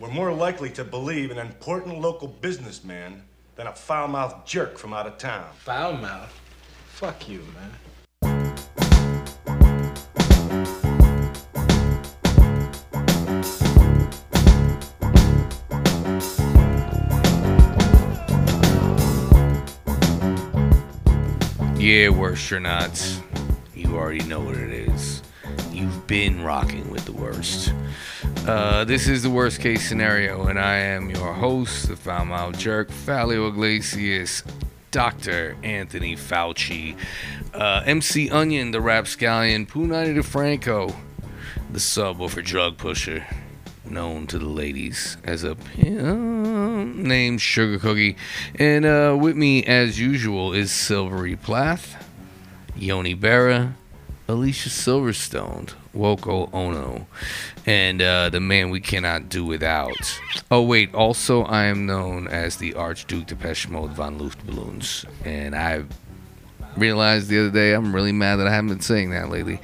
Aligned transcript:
we're 0.00 0.10
more 0.10 0.32
likely 0.32 0.70
to 0.70 0.84
believe 0.84 1.30
an 1.30 1.38
important 1.38 2.00
local 2.00 2.28
businessman 2.28 3.22
than 3.56 3.66
a 3.68 3.72
foul 3.72 4.08
mouthed 4.08 4.46
jerk 4.46 4.76
from 4.76 4.92
out 4.92 5.06
of 5.06 5.18
town. 5.18 5.46
Foul 5.58 5.94
mouth. 5.94 6.32
Fuck 6.88 7.28
you, 7.28 7.44
man. 7.54 7.70
Yeah, 21.78 22.08
worst 22.08 22.50
or 22.50 22.60
not, 22.60 23.20
you 23.74 23.94
already 23.94 24.24
know 24.24 24.40
what 24.40 24.56
it 24.56 24.70
is. 24.70 25.22
You've 25.70 26.06
been 26.06 26.42
rocking 26.42 26.90
with 26.90 27.04
the 27.04 27.12
worst. 27.12 27.72
Uh, 28.46 28.84
this 28.84 29.08
is 29.08 29.22
the 29.22 29.30
worst 29.30 29.58
case 29.58 29.88
scenario, 29.88 30.48
and 30.48 30.60
I 30.60 30.76
am 30.76 31.08
your 31.08 31.32
host, 31.32 31.88
the 31.88 31.96
foul 31.96 32.26
mouth 32.26 32.58
jerk, 32.58 32.90
Falio 32.90 33.48
Iglesias, 33.48 34.42
Dr. 34.90 35.56
Anthony 35.62 36.14
Fauci, 36.14 36.94
uh, 37.54 37.82
MC 37.86 38.28
Onion, 38.28 38.70
the 38.70 38.82
rapscallion, 38.82 39.64
Punani 39.64 40.14
DeFranco, 40.14 40.94
the 41.72 41.78
subwoofer 41.78 42.44
drug 42.44 42.76
pusher, 42.76 43.26
known 43.88 44.26
to 44.26 44.38
the 44.38 44.44
ladies 44.44 45.16
as 45.24 45.42
a 45.42 45.54
pimp 45.54 46.96
named 46.96 47.40
Sugar 47.40 47.78
Cookie. 47.78 48.14
And 48.56 48.84
uh, 48.84 49.16
with 49.18 49.36
me, 49.36 49.64
as 49.64 49.98
usual, 49.98 50.52
is 50.52 50.70
Silvery 50.70 51.34
Plath, 51.34 52.06
Yoni 52.76 53.16
Berra, 53.16 53.72
Alicia 54.28 54.68
Silverstone, 54.68 55.72
Woko 55.94 56.52
Ono, 56.52 57.06
and 57.66 58.02
uh, 58.02 58.30
the 58.30 58.40
man 58.40 58.70
we 58.70 58.80
cannot 58.80 59.28
do 59.28 59.44
without. 59.44 60.20
Oh, 60.50 60.62
wait, 60.62 60.94
also, 60.94 61.44
I 61.44 61.64
am 61.64 61.86
known 61.86 62.28
as 62.28 62.56
the 62.56 62.74
Archduke 62.74 63.26
Depeche 63.26 63.68
Mode 63.68 63.92
von 63.92 64.18
Luftballons. 64.18 65.04
And 65.24 65.54
I 65.54 65.84
realized 66.76 67.28
the 67.28 67.40
other 67.40 67.50
day 67.50 67.72
I'm 67.72 67.94
really 67.94 68.12
mad 68.12 68.36
that 68.36 68.46
I 68.46 68.50
haven't 68.50 68.70
been 68.70 68.80
saying 68.80 69.10
that 69.10 69.30
lately. 69.30 69.60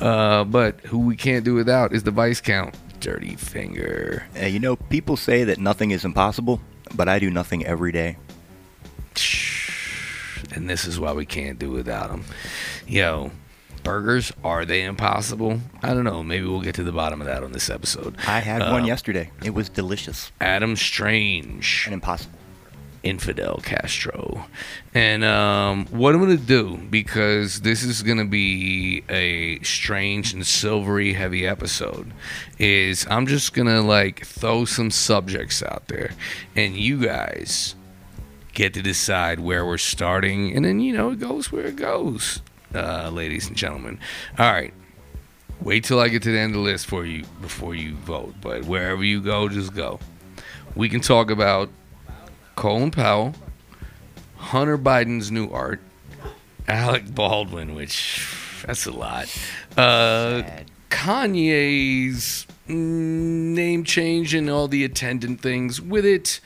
Uh, 0.00 0.44
but 0.44 0.80
who 0.80 0.98
we 0.98 1.16
can't 1.16 1.44
do 1.44 1.54
without 1.54 1.92
is 1.92 2.02
the 2.02 2.10
Vice 2.10 2.40
Count, 2.40 2.74
Dirty 3.00 3.36
Finger. 3.36 4.26
Uh, 4.40 4.46
you 4.46 4.58
know, 4.58 4.76
people 4.76 5.16
say 5.16 5.44
that 5.44 5.58
nothing 5.58 5.90
is 5.90 6.04
impossible, 6.04 6.60
but 6.94 7.08
I 7.08 7.18
do 7.18 7.30
nothing 7.30 7.64
every 7.64 7.92
day. 7.92 8.16
And 10.52 10.68
this 10.68 10.84
is 10.84 11.00
why 11.00 11.12
we 11.12 11.26
can't 11.26 11.58
do 11.58 11.70
without 11.70 12.10
him. 12.10 12.24
Yo, 12.86 13.30
burgers, 13.84 14.32
are 14.42 14.64
they 14.64 14.82
impossible? 14.82 15.60
I 15.82 15.94
don't 15.94 16.04
know. 16.04 16.22
Maybe 16.22 16.46
we'll 16.46 16.60
get 16.62 16.74
to 16.76 16.82
the 16.82 16.92
bottom 16.92 17.20
of 17.20 17.26
that 17.26 17.44
on 17.44 17.52
this 17.52 17.70
episode. 17.70 18.16
I 18.26 18.40
had 18.40 18.62
Uh, 18.62 18.70
one 18.72 18.84
yesterday. 18.86 19.30
It 19.44 19.50
was 19.54 19.68
delicious 19.68 20.32
Adam 20.40 20.74
Strange. 20.74 21.82
and 21.86 21.94
impossible. 21.94 22.38
Infidel 23.02 23.60
Castro. 23.62 24.46
And 24.94 25.24
um, 25.24 25.84
what 25.90 26.14
I'm 26.14 26.24
going 26.24 26.38
to 26.38 26.42
do, 26.42 26.78
because 26.88 27.60
this 27.60 27.82
is 27.82 28.02
going 28.02 28.16
to 28.16 28.24
be 28.24 29.04
a 29.10 29.62
strange 29.62 30.32
and 30.32 30.46
silvery 30.46 31.12
heavy 31.12 31.46
episode, 31.46 32.12
is 32.58 33.06
I'm 33.10 33.26
just 33.26 33.52
going 33.52 33.68
to 33.68 33.82
like 33.82 34.24
throw 34.24 34.64
some 34.64 34.90
subjects 34.90 35.62
out 35.62 35.88
there. 35.88 36.12
And 36.56 36.76
you 36.76 36.98
guys 36.98 37.74
get 38.54 38.72
to 38.72 38.80
decide 38.80 39.38
where 39.38 39.66
we're 39.66 39.76
starting. 39.76 40.56
And 40.56 40.64
then, 40.64 40.80
you 40.80 40.94
know, 40.96 41.10
it 41.10 41.20
goes 41.20 41.52
where 41.52 41.66
it 41.66 41.76
goes, 41.76 42.40
uh, 42.74 43.10
ladies 43.10 43.48
and 43.48 43.56
gentlemen. 43.56 43.98
All 44.38 44.52
right. 44.52 44.72
Wait 45.60 45.84
till 45.84 46.00
I 46.00 46.08
get 46.08 46.22
to 46.24 46.32
the 46.32 46.38
end 46.38 46.54
of 46.54 46.62
the 46.62 46.64
list 46.64 46.86
for 46.86 47.06
you 47.06 47.24
before 47.40 47.74
you 47.74 47.94
vote. 47.94 48.34
But 48.40 48.64
wherever 48.64 49.02
you 49.04 49.20
go, 49.20 49.48
just 49.48 49.74
go. 49.74 50.00
We 50.74 50.88
can 50.88 51.00
talk 51.00 51.30
about 51.30 51.70
Colin 52.56 52.90
Powell, 52.90 53.34
Hunter 54.36 54.76
Biden's 54.76 55.30
new 55.30 55.48
art, 55.50 55.80
Alec 56.66 57.14
Baldwin, 57.14 57.74
which 57.74 58.26
that's 58.66 58.86
a 58.86 58.90
lot. 58.92 59.26
Uh, 59.76 60.42
Kanye's 60.90 62.46
name 62.66 63.84
change 63.84 64.34
and 64.34 64.48
all 64.48 64.68
the 64.68 64.84
attendant 64.84 65.40
things 65.40 65.80
with 65.80 66.04
it. 66.06 66.40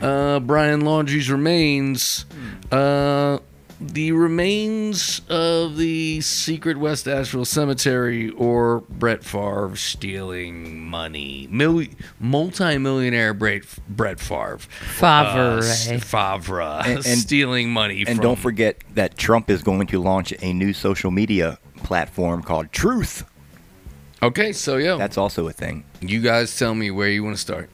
Uh, 0.00 0.40
Brian 0.40 0.80
Laundrie's 0.82 1.30
remains. 1.30 2.24
Uh, 2.70 3.38
the 3.80 4.12
remains 4.12 5.22
of 5.30 5.78
the 5.78 6.20
secret 6.20 6.76
West 6.76 7.08
Asheville 7.08 7.46
cemetery 7.46 8.28
or 8.30 8.80
Brett 8.90 9.24
Favre 9.24 9.74
stealing 9.74 10.84
money. 10.84 11.48
Mil- 11.50 11.86
multi-millionaire 12.18 13.32
Brett, 13.32 13.62
Brett 13.88 14.20
Favre. 14.20 14.58
Favre. 14.58 15.60
Uh, 15.60 15.98
Favre. 15.98 16.60
And- 16.60 16.86
and- 16.96 17.04
stealing 17.04 17.70
money 17.70 18.00
and 18.06 18.16
from... 18.16 18.18
don't 18.18 18.38
forget 18.38 18.76
that 18.94 19.16
Trump 19.16 19.48
is 19.48 19.62
going 19.62 19.86
to 19.86 20.00
launch 20.00 20.34
a 20.42 20.52
new 20.52 20.74
social 20.74 21.10
media 21.10 21.58
platform 21.76 22.42
called 22.42 22.70
Truth. 22.72 23.24
Okay, 24.22 24.52
so 24.52 24.76
yo, 24.76 24.98
That's 24.98 25.16
also 25.16 25.48
a 25.48 25.52
thing. 25.52 25.84
you 26.02 26.20
guys 26.20 26.56
tell 26.58 26.74
me 26.74 26.90
where 26.90 27.08
you 27.08 27.24
want 27.24 27.36
to 27.36 27.40
start. 27.40 27.70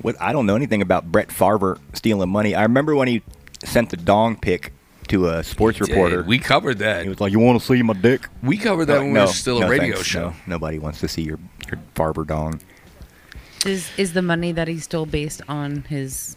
What 0.00 0.16
I 0.20 0.32
don't 0.32 0.46
know 0.46 0.56
anything 0.56 0.80
about 0.80 1.12
Brett 1.12 1.30
Favre 1.30 1.78
stealing 1.92 2.30
money. 2.30 2.54
I 2.54 2.62
remember 2.62 2.94
when 2.94 3.08
he 3.08 3.22
sent 3.62 3.90
the 3.90 3.96
dong 3.98 4.36
pic 4.36 4.72
to 5.08 5.28
a 5.28 5.42
sports 5.44 5.80
reporter. 5.80 6.22
We 6.22 6.38
covered 6.38 6.78
that. 6.78 7.02
he 7.02 7.08
was 7.08 7.20
like, 7.20 7.32
"You 7.32 7.38
want 7.38 7.60
to 7.60 7.66
see 7.66 7.82
my 7.82 7.94
dick?" 7.94 8.28
We 8.42 8.56
covered 8.56 8.86
that 8.86 8.98
Uh, 8.98 9.00
when 9.00 9.08
we 9.08 9.14
no, 9.14 9.26
were 9.26 9.32
still 9.32 9.62
a 9.62 9.68
radio 9.68 9.94
thanks. 9.96 10.08
show. 10.08 10.28
No, 10.30 10.34
nobody 10.46 10.78
wants 10.78 11.00
to 11.00 11.08
see 11.08 11.22
your 11.22 11.38
your 11.70 11.80
Favre 11.94 12.24
dong 12.24 12.60
Is 13.66 13.90
is 13.96 14.12
the 14.14 14.22
money 14.22 14.52
that 14.52 14.68
he 14.68 14.78
stole 14.78 15.06
based 15.06 15.42
on 15.48 15.82
his 15.88 16.36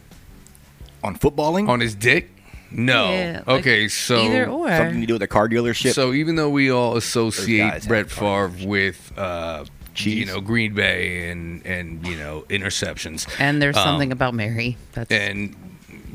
on 1.04 1.16
footballing. 1.18 1.68
On 1.68 1.80
his 1.80 1.94
dick? 1.94 2.30
No. 2.70 3.10
Yeah, 3.12 3.42
like, 3.46 3.60
okay, 3.60 3.88
so 3.88 4.22
either 4.22 4.46
or? 4.46 4.68
Something 4.68 5.00
to 5.02 5.06
do 5.06 5.12
with 5.14 5.22
a 5.22 5.26
car 5.26 5.48
dealership. 5.48 5.92
So 5.92 6.12
even 6.12 6.36
though 6.36 6.48
we 6.50 6.70
all 6.70 6.96
associate 6.96 7.60
have 7.72 7.86
Brett 7.88 8.08
cars. 8.08 8.52
Favre 8.54 8.66
with 8.68 9.12
uh, 9.18 9.64
you 9.96 10.24
know 10.24 10.40
Green 10.40 10.72
Bay 10.74 11.28
and 11.30 11.64
and 11.66 12.06
you 12.06 12.16
know 12.16 12.44
interceptions, 12.48 13.26
and 13.38 13.60
there's 13.60 13.76
Um, 13.76 13.84
something 13.84 14.10
about 14.12 14.32
Mary. 14.34 14.78
That's 14.92 15.10
and 15.12 15.54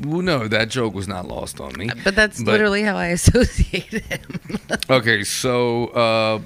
well, 0.00 0.22
no, 0.22 0.48
that 0.48 0.68
joke 0.70 0.94
was 0.94 1.08
not 1.08 1.26
lost 1.28 1.60
on 1.60 1.72
me. 1.76 1.90
but 2.04 2.14
that's 2.14 2.42
but- 2.42 2.52
literally 2.52 2.82
how 2.82 2.96
I 2.96 3.06
associate 3.18 3.84
him. 4.04 4.40
Okay, 4.90 5.24
so 5.24 5.86
uh, 5.88 6.40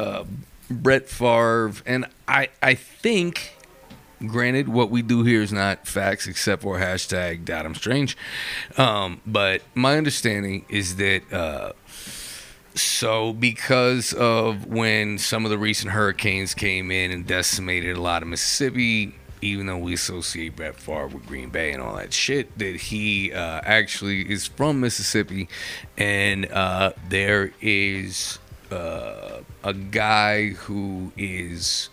uh, 0.00 0.24
Brett 0.70 1.08
Favre, 1.08 1.72
and 1.86 2.06
I 2.28 2.48
I 2.62 2.74
think. 2.74 3.52
Granted, 4.26 4.70
what 4.70 4.90
we 4.90 5.02
do 5.02 5.24
here 5.24 5.42
is 5.42 5.52
not 5.52 5.86
facts 5.86 6.26
except 6.26 6.62
for 6.62 6.78
hashtag 6.78 7.50
Adam 7.50 7.74
Strange. 7.74 8.16
Um, 8.78 9.20
but 9.26 9.60
my 9.74 9.98
understanding 9.98 10.64
is 10.70 10.96
that 10.96 11.30
uh, 11.30 11.72
so 12.74 13.34
because 13.34 14.14
of 14.14 14.64
when 14.64 15.18
some 15.18 15.44
of 15.44 15.50
the 15.50 15.58
recent 15.58 15.92
hurricanes 15.92 16.54
came 16.54 16.90
in 16.90 17.10
and 17.10 17.26
decimated 17.26 17.94
a 17.98 18.00
lot 18.00 18.22
of 18.22 18.28
Mississippi, 18.28 19.14
even 19.46 19.66
though 19.66 19.78
we 19.78 19.94
associate 19.94 20.56
Brett 20.56 20.76
Favre 20.76 21.08
with 21.08 21.26
Green 21.26 21.50
Bay 21.50 21.72
and 21.72 21.82
all 21.82 21.96
that 21.96 22.12
shit, 22.12 22.58
that 22.58 22.76
he 22.76 23.32
uh, 23.32 23.60
actually 23.64 24.30
is 24.30 24.46
from 24.46 24.80
Mississippi, 24.80 25.48
and 25.96 26.50
uh, 26.50 26.92
there 27.08 27.52
is 27.60 28.38
uh, 28.70 29.40
a 29.62 29.72
guy 29.72 30.50
who 30.50 31.12
is 31.16 31.88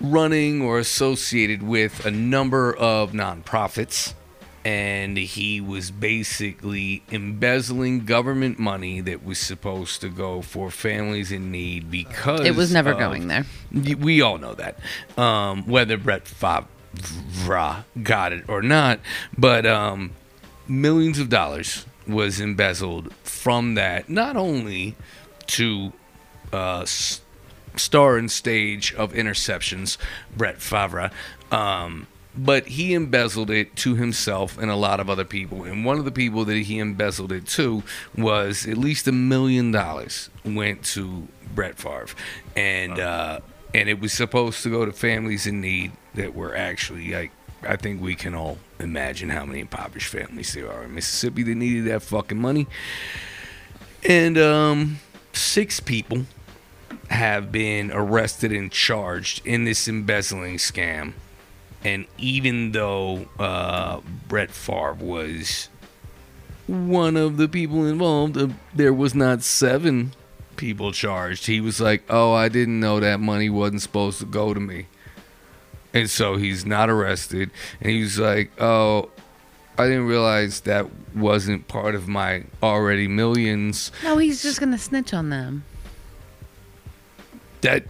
running 0.00 0.62
or 0.62 0.78
associated 0.78 1.62
with 1.62 2.06
a 2.06 2.10
number 2.10 2.74
of 2.76 3.12
nonprofits 3.12 4.14
and 4.68 5.16
he 5.16 5.62
was 5.62 5.90
basically 5.90 7.02
embezzling 7.10 8.04
government 8.04 8.58
money 8.58 9.00
that 9.00 9.24
was 9.24 9.38
supposed 9.38 10.02
to 10.02 10.10
go 10.10 10.42
for 10.42 10.70
families 10.70 11.32
in 11.32 11.50
need 11.50 11.90
because 11.90 12.40
it 12.44 12.54
was 12.54 12.70
never 12.70 12.92
of- 12.92 12.98
going 12.98 13.28
there. 13.28 13.46
We 13.72 14.20
all 14.20 14.36
know 14.36 14.52
that 14.54 14.78
um, 15.16 15.66
whether 15.66 15.96
Brett 15.96 16.28
Favre 16.28 16.66
got 18.02 18.32
it 18.34 18.44
or 18.46 18.60
not 18.60 19.00
but 19.36 19.64
um, 19.64 20.10
millions 20.66 21.18
of 21.18 21.30
dollars 21.30 21.86
was 22.06 22.38
embezzled 22.38 23.14
from 23.22 23.74
that 23.74 24.10
not 24.10 24.36
only 24.36 24.96
to 25.46 25.94
uh, 26.52 26.84
star 26.84 28.18
and 28.18 28.30
stage 28.30 28.92
of 28.94 29.12
interceptions, 29.12 29.96
Brett 30.36 30.60
Favre. 30.60 31.10
Um, 31.52 32.06
but 32.36 32.68
he 32.68 32.94
embezzled 32.94 33.50
it 33.50 33.74
to 33.76 33.94
himself 33.94 34.58
and 34.58 34.70
a 34.70 34.76
lot 34.76 35.00
of 35.00 35.10
other 35.10 35.24
people. 35.24 35.64
And 35.64 35.84
one 35.84 35.98
of 35.98 36.04
the 36.04 36.12
people 36.12 36.44
that 36.44 36.56
he 36.56 36.78
embezzled 36.78 37.32
it 37.32 37.46
to 37.48 37.82
was 38.16 38.66
at 38.66 38.78
least 38.78 39.08
a 39.08 39.12
million 39.12 39.72
dollars 39.72 40.30
went 40.44 40.84
to 40.86 41.26
Brett 41.54 41.78
Favre, 41.78 42.08
and 42.56 42.98
uh, 42.98 43.40
and 43.74 43.88
it 43.88 44.00
was 44.00 44.12
supposed 44.12 44.62
to 44.62 44.70
go 44.70 44.84
to 44.84 44.92
families 44.92 45.46
in 45.46 45.60
need 45.60 45.92
that 46.14 46.34
were 46.34 46.54
actually 46.54 47.12
like. 47.12 47.32
I 47.64 47.74
think 47.74 48.00
we 48.00 48.14
can 48.14 48.36
all 48.36 48.58
imagine 48.78 49.30
how 49.30 49.44
many 49.44 49.58
impoverished 49.58 50.12
families 50.12 50.54
there 50.54 50.70
are 50.70 50.84
in 50.84 50.94
Mississippi 50.94 51.42
that 51.42 51.56
needed 51.56 51.86
that 51.86 52.02
fucking 52.02 52.38
money. 52.38 52.68
And 54.04 54.38
um, 54.38 55.00
six 55.32 55.80
people 55.80 56.26
have 57.10 57.50
been 57.50 57.90
arrested 57.90 58.52
and 58.52 58.70
charged 58.70 59.44
in 59.44 59.64
this 59.64 59.88
embezzling 59.88 60.58
scam 60.58 61.14
And 61.84 62.06
even 62.18 62.72
though 62.72 63.28
uh, 63.38 64.00
Brett 64.26 64.50
Favre 64.50 64.94
was 64.94 65.68
one 66.66 67.16
of 67.16 67.36
the 67.36 67.48
people 67.48 67.86
involved, 67.86 68.36
uh, 68.36 68.48
there 68.74 68.92
was 68.92 69.14
not 69.14 69.42
seven 69.42 70.12
people 70.56 70.92
charged. 70.92 71.46
He 71.46 71.60
was 71.60 71.80
like, 71.80 72.02
"Oh, 72.10 72.32
I 72.32 72.48
didn't 72.48 72.80
know 72.80 73.00
that 73.00 73.20
money 73.20 73.48
wasn't 73.48 73.82
supposed 73.82 74.18
to 74.18 74.26
go 74.26 74.52
to 74.52 74.60
me," 74.60 74.86
and 75.94 76.10
so 76.10 76.36
he's 76.36 76.66
not 76.66 76.90
arrested. 76.90 77.50
And 77.80 77.90
he 77.90 78.02
was 78.02 78.18
like, 78.18 78.50
"Oh." 78.60 79.10
I 79.80 79.84
didn't 79.86 80.06
realize 80.06 80.62
that 80.62 80.88
wasn't 81.14 81.68
part 81.68 81.94
of 81.94 82.08
my 82.08 82.42
already 82.60 83.06
millions. 83.06 83.92
No, 84.02 84.18
he's 84.18 84.42
just 84.42 84.58
gonna 84.58 84.76
snitch 84.76 85.14
on 85.14 85.30
them. 85.30 85.62
That 87.60 87.84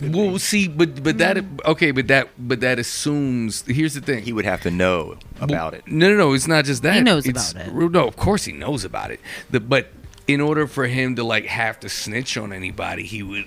well, 0.00 0.38
see, 0.38 0.68
but 0.68 1.02
but 1.02 1.18
that 1.18 1.36
mm. 1.36 1.64
okay, 1.64 1.90
but 1.90 2.06
that 2.08 2.28
but 2.38 2.60
that 2.60 2.78
assumes. 2.78 3.62
Here's 3.66 3.94
the 3.94 4.00
thing. 4.00 4.22
He 4.24 4.32
would 4.32 4.44
have 4.44 4.60
to 4.62 4.70
know 4.70 5.16
about 5.40 5.74
it. 5.74 5.86
No, 5.86 6.08
no, 6.10 6.16
no. 6.16 6.32
It's 6.34 6.46
not 6.46 6.64
just 6.64 6.82
that. 6.82 6.94
He 6.94 7.00
knows 7.00 7.26
It's- 7.26 7.52
about 7.52 7.66
it. 7.68 7.90
No, 7.90 8.06
of 8.06 8.16
course 8.16 8.44
he 8.44 8.52
knows 8.52 8.84
about 8.84 9.10
it. 9.10 9.20
The, 9.50 9.60
but 9.60 9.88
in 10.26 10.40
order 10.40 10.66
for 10.66 10.86
him 10.86 11.16
to 11.16 11.24
like 11.24 11.46
have 11.46 11.80
to 11.80 11.88
snitch 11.88 12.36
on 12.36 12.52
anybody, 12.52 13.04
he 13.04 13.22
would 13.22 13.46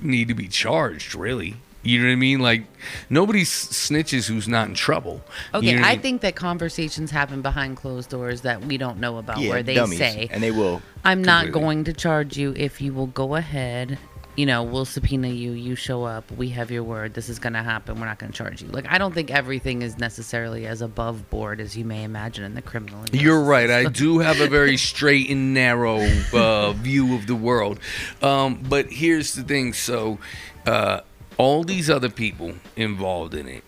need 0.00 0.28
to 0.28 0.34
be 0.34 0.46
charged. 0.48 1.14
Really, 1.14 1.56
you 1.82 2.00
know 2.00 2.06
what 2.08 2.12
I 2.12 2.16
mean? 2.16 2.40
Like 2.40 2.64
nobody 3.08 3.44
snitches 3.44 4.28
who's 4.28 4.46
not 4.48 4.68
in 4.68 4.74
trouble. 4.74 5.22
You 5.54 5.58
Okay, 5.60 5.74
know 5.76 5.82
I 5.86 5.92
mean? 5.92 6.00
think 6.00 6.20
that 6.22 6.36
conversations 6.36 7.10
happen 7.10 7.40
behind 7.40 7.76
closed 7.78 8.10
doors 8.10 8.42
that 8.42 8.62
we 8.64 8.76
don't 8.78 8.98
know 9.00 9.16
about, 9.18 9.38
Yeah, 9.38 9.50
where 9.50 9.62
they 9.62 9.74
dummies, 9.74 9.98
say, 9.98 10.28
and 10.30 10.42
they 10.42 10.50
will. 10.50 10.82
"I'm 11.04 11.22
not 11.22 11.50
going 11.52 11.84
to 11.84 11.92
charge 11.94 12.36
you 12.36 12.52
if 12.56 12.80
you 12.82 12.92
will 12.92 13.06
go 13.06 13.36
ahead." 13.36 13.98
You 14.38 14.46
know, 14.46 14.62
we'll 14.62 14.84
subpoena 14.84 15.26
you. 15.26 15.50
You 15.50 15.74
show 15.74 16.04
up. 16.04 16.30
We 16.30 16.50
have 16.50 16.70
your 16.70 16.84
word. 16.84 17.12
This 17.12 17.28
is 17.28 17.40
going 17.40 17.54
to 17.54 17.62
happen. 17.64 17.98
We're 17.98 18.06
not 18.06 18.20
going 18.20 18.30
to 18.30 18.38
charge 18.38 18.62
you. 18.62 18.68
Like, 18.68 18.86
I 18.88 18.96
don't 18.96 19.12
think 19.12 19.32
everything 19.32 19.82
is 19.82 19.98
necessarily 19.98 20.64
as 20.64 20.80
above 20.80 21.28
board 21.28 21.60
as 21.60 21.76
you 21.76 21.84
may 21.84 22.04
imagine 22.04 22.44
in 22.44 22.54
the 22.54 22.62
criminal. 22.62 23.04
You're 23.10 23.42
right. 23.42 23.68
I 23.68 23.84
do 23.88 24.20
have 24.20 24.40
a 24.40 24.46
very 24.46 24.76
straight 24.76 25.28
and 25.28 25.54
narrow 25.54 25.98
uh, 26.32 26.72
view 26.76 27.16
of 27.16 27.26
the 27.26 27.34
world. 27.34 27.80
Um, 28.22 28.62
but 28.62 28.86
here's 28.92 29.34
the 29.34 29.42
thing. 29.42 29.72
So, 29.72 30.20
uh, 30.68 31.00
all 31.36 31.64
these 31.64 31.90
other 31.90 32.08
people 32.08 32.52
involved 32.76 33.34
in 33.34 33.48
it. 33.48 33.64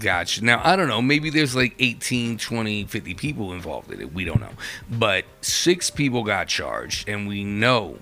Gotcha. 0.00 0.44
Now, 0.44 0.60
I 0.62 0.76
don't 0.76 0.86
know. 0.86 1.02
Maybe 1.02 1.28
there's 1.28 1.56
like 1.56 1.74
18, 1.80 2.38
20, 2.38 2.84
50 2.84 3.14
people 3.14 3.52
involved 3.52 3.90
in 3.90 4.00
it. 4.00 4.14
We 4.14 4.24
don't 4.24 4.40
know. 4.40 4.52
But 4.88 5.24
six 5.40 5.90
people 5.90 6.22
got 6.22 6.46
charged, 6.46 7.08
and 7.08 7.26
we 7.26 7.42
know 7.42 7.98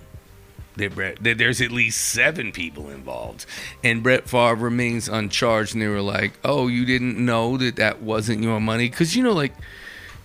that, 0.76 0.94
Brett, 0.94 1.22
that 1.22 1.38
there's 1.38 1.60
at 1.60 1.70
least 1.70 2.00
seven 2.00 2.52
people 2.52 2.90
involved. 2.90 3.46
And 3.82 4.02
Brett 4.02 4.28
Favre 4.28 4.54
remains 4.54 5.08
uncharged. 5.08 5.74
And 5.74 5.82
they 5.82 5.88
were 5.88 6.00
like, 6.00 6.32
oh, 6.44 6.68
you 6.68 6.84
didn't 6.84 7.22
know 7.22 7.56
that 7.56 7.76
that 7.76 8.02
wasn't 8.02 8.42
your 8.42 8.60
money? 8.60 8.88
Because, 8.88 9.16
you 9.16 9.22
know, 9.22 9.32
like, 9.32 9.54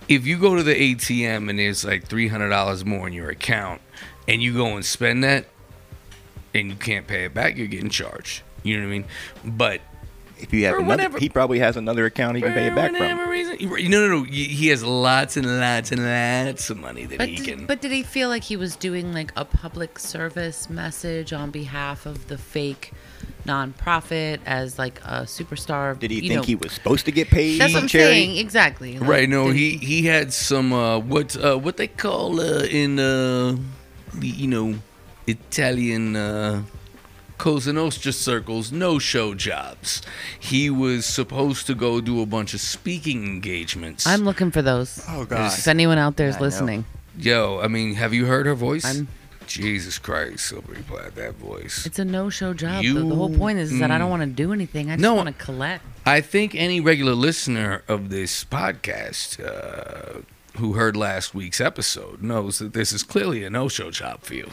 if 0.08 0.26
you 0.26 0.38
go 0.38 0.56
to 0.56 0.62
the 0.62 0.94
ATM 0.94 1.48
and 1.48 1.58
there's 1.58 1.84
like 1.84 2.08
$300 2.08 2.84
more 2.84 3.06
in 3.06 3.12
your 3.12 3.30
account 3.30 3.80
and 4.28 4.42
you 4.42 4.54
go 4.54 4.66
and 4.74 4.84
spend 4.84 5.24
that 5.24 5.46
and 6.54 6.68
you 6.68 6.76
can't 6.76 7.06
pay 7.06 7.24
it 7.24 7.34
back, 7.34 7.56
you're 7.56 7.66
getting 7.66 7.90
charged. 7.90 8.42
You 8.62 8.76
know 8.76 8.86
what 8.86 8.94
I 8.94 8.98
mean? 8.98 9.04
But 9.44 9.80
If 10.42 10.52
you 10.52 10.64
have 10.66 10.74
another, 10.76 10.88
whatever. 10.88 11.18
he 11.18 11.28
probably 11.28 11.58
has 11.60 11.76
another 11.76 12.04
account 12.06 12.36
he 12.36 12.42
can 12.42 12.52
pay 12.52 12.66
it 12.66 12.74
back 12.74 12.92
whatever 12.92 13.22
from. 13.22 13.30
reason, 13.30 13.56
no, 13.90 14.06
no, 14.08 14.18
no. 14.18 14.22
He 14.24 14.44
he 14.44 14.68
has 14.68 14.82
lots 14.82 15.36
and 15.36 15.46
lots 15.60 15.92
and 15.92 16.04
lots 16.04 16.68
of 16.70 16.76
money 16.78 17.04
that 17.06 17.18
But 17.18 17.28
he 17.28 17.36
did, 17.36 17.58
can. 17.58 17.66
but 17.66 17.80
did 17.80 17.92
he 17.92 18.02
feel 18.02 18.28
like 18.28 18.42
he 18.44 18.56
was 18.56 18.76
doing 18.76 19.12
like 19.12 19.32
a 19.36 19.44
public 19.44 19.98
service 19.98 20.68
message 20.68 21.32
on 21.32 21.50
behalf 21.50 22.06
of 22.06 22.28
the 22.28 22.36
fake 22.38 22.92
nonprofit 23.46 24.38
as 24.46 24.78
like 24.78 25.00
a 25.04 25.22
superstar? 25.22 25.98
Did 25.98 26.10
he 26.10 26.16
you 26.16 26.22
think 26.28 26.34
know- 26.34 26.42
he 26.42 26.54
was 26.54 26.72
supposed 26.72 27.04
to 27.06 27.12
get 27.12 27.28
paid 27.28 27.60
That's 27.60 27.72
from 27.72 27.78
what 27.78 27.82
I'm 27.84 27.88
charity? 27.88 28.14
saying. 28.26 28.36
Exactly. 28.38 28.98
Like, 28.98 29.08
right? 29.08 29.28
No, 29.28 29.46
did 29.48 29.56
he 29.56 29.76
he 29.78 30.02
had 30.06 30.32
some 30.32 30.72
uh, 30.72 30.98
what 30.98 31.36
uh, 31.36 31.56
what 31.58 31.76
they 31.76 31.88
call 31.88 32.40
uh, 32.40 32.64
in 32.64 32.98
uh, 32.98 33.56
the 34.14 34.28
you 34.28 34.48
know 34.48 34.74
Italian. 35.26 36.16
Uh, 36.16 36.62
Cosa 37.42 37.72
Nostra 37.72 38.12
circles, 38.12 38.70
no 38.70 39.00
show 39.00 39.34
jobs. 39.34 40.00
He 40.38 40.70
was 40.70 41.04
supposed 41.04 41.66
to 41.66 41.74
go 41.74 42.00
do 42.00 42.22
a 42.22 42.24
bunch 42.24 42.54
of 42.54 42.60
speaking 42.60 43.24
engagements. 43.24 44.06
I'm 44.06 44.20
looking 44.20 44.52
for 44.52 44.62
those. 44.62 45.04
Oh 45.08 45.24
God. 45.24 45.52
If 45.52 45.66
anyone 45.66 45.98
out 45.98 46.16
there 46.16 46.28
is 46.28 46.36
I 46.36 46.38
know. 46.38 46.44
listening, 46.44 46.84
Yo, 47.18 47.58
I 47.60 47.66
mean, 47.66 47.94
have 47.96 48.14
you 48.14 48.26
heard 48.26 48.46
her 48.46 48.54
voice? 48.54 48.84
I'm- 48.84 49.08
Jesus 49.48 49.98
Christ, 49.98 50.46
Silvery 50.46 50.84
Plath, 50.86 51.16
that 51.16 51.34
voice. 51.34 51.84
it's 51.84 51.98
a 51.98 52.04
no-show 52.04 52.54
job. 52.54 52.84
You- 52.84 53.08
the 53.08 53.16
whole 53.16 53.36
point 53.36 53.58
is, 53.58 53.72
is 53.72 53.80
that 53.80 53.90
I 53.90 53.96
mm. 53.96 53.98
don't 53.98 54.10
want 54.10 54.22
to 54.22 54.28
do 54.28 54.52
anything. 54.52 54.88
I 54.88 54.94
just 54.94 55.02
No. 55.02 55.14
want 55.14 55.36
to 55.36 55.44
collect. 55.44 55.84
I 56.06 56.20
think 56.20 56.54
any 56.54 56.78
regular 56.80 57.14
listener 57.14 57.82
of 57.88 58.08
this 58.10 58.44
podcast 58.44 59.44
uh, 59.44 60.20
who 60.58 60.74
heard 60.74 60.96
last 60.96 61.34
week's 61.34 61.60
episode 61.60 62.22
knows 62.22 62.60
that 62.60 62.72
this 62.72 62.92
is 62.92 63.02
clearly 63.02 63.42
a 63.42 63.50
no-show 63.50 63.90
job 63.90 64.22
for 64.22 64.34
you. 64.34 64.48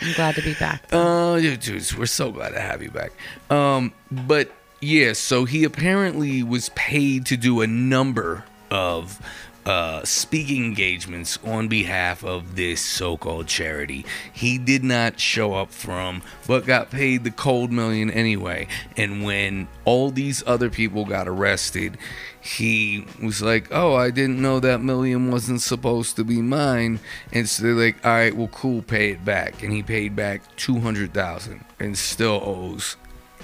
I'm 0.00 0.12
glad 0.14 0.34
to 0.36 0.42
be 0.42 0.54
back. 0.54 0.82
Uh, 0.92 1.38
yeah, 1.40 1.56
dudes, 1.56 1.96
we're 1.96 2.06
so 2.06 2.30
glad 2.32 2.50
to 2.50 2.60
have 2.60 2.82
you 2.82 2.90
back. 2.90 3.12
Um, 3.50 3.92
but 4.10 4.50
yeah, 4.80 5.12
so 5.12 5.44
he 5.44 5.64
apparently 5.64 6.42
was 6.42 6.70
paid 6.70 7.26
to 7.26 7.36
do 7.36 7.60
a 7.60 7.66
number 7.66 8.44
of 8.70 9.20
uh, 9.66 10.02
speaking 10.04 10.64
engagements 10.64 11.38
on 11.44 11.68
behalf 11.68 12.24
of 12.24 12.56
this 12.56 12.80
so-called 12.80 13.46
charity. 13.46 14.06
He 14.32 14.56
did 14.56 14.82
not 14.82 15.20
show 15.20 15.54
up 15.54 15.70
from, 15.70 16.22
but 16.46 16.64
got 16.64 16.90
paid 16.90 17.24
the 17.24 17.30
cold 17.30 17.70
million 17.70 18.10
anyway. 18.10 18.68
And 18.96 19.22
when 19.22 19.68
all 19.84 20.10
these 20.10 20.42
other 20.46 20.70
people 20.70 21.04
got 21.04 21.28
arrested, 21.28 21.98
he 22.40 23.04
was 23.22 23.42
like, 23.42 23.68
"Oh, 23.70 23.94
I 23.94 24.10
didn't 24.10 24.40
know 24.40 24.60
that 24.60 24.80
million 24.80 25.30
wasn't 25.30 25.60
supposed 25.60 26.16
to 26.16 26.24
be 26.24 26.40
mine." 26.40 27.00
And 27.32 27.48
so 27.48 27.62
they're 27.62 27.74
like, 27.74 28.04
"All 28.04 28.12
right, 28.12 28.34
well, 28.34 28.48
cool, 28.48 28.82
pay 28.82 29.10
it 29.10 29.24
back." 29.24 29.62
And 29.62 29.72
he 29.72 29.82
paid 29.82 30.16
back 30.16 30.42
two 30.56 30.80
hundred 30.80 31.12
thousand, 31.12 31.64
and 31.78 31.96
still 31.96 32.40
owes 32.42 32.96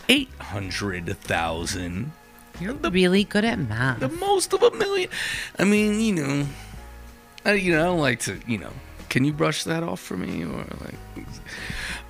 eight 0.08 0.30
hundred 0.38 1.06
thousand. 1.18 2.12
You're 2.60 2.74
really 2.74 3.24
good 3.24 3.44
at 3.44 3.58
math. 3.58 4.00
The 4.00 4.08
most 4.08 4.54
of 4.54 4.62
a 4.62 4.70
million. 4.70 5.10
I 5.58 5.64
mean, 5.64 6.00
you 6.00 6.14
know, 6.14 6.46
I 7.44 7.52
you 7.52 7.72
know 7.72 7.80
I 7.80 7.84
don't 7.84 8.00
like 8.00 8.20
to 8.20 8.40
you 8.46 8.58
know. 8.58 8.72
Can 9.08 9.24
you 9.24 9.32
brush 9.32 9.64
that 9.64 9.82
off 9.82 10.00
for 10.00 10.16
me 10.16 10.42
or 10.44 10.64
like? 10.80 10.94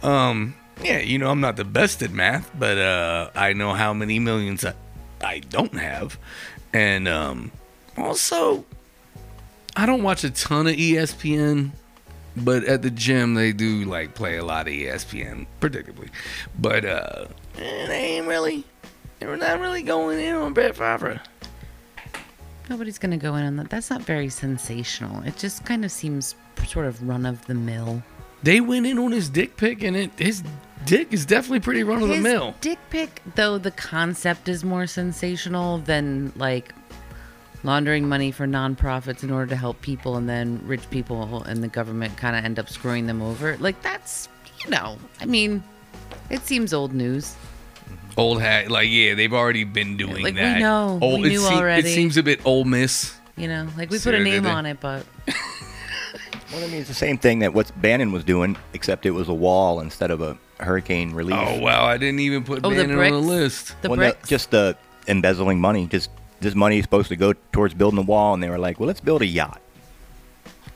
Um, 0.02 0.54
yeah, 0.82 0.98
you 0.98 1.18
know 1.18 1.30
I'm 1.30 1.40
not 1.40 1.56
the 1.56 1.64
best 1.64 2.02
at 2.02 2.10
math, 2.10 2.50
but 2.58 2.78
uh, 2.78 3.30
I 3.34 3.52
know 3.52 3.74
how 3.74 3.92
many 3.92 4.18
millions 4.18 4.64
I, 4.64 4.74
I 5.20 5.40
don't 5.40 5.78
have, 5.78 6.18
and 6.76 7.08
um, 7.08 7.50
also 7.96 8.64
I 9.74 9.86
don't 9.86 10.02
watch 10.02 10.24
a 10.24 10.30
ton 10.30 10.66
of 10.66 10.74
ESPN. 10.74 11.70
But 12.38 12.64
at 12.64 12.82
the 12.82 12.90
gym, 12.90 13.32
they 13.32 13.52
do 13.52 13.84
like 13.84 14.14
play 14.14 14.36
a 14.36 14.44
lot 14.44 14.68
of 14.68 14.74
ESPN, 14.74 15.46
predictably. 15.58 16.10
But 16.58 16.84
uh, 16.84 17.26
eh, 17.56 17.86
they 17.86 18.16
ain't 18.18 18.26
really, 18.26 18.62
they're 19.18 19.34
not 19.38 19.58
really 19.58 19.82
going 19.82 20.20
in 20.20 20.34
on 20.34 20.52
Brett 20.52 20.76
Favre. 20.76 21.18
Nobody's 22.68 22.98
gonna 22.98 23.16
go 23.16 23.36
in 23.36 23.46
on 23.46 23.56
that. 23.56 23.70
That's 23.70 23.88
not 23.88 24.02
very 24.02 24.28
sensational. 24.28 25.22
It 25.22 25.38
just 25.38 25.64
kind 25.64 25.82
of 25.82 25.90
seems 25.90 26.34
sort 26.66 26.84
of 26.84 27.08
run 27.08 27.24
of 27.24 27.46
the 27.46 27.54
mill. 27.54 28.02
They 28.42 28.60
went 28.60 28.86
in 28.86 28.98
on 28.98 29.12
his 29.12 29.28
dick 29.28 29.56
pic, 29.56 29.82
and 29.82 29.96
it 29.96 30.10
his 30.18 30.42
dick 30.84 31.12
is 31.12 31.26
definitely 31.26 31.60
pretty 31.60 31.82
run 31.82 32.02
of 32.02 32.08
the 32.08 32.20
mill. 32.20 32.54
dick 32.60 32.78
pic, 32.90 33.22
though, 33.34 33.58
the 33.58 33.70
concept 33.72 34.48
is 34.48 34.64
more 34.64 34.86
sensational 34.86 35.78
than 35.78 36.32
like 36.36 36.72
laundering 37.64 38.08
money 38.08 38.30
for 38.30 38.46
nonprofits 38.46 39.22
in 39.24 39.30
order 39.30 39.46
to 39.46 39.56
help 39.56 39.80
people, 39.80 40.16
and 40.16 40.28
then 40.28 40.60
rich 40.64 40.88
people 40.90 41.42
and 41.44 41.62
the 41.62 41.68
government 41.68 42.16
kind 42.16 42.36
of 42.36 42.44
end 42.44 42.58
up 42.58 42.68
screwing 42.68 43.06
them 43.06 43.20
over. 43.22 43.56
Like 43.58 43.80
that's, 43.82 44.28
you 44.64 44.70
know, 44.70 44.96
I 45.20 45.24
mean, 45.26 45.62
it 46.30 46.42
seems 46.42 46.72
old 46.72 46.92
news. 46.94 47.34
Mm-hmm. 47.88 48.20
Old 48.20 48.40
hat, 48.40 48.70
like 48.70 48.88
yeah, 48.88 49.14
they've 49.14 49.32
already 49.32 49.64
been 49.64 49.96
doing 49.96 50.22
Like, 50.22 50.34
we 50.34 50.40
that. 50.40 50.60
know. 50.60 50.98
Old, 51.02 51.22
We 51.22 51.28
it 51.28 51.30
knew 51.32 51.38
seem- 51.40 51.58
already. 51.58 51.88
It 51.88 51.94
seems 51.94 52.16
a 52.16 52.22
bit 52.22 52.40
old 52.46 52.66
miss. 52.68 53.14
You 53.36 53.48
know, 53.48 53.66
like 53.76 53.90
we 53.90 53.98
So 53.98 54.10
put 54.10 54.20
a 54.20 54.22
name 54.24 54.46
on 54.46 54.64
it, 54.64 54.78
but 54.80 55.04
Well, 56.52 56.62
I 56.62 56.66
mean, 56.68 56.76
it's 56.80 56.88
the 56.88 56.94
same 56.94 57.18
thing 57.18 57.40
that 57.40 57.52
what 57.54 57.70
Bannon 57.80 58.12
was 58.12 58.22
doing, 58.24 58.56
except 58.72 59.04
it 59.06 59.10
was 59.10 59.28
a 59.28 59.34
wall 59.34 59.80
instead 59.80 60.10
of 60.10 60.20
a 60.20 60.38
hurricane 60.60 61.12
relief. 61.12 61.36
Oh 61.38 61.60
wow, 61.60 61.84
I 61.84 61.96
didn't 61.98 62.20
even 62.20 62.44
put 62.44 62.60
Oh, 62.64 62.70
the 62.70 62.76
Bannon 62.84 62.98
on 62.98 63.10
the 63.12 63.18
list. 63.18 63.74
the 63.82 63.88
well, 63.88 63.96
no, 63.98 64.10
bricks. 64.12 64.28
just 64.28 64.50
the 64.52 64.76
embezzling 65.08 65.60
money. 65.60 65.86
Just 65.86 66.10
this 66.40 66.54
money 66.54 66.78
is 66.78 66.84
supposed 66.84 67.08
to 67.08 67.16
go 67.16 67.32
towards 67.52 67.74
building 67.74 67.98
a 67.98 68.02
wall, 68.02 68.32
and 68.34 68.42
they 68.42 68.48
were 68.48 68.58
like, 68.58 68.78
"Well, 68.78 68.86
let's 68.86 69.00
build 69.00 69.22
a 69.22 69.26
yacht." 69.26 69.60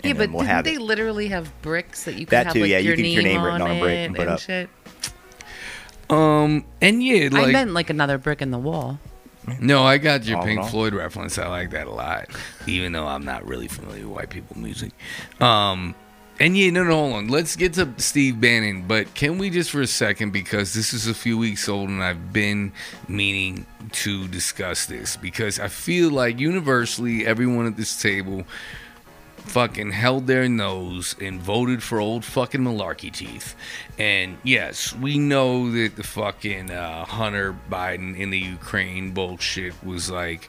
yeah, 0.02 0.12
but 0.14 0.30
we'll 0.30 0.40
didn't 0.40 0.46
have 0.46 0.64
they 0.64 0.74
it. 0.74 0.80
literally 0.80 1.28
have 1.28 1.52
bricks 1.62 2.04
that 2.04 2.14
you 2.14 2.20
could 2.26 2.30
That 2.30 2.46
have 2.46 2.54
too, 2.54 2.62
like 2.62 2.70
yeah, 2.70 2.78
you 2.78 2.88
your, 2.88 2.96
could 2.96 3.02
get 3.02 3.08
name 3.08 3.14
your 3.14 3.22
name 3.22 3.42
written 3.42 3.62
on 3.62 3.70
a 3.70 3.80
brick 3.80 3.92
it 3.98 4.06
and 4.06 4.16
put 4.16 4.28
up. 4.28 4.40
shit? 4.40 4.68
Um, 6.08 6.64
and 6.80 7.02
yeah, 7.02 7.28
like 7.30 7.48
I 7.48 7.52
meant 7.52 7.70
like 7.72 7.90
another 7.90 8.18
brick 8.18 8.42
in 8.42 8.50
the 8.50 8.58
wall. 8.58 8.98
No, 9.58 9.82
I 9.82 9.98
got 9.98 10.24
your 10.24 10.38
All 10.38 10.44
Pink. 10.44 10.64
Floyd 10.66 10.94
reference. 10.94 11.38
I 11.38 11.48
like 11.48 11.70
that 11.70 11.86
a 11.86 11.92
lot, 11.92 12.28
even 12.66 12.92
though 12.92 13.06
I'm 13.06 13.24
not 13.24 13.46
really 13.46 13.68
familiar 13.68 14.06
with 14.06 14.16
white 14.16 14.30
people 14.30 14.56
music. 14.58 14.92
Um, 15.40 15.94
And 16.40 16.56
yeah, 16.56 16.70
no, 16.70 16.84
no, 16.84 16.94
hold 16.94 17.12
on. 17.12 17.28
Let's 17.28 17.54
get 17.54 17.74
to 17.74 17.92
Steve 17.98 18.40
Bannon, 18.40 18.86
but 18.88 19.12
can 19.12 19.36
we 19.36 19.50
just 19.50 19.70
for 19.70 19.82
a 19.82 19.86
second, 19.86 20.32
because 20.32 20.72
this 20.72 20.94
is 20.94 21.06
a 21.06 21.12
few 21.12 21.36
weeks 21.36 21.68
old 21.68 21.90
and 21.90 22.02
I've 22.02 22.32
been 22.32 22.72
meaning 23.08 23.66
to 23.92 24.26
discuss 24.28 24.86
this 24.86 25.16
because 25.16 25.60
I 25.60 25.68
feel 25.68 26.10
like 26.10 26.38
universally 26.38 27.26
everyone 27.26 27.66
at 27.66 27.76
this 27.76 28.00
table 28.00 28.44
fucking 29.50 29.90
held 29.90 30.28
their 30.28 30.48
nose 30.48 31.16
and 31.20 31.40
voted 31.40 31.82
for 31.82 32.00
old 32.00 32.24
fucking 32.24 32.60
malarkey 32.60 33.12
teeth. 33.12 33.56
And 33.98 34.38
yes, 34.44 34.94
we 34.94 35.18
know 35.18 35.72
that 35.72 35.96
the 35.96 36.04
fucking 36.04 36.70
uh, 36.70 37.04
Hunter 37.04 37.56
Biden 37.68 38.16
in 38.16 38.30
the 38.30 38.38
Ukraine 38.38 39.10
bullshit 39.12 39.74
was 39.84 40.08
like 40.08 40.48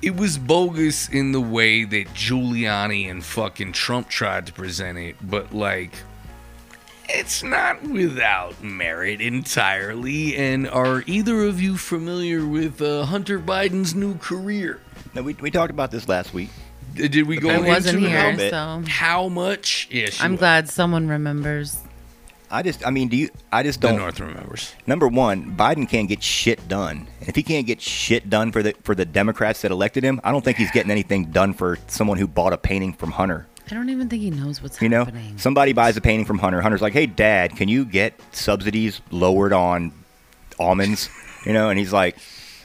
it 0.00 0.14
was 0.14 0.38
bogus 0.38 1.08
in 1.08 1.32
the 1.32 1.40
way 1.40 1.82
that 1.82 2.06
Giuliani 2.14 3.10
and 3.10 3.24
fucking 3.24 3.72
Trump 3.72 4.08
tried 4.08 4.46
to 4.46 4.52
present 4.52 4.96
it, 4.96 5.16
but 5.20 5.52
like 5.52 5.92
it's 7.08 7.42
not 7.42 7.82
without 7.82 8.62
merit 8.62 9.20
entirely. 9.20 10.36
And 10.36 10.68
are 10.68 11.02
either 11.06 11.42
of 11.42 11.60
you 11.60 11.76
familiar 11.76 12.46
with 12.46 12.80
uh, 12.80 13.06
Hunter 13.06 13.40
Biden's 13.40 13.94
new 13.96 14.16
career? 14.18 14.80
Now, 15.14 15.22
we, 15.22 15.34
we 15.34 15.50
talked 15.50 15.70
about 15.70 15.90
this 15.90 16.06
last 16.06 16.32
week. 16.32 16.50
Did 16.94 17.26
we 17.26 17.36
go 17.38 17.50
I 17.50 17.54
into 17.56 17.68
wasn't 17.68 18.04
it? 18.04 18.08
here, 18.08 18.36
bit. 18.36 18.50
so 18.50 18.82
How 18.88 19.28
much? 19.28 19.88
Yes, 19.90 20.20
I'm 20.20 20.36
glad 20.36 20.68
someone 20.68 21.08
remembers. 21.08 21.78
I 22.50 22.62
just, 22.62 22.86
I 22.86 22.90
mean, 22.90 23.08
do 23.08 23.16
you? 23.16 23.28
I 23.52 23.62
just 23.62 23.80
don't. 23.80 23.98
North 23.98 24.18
remembers. 24.20 24.74
Number 24.86 25.06
one, 25.06 25.54
Biden 25.54 25.86
can't 25.88 26.08
get 26.08 26.22
shit 26.22 26.66
done. 26.66 27.06
And 27.20 27.28
if 27.28 27.36
he 27.36 27.42
can't 27.42 27.66
get 27.66 27.80
shit 27.82 28.30
done 28.30 28.52
for 28.52 28.62
the 28.62 28.74
for 28.84 28.94
the 28.94 29.04
Democrats 29.04 29.60
that 29.62 29.70
elected 29.70 30.02
him, 30.02 30.18
I 30.24 30.32
don't 30.32 30.42
think 30.42 30.56
he's 30.56 30.70
getting 30.70 30.90
anything 30.90 31.26
done 31.26 31.52
for 31.52 31.78
someone 31.88 32.16
who 32.16 32.26
bought 32.26 32.54
a 32.54 32.58
painting 32.58 32.94
from 32.94 33.10
Hunter. 33.10 33.46
I 33.70 33.74
don't 33.74 33.90
even 33.90 34.08
think 34.08 34.22
he 34.22 34.30
knows 34.30 34.62
what's 34.62 34.80
You 34.80 34.88
know, 34.88 35.04
happening. 35.04 35.36
somebody 35.36 35.74
buys 35.74 35.98
a 35.98 36.00
painting 36.00 36.24
from 36.24 36.38
Hunter. 36.38 36.62
Hunter's 36.62 36.80
like, 36.80 36.94
"Hey, 36.94 37.04
Dad, 37.04 37.54
can 37.54 37.68
you 37.68 37.84
get 37.84 38.18
subsidies 38.32 39.02
lowered 39.10 39.52
on 39.52 39.92
almonds?" 40.58 41.10
You 41.46 41.52
know, 41.52 41.70
and 41.70 41.78
he's 41.78 41.92
like, 41.92 42.16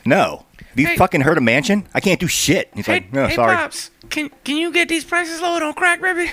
"No." 0.04 0.46
Have 0.70 0.80
you 0.80 0.88
Hey- 0.88 0.98
fucking 0.98 1.22
heard 1.22 1.38
of 1.38 1.44
Manchin? 1.44 1.86
I 1.94 2.00
can't 2.00 2.20
do 2.20 2.28
shit. 2.28 2.72
He's 2.74 2.88
like, 2.88 3.14
"No, 3.14 3.30
sorry." 3.30 3.56
pops, 3.56 3.92
can 4.14 4.30
can 4.46 4.58
you 4.58 4.72
get 4.72 4.88
these 4.88 5.04
prices 5.04 5.42
lowered 5.42 5.64
on 5.64 5.74
crack, 5.74 6.00
baby? 6.02 6.32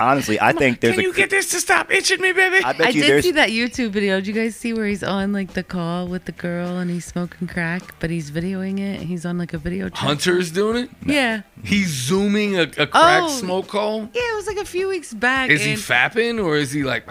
Honestly, 0.00 0.40
I 0.40 0.52
think 0.52 0.78
there's 0.80 0.96
a. 0.96 1.02
You 1.02 1.12
get 1.12 1.28
this 1.28 1.50
to 1.50 1.58
stop 1.60 1.90
itching 1.90 2.20
me, 2.20 2.32
baby? 2.32 2.62
I 2.64 2.72
bet 2.72 2.86
I 2.86 2.90
you 2.90 3.02
did 3.02 3.10
there's. 3.10 3.24
see 3.24 3.32
that 3.32 3.48
YouTube 3.50 3.90
video. 3.90 4.16
Did 4.20 4.28
you 4.28 4.32
guys 4.32 4.54
see 4.54 4.72
where 4.72 4.86
he's 4.86 5.02
on 5.02 5.32
like 5.32 5.54
the 5.54 5.64
call 5.64 6.06
with 6.06 6.24
the 6.24 6.30
girl 6.32 6.78
and 6.78 6.88
he's 6.88 7.04
smoking 7.04 7.48
crack, 7.48 7.82
but 7.98 8.08
he's 8.08 8.30
videoing 8.30 8.78
it? 8.78 9.00
He's 9.02 9.26
on 9.26 9.38
like 9.38 9.52
a 9.54 9.58
video. 9.58 9.88
chat. 9.88 9.98
Hunter's 9.98 10.52
doing 10.52 10.84
it. 10.84 10.90
Yeah. 11.04 11.42
He's 11.64 11.88
zooming 11.88 12.56
a, 12.56 12.62
a 12.78 12.86
crack 12.86 13.24
Oh. 13.24 13.28
smoke 13.28 13.66
call. 13.66 14.02
Yeah, 14.14 14.22
it 14.22 14.36
was 14.36 14.46
like 14.46 14.58
a 14.58 14.64
few 14.64 14.88
weeks 14.88 15.12
back. 15.12 15.50
Is 15.50 15.64
he 15.64 15.72
fapping 15.74 16.42
or 16.42 16.54
is 16.56 16.70
he 16.70 16.84
like? 16.84 17.04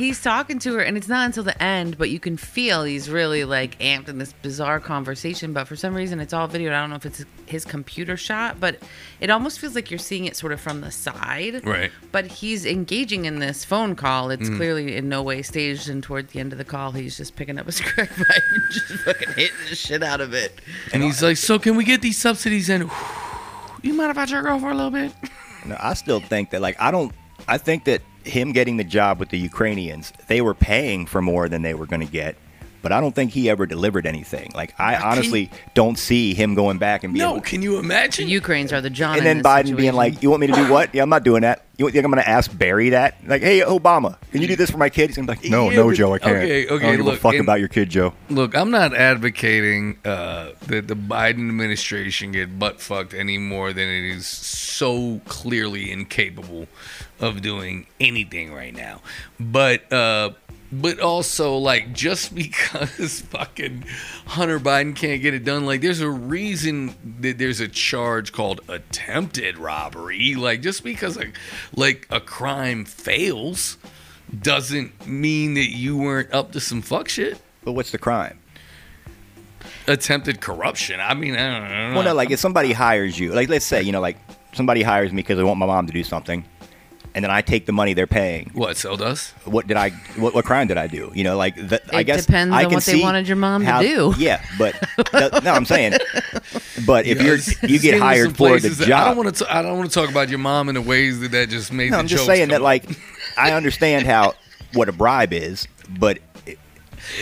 He's 0.00 0.20
talking 0.22 0.58
to 0.60 0.74
her, 0.74 0.80
and 0.80 0.96
it's 0.96 1.08
not 1.08 1.26
until 1.26 1.44
the 1.44 1.60
end, 1.62 1.96
but 1.98 2.10
you 2.10 2.18
can 2.18 2.36
feel 2.36 2.82
he's 2.84 3.08
really 3.08 3.44
like 3.44 3.78
amped 3.78 4.08
in 4.08 4.18
this 4.18 4.32
bizarre 4.32 4.80
conversation. 4.80 5.52
But 5.52 5.68
for 5.68 5.76
some 5.76 5.94
reason, 5.94 6.18
it's 6.20 6.32
all 6.32 6.48
videoed. 6.48 6.72
I 6.72 6.80
don't 6.80 6.90
know 6.90 6.96
if 6.96 7.06
it's 7.06 7.24
his 7.46 7.64
computer 7.64 8.16
shot, 8.16 8.58
but 8.58 8.78
it 9.20 9.30
almost 9.30 9.60
feels 9.60 9.74
like 9.74 9.90
you're 9.90 9.98
seeing 9.98 10.24
it 10.24 10.36
sort 10.36 10.52
of 10.52 10.60
from 10.60 10.80
the 10.80 10.90
side. 10.90 11.64
Right. 11.66 11.90
But 12.12 12.26
he's 12.26 12.66
engaging 12.66 13.24
in 13.26 13.38
this 13.38 13.64
phone 13.64 13.94
call. 13.94 14.30
It's 14.30 14.48
Mm. 14.48 14.56
clearly 14.56 14.96
in 14.96 15.08
no 15.08 15.22
way 15.22 15.42
staged, 15.42 15.88
and 15.88 16.02
toward 16.02 16.28
the 16.30 16.40
end 16.40 16.52
of 16.52 16.58
the 16.58 16.64
call, 16.64 16.92
he's 16.92 17.16
just 17.16 17.36
picking 17.36 17.58
up 17.58 17.66
his 17.66 17.80
crack 17.80 18.10
pipe 18.10 18.26
and 18.28 18.62
just 18.72 19.04
fucking 19.04 19.28
hitting 19.34 19.56
the 19.68 19.76
shit 19.76 20.02
out 20.02 20.20
of 20.20 20.34
it. 20.34 20.60
And 20.92 21.02
he's 21.02 21.22
like, 21.22 21.36
so 21.36 21.58
can 21.58 21.76
we 21.76 21.84
get 21.84 22.02
these 22.02 22.18
subsidies? 22.18 22.68
in? 22.68 22.90
you 23.82 23.94
mind 23.94 24.10
if 24.10 24.18
I 24.18 24.26
jerk 24.26 24.46
off 24.46 24.60
for 24.60 24.70
a 24.70 24.74
little 24.74 24.90
bit? 24.90 25.12
No, 25.66 25.76
I 25.78 25.94
still 25.94 26.20
think 26.20 26.50
that, 26.50 26.60
like, 26.62 26.76
I 26.80 26.90
don't. 26.90 27.12
I 27.48 27.58
think 27.58 27.84
that 27.84 28.02
him 28.24 28.52
getting 28.52 28.76
the 28.76 28.84
job 28.84 29.18
with 29.18 29.30
the 29.30 29.38
Ukrainians, 29.38 30.12
they 30.26 30.40
were 30.40 30.54
paying 30.54 31.06
for 31.06 31.22
more 31.22 31.48
than 31.48 31.62
they 31.62 31.74
were 31.74 31.86
going 31.86 32.04
to 32.04 32.12
get. 32.12 32.36
But 32.82 32.92
I 32.92 33.00
don't 33.00 33.14
think 33.14 33.32
he 33.32 33.50
ever 33.50 33.66
delivered 33.66 34.06
anything. 34.06 34.50
Like, 34.54 34.74
I 34.78 34.94
Can- 34.94 35.02
honestly 35.02 35.50
don't 35.74 35.98
see 35.98 36.34
him 36.34 36.54
going 36.54 36.78
back 36.78 37.04
and 37.04 37.12
being. 37.12 37.24
No, 37.26 37.40
can 37.40 37.62
you 37.62 37.72
The 37.72 37.78
imagine? 37.80 38.28
Ukrainians 38.28 38.72
are 38.72 38.80
the 38.80 38.90
John. 38.90 39.10
and 39.10 39.18
in 39.18 39.24
then 39.24 39.36
this 39.38 39.46
Biden 39.46 39.76
being 39.76 39.92
like, 39.94 40.22
"You 40.22 40.30
want 40.30 40.40
me 40.40 40.46
to 40.48 40.52
do 40.54 40.70
what? 40.70 40.94
Yeah, 40.94 41.02
I'm 41.02 41.08
not 41.10 41.24
doing 41.24 41.42
that. 41.42 41.64
You 41.76 41.88
think 41.90 42.04
I'm 42.04 42.10
going 42.10 42.22
to 42.22 42.28
ask 42.28 42.56
Barry 42.56 42.90
that? 42.90 43.16
Like, 43.26 43.40
hey, 43.42 43.60
Obama, 43.60 44.16
can 44.32 44.42
you 44.42 44.48
do 44.48 44.56
this 44.56 44.70
for 44.70 44.76
my 44.78 44.88
kid?" 44.90 45.08
He's 45.10 45.16
going 45.16 45.26
to 45.26 45.32
be 45.34 45.38
like, 45.40 45.50
"No, 45.50 45.70
Yeah, 45.70 45.76
no, 45.76 45.86
but- 45.88 45.96
Joe, 45.96 46.12
I 46.14 46.18
can't. 46.18 46.36
okay, 46.36 46.66
okay, 46.66 46.74
I 46.74 46.88
don't 46.88 46.96
give 46.98 47.06
look, 47.06 47.14
a 47.14 47.20
fuck 47.20 47.32
and- 47.34 47.40
about 47.42 47.58
your 47.60 47.68
kid, 47.68 47.90
Joe." 47.90 48.12
Look, 48.28 48.54
I'm 48.56 48.70
not 48.70 48.94
advocating 48.94 49.98
uh, 50.04 50.50
that 50.66 50.88
the 50.88 50.94
Biden 50.96 51.48
administration 51.48 52.32
get 52.32 52.58
butt 52.58 52.80
fucked 52.80 53.14
any 53.14 53.38
more 53.38 53.72
than 53.72 53.88
it 53.88 54.04
is 54.16 54.26
so 54.26 55.20
clearly 55.26 55.90
incapable 55.90 56.66
of 57.18 57.42
doing 57.42 57.86
anything 58.00 58.52
right 58.52 58.74
now. 58.74 59.00
But 59.38 59.90
uh, 59.92 60.30
but 60.72 61.00
also 61.00 61.56
like 61.56 61.92
just 61.92 62.34
because 62.34 63.20
fucking 63.22 63.84
Hunter 64.26 64.60
Biden 64.60 64.94
can't 64.94 65.20
get 65.22 65.34
it 65.34 65.44
done, 65.44 65.66
like 65.66 65.80
there's 65.80 66.00
a 66.00 66.10
reason 66.10 66.94
that 67.20 67.38
there's 67.38 67.60
a 67.60 67.68
charge 67.68 68.32
called 68.32 68.60
attempted 68.68 69.58
robbery. 69.58 70.34
Like 70.34 70.62
just 70.62 70.84
because 70.84 71.16
like 71.16 71.36
like 71.74 72.06
a 72.10 72.20
crime 72.20 72.84
fails 72.84 73.78
doesn't 74.42 75.06
mean 75.06 75.54
that 75.54 75.70
you 75.70 75.96
weren't 75.96 76.32
up 76.32 76.52
to 76.52 76.60
some 76.60 76.80
fuck 76.82 77.08
shit 77.08 77.40
But 77.64 77.72
what's 77.72 77.90
the 77.90 77.98
crime? 77.98 78.38
attempted 79.88 80.40
corruption. 80.40 81.00
I 81.00 81.14
mean, 81.14 81.34
I 81.34 81.36
don't, 81.36 81.62
I 81.64 81.68
don't 81.68 81.90
know. 81.90 81.94
Well, 81.96 82.04
no, 82.04 82.14
like 82.14 82.30
if 82.30 82.38
somebody 82.38 82.72
hires 82.72 83.18
you, 83.18 83.32
like 83.32 83.48
let's 83.48 83.66
say, 83.66 83.82
you 83.82 83.92
know, 83.92 84.00
like 84.00 84.16
somebody 84.52 84.82
hires 84.82 85.10
me 85.12 85.16
because 85.22 85.36
they 85.36 85.42
want 85.42 85.58
my 85.58 85.66
mom 85.66 85.86
to 85.86 85.92
do 85.92 86.04
something, 86.04 86.44
and 87.14 87.24
then 87.24 87.30
I 87.30 87.42
take 87.42 87.66
the 87.66 87.72
money 87.72 87.92
they're 87.94 88.06
paying. 88.06 88.50
what 88.54 88.76
so 88.76 88.96
does? 88.96 89.32
What 89.44 89.66
did 89.66 89.76
I? 89.76 89.90
What, 90.16 90.34
what 90.34 90.44
crime 90.44 90.66
did 90.68 90.76
I 90.78 90.86
do? 90.86 91.10
You 91.14 91.24
know, 91.24 91.36
like 91.36 91.54
the, 91.56 91.80
I 91.94 92.00
It 92.00 92.04
guess 92.04 92.26
depends 92.26 92.54
I 92.54 92.64
on 92.64 92.70
can 92.70 92.74
what 92.76 92.84
they 92.84 92.92
see 92.92 93.02
wanted 93.02 93.26
your 93.28 93.36
mom 93.36 93.64
to 93.64 93.78
do. 93.80 94.14
Yeah, 94.18 94.42
but 94.58 94.74
the, 94.96 95.40
no, 95.44 95.52
I'm 95.52 95.64
saying, 95.64 95.94
but 96.86 97.06
if 97.06 97.20
you're 97.22 97.38
you 97.68 97.78
get 97.78 97.98
hired 98.00 98.36
for 98.36 98.58
the 98.58 98.70
job, 98.70 99.02
I 99.02 99.04
don't 99.14 99.16
want 99.24 99.34
to. 99.36 99.54
I 99.56 99.62
don't 99.62 99.78
want 99.78 99.90
to 99.90 99.94
talk 100.00 100.10
about 100.10 100.28
your 100.28 100.38
mom 100.38 100.68
in 100.68 100.74
the 100.74 100.82
ways 100.82 101.20
that 101.20 101.30
that 101.32 101.48
just 101.48 101.72
made. 101.72 101.90
No, 101.90 101.96
the 101.96 102.00
I'm 102.00 102.06
just 102.08 102.26
saying 102.26 102.48
that 102.48 102.56
come 102.56 102.62
like. 102.62 102.84
I 103.36 103.52
understand 103.52 104.06
how 104.06 104.34
what 104.74 104.88
a 104.88 104.92
bribe 104.92 105.32
is, 105.32 105.66
but 105.98 106.16
it, 106.16 106.22
it- 106.22 106.29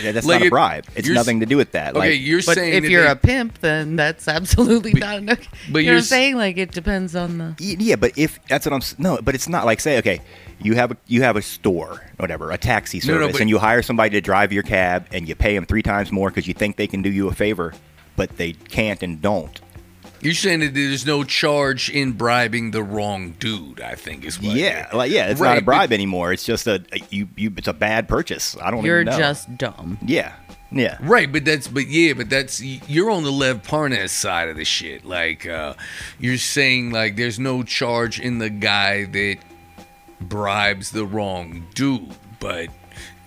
that's 0.03 0.25
Like 0.25 0.39
not 0.41 0.47
a 0.47 0.49
bribe. 0.49 0.85
It's 0.95 1.07
nothing 1.09 1.39
to 1.41 1.45
do 1.45 1.57
with 1.57 1.71
that. 1.73 1.95
Okay, 1.95 2.11
like, 2.11 2.21
you're 2.21 2.41
But 2.45 2.55
saying 2.55 2.73
if 2.83 2.89
you're 2.89 3.03
they- 3.03 3.11
a 3.11 3.15
pimp, 3.15 3.59
then 3.59 3.95
that's 3.95 4.27
absolutely 4.39 4.91
But- 4.93 4.99
not 5.01 5.17
enough. 5.19 5.39
but 5.39 5.47
you 5.67 5.73
know 5.73 5.79
you're 5.79 5.93
what 5.93 5.97
I'm 5.97 5.97
s- 5.99 6.07
saying? 6.07 6.35
Like 6.37 6.57
it 6.57 6.71
depends 6.71 7.15
on 7.15 7.37
the. 7.37 7.55
Yeah, 7.59 7.95
but 7.95 8.11
if 8.17 8.39
that's 8.47 8.65
what 8.65 8.73
I'm 8.73 8.81
no, 8.97 9.19
but 9.21 9.35
it's 9.35 9.47
not 9.49 9.65
like 9.65 9.79
say 9.79 9.97
okay, 9.99 10.21
you 10.61 10.75
have 10.75 10.91
a 10.91 10.97
you 11.07 11.21
have 11.21 11.35
a 11.35 11.41
store, 11.41 12.01
whatever, 12.17 12.51
a 12.51 12.57
taxi 12.57 12.99
No, 13.05 13.13
no, 13.13 13.19
service, 13.21 13.31
but- 13.33 13.41
and 13.41 13.49
you 13.49 13.59
hire 13.59 13.81
somebody 13.81 14.09
to 14.11 14.21
drive 14.21 14.51
your 14.53 14.63
cab, 14.63 15.07
and 15.11 15.27
you 15.27 15.35
pay 15.35 15.55
them 15.55 15.65
three 15.65 15.81
times 15.83 16.11
more 16.11 16.29
because 16.29 16.47
you 16.47 16.53
think 16.53 16.75
they 16.75 16.87
can 16.87 17.01
do 17.01 17.09
you 17.09 17.27
a 17.27 17.33
favor, 17.33 17.73
but 18.15 18.37
they 18.37 18.53
can't 18.53 19.01
and 19.03 19.21
don't. 19.21 19.59
You're 20.21 20.33
saying 20.33 20.59
that 20.59 20.73
there's 20.73 21.05
no 21.05 21.23
charge 21.23 21.89
in 21.89 22.13
bribing 22.13 22.71
the 22.71 22.83
wrong 22.83 23.31
dude. 23.39 23.81
I 23.81 23.95
think 23.95 24.25
is 24.25 24.41
what. 24.41 24.55
Yeah, 24.55 24.89
like 24.93 25.11
yeah, 25.11 25.27
it's 25.27 25.41
not 25.41 25.57
a 25.57 25.61
bribe 25.61 25.91
anymore. 25.91 26.33
It's 26.33 26.43
just 26.43 26.67
a, 26.67 26.83
a- 26.91 27.01
you 27.09 27.29
you. 27.35 27.53
It's 27.57 27.67
a 27.67 27.73
bad 27.73 28.07
purchase. 28.07 28.57
I 28.61 28.71
don't. 28.71 28.83
You're 28.83 29.01
even 29.01 29.11
know. 29.13 29.17
just 29.17 29.57
dumb. 29.57 29.97
yeah, 30.05 30.33
yeah. 30.71 30.97
Right, 31.01 31.31
but 31.31 31.45
that's 31.45 31.67
but 31.67 31.87
yeah, 31.87 32.13
but 32.13 32.29
that's 32.29 32.61
you're 32.61 33.09
on 33.09 33.23
the 33.23 33.31
Lev 33.31 33.63
Parnas 33.63 34.09
side 34.09 34.49
of 34.49 34.55
the 34.57 34.65
shit. 34.65 35.05
Like 35.05 35.45
uh 35.45 35.73
you're 36.19 36.37
saying 36.37 36.91
like 36.91 37.15
there's 37.15 37.39
no 37.39 37.63
charge 37.63 38.19
in 38.19 38.39
the 38.39 38.49
guy 38.49 39.05
that 39.05 39.37
bribes 40.21 40.91
the 40.91 41.05
wrong 41.05 41.65
dude, 41.73 42.13
but 42.39 42.69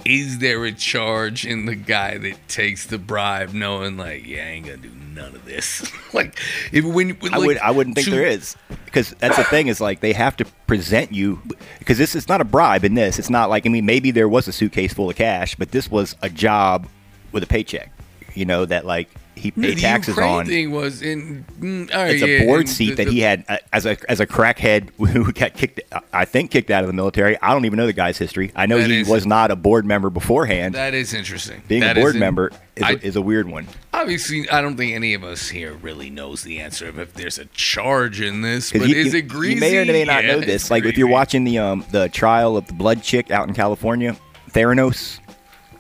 is 0.05 0.39
there 0.39 0.65
a 0.65 0.73
charge 0.73 1.47
in 1.47 1.67
the 1.67 1.77
guy 1.77 2.19
that 2.19 2.49
takes 2.49 2.87
the 2.87 2.99
bribe 2.99 3.53
knowing 3.53 3.97
like 3.97 4.27
yeah, 4.27 4.45
I 4.45 4.49
ain't 4.49 4.67
gonna 4.67 4.79
do 4.79 4.91
none 5.15 5.35
of 5.35 5.45
this? 5.45 5.91
like 6.15 6.39
if 6.73 6.85
when 6.85 7.17
I 7.33 7.39
would 7.39 7.59
I 7.59 7.71
wouldn't 7.71 7.97
think 7.97 8.07
to- 8.07 8.11
there 8.11 8.27
is 8.27 8.57
because 8.85 9.11
that's 9.19 9.37
the 9.37 9.45
thing 9.45 9.69
is 9.69 9.81
like 9.81 10.01
they 10.01 10.13
have 10.13 10.37
to 10.39 10.45
present 10.67 11.13
you 11.13 11.41
because 11.79 11.99
this 11.99 12.15
is 12.15 12.29
not 12.29 12.41
a 12.41 12.45
bribe 12.45 12.85
in 12.85 12.95
this. 12.95 13.19
It's 13.19 13.31
not 13.31 13.51
like 13.51 13.67
I 13.67 13.69
mean 13.69 13.87
maybe 13.87 14.11
there 14.11 14.29
was 14.29 14.49
a 14.49 14.53
suitcase 14.53 14.93
full 14.93 15.11
of 15.11 15.17
cash, 15.17 15.55
but 15.57 15.71
this 15.71 15.91
was 15.91 16.17
a 16.23 16.29
job 16.29 16.87
with 17.33 17.43
a 17.43 17.47
paycheck. 17.47 17.91
You 18.35 18.45
know 18.45 18.65
that 18.65 18.87
like 18.87 19.09
he 19.35 19.51
paid 19.51 19.63
the 19.63 19.81
taxes 19.81 20.09
Ukraine 20.17 20.31
on. 20.31 20.47
thing 20.47 20.71
was 20.71 21.01
in 21.03 21.45
mm, 21.59 21.93
right, 21.95 22.11
It's 22.15 22.23
a 22.23 22.45
board 22.47 22.69
seat 22.69 22.91
the- 22.91 22.95
that 22.97 23.05
the- 23.07 23.11
he 23.13 23.21
had 23.21 23.45
uh, 23.49 23.57
as 23.73 23.87
a 23.87 23.97
as 24.11 24.21
a 24.21 24.27
crackhead 24.27 24.91
who 24.99 25.33
got 25.33 25.55
kicked. 25.55 25.81
I 26.13 26.25
think 26.25 26.51
kicked 26.51 26.71
out 26.71 26.83
of 26.85 26.87
the 26.89 26.93
military. 26.93 27.41
I 27.41 27.53
don't 27.53 27.65
even 27.65 27.77
know 27.79 27.87
the 27.87 27.93
guy's 27.93 28.19
history. 28.19 28.53
I 28.55 28.67
know 28.67 28.79
he 28.79 29.01
is- 29.01 29.09
was 29.09 29.27
not 29.27 29.51
a 29.51 29.57
board 29.57 29.85
member 29.87 30.11
beforehand. 30.11 30.75
That 30.75 30.95
is 30.95 31.15
interesting. 31.15 31.63
Being 31.67 31.81
That 31.81 31.97
a 31.97 32.01
is 32.01 32.05
board 32.05 32.15
in- 32.17 32.21
member 32.21 32.53
is, 32.77 32.83
I- 32.83 32.91
a, 32.93 32.97
is 32.97 33.17
a 33.17 33.23
weird 33.23 33.49
one. 33.49 33.67
Obviously, 33.95 34.49
I 34.51 34.61
don't 34.61 34.77
think 34.77 34.95
any 34.95 35.15
of 35.15 35.25
us 35.25 35.49
here 35.49 35.73
really 35.75 36.11
knows 36.11 36.43
the 36.43 36.61
answer 36.61 36.89
of 36.89 36.99
if 36.99 37.15
there's 37.15 37.39
a 37.39 37.47
charge 37.47 38.21
in 38.21 38.43
this. 38.43 38.71
But 38.73 38.89
you, 38.89 38.97
is 38.97 39.13
you- 39.13 39.21
it 39.21 39.29
greasy? 39.29 39.55
You 39.55 39.61
may 39.61 39.77
or 39.79 39.85
may 39.87 40.05
not 40.05 40.25
Yeah, 40.25 40.33
know 40.37 40.41
this. 40.41 40.71
Like 40.71 40.85
if 40.85 40.97
you're 40.99 41.09
watching 41.09 41.45
the 41.45 41.59
um 41.59 41.85
the 41.91 42.09
trial 42.11 42.57
of 42.57 42.67
the 42.67 42.75
blood 42.75 43.03
chick 43.03 43.31
out 43.31 43.49
in 43.49 43.55
California, 43.55 44.17
Theranos 44.51 45.19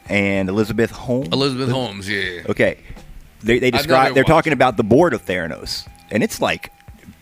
and 0.09 0.49
Elizabeth 0.49 0.91
Holmes. 0.91 1.29
Elizabeth 1.33 1.71
Holmes, 1.71 2.09
yeah. 2.09 2.43
Okay, 2.49 2.79
they 3.43 3.59
they 3.59 3.71
describe 3.71 4.15
they're 4.15 4.23
watched. 4.23 4.29
talking 4.29 4.53
about 4.53 4.77
the 4.77 4.85
board 4.85 5.15
of 5.15 5.25
Theranos, 5.25 5.87
and 6.11 6.23
it's 6.23 6.41
like 6.41 6.73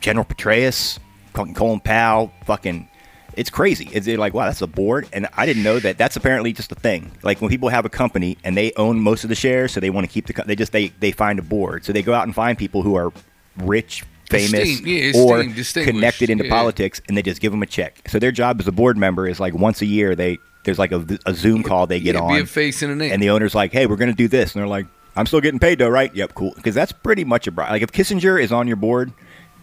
General 0.00 0.24
Petraeus, 0.24 0.98
fucking 1.34 1.54
Colin 1.54 1.80
Powell, 1.80 2.32
fucking 2.44 2.88
It's 3.36 3.50
crazy. 3.50 3.88
It's 3.92 4.06
like, 4.06 4.34
wow, 4.34 4.46
that's 4.46 4.60
a 4.62 4.66
board, 4.66 5.08
and 5.12 5.28
I 5.36 5.46
didn't 5.46 5.62
know 5.62 5.78
that. 5.78 5.96
That's 5.98 6.16
apparently 6.16 6.52
just 6.52 6.72
a 6.72 6.74
thing. 6.74 7.12
Like 7.22 7.40
when 7.40 7.48
people 7.50 7.68
have 7.68 7.84
a 7.84 7.88
company 7.90 8.36
and 8.44 8.56
they 8.56 8.72
own 8.76 9.00
most 9.00 9.22
of 9.24 9.28
the 9.28 9.36
shares, 9.36 9.72
so 9.72 9.80
they 9.80 9.90
want 9.90 10.06
to 10.06 10.12
keep 10.12 10.26
the. 10.26 10.32
co- 10.32 10.44
They 10.44 10.56
just 10.56 10.72
they 10.72 10.88
they 11.00 11.12
find 11.12 11.38
a 11.38 11.42
board, 11.42 11.84
so 11.84 11.92
they 11.92 12.02
go 12.02 12.12
out 12.12 12.24
and 12.24 12.34
find 12.34 12.58
people 12.58 12.82
who 12.82 12.96
are 12.96 13.12
rich, 13.56 14.04
famous, 14.28 14.80
yeah, 14.80 15.12
or 15.14 15.44
connected 15.44 16.28
into 16.30 16.44
yeah. 16.44 16.50
politics, 16.50 17.00
and 17.08 17.16
they 17.16 17.22
just 17.22 17.40
give 17.40 17.52
them 17.52 17.62
a 17.62 17.66
check. 17.66 18.08
So 18.08 18.18
their 18.18 18.32
job 18.32 18.60
as 18.60 18.66
a 18.68 18.72
board 18.72 18.96
member 18.96 19.26
is 19.28 19.38
like 19.40 19.54
once 19.54 19.80
a 19.82 19.86
year 19.86 20.14
they 20.14 20.38
there's 20.64 20.78
like 20.78 20.92
a, 20.92 21.04
a 21.24 21.32
Zoom 21.34 21.62
call 21.62 21.86
they 21.86 22.00
get 22.00 22.16
on, 22.16 22.34
Be 22.34 22.40
a 22.42 22.46
face 22.46 22.82
and 22.82 22.92
a 22.92 22.96
name. 22.96 23.12
and 23.12 23.22
the 23.22 23.30
owner's 23.30 23.54
like, 23.54 23.72
"Hey, 23.72 23.86
we're 23.86 23.96
going 23.96 24.10
to 24.10 24.16
do 24.16 24.28
this," 24.28 24.54
and 24.54 24.60
they're 24.60 24.68
like, 24.68 24.86
"I'm 25.16 25.26
still 25.26 25.40
getting 25.40 25.60
paid 25.60 25.78
though, 25.78 25.88
right?" 25.88 26.14
Yep, 26.14 26.34
cool. 26.34 26.52
Because 26.56 26.74
that's 26.74 26.92
pretty 26.92 27.24
much 27.24 27.46
a 27.46 27.50
bribe. 27.50 27.70
Like 27.70 27.82
if 27.82 27.92
Kissinger 27.92 28.40
is 28.42 28.52
on 28.52 28.66
your 28.66 28.76
board, 28.76 29.12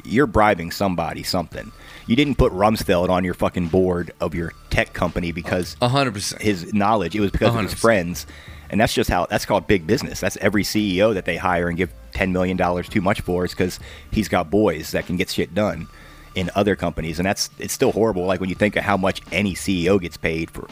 you're 0.03 0.27
bribing 0.27 0.71
somebody 0.71 1.23
something. 1.23 1.71
You 2.05 2.15
didn't 2.15 2.35
put 2.35 2.53
Rumsfeld 2.53 3.09
on 3.09 3.23
your 3.23 3.33
fucking 3.33 3.67
board 3.67 4.11
of 4.21 4.33
your 4.33 4.53
tech 4.69 4.93
company 4.93 5.31
because 5.31 5.75
A 5.81 5.89
hundred 5.89 6.13
percent. 6.13 6.41
his 6.41 6.73
knowledge. 6.73 7.15
It 7.15 7.19
was 7.19 7.31
because 7.31 7.53
of 7.55 7.61
his 7.61 7.73
friends, 7.73 8.25
and 8.69 8.79
that's 8.79 8.93
just 8.93 9.09
how 9.09 9.25
that's 9.25 9.45
called 9.45 9.67
big 9.67 9.85
business. 9.87 10.19
That's 10.19 10.37
every 10.37 10.63
CEO 10.63 11.13
that 11.13 11.25
they 11.25 11.35
hire 11.37 11.67
and 11.67 11.77
give 11.77 11.91
ten 12.13 12.31
million 12.31 12.55
dollars 12.57 12.87
too 12.87 13.01
much 13.01 13.21
for 13.21 13.43
is 13.45 13.51
because 13.51 13.79
he's 14.11 14.27
got 14.29 14.49
boys 14.49 14.91
that 14.91 15.05
can 15.05 15.17
get 15.17 15.29
shit 15.29 15.53
done 15.53 15.87
in 16.35 16.51
other 16.55 16.75
companies, 16.75 17.19
and 17.19 17.25
that's 17.25 17.49
it's 17.59 17.73
still 17.73 17.91
horrible. 17.91 18.25
Like 18.25 18.39
when 18.39 18.49
you 18.49 18.55
think 18.55 18.75
of 18.77 18.83
how 18.83 18.95
much 18.95 19.21
any 19.31 19.53
CEO 19.55 19.99
gets 19.99 20.15
paid 20.17 20.49
for 20.51 20.67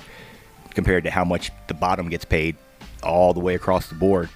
compared 0.73 1.03
to 1.05 1.11
how 1.11 1.25
much 1.25 1.51
the 1.67 1.73
bottom 1.73 2.09
gets 2.09 2.23
paid 2.25 2.55
all 3.03 3.33
the 3.33 3.39
way 3.39 3.55
across 3.55 3.87
the 3.87 3.95
board. 3.95 4.29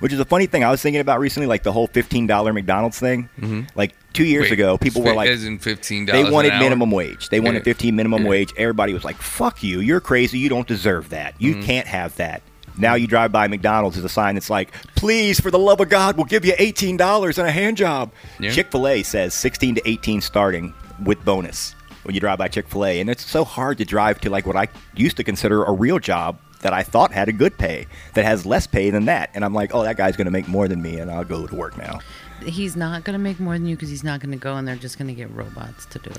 Which 0.00 0.12
is 0.12 0.18
a 0.20 0.24
funny 0.24 0.46
thing 0.46 0.64
I 0.64 0.70
was 0.70 0.82
thinking 0.82 1.00
about 1.00 1.20
recently, 1.20 1.46
like 1.46 1.62
the 1.62 1.72
whole 1.72 1.86
fifteen 1.86 2.26
dollar 2.26 2.52
McDonald's 2.52 2.98
thing. 2.98 3.28
Like 3.74 3.94
two 4.12 4.24
years 4.24 4.44
Wait, 4.44 4.52
ago, 4.52 4.76
people 4.78 5.02
were 5.02 5.14
like, 5.14 5.28
as 5.30 5.44
in 5.44 5.58
fifteen 5.58 6.06
they 6.06 6.28
wanted 6.30 6.58
minimum 6.58 6.90
wage. 6.90 7.28
They 7.28 7.38
wanted 7.40 7.58
Yeah. 7.58 7.64
15 7.72 7.94
minimum 7.96 8.22
Yeah. 8.24 8.28
wage. 8.30 8.52
Everybody 8.56 8.92
was 8.94 9.04
like, 9.04 9.16
"Fuck 9.20 9.62
you! 9.62 9.80
You're 9.80 10.00
crazy. 10.00 10.38
You 10.38 10.48
don't 10.48 10.66
deserve 10.66 11.10
that. 11.10 11.34
You 11.38 11.52
Mm-hmm. 11.54 11.62
can't 11.62 11.86
have 11.86 12.16
that." 12.16 12.42
Now 12.78 12.94
you 12.94 13.06
drive 13.06 13.30
by 13.30 13.46
McDonald's, 13.46 13.96
there's 13.96 14.04
a 14.06 14.08
sign 14.08 14.34
that's 14.36 14.48
like, 14.48 14.72
"Please, 14.94 15.38
for 15.38 15.50
the 15.50 15.58
love 15.58 15.80
of 15.80 15.90
God, 15.90 16.16
we'll 16.16 16.24
give 16.24 16.44
you 16.46 16.54
eighteen 16.58 16.96
dollars 16.96 17.36
and 17.38 17.46
a 17.46 17.50
hand 17.52 17.76
job." 17.76 18.10
Yeah. 18.38 18.50
Chick 18.52 18.70
Fil 18.70 18.88
A 18.88 19.02
says 19.02 19.34
16 19.34 19.74
to 19.74 19.82
18 19.88 20.20
starting 20.22 20.72
with 21.04 21.22
bonus 21.26 21.74
when 22.04 22.14
you 22.14 22.20
drive 22.20 22.38
by 22.38 22.48
Chick 22.48 22.68
Fil 22.68 22.86
A, 22.86 23.00
and 23.00 23.10
it's 23.10 23.24
so 23.28 23.44
hard 23.44 23.76
to 23.78 23.84
drive 23.84 24.18
to 24.22 24.30
like 24.30 24.46
what 24.46 24.56
I 24.56 24.68
used 24.96 25.18
to 25.18 25.24
consider 25.24 25.62
a 25.64 25.72
real 25.72 25.98
job 25.98 26.38
that 26.60 26.72
I 26.72 26.82
thought 26.82 27.12
had 27.12 27.28
a 27.28 27.32
good 27.32 27.56
pay 27.58 27.86
that 28.14 28.24
has 28.24 28.44
less 28.46 28.66
pay 28.66 28.90
than 28.90 29.06
that, 29.06 29.30
and 29.34 29.44
I'm 29.44 29.54
like, 29.54 29.74
"Oh, 29.74 29.82
that 29.82 29.96
guy's 29.96 30.16
going 30.16 30.26
to 30.26 30.30
make 30.30 30.48
more 30.48 30.68
than 30.68 30.82
me, 30.82 30.98
and 30.98 31.10
I'll 31.10 31.24
go 31.24 31.46
to 31.46 31.54
work 31.54 31.76
now." 31.78 32.00
He's 32.44 32.76
not 32.76 33.04
going 33.04 33.14
to 33.14 33.18
make 33.18 33.38
more 33.40 33.54
than 33.54 33.66
you 33.66 33.76
because 33.76 33.90
he's 33.90 34.04
not 34.04 34.20
going 34.20 34.32
to 34.32 34.38
go 34.38 34.56
and 34.56 34.66
they're 34.66 34.76
just 34.76 34.98
going 34.98 35.08
to 35.08 35.14
get 35.14 35.30
robots 35.34 35.84
to 35.86 35.98
do 35.98 36.10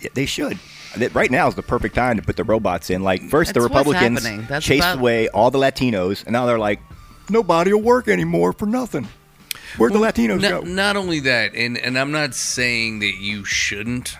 it. 0.00 0.14
They 0.14 0.26
should. 0.26 0.58
Right 1.12 1.30
now 1.30 1.46
is 1.48 1.54
the 1.54 1.62
perfect 1.62 1.94
time 1.94 2.16
to 2.16 2.22
put 2.22 2.36
the 2.36 2.44
robots 2.44 2.90
in. 2.90 3.02
Like 3.02 3.22
first, 3.28 3.54
the 3.54 3.60
That's 3.60 3.72
what's 3.72 3.86
Republicans 3.86 4.24
happening. 4.24 4.60
Chased 4.60 4.82
about- 4.84 4.98
away 4.98 5.28
all 5.28 5.50
the 5.50 5.58
Latinos, 5.58 6.24
and 6.24 6.32
now 6.32 6.46
they're 6.46 6.58
like, 6.58 6.80
nobody 7.30 7.72
will 7.72 7.82
work 7.82 8.08
anymore 8.08 8.52
for 8.52 8.66
nothing. 8.66 9.06
Where'd 9.76 9.92
the 9.92 9.98
Latinos 9.98 10.40
Not, 10.40 10.50
go? 10.50 10.60
not 10.62 10.96
only 10.96 11.20
that, 11.20 11.54
and 11.54 11.76
and 11.76 11.98
I'm 11.98 12.10
not 12.10 12.34
saying 12.34 13.00
that 13.00 13.16
you 13.20 13.44
shouldn't 13.44 14.16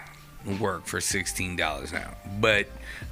work 0.61 0.87
for 0.87 1.01
sixteen 1.01 1.57
dollars 1.57 1.91
an 1.93 1.99
hour, 1.99 2.17
but 2.41 2.69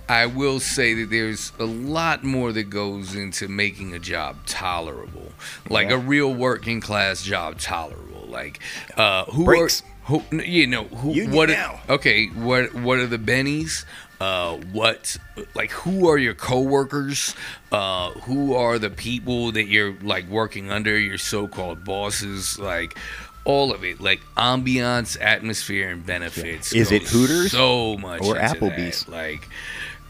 I 0.09 0.27
will 0.27 0.61
say 0.61 0.95
that 0.95 1.11
there's 1.11 1.53
a 1.59 1.65
lot 1.65 2.23
more 2.23 2.53
that 2.53 2.65
goes 2.71 3.15
into 3.15 3.49
making 3.49 3.93
a 3.95 3.99
job 3.99 4.37
tolerable, 4.47 5.33
like 5.69 5.89
Yeah. 5.89 5.97
a 5.97 5.99
real 5.99 6.33
working 6.33 6.81
class 6.81 7.23
job 7.23 7.59
tolerable. 7.59 8.27
Like 8.29 8.61
uh, 8.97 9.25
who 9.27 9.45
Breaks. 9.45 9.83
are 9.83 10.21
who? 10.21 10.37
You 10.41 10.67
know 10.67 10.85
who? 10.85 11.13
Union 11.13 11.33
what? 11.35 11.49
now. 11.49 11.81
Okay, 11.89 12.27
what 12.29 12.75
what 12.75 12.99
are 12.99 13.07
the 13.07 13.19
bennies? 13.19 13.85
Uh, 14.21 14.57
what 14.73 15.17
like 15.55 15.71
who 15.73 16.09
are 16.09 16.19
your 16.19 16.35
coworkers? 16.35 17.35
Uh, 17.73 18.11
who 18.11 18.55
are 18.55 18.79
the 18.79 18.91
people 18.91 19.53
that 19.53 19.65
you're 19.67 19.95
like 20.03 20.29
working 20.29 20.71
under? 20.71 20.99
Your 20.99 21.19
so-called 21.19 21.85
bosses, 21.85 22.59
like 22.59 22.97
all 23.45 23.73
of 23.73 23.85
it, 23.85 24.01
like 24.01 24.21
ambiance, 24.37 25.17
atmosphere, 25.21 25.89
and 25.91 26.05
benefits. 26.05 26.73
Is 26.73 26.91
it 26.93 27.03
Hooters 27.05 27.53
So 27.53 27.97
much 27.97 28.23
or 28.23 28.35
Applebee's? 28.35 29.05
that. 29.05 29.13
Like, 29.13 29.49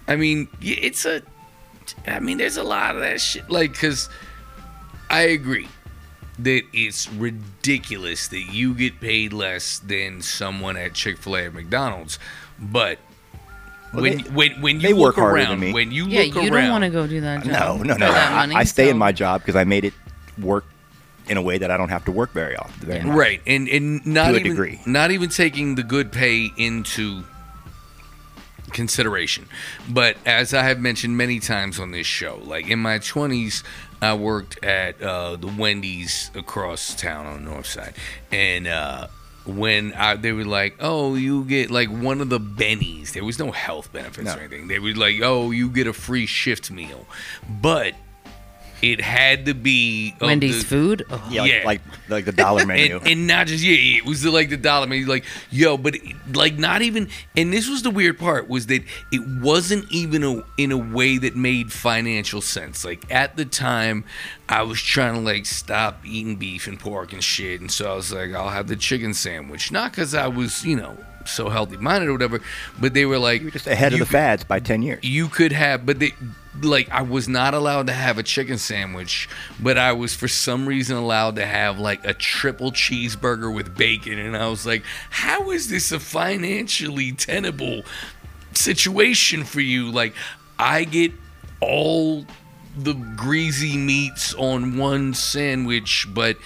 I 0.08 0.16
mean, 0.16 0.48
it's 0.60 1.04
a. 1.04 1.22
I 2.06 2.18
mean, 2.20 2.38
there's 2.38 2.56
a 2.56 2.64
lot 2.64 2.94
of 2.96 3.00
that 3.02 3.20
shit. 3.20 3.48
Like, 3.50 3.74
cause 3.78 4.08
I 5.08 5.20
agree 5.22 5.68
that 6.38 6.62
it's 6.72 7.10
ridiculous 7.12 8.28
that 8.28 8.42
you 8.52 8.74
get 8.74 9.00
paid 9.00 9.32
less 9.32 9.78
than 9.78 10.20
someone 10.20 10.76
at 10.76 10.94
Chick 10.94 11.16
Fil 11.18 11.36
A 11.36 11.44
or 11.46 11.50
McDonald's, 11.52 12.18
but 12.58 12.98
Well, 13.92 14.02
when 14.02 14.18
they- 14.18 14.22
when 14.30 14.60
when 14.60 14.76
you 14.76 14.82
they 14.88 14.92
look 14.92 15.00
work 15.02 15.14
harder 15.16 15.38
than 15.40 15.48
around, 15.50 15.60
me. 15.60 15.72
when 15.72 15.92
you 15.92 16.06
yeah, 16.06 16.22
look 16.22 16.34
you 16.44 16.52
around, 16.52 16.62
don't 16.64 16.70
want 16.72 16.84
to 16.84 16.90
go 16.90 17.06
do 17.06 17.20
that 17.22 17.46
No, 17.46 17.52
job. 17.52 17.80
no, 17.86 17.94
for 17.94 17.98
no. 18.00 18.12
that 18.12 18.32
I, 18.32 18.36
money, 18.46 18.54
I 18.56 18.64
stay 18.64 18.90
in 18.90 18.98
my 18.98 19.12
job 19.12 19.40
because 19.42 19.56
I 19.56 19.64
made 19.64 19.84
it 19.86 19.94
work 20.38 20.64
in 21.28 21.36
a 21.38 21.42
way 21.42 21.56
that 21.58 21.70
I 21.70 21.76
don't 21.76 21.88
have 21.88 22.04
to 22.04 22.12
work 22.12 22.32
very 22.32 22.54
often. 22.56 22.86
very 22.86 23.02
much. 23.02 23.16
right, 23.16 23.40
and 23.46 23.68
and 23.68 24.04
not 24.06 24.28
To 24.30 24.34
a 24.34 24.40
even 24.40 24.50
degree. 24.52 24.80
not 24.86 25.10
even 25.12 25.28
taking 25.30 25.76
the 25.76 25.82
good 25.84 26.12
pay 26.12 26.50
into 26.58 27.24
consideration. 28.72 29.48
But 29.88 30.16
as 30.26 30.52
I 30.54 30.62
have 30.64 30.80
mentioned 30.80 31.16
many 31.16 31.40
times 31.40 31.78
on 31.80 31.90
this 31.90 32.06
show, 32.06 32.40
like 32.44 32.68
in 32.68 32.78
my 32.78 32.98
20s, 32.98 33.62
I 34.02 34.14
worked 34.14 34.62
at 34.64 35.00
uh, 35.00 35.36
the 35.36 35.46
Wendy's 35.48 36.30
across 36.34 36.94
town 36.94 37.26
on 37.26 37.44
the 37.44 37.50
north 37.50 37.66
side. 37.66 37.94
And 38.30 38.66
uh, 38.66 39.06
when 39.46 39.92
I, 39.94 40.16
they 40.16 40.32
were 40.32 40.44
like, 40.44 40.76
oh, 40.80 41.14
you 41.14 41.44
get 41.44 41.70
like 41.70 41.88
one 41.88 42.20
of 42.20 42.28
the 42.28 42.40
bennies, 42.40 43.12
there 43.12 43.24
was 43.24 43.38
no 43.38 43.52
health 43.52 43.92
benefits 43.92 44.26
No. 44.26 44.34
or 44.34 44.40
anything. 44.40 44.68
They 44.68 44.78
were 44.78 44.92
like, 44.94 45.20
oh, 45.22 45.50
you 45.50 45.70
get 45.70 45.86
a 45.86 45.92
free 45.92 46.26
shift 46.26 46.70
meal. 46.70 47.06
But 47.48 47.94
it 48.82 49.00
had 49.00 49.46
to 49.46 49.54
be 49.54 50.14
of 50.20 50.26
Wendy's 50.26 50.60
the- 50.60 50.68
food. 50.68 51.06
Oh, 51.10 51.26
Yeah, 51.30 51.42
like, 51.42 51.50
Yeah. 51.52 51.62
like 51.64 51.80
like 52.08 52.24
the 52.26 52.32
dollar 52.32 52.66
menu. 52.66 52.96
and, 52.98 53.06
and 53.08 53.26
not 53.26 53.46
just 53.46 53.64
yeah, 53.64 53.72
yeah, 53.74 53.98
it 53.98 54.04
was 54.04 54.22
the, 54.22 54.30
like 54.30 54.50
the 54.50 54.56
dollar 54.56 54.86
menu, 54.86 55.06
like 55.06 55.24
yo, 55.50 55.76
but 55.76 55.96
like 56.34 56.58
not 56.58 56.82
even. 56.82 57.08
And 57.36 57.52
this 57.52 57.68
was 57.68 57.82
the 57.82 57.90
weird 57.90 58.18
part 58.18 58.48
was 58.48 58.66
that 58.66 58.82
it 59.10 59.26
wasn't 59.40 59.90
even 59.90 60.22
a, 60.22 60.42
in 60.58 60.72
a 60.72 60.76
way 60.76 61.18
that 61.18 61.34
made 61.36 61.72
financial 61.72 62.40
sense. 62.40 62.84
Like 62.84 63.10
at 63.10 63.36
the 63.36 63.44
time, 63.44 64.04
I 64.48 64.62
was 64.62 64.80
trying 64.80 65.14
to 65.14 65.20
like 65.20 65.46
stop 65.46 66.00
eating 66.04 66.36
beef 66.36 66.66
and 66.66 66.78
pork 66.78 67.12
and 67.12 67.24
shit, 67.24 67.60
and 67.60 67.70
so 67.70 67.90
I 67.92 67.94
was 67.96 68.12
like, 68.12 68.32
I'll 68.34 68.50
have 68.50 68.68
the 68.68 68.76
chicken 68.76 69.14
sandwich, 69.14 69.72
not 69.72 69.92
because 69.92 70.14
I 70.14 70.28
was 70.28 70.64
you 70.64 70.76
know 70.76 70.96
so 71.28 71.48
healthy 71.48 71.76
minded 71.76 72.08
or 72.08 72.12
whatever, 72.12 72.40
but 72.80 72.94
they 72.94 73.04
were 73.06 73.18
like 73.18 73.42
You're 73.42 73.50
just 73.50 73.66
ahead 73.66 73.92
of 73.92 73.98
the 73.98 74.04
could- 74.06 74.12
fads 74.12 74.44
by 74.44 74.60
ten 74.60 74.82
years. 74.82 75.02
you 75.04 75.28
could 75.28 75.52
have 75.52 75.84
but 75.86 75.98
they 75.98 76.12
like 76.62 76.88
i 76.90 77.02
was 77.02 77.28
not 77.28 77.52
allowed 77.52 77.86
to 77.86 77.92
have 77.92 78.16
a 78.16 78.22
chicken 78.22 78.56
sandwich 78.56 79.28
but 79.60 79.76
i 79.76 79.92
was 79.92 80.14
for 80.14 80.26
some 80.26 80.66
reason 80.66 80.96
allowed 80.96 81.36
to 81.36 81.44
have 81.44 81.78
like 81.78 82.02
a 82.06 82.14
triple 82.14 82.72
cheeseburger 82.72 83.54
with 83.54 83.76
bacon 83.76 84.18
and 84.18 84.34
i 84.34 84.48
was 84.48 84.64
like 84.64 84.82
how 85.10 85.50
is 85.50 85.68
this 85.68 85.92
a 85.92 86.00
financially 86.00 87.12
tenable 87.12 87.82
situation 88.54 89.44
for 89.44 89.60
you 89.60 89.90
like 89.90 90.14
i 90.58 90.84
get 90.84 91.12
all 91.60 92.24
the 92.78 92.94
greasy 93.16 93.76
meats 93.76 94.32
on 94.34 94.76
one 94.78 95.12
sandwich 95.12 96.06
but 96.14 96.36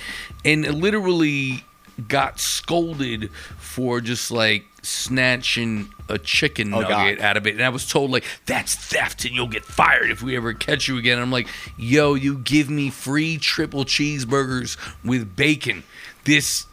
and 0.44 0.64
literally 0.74 1.64
got 2.08 2.40
scolded 2.40 3.30
for 3.58 4.00
just 4.00 4.30
like 4.30 4.64
snatching 4.82 5.90
a 6.08 6.18
chicken 6.18 6.72
Oh, 6.74 6.80
nugget 6.80 7.18
God. 7.18 7.24
out 7.24 7.36
of 7.36 7.46
it. 7.46 7.54
And 7.54 7.62
I 7.62 7.68
was 7.68 7.88
told 7.88 8.10
like 8.10 8.24
that's 8.46 8.74
theft 8.74 9.24
and 9.24 9.34
you'll 9.34 9.46
get 9.48 9.64
fired 9.64 10.10
if 10.10 10.22
we 10.22 10.36
ever 10.36 10.52
catch 10.54 10.88
you 10.88 10.98
again. 10.98 11.14
And 11.14 11.22
I'm 11.22 11.30
like, 11.32 11.48
yo, 11.78 12.14
you 12.14 12.38
give 12.38 12.68
me 12.70 12.90
free 12.90 13.38
triple 13.38 13.84
cheeseburgers 13.84 14.76
with 15.04 15.36
bacon. 15.36 15.84
This 16.24 16.66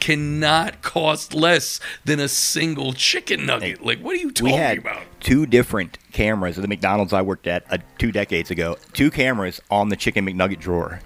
cannot 0.00 0.82
cost 0.82 1.32
less 1.34 1.80
than 2.04 2.20
a 2.20 2.28
single 2.28 2.92
chicken 2.92 3.46
nugget. 3.46 3.84
Like, 3.84 4.00
what 4.00 4.14
are 4.14 4.18
you 4.18 4.30
talking 4.32 4.52
we 4.52 4.58
had 4.58 4.78
about? 4.78 5.02
two 5.20 5.46
different 5.46 5.98
cameras 6.12 6.58
at 6.58 6.62
the 6.62 6.68
McDonald's 6.68 7.12
I 7.12 7.22
worked 7.22 7.46
at 7.46 7.64
uh, 7.72 7.78
two 7.98 8.12
decades 8.12 8.50
ago. 8.50 8.76
Two 8.92 9.10
cameras 9.10 9.60
on 9.70 9.88
the 9.88 9.96
chicken 9.96 10.26
McNugget 10.26 10.58
drawer. 10.60 11.00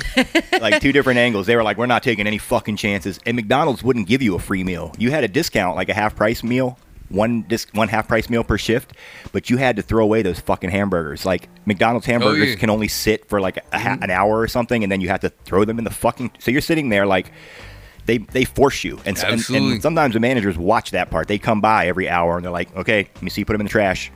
like 0.60 0.80
two 0.80 0.92
different 0.92 1.18
angles. 1.18 1.46
They 1.46 1.56
were 1.56 1.62
like, 1.62 1.76
"We're 1.76 1.86
not 1.86 2.02
taking 2.02 2.26
any 2.26 2.38
fucking 2.38 2.76
chances." 2.76 3.18
And 3.26 3.36
McDonald's 3.36 3.82
wouldn't 3.82 4.08
give 4.08 4.22
you 4.22 4.34
a 4.34 4.38
free 4.38 4.64
meal. 4.64 4.92
You 4.98 5.10
had 5.10 5.24
a 5.24 5.28
discount, 5.28 5.76
like 5.76 5.88
a 5.88 5.94
half 5.94 6.16
price 6.16 6.42
meal, 6.42 6.78
one 7.12 7.42
dis- 7.42 7.66
one 7.72 7.88
half 7.88 8.08
price 8.08 8.30
meal 8.30 8.42
per 8.42 8.58
shift, 8.58 8.94
but 9.32 9.50
you 9.50 9.58
had 9.58 9.76
to 9.76 9.82
throw 9.82 10.02
away 10.02 10.22
those 10.22 10.40
fucking 10.40 10.70
hamburgers. 10.70 11.26
Like 11.26 11.48
McDonald's 11.66 12.08
oh, 12.08 12.12
hamburgers 12.12 12.50
yeah. 12.50 12.56
can 12.56 12.70
only 12.70 12.88
sit 12.88 13.28
for 13.28 13.40
like 13.40 13.58
a 13.72 13.78
ha- 13.78 13.98
an 14.00 14.10
hour 14.10 14.40
or 14.40 14.48
something, 14.48 14.82
and 14.82 14.90
then 14.90 15.00
you 15.00 15.08
have 15.08 15.20
to 15.20 15.28
throw 15.28 15.64
them 15.64 15.78
in 15.78 15.84
the 15.84 15.90
fucking. 15.90 16.32
So 16.38 16.50
you're 16.50 16.60
sitting 16.60 16.88
there 16.88 17.06
like. 17.06 17.32
They, 18.04 18.18
they 18.18 18.44
force 18.44 18.82
you, 18.82 18.98
and, 19.06 19.16
and, 19.16 19.48
and 19.50 19.80
sometimes 19.80 20.14
the 20.14 20.18
managers 20.18 20.58
watch 20.58 20.90
that 20.90 21.12
part. 21.12 21.28
They 21.28 21.38
come 21.38 21.60
by 21.60 21.86
every 21.86 22.08
hour 22.08 22.34
and 22.34 22.44
they're 22.44 22.50
like, 22.50 22.74
"Okay, 22.74 23.08
let 23.14 23.22
me 23.22 23.30
see, 23.30 23.44
put 23.44 23.52
them 23.52 23.60
in 23.60 23.66
the 23.66 23.70
trash," 23.70 24.10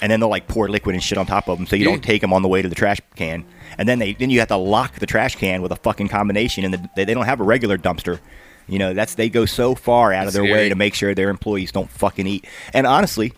and 0.00 0.10
then 0.10 0.20
they'll 0.20 0.28
like 0.28 0.48
pour 0.48 0.68
liquid 0.68 0.94
and 0.94 1.02
shit 1.02 1.18
on 1.18 1.26
top 1.26 1.48
of 1.48 1.58
them, 1.58 1.66
so 1.66 1.76
you 1.76 1.84
don't 1.84 2.02
take 2.02 2.20
them 2.20 2.32
on 2.32 2.42
the 2.42 2.48
way 2.48 2.62
to 2.62 2.68
the 2.68 2.74
trash 2.74 3.00
can. 3.14 3.44
And 3.78 3.88
then 3.88 3.98
they 3.98 4.14
then 4.14 4.30
you 4.30 4.38
have 4.40 4.48
to 4.48 4.56
lock 4.56 4.98
the 4.98 5.06
trash 5.06 5.36
can 5.36 5.62
with 5.62 5.72
a 5.72 5.76
fucking 5.76 6.08
combination, 6.08 6.64
and 6.64 6.74
the, 6.74 6.90
they, 6.96 7.04
they 7.04 7.14
don't 7.14 7.26
have 7.26 7.40
a 7.40 7.44
regular 7.44 7.78
dumpster. 7.78 8.20
You 8.68 8.78
know, 8.78 8.94
that's 8.94 9.14
they 9.14 9.28
go 9.28 9.46
so 9.46 9.74
far 9.74 10.12
out 10.12 10.26
of 10.26 10.32
their 10.32 10.42
way 10.42 10.68
to 10.68 10.74
make 10.74 10.94
sure 10.94 11.14
their 11.14 11.30
employees 11.30 11.70
don't 11.70 11.90
fucking 11.90 12.26
eat. 12.26 12.46
And 12.72 12.86
honestly, 12.86 13.32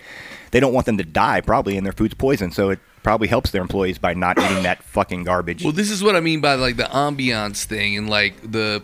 they 0.53 0.61
don't 0.61 0.73
want 0.73 0.87
them 0.87 0.97
to 0.99 1.05
die 1.05 1.41
probably, 1.41 1.77
and 1.77 1.85
their 1.85 1.93
food's 1.93 2.15
poison. 2.15 2.51
So 2.51 2.71
it 2.71 2.79
probably 3.03 3.29
helps 3.29 3.51
their 3.51 3.63
employees 3.63 3.99
by 3.99 4.15
not 4.15 4.39
eating 4.39 4.63
that 4.63 4.83
fucking 4.83 5.25
garbage. 5.25 5.63
Well, 5.63 5.73
this 5.73 5.91
is 5.91 6.03
what 6.03 6.17
I 6.17 6.21
mean 6.21 6.41
by 6.41 6.55
like 6.55 6.77
the 6.77 6.85
ambiance 6.85 7.65
thing 7.65 7.97
and 7.97 8.09
like 8.09 8.51
the 8.51 8.83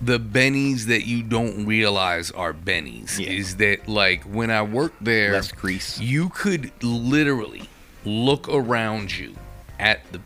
the 0.00 0.18
bennies 0.20 0.84
that 0.86 1.06
you 1.06 1.22
don't 1.22 1.66
realize 1.66 2.30
are 2.30 2.52
bennies. 2.52 3.18
Yeah. 3.18 3.30
Is 3.30 3.56
that 3.56 3.88
like 3.88 4.22
when 4.24 4.50
I 4.50 4.62
worked 4.62 5.02
there, 5.04 5.32
Less 5.32 5.50
grease. 5.52 5.98
you 6.00 6.28
could 6.28 6.70
literally 6.84 7.68
look 8.04 8.48
around 8.48 9.16
you 9.16 9.34
at 9.78 10.00
the 10.12 10.20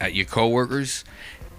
at 0.00 0.14
your 0.14 0.26
coworkers 0.26 1.04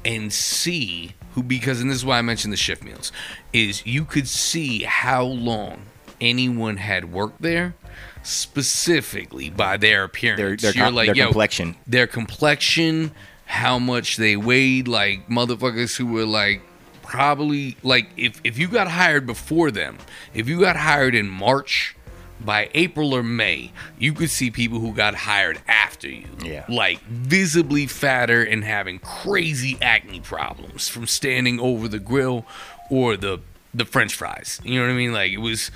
and 0.06 0.32
see 0.34 1.14
who 1.34 1.42
because 1.42 1.82
and 1.82 1.90
this 1.90 1.98
is 1.98 2.06
why 2.06 2.20
I 2.20 2.22
mentioned 2.22 2.54
the 2.54 2.58
shift 2.58 2.84
meals 2.84 3.12
is 3.52 3.86
you 3.86 4.06
could 4.06 4.28
see 4.28 4.84
how 4.84 5.24
long 5.24 5.84
anyone 6.22 6.78
had 6.78 7.12
worked 7.12 7.42
there 7.42 7.74
specifically 8.22 9.50
by 9.50 9.78
their 9.78 10.04
appearance. 10.04 10.62
their 10.62 10.72
You're 10.74 10.86
com- 10.86 10.96
like, 10.96 11.14
their 11.16 11.26
complexion. 11.26 11.76
their 11.88 12.08
complexion, 12.08 13.12
how 13.46 13.80
much 13.80 14.18
they 14.18 14.36
weighed, 14.38 14.88
like 14.88 15.28
motherfuckers 15.28 15.96
who 15.98 16.06
were 16.08 16.26
like 16.26 16.62
probably 17.04 17.78
like 17.84 18.10
if 18.18 18.42
if 18.44 18.58
you 18.58 18.68
got 18.68 18.88
hired 18.88 19.28
before 19.28 19.70
them, 19.70 19.98
if 20.34 20.48
you 20.48 20.60
got 20.60 20.76
hired 20.76 21.14
in 21.14 21.30
March, 21.30 21.96
by 22.44 22.70
April 22.74 23.14
or 23.14 23.24
May, 23.24 23.72
you 23.98 24.14
could 24.14 24.30
see 24.30 24.52
people 24.52 24.80
who 24.80 24.94
got 24.94 25.16
hired 25.16 25.62
after 25.68 26.10
you. 26.10 26.28
Yeah. 26.44 26.66
Like 26.68 27.02
visibly 27.04 27.88
fatter 27.88 28.44
and 28.44 28.64
having 28.64 29.00
crazy 29.00 29.78
acne 29.82 30.20
problems 30.20 30.88
from 30.88 31.08
standing 31.08 31.60
over 31.60 31.88
the 31.88 32.00
grill 32.00 32.46
or 32.90 33.18
the 33.18 33.40
the 33.74 33.86
french 33.86 34.14
fries. 34.16 34.60
You 34.64 34.80
know 34.80 34.88
what 34.88 34.94
I 34.94 34.96
mean? 34.96 35.14
Like 35.14 35.32
it 35.32 35.38
was 35.38 35.72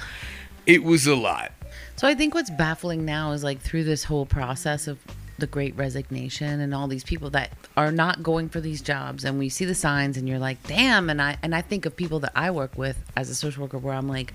it 0.66 0.84
was 0.84 1.08
a 1.08 1.16
lot. 1.16 1.52
So 1.96 2.08
I 2.08 2.14
think 2.14 2.36
what's 2.36 2.52
baffling 2.52 3.06
now 3.06 3.32
is 3.32 3.44
like 3.44 3.60
through 3.60 3.86
this 3.86 4.04
whole 4.04 4.26
process 4.26 4.88
of 4.88 5.00
the 5.38 5.48
great 5.48 5.76
resignation 5.76 6.60
and 6.60 6.74
all 6.74 6.88
these 6.88 7.04
people 7.04 7.30
that 7.32 7.52
are 7.76 7.92
not 7.92 8.24
going 8.24 8.50
for 8.50 8.60
these 8.60 8.82
jobs 8.82 9.24
and 9.24 9.38
we 9.38 9.50
see 9.50 9.66
the 9.66 9.76
signs 9.76 10.18
and 10.18 10.28
you're 10.28 10.40
like, 10.40 10.62
damn, 10.68 11.10
and 11.10 11.22
I 11.22 11.38
and 11.44 11.54
I 11.54 11.62
think 11.62 11.86
of 11.86 11.96
people 11.96 12.20
that 12.22 12.32
I 12.36 12.52
work 12.52 12.78
with 12.78 12.98
as 13.16 13.30
a 13.30 13.36
social 13.36 13.64
worker 13.64 13.78
where 13.78 13.94
I'm 13.94 14.08
like, 14.08 14.34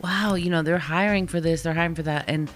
wow, 0.00 0.34
you 0.34 0.50
know, 0.50 0.62
they're 0.62 0.78
hiring 0.78 1.26
for 1.26 1.40
this, 1.40 1.62
they're 1.62 1.74
hiring 1.74 1.94
for 1.94 2.02
that 2.02 2.24
and 2.28 2.50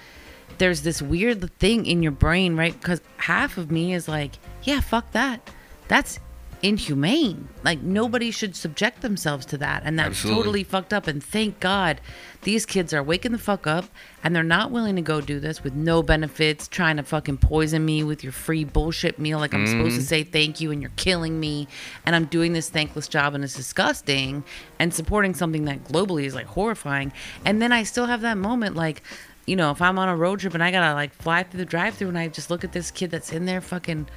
there's 0.59 0.83
this 0.83 1.01
weird 1.01 1.53
thing 1.59 1.87
in 1.87 2.03
your 2.03 2.13
brain, 2.13 2.57
right? 2.57 2.73
Because 2.73 3.01
half 3.19 3.59
of 3.59 3.71
me 3.71 3.95
is 3.95 4.09
like, 4.09 4.33
yeah, 4.63 4.81
fuck 4.81 5.13
that. 5.13 5.49
That's 5.89 6.19
inhumane. 6.63 7.49
Like 7.63 7.81
nobody 7.81 8.31
should 8.31 8.57
subject 8.57 9.01
themselves 9.01 9.47
to 9.47 9.59
that. 9.59 9.83
And 9.85 9.99
that's 9.99 10.11
Absolutely. 10.11 10.43
totally 10.43 10.65
fucked 10.65 10.93
up. 10.93 11.07
And 11.07 11.23
thank 11.23 11.61
God 11.61 12.01
these 12.43 12.67
kids 12.67 12.93
are 12.93 13.03
waking 13.03 13.33
the 13.33 13.39
fuck 13.39 13.67
up 13.67 13.87
and 14.23 14.35
they're 14.35 14.43
not 14.43 14.71
willing 14.71 14.97
to 14.97 15.03
go 15.03 15.21
do 15.21 15.41
this 15.41 15.63
with 15.63 15.75
no 15.75 16.03
benefits, 16.03 16.69
trying 16.69 16.97
to 16.97 17.03
fucking 17.03 17.39
poison 17.39 17.85
me 17.85 18.03
with 18.03 18.23
your 18.23 18.33
free 18.33 18.65
bullshit 18.65 19.19
meal. 19.19 19.39
Like 19.39 19.55
I'm 19.55 19.67
supposed 19.67 19.97
to 19.97 20.01
mm-hmm. 20.01 20.07
say 20.07 20.25
thank 20.25 20.61
you 20.61 20.71
and 20.71 20.81
you're 20.81 20.93
killing 20.97 21.39
me. 21.39 21.69
And 22.07 22.17
I'm 22.17 22.27
doing 22.27 22.53
this 22.53 22.69
thankless 22.69 23.09
job 23.09 23.35
and 23.35 23.45
it's 23.45 23.55
disgusting 23.55 24.45
and 24.79 24.93
supporting 24.93 25.35
something 25.35 25.65
that 25.67 25.85
globally 25.85 26.25
is 26.25 26.35
like 26.35 26.47
horrifying. 26.47 27.13
And 27.45 27.63
then 27.63 27.73
I 27.73 27.83
still 27.83 28.07
have 28.07 28.21
that 28.23 28.39
moment 28.39 28.77
like, 28.77 29.03
you 29.47 29.57
know, 29.57 29.71
if 29.71 29.81
I'm 29.81 29.99
on 29.99 30.09
a 30.09 30.17
road 30.17 30.41
trip 30.41 30.55
and 30.55 30.63
I 30.63 30.71
gotta 30.71 30.95
like 30.95 31.15
fly 31.15 31.43
through 31.43 31.59
the 31.59 31.65
drive 31.65 31.95
through 31.95 32.09
and 32.09 32.19
I 32.19 32.29
just 32.29 32.51
look 32.51 32.65
at 32.65 32.73
this 32.73 32.91
kid 32.91 33.11
that's 33.11 33.33
in 33.33 33.47
there 33.47 33.61
fucking 33.61 34.09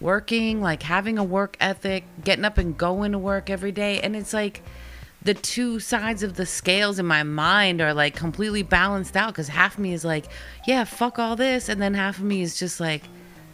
working, 0.00 0.60
like 0.60 0.82
having 0.82 1.18
a 1.18 1.24
work 1.24 1.56
ethic, 1.60 2.04
getting 2.24 2.44
up 2.44 2.58
and 2.58 2.76
going 2.76 3.12
to 3.12 3.18
work 3.18 3.50
every 3.50 3.72
day. 3.72 4.00
And 4.00 4.16
it's 4.16 4.32
like 4.32 4.62
the 5.22 5.34
two 5.34 5.80
sides 5.80 6.22
of 6.22 6.34
the 6.34 6.46
scales 6.46 6.98
in 6.98 7.06
my 7.06 7.22
mind 7.22 7.80
are 7.80 7.92
like 7.92 8.16
completely 8.16 8.62
balanced 8.62 9.16
out 9.16 9.28
because 9.28 9.48
half 9.48 9.74
of 9.74 9.80
me 9.80 9.92
is 9.92 10.04
like, 10.04 10.26
yeah, 10.66 10.84
fuck 10.84 11.18
all 11.18 11.36
this. 11.36 11.68
And 11.68 11.80
then 11.80 11.94
half 11.94 12.18
of 12.18 12.24
me 12.24 12.42
is 12.42 12.58
just 12.58 12.80
like, 12.80 13.02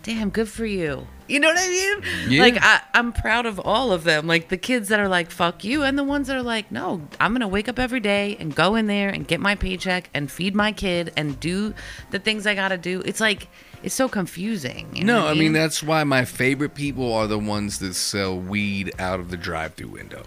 damn, 0.02 0.30
good 0.30 0.48
for 0.48 0.64
you. 0.64 1.06
You 1.26 1.40
know 1.40 1.48
what 1.48 1.58
I 1.58 1.68
mean? 1.68 2.02
Yeah. 2.28 2.42
Like, 2.42 2.58
I, 2.60 2.80
I'm 2.94 3.12
proud 3.12 3.46
of 3.46 3.58
all 3.58 3.90
of 3.90 4.04
them. 4.04 4.28
Like 4.28 4.48
the 4.48 4.56
kids 4.56 4.88
that 4.90 5.00
are 5.00 5.08
like, 5.08 5.32
fuck 5.32 5.64
you. 5.64 5.82
And 5.82 5.98
the 5.98 6.04
ones 6.04 6.28
that 6.28 6.36
are 6.36 6.42
like, 6.42 6.70
no, 6.70 7.08
I'm 7.18 7.32
going 7.32 7.40
to 7.40 7.48
wake 7.48 7.68
up 7.68 7.80
every 7.80 7.98
day 7.98 8.36
and 8.38 8.54
go 8.54 8.76
in 8.76 8.86
there 8.86 9.08
and 9.08 9.26
get 9.26 9.40
my 9.40 9.56
paycheck 9.56 10.08
and 10.14 10.30
feed 10.30 10.54
my 10.54 10.70
kid 10.70 11.12
and 11.16 11.40
do 11.40 11.74
the 12.12 12.20
things 12.20 12.46
I 12.46 12.54
got 12.54 12.68
to 12.68 12.78
do. 12.78 13.02
It's 13.04 13.20
like, 13.20 13.48
it's 13.82 13.94
so 13.94 14.08
confusing. 14.08 14.88
You 14.94 15.04
know 15.04 15.20
No, 15.20 15.24
what 15.26 15.36
I 15.36 15.38
mean 15.38 15.52
that's 15.52 15.82
why 15.82 16.04
my 16.04 16.24
favorite 16.24 16.74
people 16.74 17.12
are 17.12 17.26
the 17.26 17.38
ones 17.38 17.78
that 17.80 17.94
sell 17.94 18.38
weed 18.38 18.92
out 18.98 19.20
of 19.20 19.30
the 19.30 19.36
drive-through 19.36 19.88
window. 19.88 20.22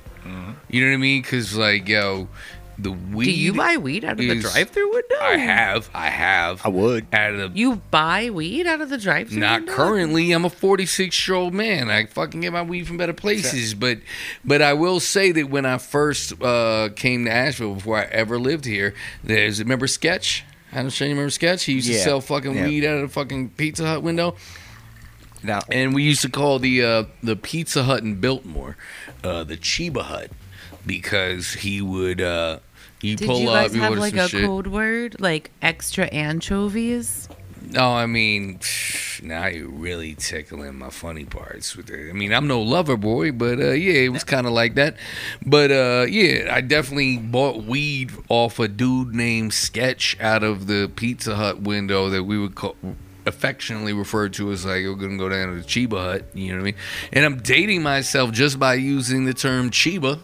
You 0.69 0.83
know 0.85 0.91
what 0.91 0.93
I 0.95 0.97
mean? 0.97 1.21
Because 1.23 1.55
like, 1.55 1.87
yo, 1.87 2.27
the 2.77 2.91
weed. 2.91 3.25
Do 3.25 3.31
you 3.31 3.53
buy 3.53 3.77
weed 3.77 4.05
out 4.05 4.13
of 4.13 4.17
the 4.19 4.39
drive-through 4.39 4.91
window? 4.93 5.15
I 5.19 5.37
have, 5.37 5.89
I 5.93 6.07
have. 6.07 6.61
I 6.63 6.69
would. 6.69 7.07
Out 7.11 7.33
of 7.33 7.53
the 7.53 7.59
You 7.59 7.77
buy 7.89 8.29
weed 8.29 8.67
out 8.67 8.79
of 8.79 8.89
the 8.89 8.97
drive-through? 8.99 9.39
Not 9.39 9.61
window? 9.61 9.73
currently. 9.73 10.31
I'm 10.31 10.45
a 10.45 10.49
46 10.49 11.27
year 11.27 11.35
old 11.35 11.53
man. 11.55 11.89
I 11.89 12.05
fucking 12.05 12.41
get 12.41 12.53
my 12.53 12.61
weed 12.61 12.87
from 12.87 12.97
better 12.97 13.13
places. 13.13 13.73
But 13.73 13.99
but 14.45 14.61
I 14.61 14.73
will 14.73 14.99
say 14.99 15.31
that 15.31 15.49
when 15.49 15.65
I 15.65 15.77
first 15.79 16.39
uh, 16.41 16.89
came 16.95 17.25
to 17.25 17.31
Asheville, 17.31 17.75
before 17.75 17.97
I 17.97 18.03
ever 18.03 18.37
lived 18.39 18.65
here, 18.65 18.93
there's 19.23 19.59
remember 19.59 19.87
Sketch. 19.87 20.45
I 20.71 20.81
don't 20.81 20.89
sure 20.91 21.07
you 21.07 21.13
remember 21.13 21.29
Sketch. 21.31 21.63
He 21.63 21.73
used 21.73 21.87
to 21.87 21.93
Yeah. 21.93 22.03
sell 22.03 22.21
fucking 22.21 22.53
Yeah. 22.55 22.67
weed 22.67 22.85
out 22.85 22.95
of 22.97 23.01
the 23.01 23.07
fucking 23.07 23.49
Pizza 23.51 23.85
Hut 23.85 24.03
window, 24.03 24.35
Now, 25.41 25.61
and 25.71 25.93
we 25.95 26.03
used 26.03 26.21
to 26.21 26.29
call 26.29 26.59
the 26.59 26.83
uh, 26.83 27.03
the 27.23 27.35
Pizza 27.35 27.83
Hut 27.83 28.03
in 28.03 28.15
Biltmore 28.19 28.77
uh, 29.23 29.43
the 29.43 29.57
Chiba 29.57 30.03
Hut 30.03 30.31
because 30.85 31.53
he 31.53 31.81
would 31.81 32.21
uh, 32.21 32.59
he 33.01 33.15
Did 33.15 33.27
pull 33.27 33.39
you 33.41 33.49
up, 33.49 33.63
guys 33.63 33.73
he 33.73 33.79
have 33.79 33.89
order 33.91 34.01
like 34.01 34.15
some 34.15 34.25
a 34.25 34.27
shit. 34.27 34.45
code 34.45 34.67
word, 34.67 35.15
like 35.19 35.51
extra 35.61 36.05
anchovies? 36.07 37.29
No, 37.61 37.93
I 37.93 38.05
mean, 38.05 38.59
now 39.21 39.47
you're 39.47 39.69
really 39.69 40.15
tickling 40.15 40.75
my 40.75 40.89
funny 40.89 41.25
parts 41.25 41.75
with 41.75 41.89
it. 41.89 42.09
I 42.09 42.13
mean, 42.13 42.33
I'm 42.33 42.47
no 42.47 42.61
lover 42.61 42.97
boy, 42.97 43.31
but 43.31 43.59
uh, 43.59 43.71
yeah, 43.71 44.01
it 44.01 44.09
was 44.09 44.23
kind 44.23 44.47
of 44.47 44.53
like 44.53 44.75
that. 44.75 44.95
But 45.45 45.71
uh, 45.71 46.05
yeah, 46.09 46.53
I 46.53 46.61
definitely 46.61 47.17
bought 47.17 47.63
weed 47.63 48.11
off 48.29 48.59
a 48.59 48.67
dude 48.67 49.13
named 49.13 49.53
Sketch 49.53 50.17
out 50.19 50.43
of 50.43 50.67
the 50.67 50.91
Pizza 50.95 51.35
Hut 51.35 51.61
window 51.61 52.09
that 52.09 52.23
we 52.23 52.39
would 52.39 52.55
call 52.55 52.75
affectionately 53.25 53.93
referred 53.93 54.33
to 54.33 54.51
as 54.51 54.65
like 54.65 54.83
we're 54.83 54.95
gonna 54.95 55.17
go 55.17 55.29
down 55.29 55.49
to 55.49 55.61
the 55.61 55.67
Chiba 55.67 55.97
Hut. 56.03 56.25
You 56.33 56.49
know 56.49 56.55
what 56.55 56.61
I 56.61 56.65
mean? 56.65 56.75
And 57.13 57.25
I'm 57.25 57.39
dating 57.41 57.83
myself 57.83 58.31
just 58.31 58.59
by 58.59 58.75
using 58.75 59.25
the 59.25 59.33
term 59.33 59.69
Chiba. 59.69 60.19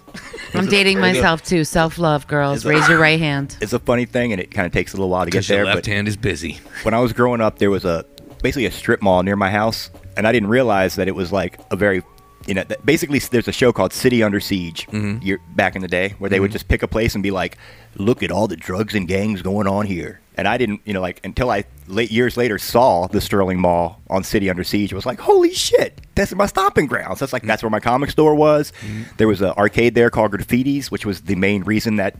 I'm 0.54 0.68
dating 0.68 1.00
myself 1.00 1.44
too. 1.44 1.64
Self-love, 1.64 2.28
girls. 2.28 2.66
Raise 2.66 2.88
your 2.88 3.00
right 3.00 3.20
hand. 3.20 3.58
it's 3.62 3.74
a 3.74 3.80
funny 3.80 4.06
thing, 4.06 4.32
and 4.32 4.42
it 4.42 4.52
kind 4.52 4.66
of 4.66 4.72
takes 4.72 4.94
a 4.94 4.98
little 4.98 5.10
while 5.10 5.26
to 5.26 5.32
get 5.32 5.40
Because 5.40 5.50
your 5.50 5.58
there. 5.60 5.66
left 5.66 5.78
But 5.78 5.86
hand 5.88 6.08
is 6.08 6.18
busy. 6.18 6.60
when 6.84 6.94
I 6.94 7.00
was 7.00 7.14
growing 7.14 7.42
up, 7.42 7.60
there 7.60 7.70
was 7.72 7.86
a 7.86 8.06
basically 8.42 8.66
a 8.66 8.72
strip 8.72 9.02
mall 9.02 9.24
near 9.24 9.36
my 9.36 9.50
house, 9.50 9.90
and 10.18 10.28
I 10.28 10.32
didn't 10.32 10.50
realize 10.50 10.96
that 10.96 11.08
it 11.08 11.16
was 11.16 11.32
like 11.32 11.60
a 11.72 11.76
very, 11.76 12.04
you 12.48 12.54
know, 12.54 12.64
basically 12.84 13.20
there's 13.20 13.48
a 13.48 13.52
show 13.52 13.74
called 13.74 13.92
City 13.92 14.24
Under 14.24 14.40
Siege 14.40 14.88
mm-hmm. 14.88 15.24
year, 15.26 15.40
back 15.56 15.76
in 15.76 15.82
the 15.82 15.88
day 15.88 16.16
where 16.20 16.30
they 16.30 16.40
would 16.40 16.50
mm-hmm. 16.50 16.54
just 16.54 16.68
pick 16.68 16.84
a 16.84 16.88
place 16.88 17.16
and 17.16 17.24
be 17.24 17.32
like, 17.32 17.58
"Look 17.96 18.24
at 18.24 18.32
all 18.32 18.48
the 18.48 18.56
drugs 18.58 18.96
and 18.96 19.08
gangs 19.08 19.42
going 19.42 19.68
on 19.68 19.86
here." 19.86 20.22
And 20.38 20.48
I 20.48 20.58
didn't, 20.58 20.82
you 20.86 20.94
know, 20.94 21.02
like 21.02 21.22
until 21.24 21.50
I 21.50 21.64
late 21.88 22.12
years 22.12 22.36
later 22.36 22.58
saw 22.58 23.08
the 23.08 23.22
Sterling 23.22 23.60
Mall 23.60 24.02
on 24.10 24.24
City 24.24 24.50
Under 24.50 24.64
Siege, 24.64 24.92
it 24.92 24.96
was 24.96 25.06
like, 25.06 25.20
"Holy 25.20 25.54
shit, 25.54 26.02
that's 26.16 26.34
my 26.36 26.46
stomping 26.46 26.88
grounds." 26.88 27.20
That's 27.20 27.32
like 27.34 27.44
that's 27.44 27.64
where 27.64 27.70
my 27.70 27.80
comic 27.80 28.12
store 28.12 28.36
was. 28.36 28.74
Mm-hmm. 28.82 29.04
There 29.18 29.28
was 29.28 29.42
an 29.42 29.52
arcade 29.52 29.96
there 29.96 30.10
called 30.10 30.32
Graffitis, 30.32 30.92
which 30.92 31.06
was 31.06 31.22
the 31.22 31.36
main 31.36 31.64
reason 31.64 31.96
that 31.98 32.16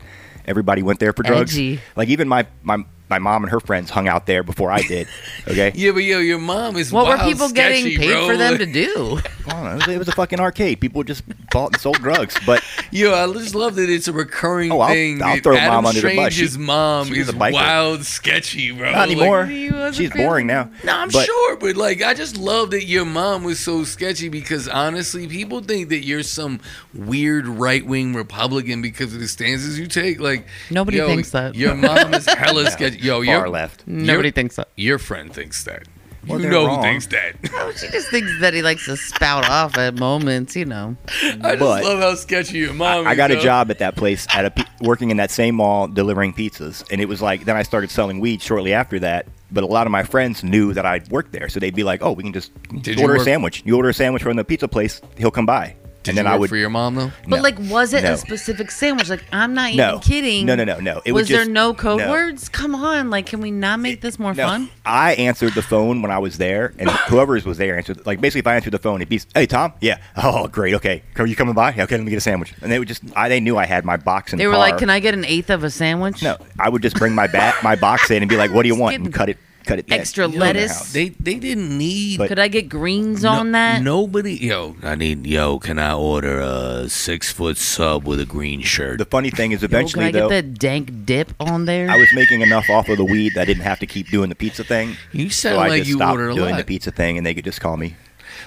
everybody 0.46 0.82
went 0.82 1.00
there 1.00 1.14
for 1.14 1.24
drugs. 1.24 1.54
Edgy. 1.54 1.82
Like 1.96 2.10
even 2.10 2.28
my 2.28 2.48
my 2.64 2.86
my 3.10 3.20
mom 3.20 3.44
and 3.44 3.52
her 3.52 3.60
friends 3.60 3.90
hung 3.90 4.08
out 4.08 4.26
there 4.26 4.44
before 4.44 4.72
I 4.72 4.82
did. 4.82 5.08
Okay. 5.48 5.72
Yeah, 5.76 5.92
but 5.92 6.00
yo, 6.00 6.18
your 6.20 6.40
mom 6.40 6.76
is 6.76 6.92
What 6.92 7.06
were 7.08 7.24
people 7.24 7.50
sketchy, 7.50 7.84
getting 7.96 8.00
paid 8.00 8.12
bro. 8.14 8.28
for 8.28 8.36
them 8.36 8.58
to 8.58 8.66
do? 8.66 9.20
I 9.48 9.52
don't 9.52 9.64
know, 9.64 9.72
it, 9.72 9.76
was, 9.76 9.88
it 9.90 9.98
was 10.00 10.08
a 10.08 10.12
fucking 10.14 10.40
arcade. 10.40 10.82
People 10.82 11.04
just 11.04 11.22
bought 11.52 11.74
and 11.74 11.80
sold 11.80 11.98
drugs. 11.98 12.36
But 12.48 12.64
Yo, 12.90 13.14
I 13.14 13.32
just 13.32 13.54
love 13.54 13.76
that 13.76 13.88
it's 13.88 14.08
a 14.08 14.14
recurring 14.14 14.72
Oh, 14.72 14.80
I'll- 14.80 14.90
thing. 14.92 15.22
I'll 15.22 15.38
throw 15.40 15.56
Adam 15.56 15.72
mom 15.76 15.86
under 15.86 16.02
the 16.02 16.16
bus. 16.16 16.34
Strange's 16.34 16.54
She- 16.54 16.58
mom 16.60 17.08
she 17.08 17.20
is 17.20 17.30
a 17.32 17.38
wild, 17.38 18.06
sketchy, 18.06 18.72
bro. 18.72 18.92
not 18.92 19.08
anymore. 19.12 19.46
he 19.46 19.70
was 19.70 20.00
a 20.00 20.02
She's 20.02 20.10
boring 20.12 20.48
now. 20.48 20.72
no, 20.84 20.94
I'm 20.98 21.10
But- 21.10 21.26
sure, 21.28 21.56
but 21.58 21.76
like, 21.78 22.02
I 22.02 22.16
just 22.16 22.38
love 22.38 22.72
that 22.72 22.86
your 22.86 23.06
mom 23.06 23.44
was 23.44 23.60
so 23.60 23.84
sketchy 23.84 24.30
because 24.30 24.68
honestly, 24.68 25.28
people 25.28 25.62
think 25.62 25.90
that 25.90 26.04
you're 26.06 26.24
some 26.24 26.60
weird 26.96 27.46
right 27.48 27.86
wing 27.86 28.16
Republican 28.16 28.82
because 28.82 29.14
of 29.14 29.20
the 29.20 29.28
stances 29.28 29.78
you 29.78 29.86
take. 29.86 30.20
Like, 30.20 30.48
Nobody 30.72 30.98
yo, 30.98 31.08
thinks 31.08 31.30
that. 31.32 31.54
Your 31.54 31.76
mom 31.76 32.16
is 32.16 32.26
hella 32.34 32.72
sketchy. 32.72 32.95
Yo, 33.02 33.16
Far 33.18 33.24
your 33.26 33.50
left. 33.50 33.84
Nobody 33.88 34.28
your, 34.30 34.34
thinks 34.34 34.56
that. 34.58 34.70
Your 34.76 35.00
friend 35.00 35.34
thinks 35.34 35.64
that. 35.66 35.84
Well, 36.28 36.40
you 36.40 36.44
they're 36.44 36.52
know 36.54 36.66
wrong. 36.66 36.78
who 36.78 36.82
thinks 36.82 37.06
that. 37.08 37.36
Oh, 37.54 37.72
she 37.72 37.88
just 37.90 38.10
thinks 38.10 38.32
that 38.42 38.54
he 38.56 38.62
likes 38.64 38.86
to 38.86 38.98
spout 38.98 39.48
off 39.48 39.78
at 39.78 39.96
moments, 40.00 40.56
you 40.56 40.66
know. 40.66 40.98
I 41.22 41.32
just 41.36 41.40
But- 41.60 41.60
love 41.84 42.00
how 42.00 42.16
sketchy 42.16 42.58
your 42.58 42.74
mom 42.74 43.06
I 43.06 43.12
is. 43.12 43.18
got 43.18 43.30
a 43.32 43.36
yo. 43.36 43.42
job 43.42 43.70
at 43.70 43.78
that 43.80 43.96
place 43.96 44.26
at 44.34 44.46
a 44.46 44.50
pe- 44.52 44.64
working 44.82 45.12
in 45.12 45.18
that 45.18 45.30
same 45.30 45.56
mall 45.56 45.88
delivering 45.88 46.34
pizzas, 46.34 46.84
and 46.92 47.00
it 47.00 47.08
was 47.08 47.22
like 47.22 47.46
then 47.46 47.56
I 47.56 47.62
started 47.64 47.92
selling 47.92 48.20
weed 48.20 48.42
shortly 48.42 48.74
after 48.74 49.00
that. 49.00 49.28
But 49.52 49.64
a 49.64 49.68
lot 49.68 49.86
of 49.86 49.92
my 49.92 50.02
friends 50.02 50.44
knew 50.44 50.74
that 50.74 50.86
I'd 50.88 51.08
worked 51.12 51.32
there, 51.32 51.48
so 51.48 51.60
they'd 51.60 51.76
be 51.76 51.84
like, 51.84 52.02
"Oh, 52.02 52.14
we 52.14 52.24
can 52.24 52.34
just 52.34 52.52
Did 52.82 52.98
you 52.98 53.04
order 53.04 53.14
a 53.14 53.18
work- 53.20 53.26
sandwich. 53.26 53.62
You 53.64 53.76
order 53.78 53.90
a 53.90 53.94
sandwich 53.94 54.24
from 54.24 54.36
the 54.36 54.44
pizza 54.44 54.68
place, 54.68 55.02
he'll 55.18 55.30
come 55.32 55.46
by." 55.46 55.76
Did 56.06 56.12
and 56.12 56.18
then 56.20 56.26
you 56.26 56.32
I 56.32 56.34
work 56.36 56.40
would 56.42 56.50
for 56.52 56.56
your 56.58 56.70
mom 56.70 56.96
though? 56.96 57.12
But 57.28 57.38
No. 57.38 57.42
like, 57.42 57.60
was 57.60 57.94
it 57.94 58.04
No. 58.04 58.14
a 58.14 58.18
specific 58.18 58.72
sandwich? 58.72 59.10
Like, 59.10 59.24
I'm 59.34 59.54
not 59.54 59.74
No. 59.74 59.90
even 59.90 60.00
kidding. 60.02 60.46
No, 60.46 60.56
no, 60.56 60.64
no, 60.64 60.80
no. 60.80 61.02
It 61.04 61.12
was 61.12 61.22
was 61.24 61.30
there 61.30 61.40
just- 61.40 61.52
no 61.52 61.74
code 61.74 62.00
no. 62.00 62.10
words? 62.10 62.48
Come 62.50 62.74
on, 62.76 63.10
like, 63.10 63.26
can 63.26 63.42
we 63.42 63.52
not 63.52 63.80
make 63.80 64.02
this 64.02 64.18
more 64.20 64.34
No, 64.34 64.48
fun? 64.48 64.70
I 64.86 65.14
answered 65.14 65.54
the 65.54 65.62
phone 65.62 66.02
when 66.02 66.12
I 66.12 66.20
was 66.20 66.38
there, 66.38 66.74
and 66.80 66.90
whoever 67.10 67.34
was 67.46 67.58
there 67.58 67.76
answered. 67.78 68.06
Like 68.06 68.22
basically, 68.22 68.40
if 68.40 68.48
I 68.48 68.56
answered 68.56 68.72
the 68.72 68.80
phone, 68.80 69.02
it'd 69.02 69.10
be, 69.10 69.20
"Hey, 69.34 69.46
Tom, 69.48 69.74
yeah, 69.82 69.98
oh, 70.18 70.48
great, 70.48 70.74
okay, 70.76 71.02
are 71.18 71.26
you 71.26 71.36
coming 71.36 71.54
by? 71.54 71.74
Yeah, 71.76 71.84
okay, 71.84 71.96
let 71.98 72.04
me 72.04 72.12
get 72.12 72.18
a 72.18 72.22
sandwich." 72.22 72.54
And 72.62 72.72
they 72.72 72.80
would 72.80 72.88
just, 72.88 73.02
I, 73.16 73.28
they 73.30 73.40
knew 73.40 73.58
I 73.58 73.66
had 73.66 73.84
my 73.84 73.98
box 73.98 74.32
in 74.32 74.38
They 74.38 74.46
the 74.46 74.50
were 74.50 74.54
car. 74.56 74.70
like, 74.70 74.78
"Can 74.78 74.90
I 74.90 75.00
get 75.00 75.14
an 75.16 75.26
eighth 75.26 75.50
of 75.50 75.64
a 75.64 75.70
sandwich?" 75.70 76.22
No, 76.22 76.38
I 76.60 76.70
would 76.70 76.82
just 76.84 76.96
bring 76.98 77.16
my 77.16 77.28
bat, 77.28 77.56
my 77.64 77.76
box 77.76 78.12
in, 78.12 78.22
and 78.22 78.30
be 78.30 78.38
like, 78.38 78.52
"What 78.54 78.62
do 78.62 78.68
you 78.68 78.76
want?" 78.80 78.92
kidding. 78.94 79.08
and 79.08 79.14
cut 79.16 79.30
it, 79.30 79.38
cut 79.66 79.80
it. 79.80 79.86
Extra 79.92 80.26
in 80.26 80.32
their 80.32 80.40
lettuce? 80.40 80.94
They 80.94 81.10
they 81.10 81.36
didn't 81.36 81.78
need. 81.78 82.18
But- 82.20 82.28
Could 82.30 82.40
I 82.40 82.48
get 82.48 82.70
greens 82.70 83.24
no- 83.24 83.32
on 83.32 83.52
that? 83.52 83.82
Nobody. 83.82 84.36
Yo, 84.36 84.76
I 84.84 84.96
need. 84.96 85.26
Yo, 85.26 85.60
can 85.60 85.80
I 85.80 85.94
order 85.94 86.40
a 86.40 86.90
six 86.90 87.32
foot 87.32 87.58
sub 87.58 88.06
with 88.08 88.20
a 88.20 88.26
green 88.26 88.62
shirt? 88.62 89.00
The 89.00 89.06
funny 89.06 89.30
thing 89.30 89.52
is, 89.52 89.62
Yo, 89.62 89.66
eventually 89.66 90.06
can 90.06 90.16
I 90.16 90.20
though, 90.20 90.30
get 90.30 90.54
that 90.54 90.60
dank 90.60 91.06
dip 91.06 91.34
on 91.40 91.66
there? 91.66 91.90
I 91.90 91.98
was 91.98 92.10
making 92.14 92.42
enough 92.42 92.70
off 92.70 92.90
of 92.90 92.98
the 92.98 93.06
weed 93.06 93.34
that 93.36 93.42
I 93.42 93.46
didn't 93.46 93.64
have 93.64 93.80
to 93.80 93.88
keep 93.88 94.10
doing 94.10 94.30
the 94.30 94.36
pizza 94.36 94.64
thing. 94.64 94.96
you 95.12 95.30
sound 95.30 95.56
so 95.56 95.60
I 95.60 95.68
like 95.70 95.80
just 95.82 95.90
you 95.90 95.96
stopped 95.98 96.12
order 96.12 96.30
a 96.30 96.36
doing 96.36 96.52
lot. 96.52 96.58
the 96.58 96.64
pizza 96.64 96.92
thing, 96.92 97.18
and 97.18 97.26
they 97.26 97.34
could 97.34 97.46
just 97.46 97.62
call 97.62 97.78
me 97.78 97.96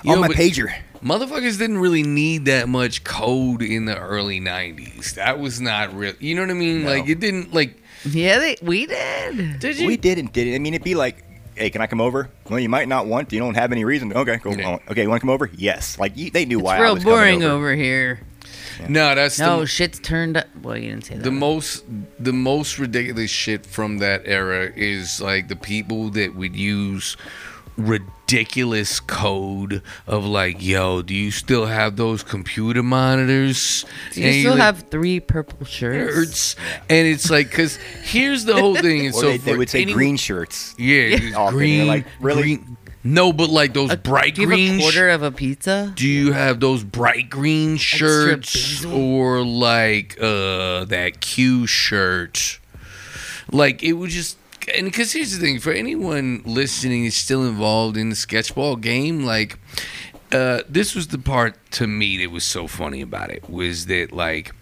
Yo, 0.04 0.12
on 0.12 0.20
my 0.20 0.28
pager. 0.28 0.72
Motherfuckers 1.02 1.58
didn't 1.58 1.78
really 1.78 2.02
need 2.02 2.44
that 2.46 2.68
much 2.68 3.04
code 3.04 3.62
in 3.62 3.84
the 3.84 3.96
early 3.96 4.40
'90s. 4.40 5.14
That 5.14 5.38
was 5.38 5.60
not 5.60 5.94
real. 5.94 6.14
You 6.18 6.34
know 6.34 6.42
what 6.42 6.50
I 6.50 6.54
mean? 6.54 6.82
No. 6.84 6.90
Like 6.90 7.08
it 7.08 7.20
didn't 7.20 7.54
like. 7.54 7.80
Yeah, 8.04 8.38
they, 8.38 8.56
we 8.62 8.86
did. 8.86 9.58
Did 9.60 9.86
We 9.86 9.96
did 9.96 10.18
and 10.18 10.32
did 10.32 10.46
it. 10.48 10.54
I 10.54 10.58
mean, 10.58 10.74
it'd 10.74 10.84
be 10.84 10.94
like, 10.94 11.24
"Hey, 11.54 11.70
can 11.70 11.80
I 11.80 11.86
come 11.86 12.00
over?" 12.00 12.30
Well, 12.48 12.58
you 12.60 12.68
might 12.68 12.88
not 12.88 13.06
want. 13.06 13.28
to. 13.30 13.36
You 13.36 13.40
don't 13.40 13.54
have 13.54 13.72
any 13.72 13.84
reason. 13.84 14.12
Okay, 14.12 14.38
cool. 14.38 14.56
Yeah. 14.56 14.74
Uh, 14.74 14.78
okay, 14.90 15.02
you 15.02 15.08
want 15.08 15.20
to 15.20 15.26
come 15.26 15.30
over? 15.30 15.50
Yes. 15.56 15.98
Like 15.98 16.16
you, 16.16 16.30
they 16.30 16.44
knew 16.44 16.60
why 16.60 16.76
It's 16.76 16.80
I 16.80 16.84
real 16.84 16.94
was 16.94 17.04
coming 17.04 17.16
boring 17.16 17.42
over. 17.42 17.54
over 17.70 17.74
here. 17.74 18.20
No, 18.88 19.14
that's 19.14 19.38
No, 19.40 19.60
the, 19.60 19.66
shit's 19.66 19.98
turned 19.98 20.36
up. 20.36 20.46
Well, 20.62 20.76
you 20.78 20.90
didn't 20.90 21.04
say 21.06 21.14
that. 21.16 21.24
the 21.24 21.32
most 21.32 21.84
the 22.20 22.32
most 22.32 22.78
ridiculous 22.78 23.30
shit 23.30 23.66
from 23.66 23.98
that 23.98 24.22
era 24.24 24.70
is 24.76 25.20
like 25.20 25.48
the 25.48 25.56
people 25.56 26.10
that 26.10 26.36
would 26.36 26.54
use 26.54 27.16
ridiculous 27.78 29.00
code 29.00 29.82
of 30.06 30.24
like, 30.24 30.62
yo, 30.62 31.00
do 31.02 31.14
you 31.14 31.30
still 31.30 31.66
have 31.66 31.96
those 31.96 32.22
computer 32.22 32.82
monitors? 32.82 33.84
Do 34.12 34.20
you 34.20 34.26
And 34.26 34.40
still 34.40 34.52
like, 34.52 34.60
have 34.60 34.78
three 34.90 35.20
purple 35.20 35.64
shirts? 35.64 36.14
shirts? 36.14 36.56
And 36.90 37.06
it's 37.06 37.30
like, 37.30 37.50
cause 37.50 37.76
here's 38.02 38.44
the 38.44 38.54
whole 38.58 38.74
thing. 38.76 39.06
And 39.06 39.14
Or 39.14 39.20
so 39.20 39.26
they, 39.30 39.36
they 39.38 39.52
for 39.52 39.58
would 39.58 39.70
say 39.70 39.82
any- 39.82 39.92
green 39.92 40.16
shirts. 40.16 40.74
Yeah, 40.78 41.02
it's 41.16 41.52
green. 41.52 41.86
like, 41.86 42.06
really? 42.20 42.42
green- 42.42 42.76
No, 43.04 43.32
but 43.32 43.48
like 43.48 43.72
those 43.74 43.94
bright 43.96 44.34
Do 44.34 44.42
you 44.42 44.48
have 44.48 44.56
green. 44.56 44.74
a 44.74 44.78
sh- 44.78 44.82
quarter 44.82 45.08
of 45.10 45.22
a 45.22 45.30
pizza? 45.30 45.92
do 45.96 46.06
you 46.06 46.32
have 46.32 46.58
those 46.60 46.82
bright 46.84 47.30
green 47.30 47.76
shirts 47.76 48.84
or 48.84 49.44
like 49.44 50.16
uh 50.20 50.84
that 50.86 51.20
Q 51.20 51.66
shirt? 51.66 52.58
Like 53.50 53.82
it 53.82 53.94
was 53.94 54.12
just 54.12 54.36
and 54.76 54.84
because 54.86 55.12
here's 55.12 55.32
the 55.36 55.38
thing 55.44 55.58
for 55.60 55.72
anyone 55.72 56.42
listening 56.44 57.04
is 57.04 57.16
still 57.16 57.44
involved 57.46 57.96
in 57.96 58.08
the 58.10 58.16
sketchball 58.16 58.80
game, 58.80 59.24
like 59.24 59.58
uh 60.32 60.60
this 60.68 60.94
was 60.94 61.08
the 61.08 61.18
part 61.18 61.56
to 61.70 61.86
me 61.86 62.18
that 62.18 62.30
was 62.30 62.44
so 62.44 62.66
funny 62.66 63.00
about 63.00 63.30
it 63.30 63.48
was 63.48 63.86
that 63.86 64.12
like 64.12 64.52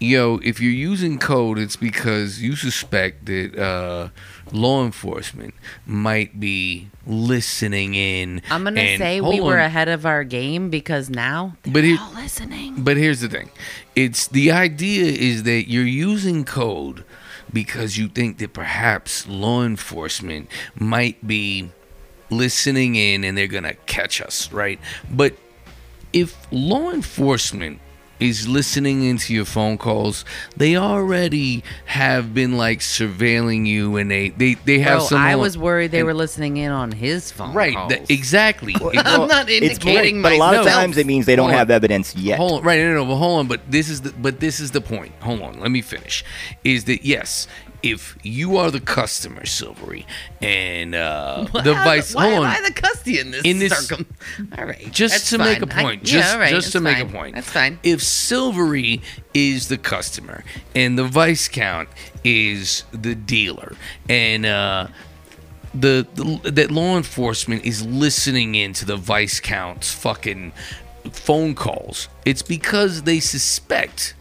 yo, 0.00 0.38
if 0.42 0.60
you're 0.60 0.70
using 0.72 1.18
code, 1.18 1.58
it's 1.58 1.76
because 1.76 2.42
you 2.42 2.54
suspect 2.56 3.24
that 3.26 3.56
uh, 3.58 4.08
law 4.52 4.84
enforcement 4.84 5.54
might 5.86 6.38
be 6.38 6.88
listening 7.06 7.94
in. 7.94 8.42
I'm 8.50 8.64
gonna 8.64 8.80
and- 8.80 8.98
say 9.00 9.20
we 9.22 9.40
were 9.40 9.54
on. 9.58 9.64
ahead 9.66 9.88
of 9.88 10.04
our 10.04 10.24
game 10.24 10.68
because 10.68 11.08
now 11.08 11.56
they're 11.62 11.72
But 11.72 11.84
all 11.98 12.12
listening. 12.14 12.82
But 12.84 12.96
here's 12.98 13.20
the 13.20 13.28
thing: 13.28 13.48
it's 13.96 14.26
the 14.26 14.50
idea 14.52 15.04
is 15.04 15.44
that 15.44 15.70
you're 15.70 15.84
using 15.86 16.44
code 16.44 17.04
because 17.54 17.96
you 17.96 18.08
think 18.08 18.36
that 18.38 18.52
perhaps 18.52 19.26
law 19.26 19.64
enforcement 19.64 20.50
might 20.78 21.26
be 21.26 21.70
listening 22.28 22.96
in 22.96 23.24
and 23.24 23.38
they're 23.38 23.46
gonna 23.46 23.74
catch 23.86 24.20
us, 24.20 24.52
right? 24.52 24.78
But 25.10 25.36
if 26.12 26.36
law 26.50 26.90
enforcement 26.90 27.80
is 28.20 28.46
listening 28.48 29.02
into 29.04 29.34
your 29.34 29.44
phone 29.44 29.76
calls, 29.76 30.24
they 30.56 30.76
already 30.76 31.62
have 31.86 32.32
been 32.34 32.56
like 32.56 32.80
surveilling 32.80 33.66
you, 33.66 33.96
and 33.96 34.10
they 34.10 34.30
they 34.30 34.54
they 34.54 34.78
have 34.80 34.98
Bro, 35.00 35.06
some. 35.06 35.20
I 35.20 35.36
was 35.36 35.58
worried 35.58 35.90
they 35.90 35.98
and- 35.98 36.06
were 36.06 36.14
listening 36.14 36.56
in 36.56 36.70
on 36.70 36.92
his 36.92 37.30
phone. 37.32 37.54
right, 37.54 38.04
exactly. 38.10 38.74
I'm 38.96 39.28
not 39.28 39.48
indicating 39.50 40.22
great, 40.22 40.22
but 40.22 40.32
a 40.32 40.36
lot 40.38 40.54
of 40.54 40.66
times 40.66 40.96
it 40.96 41.06
means 41.06 41.26
they 41.26 41.36
don't 41.36 41.50
on. 41.50 41.54
have 41.56 41.70
evidence 41.70 42.14
yet. 42.16 42.38
Hold 42.38 42.60
on, 42.60 42.62
right? 42.62 42.78
No, 42.80 42.88
no, 42.94 43.04
no. 43.04 43.06
But 43.06 43.16
hold 43.16 43.40
on. 43.40 43.48
But 43.48 43.60
this 43.70 43.88
is 43.88 44.00
the 44.02 44.12
but 44.12 44.40
this 44.40 44.60
is 44.60 44.70
the 44.70 44.80
point. 44.80 45.12
Hold 45.20 45.42
on. 45.42 45.60
Let 45.60 45.70
me 45.70 45.82
finish. 45.82 46.24
Is 46.62 46.84
that 46.84 47.04
yes? 47.04 47.46
If 47.84 48.16
you 48.22 48.56
are 48.56 48.70
the 48.70 48.80
customer, 48.80 49.44
Silvery, 49.44 50.06
and 50.40 50.94
uh, 50.94 51.46
Why- 51.50 51.60
the 51.62 51.74
vice, 51.74 52.14
Why 52.14 52.22
hold 52.30 52.34
am 52.36 52.40
on. 52.42 52.46
I 52.64 52.68
the 52.68 52.72
custody 52.72 53.18
in 53.18 53.30
this? 53.30 53.42
In 53.44 53.58
this- 53.58 53.76
circum- 53.86 54.06
all 54.58 54.64
right, 54.64 54.90
just 54.90 55.28
to 55.30 55.38
make 55.38 55.60
a 55.62 55.66
fine. 55.66 55.78
I- 55.78 55.82
point, 55.82 56.02
yeah, 56.10 56.20
just 56.20 56.50
just 56.50 56.72
to 56.72 56.80
that's 56.80 56.98
make 56.98 57.08
a 57.08 57.12
point. 57.12 57.34
That's 57.34 57.50
fine. 57.50 57.78
If 57.82 58.02
Silvery 58.02 59.02
is 59.34 59.68
the 59.68 59.76
customer 59.78 60.44
and 60.74 60.98
the 60.98 61.04
vice 61.04 61.46
count 61.48 61.88
is 62.24 62.84
the 62.92 63.14
dealer, 63.14 63.76
and 64.08 64.46
uh, 64.46 64.86
the, 65.74 66.06
the 66.14 66.50
that 66.52 66.70
law 66.70 66.96
enforcement 66.96 67.64
is 67.64 67.84
listening 67.84 68.54
into 68.54 68.84
the 68.86 68.96
vice 68.96 69.40
count's 69.40 69.92
fucking 69.92 70.52
phone 71.12 71.54
calls, 71.54 72.08
it's 72.24 72.42
because 72.42 73.02
they 73.02 73.20
suspect 73.20 74.14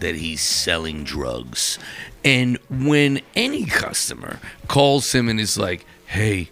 that 0.00 0.16
he's 0.16 0.42
selling 0.42 1.04
drugs. 1.04 1.78
And 2.24 2.58
when 2.68 3.20
any 3.34 3.64
customer 3.64 4.38
calls 4.68 5.12
him 5.14 5.28
and 5.28 5.40
is 5.40 5.56
like, 5.56 5.86
"Hey, 6.06 6.50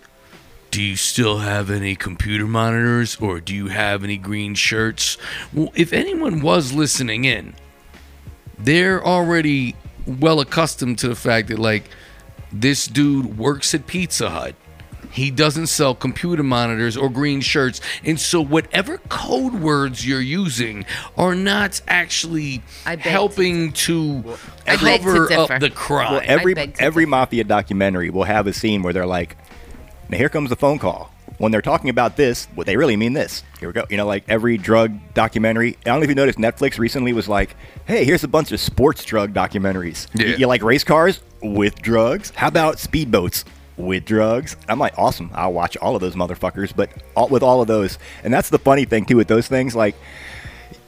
do 0.71 0.83
you 0.83 0.97
still 0.97 1.39
have 1.39 1.71
any 1.71 1.95
computer 1.95 2.47
monitors 2.47 3.17
or 3.17 3.41
do 3.41 3.55
you 3.55 3.69
have 3.69 4.05
any 4.05 4.17
green 4.17 4.55
shirts? 4.55 5.17
Well, 5.53 5.73
if 5.75 5.93
anyone 5.93 6.41
was 6.41 6.73
listening 6.73 7.25
in, 7.25 7.55
they're 8.59 9.05
already 9.05 9.77
well 10.07 10.41
accustomed 10.41 10.99
to 10.99 11.09
the 11.09 11.15
fact 11.15 11.49
that, 11.49 11.59
like, 11.59 11.85
this 12.53 12.87
dude 12.87 13.39
works 13.39 13.75
at 13.75 13.87
Pizza 13.87 14.31
Hut. 14.31 14.55
He 15.11 15.31
doesn't 15.31 15.67
sell 15.69 15.95
computer 15.95 16.43
monitors 16.43 16.97
or 16.97 17.09
green 17.09 17.41
shirts. 17.41 17.81
And 18.05 18.19
so, 18.19 18.41
whatever 18.41 18.99
code 19.09 19.55
words 19.55 20.07
you're 20.07 20.21
using 20.21 20.85
are 21.17 21.35
not 21.35 21.81
actually 21.89 22.63
I 22.87 22.97
beg 22.97 23.05
to 23.05 23.11
helping 23.11 23.73
to 23.73 24.37
I 24.67 24.77
beg 24.77 25.03
to 25.03 25.07
cover 25.07 25.33
up 25.33 25.61
the 25.61 25.71
crime. 25.71 26.13
Well, 26.13 26.23
every 26.25 26.55
beg 26.55 26.75
to 26.75 26.83
every 26.83 27.07
mafia 27.07 27.45
documentary 27.45 28.11
will 28.11 28.25
have 28.25 28.47
a 28.47 28.53
scene 28.53 28.83
where 28.83 28.93
they're 28.93 29.07
like, 29.07 29.37
"Now 30.09 30.19
here 30.19 30.29
comes 30.29 30.51
the 30.51 30.57
phone 30.57 30.79
call." 30.79 31.13
When 31.39 31.53
they're 31.53 31.63
talking 31.63 31.89
about 31.89 32.17
this, 32.17 32.49
what 32.57 32.67
they 32.67 32.77
really 32.77 32.97
mean 32.97 33.13
this. 33.13 33.45
Here 33.61 33.69
we 33.69 33.73
go. 33.73 33.85
You 33.89 33.97
know, 33.97 34.07
like 34.07 34.25
every 34.29 34.59
drug 34.59 34.99
documentary. 35.15 35.77
I 35.87 35.91
don't 35.91 36.01
know 36.01 36.03
if 36.03 36.09
you 36.09 36.17
noticed. 36.17 36.39
Netflix 36.39 36.79
recently 36.79 37.13
was 37.13 37.29
like, 37.29 37.55
"Hey, 37.87 38.05
here's 38.05 38.25
a 38.25 38.29
bunch 38.29 38.51
of 38.51 38.61
sports 38.61 39.05
drug 39.05 39.33
documentaries. 39.33 40.09
Yeah. 40.15 40.27
You, 40.27 40.37
you 40.39 40.47
like 40.49 40.63
race 40.63 40.85
cars 40.85 41.21
with 41.41 41.81
drugs? 41.81 42.33
How 42.35 42.49
about 42.49 42.77
speedboats?" 42.77 43.45
With 43.79 44.05
drugs, 44.05 44.57
I'm 44.69 44.79
like, 44.79 44.99
awesome. 44.99 45.31
I'll 45.35 45.53
watch 45.53 45.77
all 45.77 45.95
of 45.95 46.01
those 46.01 46.15
motherfuckers. 46.17 46.75
But 46.75 46.91
all, 47.17 47.29
with 47.29 47.43
all 47.43 47.63
of 47.63 47.69
those, 47.69 47.99
and 48.25 48.35
that's 48.35 48.51
the 48.51 48.59
funny 48.59 48.85
thing 48.85 49.05
too 49.07 49.17
with 49.17 49.29
those 49.29 49.47
things. 49.49 49.75
Like, 49.77 49.95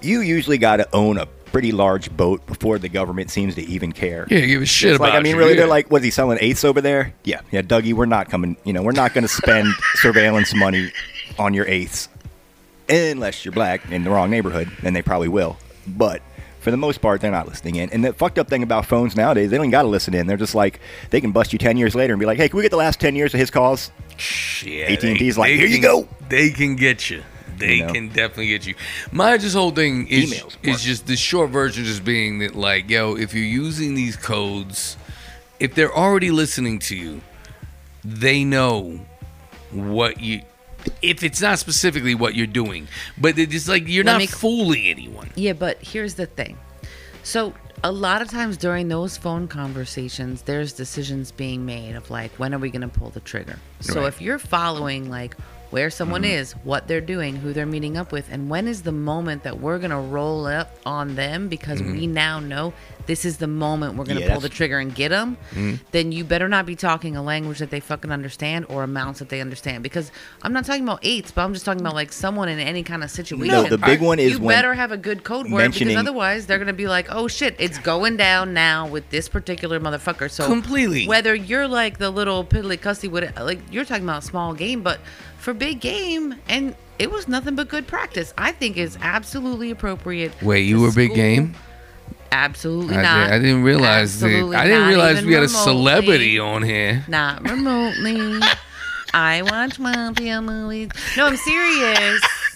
you 0.03 0.21
usually 0.21 0.59
got 0.59 0.79
to 0.79 0.89
own 0.95 1.17
a 1.17 1.27
pretty 1.27 1.73
large 1.73 2.15
boat 2.17 2.45
before 2.47 2.79
the 2.79 2.89
government 2.89 3.31
seems 3.31 3.55
to 3.57 3.63
even 3.63 3.93
care. 3.93 4.27
yeah, 4.31 4.41
give 4.41 4.63
a 4.63 4.67
shit 4.67 4.91
It's 4.91 4.97
about 4.97 5.11
like 5.11 5.15
I 5.15 5.23
mean, 5.23 5.33
you, 5.33 5.39
really, 5.39 5.53
yeah. 5.53 5.59
they're 5.61 5.67
like, 5.69 5.91
was 5.91 6.03
he 6.03 6.11
selling 6.11 6.39
eighths 6.41 6.65
over 6.65 6.81
there? 6.81 7.13
Yeah, 7.25 7.41
yeah, 7.51 7.63
Dougie, 7.63 7.93
we're 7.93 8.07
not 8.07 8.29
coming. 8.29 8.57
You 8.65 8.73
know, 8.73 8.83
we're 8.83 8.93
not 8.93 9.15
going 9.15 9.23
to 9.23 9.29
spend 9.29 9.69
surveillance 9.95 10.55
money 10.55 10.93
on 11.39 11.55
your 11.55 11.67
eighths 11.67 12.09
unless 12.89 13.45
you're 13.45 13.53
black 13.53 13.89
in 13.91 14.05
the 14.05 14.11
wrong 14.11 14.31
neighborhood, 14.31 14.69
and 14.83 14.95
they 14.97 15.03
probably 15.03 15.29
will. 15.29 15.57
But 15.87 16.23
for 16.61 16.71
the 16.71 16.77
most 16.77 17.01
part, 17.01 17.21
they're 17.21 17.31
not 17.31 17.49
listening 17.49 17.77
in. 17.77 17.91
And 17.91 18.05
the 18.05 18.13
fucked 18.13 18.39
up 18.39 18.49
thing 18.49 18.63
about 18.63 18.87
phones 18.87 19.17
nowadays, 19.17 19.51
they 19.51 19.57
don't 19.57 19.65
even 19.67 19.71
got 19.73 19.83
to 19.83 19.89
listen 19.89 20.15
in. 20.15 20.27
They're 20.27 20.37
just 20.37 20.55
like, 20.55 20.81
they 21.11 21.21
can 21.21 21.33
bust 21.33 21.53
you 21.53 21.59
ten 21.59 21.77
years 21.77 21.95
later 21.95 22.13
and 22.13 22.21
be 22.21 22.27
like, 22.27 22.39
hey, 22.39 22.49
can 22.49 22.57
we 22.57 22.63
get 22.63 22.71
the 22.71 22.77
last 22.77 23.01
ten 23.01 23.17
years 23.17 23.35
of 23.35 23.41
his 23.41 23.51
calls? 23.51 23.91
Yeah, 24.65 24.85
AT&T's 24.87 25.35
they- 25.37 25.41
like, 25.41 25.51
they 25.51 25.57
"Here 25.57 25.67
you 25.67 25.81
go." 25.81 26.07
They 26.29 26.51
can 26.51 26.77
get 26.77 27.11
you. 27.11 27.23
They 27.57 27.75
You 27.75 27.87
know? 27.87 27.93
can 27.93 28.09
definitely 28.09 28.49
get 28.49 28.67
you. 28.67 28.75
My 29.13 29.37
just 29.37 29.55
whole 29.55 29.71
thing 29.71 30.07
is 30.09 30.33
Emails, 30.33 30.57
is 30.63 30.83
just 30.83 31.07
the 31.07 31.17
short 31.17 31.51
version, 31.51 31.85
just 31.85 32.05
being 32.05 32.39
that 32.39 32.55
like, 32.55 32.89
yo, 32.89 33.17
if 33.17 33.35
you're 33.35 33.45
using 33.45 33.95
these 33.95 34.17
codes, 34.17 34.97
if 35.59 35.75
they're 35.75 35.95
already 35.95 36.31
listening 36.31 36.79
to 36.81 36.97
you, 36.97 37.21
they 38.05 38.45
know 38.45 39.01
what 39.73 40.21
you. 40.21 40.41
If 41.03 41.23
it's 41.23 41.41
not 41.41 41.59
specifically 41.59 42.15
what 42.15 42.35
you're 42.35 42.47
doing, 42.47 42.89
but 43.19 43.39
it's 43.39 43.69
like 43.69 43.89
you're 43.89 44.05
Let 44.05 44.13
not 44.13 44.19
me- 44.21 44.27
fooling 44.27 44.87
anyone. 44.87 45.31
Yeah, 45.35 45.53
but 45.55 45.79
here's 45.83 46.15
the 46.15 46.27
thing. 46.27 46.59
So 47.23 47.55
a 47.83 47.91
lot 47.93 48.21
of 48.23 48.29
times 48.29 48.57
during 48.57 48.89
those 48.89 49.17
phone 49.17 49.49
conversations, 49.49 50.43
there's 50.43 50.73
decisions 50.73 51.33
being 51.33 51.65
made 51.65 51.95
of 51.97 52.11
like, 52.11 52.31
when 52.39 52.53
are 52.55 52.59
we 52.59 52.71
going 52.71 52.83
to 52.83 52.89
pull 52.89 53.11
the 53.11 53.21
trigger? 53.21 53.59
So 53.81 54.01
Right. 54.01 54.09
if 54.09 54.21
you're 54.21 54.39
following 54.39 55.09
like 55.11 55.35
where 55.71 55.91
someone 55.91 56.23
Mm-hmm. 56.23 56.33
is, 56.33 56.53
what 56.65 56.89
they're 56.89 57.01
doing, 57.01 57.37
who 57.37 57.53
they're 57.53 57.67
meeting 57.67 57.97
up 57.97 58.13
with, 58.13 58.29
and 58.31 58.51
when 58.51 58.67
is 58.69 58.83
the 58.83 58.93
moment 58.93 59.43
that 59.45 59.61
we're 59.61 59.79
gonna 59.79 60.01
roll 60.01 60.47
up 60.47 60.71
on 60.85 61.15
them 61.15 61.49
because 61.49 61.83
we 61.83 62.07
now 62.07 62.41
know 62.41 62.73
this 63.07 63.25
is 63.25 63.39
the 63.39 63.47
moment 63.47 63.97
we're 63.97 64.05
gonna 64.05 64.21
Mm-hmm. 64.21 64.33
Pull 64.33 64.41
the 64.41 64.49
trigger 64.51 64.79
and 64.79 64.95
get 64.95 65.09
them. 65.09 65.37
Mm-hmm. 65.53 65.77
Then 65.93 66.13
you 66.13 66.25
better 66.25 66.49
not 66.49 66.67
be 66.67 66.77
talking 66.77 67.17
a 67.17 67.23
language 67.23 67.59
that 67.61 67.71
they 67.71 67.81
fucking 67.81 68.13
understand 68.13 68.67
or 68.69 68.83
amounts 68.83 69.19
that 69.21 69.29
they 69.31 69.41
understand. 69.41 69.83
Because 69.83 70.13
I'm 70.43 70.53
not 70.53 70.65
talking 70.67 70.83
about 70.85 71.01
eights, 71.03 71.31
but 71.33 71.43
I'm 71.43 71.53
just 71.55 71.65
talking 71.65 71.81
about 71.81 71.95
like 71.95 72.13
someone 72.13 72.49
in 72.49 72.59
any 72.59 72.83
kind 72.83 73.03
of 73.03 73.11
situation. 73.11 73.49
No, 73.55 73.65
the 73.65 73.79
big 73.79 74.01
one 74.01 74.19
is 74.19 74.33
you 74.33 74.39
better 74.41 74.75
have 74.75 74.93
a 74.93 74.97
good 74.99 75.25
code 75.25 75.51
word 75.51 75.73
because 75.73 75.97
otherwise 75.97 76.47
they're 76.47 76.59
gonna 76.59 76.73
be 76.75 76.87
like, 76.87 77.07
oh 77.11 77.27
shit, 77.29 77.57
it's 77.59 77.79
going 77.79 78.17
down 78.17 78.53
now 78.53 78.87
with 78.87 79.09
this 79.11 79.29
particular 79.29 79.81
motherfucker. 79.81 80.31
So 80.31 80.45
Completely. 80.47 81.07
whether 81.07 81.35
you're 81.35 81.67
like 81.69 81.99
the 81.99 82.11
little 82.11 82.45
piddly 82.45 82.81
cussy 82.81 83.09
with 83.09 83.37
like 83.41 83.61
you're 83.73 83.85
talking 83.87 84.05
about 84.05 84.23
a 84.23 84.27
small 84.27 84.53
game, 84.55 84.83
but 84.83 85.01
for 85.41 85.55
big 85.55 85.81
game, 85.81 86.37
and 86.49 86.75
it 86.99 87.11
was 87.11 87.27
nothing 87.27 87.57
but 87.57 87.69
good 87.69 87.87
practice. 87.87 88.33
I 88.37 88.53
think 88.53 88.77
is 88.77 88.97
absolutely 89.01 89.71
appropriate. 89.71 90.41
Wait, 90.43 90.61
you 90.61 90.81
were 90.81 90.93
big 90.93 91.15
game? 91.15 91.55
Absolutely 92.33 92.97
I, 92.97 93.03
not. 93.03 93.25
did, 93.25 93.33
I 93.33 93.39
didn't 93.39 93.63
realize 93.63 94.21
that. 94.21 94.27
Absolutely 94.27 94.57
I 94.57 94.67
didn't 94.67 94.89
realize 94.89 95.25
we 95.25 95.33
had 95.33 95.43
a 95.43 95.49
celebrity 95.49 96.39
on 96.39 96.63
here. 96.63 97.05
Not 97.09 97.43
remotely. 97.49 98.41
I 99.15 99.43
watch 99.43 99.79
mafia 99.79 100.41
movies. 100.41 100.91
No, 101.17 101.27
I'm 101.27 101.37
serious. 101.37 102.23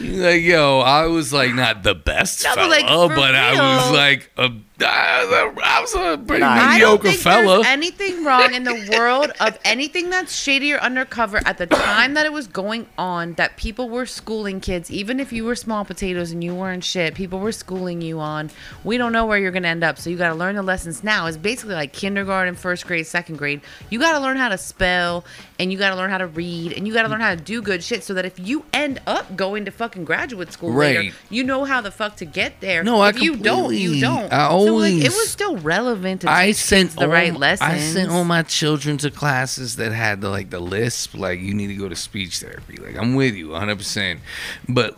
Like, 0.00 0.42
yo, 0.42 0.80
I 0.80 1.06
was 1.06 1.32
like 1.32 1.54
not 1.54 1.82
the 1.82 1.94
best 1.94 2.42
No, 2.44 2.54
but, 2.54 2.68
like, 2.68 2.86
but, 2.86 3.34
I 3.34 3.76
was 3.76 3.92
like 3.92 4.30
a, 4.36 4.50
Uh, 4.82 5.52
I 5.62 5.80
was 5.80 5.92
was 5.94 6.18
a 6.18 6.18
pretty 6.22 6.40
Nah, 6.40 6.50
I 6.52 6.78
don't 6.78 6.92
mediocre 7.02 7.08
think 7.08 7.20
fella. 7.20 7.56
there's 7.56 7.66
anything 7.66 8.24
wrong 8.24 8.54
in 8.54 8.64
the 8.64 8.94
world 8.96 9.30
of 9.40 9.58
anything 9.64 10.10
that's 10.10 10.34
shady 10.34 10.72
or 10.72 10.78
undercover 10.78 11.40
at 11.44 11.58
the 11.58 11.66
time 11.66 12.14
that 12.14 12.26
it 12.26 12.32
was 12.32 12.46
going 12.46 12.86
on 12.98 13.34
that 13.34 13.56
people 13.56 13.88
were 13.88 14.06
schooling 14.06 14.60
kids, 14.60 14.90
even 14.90 15.20
if 15.20 15.32
you 15.32 15.44
were 15.44 15.54
small 15.54 15.84
potatoes 15.84 16.30
and 16.32 16.42
you 16.42 16.54
weren't 16.54 16.84
shit, 16.84 17.14
people 17.14 17.38
were 17.40 17.52
schooling 17.52 18.00
you 18.00 18.20
on. 18.20 18.50
We 18.84 18.96
don't 18.98 19.12
know 19.12 19.26
where 19.26 19.38
you're 19.38 19.50
gonna 19.52 19.68
end 19.68 19.84
up, 19.84 19.98
so 19.98 20.10
you 20.10 20.16
gotta 20.16 20.34
learn 20.34 20.56
the 20.56 20.62
lessons 20.62 21.04
now. 21.04 21.26
It's 21.26 21.36
basically 21.36 21.74
like 21.74 21.92
kindergarten, 21.92 22.54
first 22.54 22.86
grade, 22.86 23.06
second 23.06 23.36
grade. 23.36 23.60
You 23.90 23.98
gotta 23.98 24.20
learn 24.20 24.36
how 24.36 24.48
to 24.48 24.58
spell 24.58 25.24
and 25.58 25.72
you 25.72 25.78
gotta 25.78 25.96
learn 25.96 26.10
how 26.10 26.18
to 26.18 26.26
read 26.26 26.72
and 26.72 26.86
you 26.86 26.94
gotta 26.94 27.08
learn 27.08 27.20
how 27.20 27.34
to 27.34 27.40
do 27.40 27.62
good 27.62 27.82
shit 27.82 28.02
so 28.04 28.14
that 28.14 28.24
if 28.24 28.38
you 28.38 28.64
end 28.72 29.00
up 29.06 29.36
going 29.36 29.64
to 29.66 29.70
fucking 29.70 30.04
graduate 30.04 30.52
school 30.52 30.72
later, 30.72 31.14
you 31.30 31.44
know 31.44 31.64
how 31.64 31.80
the 31.80 31.90
fuck 31.90 32.16
to 32.16 32.24
get 32.24 32.60
there. 32.60 32.82
No, 32.82 33.00
I 33.00 33.10
if 33.10 33.20
you 33.22 33.36
don't, 33.36 33.62
completely- 33.64 33.94
you 33.96 34.00
don't. 34.00 34.32
I 34.32 34.46
so 34.72 34.78
like 34.78 34.94
it 34.94 35.10
was 35.10 35.30
still 35.30 35.56
relevant 35.58 36.22
to 36.22 36.30
I 36.30 36.52
sent 36.52 36.92
the 36.92 37.02
all, 37.02 37.08
right 37.08 37.34
lessons. 37.34 37.70
I 37.70 37.78
sent 37.78 38.10
all 38.10 38.24
my 38.24 38.42
children 38.42 38.98
to 38.98 39.10
classes 39.10 39.76
that 39.76 39.92
had 39.92 40.20
the 40.20 40.28
like 40.28 40.50
the 40.50 40.60
lisp. 40.60 41.14
Like 41.14 41.40
you 41.40 41.54
need 41.54 41.68
to 41.68 41.74
go 41.74 41.88
to 41.88 41.96
speech 41.96 42.38
therapy. 42.38 42.76
Like 42.76 42.96
I'm 42.96 43.14
with 43.14 43.34
you 43.34 43.50
100. 43.50 43.76
percent 43.78 44.20
But 44.68 44.96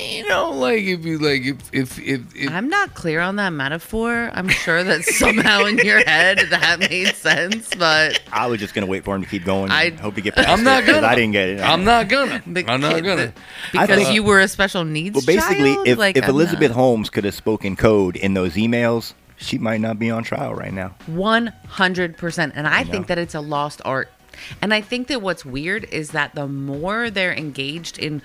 you 0.00 0.26
know, 0.28 0.50
like 0.50 0.82
if 0.82 1.04
you 1.04 1.18
like 1.18 1.42
if 1.42 1.58
if 1.74 1.98
if, 1.98 2.20
if 2.36 2.50
I'm 2.50 2.68
not 2.68 2.94
clear 2.94 3.20
on 3.20 3.36
that 3.36 3.50
metaphor. 3.50 4.30
I'm 4.32 4.48
sure 4.48 4.82
that 4.84 5.02
somehow 5.04 5.64
in 5.64 5.78
your 5.78 6.04
head 6.04 6.38
that 6.50 6.78
made 6.80 7.14
sense, 7.14 7.68
but 7.76 8.20
I 8.32 8.46
was 8.46 8.60
just 8.60 8.74
gonna 8.74 8.86
wait 8.86 9.04
for 9.04 9.14
him 9.14 9.22
to 9.22 9.28
keep 9.28 9.44
going. 9.44 9.70
I- 9.70 9.82
I 9.86 9.90
hope 9.90 10.14
to 10.14 10.20
get 10.20 10.34
past 10.34 10.48
I'm 10.48 10.62
not 10.64 10.82
it, 10.82 10.86
'cause 10.86 10.94
gonna. 10.96 11.06
I 11.06 11.14
didn't 11.14 11.32
get 11.32 11.48
it. 11.48 11.60
I'm 11.60 11.84
not 11.84 12.08
gonna. 12.08 12.42
the 12.46 12.64
I'm 12.70 12.80
not 12.80 13.02
gonna. 13.02 13.32
because 13.72 13.88
think- 14.04 14.14
you 14.14 14.22
were 14.22 14.40
a 14.40 14.48
special 14.48 14.84
needs 14.84 15.14
Well, 15.14 15.24
basically, 15.26 15.74
child? 15.74 15.88
if, 15.88 15.98
Like, 15.98 16.16
if 16.16 16.24
I'm 16.24 16.30
Elizabeth 16.30 16.70
not- 16.70 16.76
Holmes 16.76 17.10
could 17.10 17.24
have 17.24 17.34
spoken 17.34 17.76
code 17.76 18.16
in 18.16 18.34
those 18.34 18.54
emails, 18.54 19.12
she 19.36 19.58
might 19.58 19.80
not 19.80 19.98
be 19.98 20.10
on 20.10 20.22
trial 20.24 20.54
right 20.54 20.72
now. 20.72 20.94
100%. 21.08 22.52
And 22.54 22.66
I 22.66 22.84
think 22.84 23.06
that 23.08 23.18
it's 23.18 23.34
a 23.34 23.40
lost 23.40 23.82
art. 23.84 24.10
And 24.60 24.72
I 24.72 24.80
think 24.80 25.08
that 25.08 25.20
what's 25.20 25.44
weird 25.44 25.84
is 25.90 26.10
that 26.10 26.34
the 26.34 26.46
more 26.48 27.10
they're 27.10 27.34
engaged 27.34 27.98
in 27.98 28.22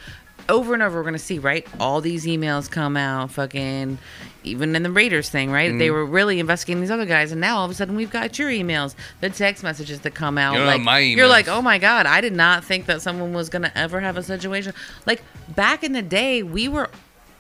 over 0.49 0.73
and 0.73 0.83
over, 0.83 0.97
we're 0.97 1.03
going 1.03 1.13
to 1.13 1.19
see, 1.19 1.39
right? 1.39 1.67
All 1.79 2.01
these 2.01 2.25
emails 2.25 2.69
come 2.69 2.97
out, 2.97 3.31
fucking, 3.31 3.97
even 4.43 4.75
in 4.75 4.83
the 4.83 4.91
Raiders 4.91 5.29
thing, 5.29 5.51
right? 5.51 5.69
Mm-hmm. 5.69 5.79
They 5.79 5.91
were 5.91 6.05
really 6.05 6.39
investigating 6.39 6.81
these 6.81 6.91
other 6.91 7.05
guys. 7.05 7.31
And 7.31 7.41
now 7.41 7.57
all 7.57 7.65
of 7.65 7.71
a 7.71 7.73
sudden 7.73 7.95
we've 7.95 8.12
got 8.12 8.38
your 8.39 8.49
emails, 8.49 8.95
the 9.21 9.29
text 9.29 9.63
messages 9.63 10.01
that 10.01 10.13
come 10.13 10.38
out. 10.38 10.53
You 10.53 10.60
don't 10.60 10.67
like, 10.67 10.81
You're 11.17 11.27
like, 11.27 11.47
oh 11.47 11.62
my 11.62 11.77
God, 11.77 12.05
I 12.05 12.21
did 12.21 12.33
not 12.33 12.63
think 12.63 12.86
that 12.86 13.01
someone 13.01 13.33
was 13.33 13.49
going 13.49 13.63
to 13.63 13.77
ever 13.77 13.99
have 13.99 14.17
a 14.17 14.23
situation. 14.23 14.73
Like 15.05 15.21
back 15.55 15.83
in 15.83 15.93
the 15.93 16.01
day, 16.01 16.43
we 16.43 16.67
were, 16.67 16.89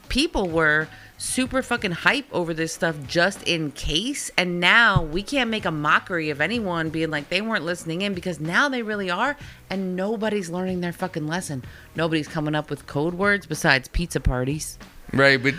people 0.09 0.49
were 0.49 0.87
super 1.17 1.61
fucking 1.63 1.91
hype 1.91 2.27
over 2.31 2.53
this 2.53 2.73
stuff 2.73 2.95
just 3.07 3.41
in 3.43 3.71
case 3.71 4.29
and 4.37 4.59
now 4.59 5.01
we 5.01 5.23
can't 5.23 5.49
make 5.49 5.65
a 5.65 5.71
mockery 5.71 6.29
of 6.29 6.39
anyone 6.39 6.89
being 6.89 7.09
like 7.09 7.29
they 7.29 7.41
weren't 7.41 7.65
listening 7.65 8.01
in 8.01 8.13
because 8.13 8.39
now 8.39 8.69
they 8.69 8.83
really 8.83 9.09
are 9.09 9.35
and 9.69 9.95
nobody's 9.95 10.49
learning 10.49 10.81
their 10.81 10.93
fucking 10.93 11.27
lesson. 11.27 11.63
Nobody's 11.95 12.27
coming 12.27 12.53
up 12.53 12.69
with 12.69 12.85
code 12.85 13.15
words 13.15 13.45
besides 13.47 13.87
pizza 13.87 14.19
parties 14.19 14.77
Right, 15.13 15.41
but 15.41 15.53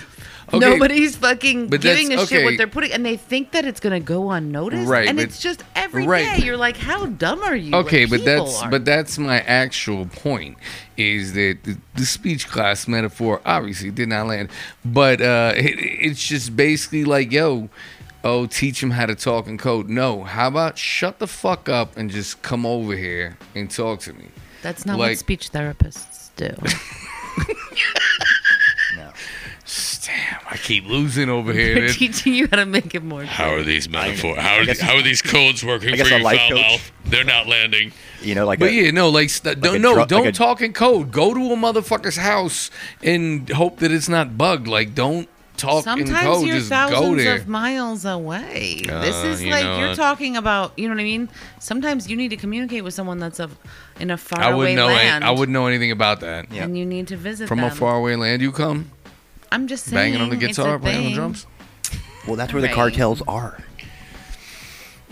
okay. 0.49 0.59
nobody's 0.59 1.17
fucking 1.17 1.69
but 1.69 1.81
giving 1.81 2.07
a 2.07 2.11
that's- 2.11 2.29
shit 2.29 2.45
what 2.45 2.57
they're 2.59 2.67
putting 2.67 2.93
and 2.93 3.05
they 3.05 3.17
think 3.17 3.53
that 3.53 3.65
it's 3.65 3.81
gonna 3.81 4.01
go 4.01 4.31
unnoticed 4.31 4.89
Right, 4.89 5.09
and 5.09 5.17
but- 5.17 5.25
it's 5.25 5.41
just 5.41 5.63
every 5.75 6.03
day 6.05 6.09
right. 6.09 6.45
you're 6.45 6.57
like 6.57 6.77
how 6.77 7.07
dumb 7.07 7.43
are 7.43 7.57
you 7.57 7.75
Okay, 7.75 8.03
Like, 8.07 8.11
but 8.11 8.25
that's 8.25 8.63
are. 8.63 8.71
but 8.71 8.85
that's 8.85 9.19
my 9.19 9.41
actual 9.41 10.07
point 10.07 10.59
is 10.97 11.33
that 11.35 11.59
the, 11.65 11.77
the 11.95 12.05
speech 12.07 12.49
class 12.49 12.87
metaphor 12.89 13.41
obviously 13.47 13.91
did 13.91 14.09
not 14.09 14.27
land, 14.27 14.51
but 14.85 15.21
uh, 15.21 15.53
it, 15.57 15.77
it's 15.79 16.27
just 16.27 16.55
basically 16.57 17.05
like 17.05 17.33
yo. 17.33 17.69
Oh, 18.25 18.47
teach 18.47 18.81
them 18.81 18.91
how 18.91 19.07
to 19.07 19.15
talk 19.15 19.47
and 19.47 19.61
code. 19.61 19.89
No, 19.89 20.25
how 20.25 20.49
about 20.49 20.77
shut 20.77 21.21
the 21.21 21.29
fuck 21.29 21.69
up 21.69 21.97
and 21.97 22.11
just 22.11 22.43
come 22.43 22.67
over 22.67 22.97
here 22.97 23.39
and 23.55 23.71
talk 23.71 24.01
to 24.01 24.13
me? 24.13 24.27
that's 24.61 24.85
not 24.85 24.99
like- 24.99 25.11
what 25.11 25.19
speech 25.19 25.53
therapists 25.53 26.31
do 26.35 26.49
No. 28.97 29.13
Damn, 30.05 30.41
I 30.51 30.57
keep 30.57 30.87
losing 30.87 31.29
over 31.29 31.53
here. 31.53 31.75
they're 31.75 31.85
It- 31.87 31.95
teaching 31.95 32.35
you 32.35 32.47
how 32.51 32.57
to 32.59 32.67
make 32.67 32.95
it 32.95 33.03
more 33.03 33.25
How 33.25 33.51
are 33.55 33.63
these 33.63 33.89
metaphors? 33.89 34.39
How 34.39 34.55
I 34.55 34.59
are, 34.61 34.65
guess- 34.65 34.81
how 34.81 34.95
are 34.97 35.03
these 35.03 35.21
codes 35.23 35.65
working 35.65 35.89
for 35.97 36.03
a 36.05 36.09
your 36.09 36.21
foul 36.21 36.51
mouth? 36.55 36.93
They're 37.05 37.25
not 37.25 37.47
landing. 37.49 37.93
You 38.23 38.35
know, 38.35 38.47
like 38.47 38.59
But 38.59 38.71
a, 38.71 38.75
yeah, 38.75 38.91
no, 38.91 39.09
like, 39.09 39.31
st- 39.31 39.61
don't 39.61 39.81
no, 39.81 39.95
dru- 39.95 40.07
don't 40.07 40.25
like 40.25 40.35
a- 40.35 40.37
talk 40.37 40.61
in 40.63 40.73
code. 40.73 41.11
Go 41.11 41.35
to 41.35 41.41
a 41.53 41.57
motherfucker's 41.57 42.17
house 42.17 42.71
and 43.03 43.49
hope 43.51 43.79
that 43.81 43.91
it's 43.93 44.09
not 44.09 44.37
bugged. 44.39 44.67
Like, 44.69 44.95
don't 44.95 45.29
talk 45.57 45.79
in 45.79 46.07
Sometimes 46.07 46.25
code. 46.27 46.47
you're 46.47 46.57
Just 46.59 46.71
go 46.71 46.77
thousands 46.77 47.25
of 47.27 47.49
miles 47.49 48.05
away. 48.05 48.83
this 48.87 49.15
Uh, 49.17 49.27
is 49.29 49.43
you 49.43 49.51
like 49.51 49.65
know, 49.65 49.79
you're 49.81 49.89
uh, 49.91 49.95
talking 49.97 50.37
about. 50.37 50.73
You 50.77 50.89
know 50.89 50.95
what 50.95 51.01
I 51.01 51.05
mean? 51.05 51.29
Sometimes 51.59 52.09
you 52.09 52.17
need 52.17 52.29
to 52.29 52.37
communicate 52.37 52.85
with 52.85 52.95
someone 52.95 53.19
that's 53.19 53.41
of 53.41 53.57
in 53.99 54.11
a 54.13 54.17
faraway 54.17 54.55
wouldn't 54.55 54.77
know. 54.77 54.87
any- 54.89 54.95
land. 54.97 55.25
I 55.25 55.31
wouldn't 55.33 55.53
know 55.53 55.67
anything 55.67 55.91
about 55.91 56.21
that. 56.21 56.47
Yeah. 56.53 56.63
And 56.65 56.79
you 56.79 56.87
need 56.87 57.09
to 57.09 57.17
visit 57.17 57.49
From 57.49 57.59
them. 57.59 57.73
a 57.73 57.75
faraway 57.75 58.15
land, 58.15 58.41
you 58.43 58.53
come 58.53 58.91
I'm 59.53 59.67
just 59.67 59.85
saying. 59.85 60.13
banging 60.15 60.21
on 60.21 60.29
the 60.31 60.35
it's 60.37 60.59
a 60.59 60.63
guitar, 60.63 60.79
playing 60.79 60.97
on 60.99 61.03
the 61.05 61.09
thing. 61.09 61.15
drums. 61.17 61.47
well, 62.27 62.37
that's 62.37 62.53
where 62.53 62.63
the 62.63 62.69
Right. 62.69 62.75
cartels 62.75 63.23
are. 63.29 63.59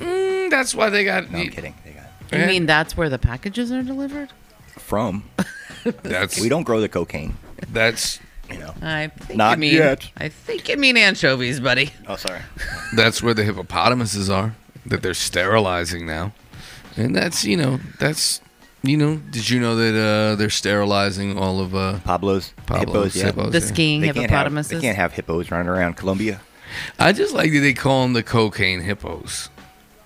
Mm, 0.00 0.50
that's 0.50 0.74
why 0.74 0.90
they 0.90 1.04
got. 1.04 1.30
No, 1.30 1.38
I'm 1.38 1.48
kidding. 1.50 1.74
They 1.84 1.92
got 1.92 2.02
You 2.32 2.38
Yeah. 2.40 2.46
mean 2.46 2.66
that's 2.66 2.96
where 2.96 3.08
the 3.08 3.18
packages 3.18 3.72
are 3.72 3.82
delivered? 3.82 4.30
from. 4.78 5.24
That's 6.02 6.38
We 6.40 6.48
don't 6.48 6.62
grow 6.64 6.80
the 6.80 6.88
cocaine. 6.88 7.36
that's 7.72 8.18
You 8.50 8.58
know. 8.58 8.74
I 8.82 9.08
think 9.08 9.36
Not 9.36 9.52
you 9.52 9.60
mean. 9.60 9.74
yet. 9.74 10.10
I 10.16 10.28
think 10.28 10.68
you 10.68 10.76
mean 10.76 10.96
anchovies, 10.96 11.58
buddy. 11.60 11.90
Oh, 12.06 12.14
sorry. 12.16 12.40
that's 12.94 13.20
where 13.22 13.34
the 13.34 13.42
hippopotamuses 13.44 14.28
are 14.30 14.54
that 14.84 15.02
they're 15.02 15.14
sterilizing 15.14 16.06
now, 16.06 16.32
and 16.96 17.16
that's 17.16 17.44
you 17.44 17.56
know 17.56 17.80
that's 17.98 18.40
you 18.88 18.96
know. 18.96 19.16
Did 19.16 19.48
you 19.50 19.60
know 19.60 19.76
that 19.76 19.94
uh, 19.98 20.36
they're 20.36 20.50
sterilizing 20.50 21.36
all 21.38 21.60
of 21.60 21.74
uh, 21.74 21.98
Pablo's, 22.04 22.52
Pablo's 22.66 23.14
hippos. 23.14 23.16
Yeah. 23.16 23.24
hippos, 23.26 23.52
The 23.52 23.58
yeah. 23.60 23.64
skiing 23.66 24.00
They 24.00 24.06
can't, 24.12 24.30
have, 24.30 24.46
hippopotamuses. 24.46 24.68
they 24.70 24.80
can't 24.80 24.96
have 24.96 25.12
hippos 25.12 25.50
running 25.50 25.68
around 25.68 25.96
Colombia. 25.96 26.40
I 26.98 27.12
just 27.12 27.34
like 27.34 27.52
that 27.52 27.60
they 27.60 27.74
call 27.74 28.02
them 28.02 28.12
the 28.12 28.22
cocaine 28.22 28.80
hippos, 28.80 29.48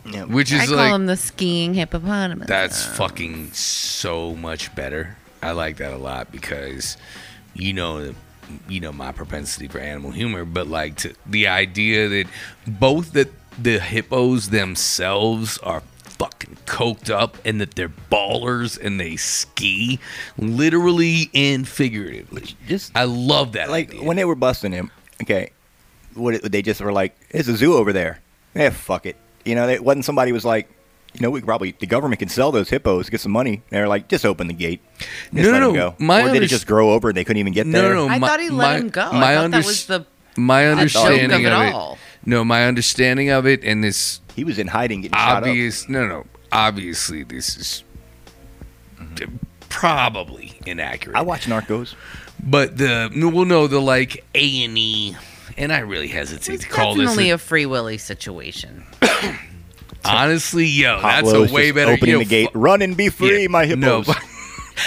Yeah. 0.04 0.24
which 0.24 0.52
I 0.52 0.62
is 0.64 0.68
call 0.68 0.76
like 0.78 0.92
them 0.92 1.06
the 1.06 1.16
skiing 1.16 1.74
hippopotamus. 1.74 2.46
That's 2.48 2.84
fucking 2.84 3.52
so 3.52 4.34
much 4.34 4.74
better. 4.74 5.16
I 5.42 5.52
like 5.52 5.78
that 5.78 5.92
a 5.92 5.98
lot 5.98 6.30
because 6.32 6.96
you 7.54 7.72
know 7.72 8.14
you 8.68 8.80
know 8.80 8.92
my 8.92 9.10
propensity 9.12 9.68
for 9.68 9.78
animal 9.78 10.10
humor, 10.10 10.44
but 10.44 10.66
like 10.66 10.96
to, 10.96 11.14
the 11.26 11.46
idea 11.48 12.08
that 12.08 12.26
both 12.66 13.12
that 13.12 13.30
the 13.60 13.78
hippos 13.80 14.50
themselves 14.50 15.58
are 15.58 15.82
fucking 16.20 16.58
coked 16.66 17.08
up 17.08 17.38
and 17.46 17.58
that 17.62 17.76
they're 17.76 17.88
ballers 18.10 18.78
and 18.78 19.00
they 19.00 19.16
ski 19.16 19.98
literally 20.36 21.30
and 21.34 21.66
figuratively. 21.66 22.44
Just 22.68 22.92
I 22.94 23.04
love 23.04 23.52
that. 23.52 23.70
like 23.70 23.88
idea. 23.90 24.02
when 24.04 24.16
they 24.16 24.24
were 24.26 24.34
busting 24.34 24.72
him. 24.72 24.90
Okay, 25.22 25.50
what 26.14 26.42
they 26.42 26.60
just 26.62 26.80
were 26.80 26.92
like, 26.92 27.16
"There's 27.30 27.48
a 27.48 27.56
zoo 27.56 27.74
over 27.74 27.92
there." 27.92 28.20
Yeah, 28.54 28.70
fuck 28.70 29.06
it. 29.06 29.16
You 29.44 29.54
know, 29.54 29.66
it 29.68 29.82
wasn't 29.82 30.04
somebody 30.04 30.32
was 30.32 30.44
like, 30.44 30.68
you 31.14 31.20
know, 31.20 31.30
we 31.30 31.40
probably 31.40 31.74
the 31.78 31.86
government 31.86 32.18
can 32.18 32.28
sell 32.28 32.52
those 32.52 32.68
hippos, 32.68 33.08
get 33.08 33.20
some 33.20 33.32
money. 33.32 33.62
They're 33.70 33.88
like, 33.88 34.08
just 34.08 34.26
open 34.26 34.46
the 34.48 34.52
gate. 34.54 34.82
Just 34.98 35.32
No, 35.32 35.42
let 35.52 35.60
no, 35.60 35.66
them 35.68 35.76
no. 35.76 35.90
go. 35.90 35.96
My 35.98 36.22
or 36.28 36.32
did 36.32 36.42
it 36.42 36.48
just 36.48 36.66
grow 36.66 36.90
over 36.92 37.08
and 37.08 37.16
they 37.16 37.24
couldn't 37.24 37.40
even 37.40 37.52
get 37.54 37.66
no, 37.66 37.80
there? 37.80 37.94
no, 37.94 38.06
no. 38.08 38.12
I 38.12 38.18
my- 38.18 38.28
thought 38.28 38.40
he 38.40 38.50
let 38.50 38.72
my- 38.72 38.76
him 38.78 38.88
go. 38.90 39.12
My 39.12 39.32
I 39.32 39.34
thought 39.36 39.50
that 39.52 39.64
was 39.64 39.86
the 39.86 40.06
my 40.36 40.66
understanding 40.66 41.32
of 41.32 41.40
of 41.40 41.46
it 41.46 41.46
it. 41.46 41.74
all. 41.74 41.98
No, 42.26 42.44
my 42.44 42.66
understanding 42.66 43.30
of 43.30 43.46
it, 43.46 43.64
and 43.64 43.82
this 43.82 44.20
He 44.36 44.44
was 44.44 44.58
in 44.58 44.66
hiding, 44.68 45.02
getting 45.02 45.16
shot 45.18 45.42
up. 45.42 45.48
obvious 45.48 45.88
no 45.88 46.06
no 46.06 46.26
obviously 46.52 47.22
this 47.22 47.56
is 47.56 47.84
mm-hmm. 49.00 49.36
probably 49.68 50.58
inaccurate. 50.66 51.16
I 51.16 51.22
watch 51.22 51.46
Narcos. 51.46 51.94
but 52.42 52.76
the 52.76 53.10
well, 53.32 53.44
no, 53.44 53.66
the 53.66 53.80
like 53.80 54.24
A 54.34 54.64
and 54.64 54.76
E, 54.78 55.16
and 55.56 55.72
I 55.72 55.80
really 55.80 56.08
hesitate 56.08 56.54
It's 56.54 56.64
to 56.64 56.70
call 56.70 56.94
this. 56.94 57.04
definitely 57.04 57.30
a- 57.30 57.34
a 57.34 57.38
Free 57.38 57.66
Willy 57.66 57.98
situation. 57.98 58.84
honestly, 60.04 60.66
yo, 60.66 61.00
that's 61.00 61.28
Pablo's 61.28 61.50
a 61.50 61.54
way 61.54 61.66
just 61.66 61.74
better. 61.76 61.92
Opening 61.92 62.12
yo, 62.14 62.18
the 62.20 62.24
gate, 62.24 62.52
fu- 62.52 62.58
run 62.58 62.82
and 62.82 62.96
be 62.96 63.08
free, 63.08 63.42
Yeah, 63.42 63.48
my 63.48 63.64
no, 63.66 64.00
hippos. 64.00 64.06
but- 64.14 64.24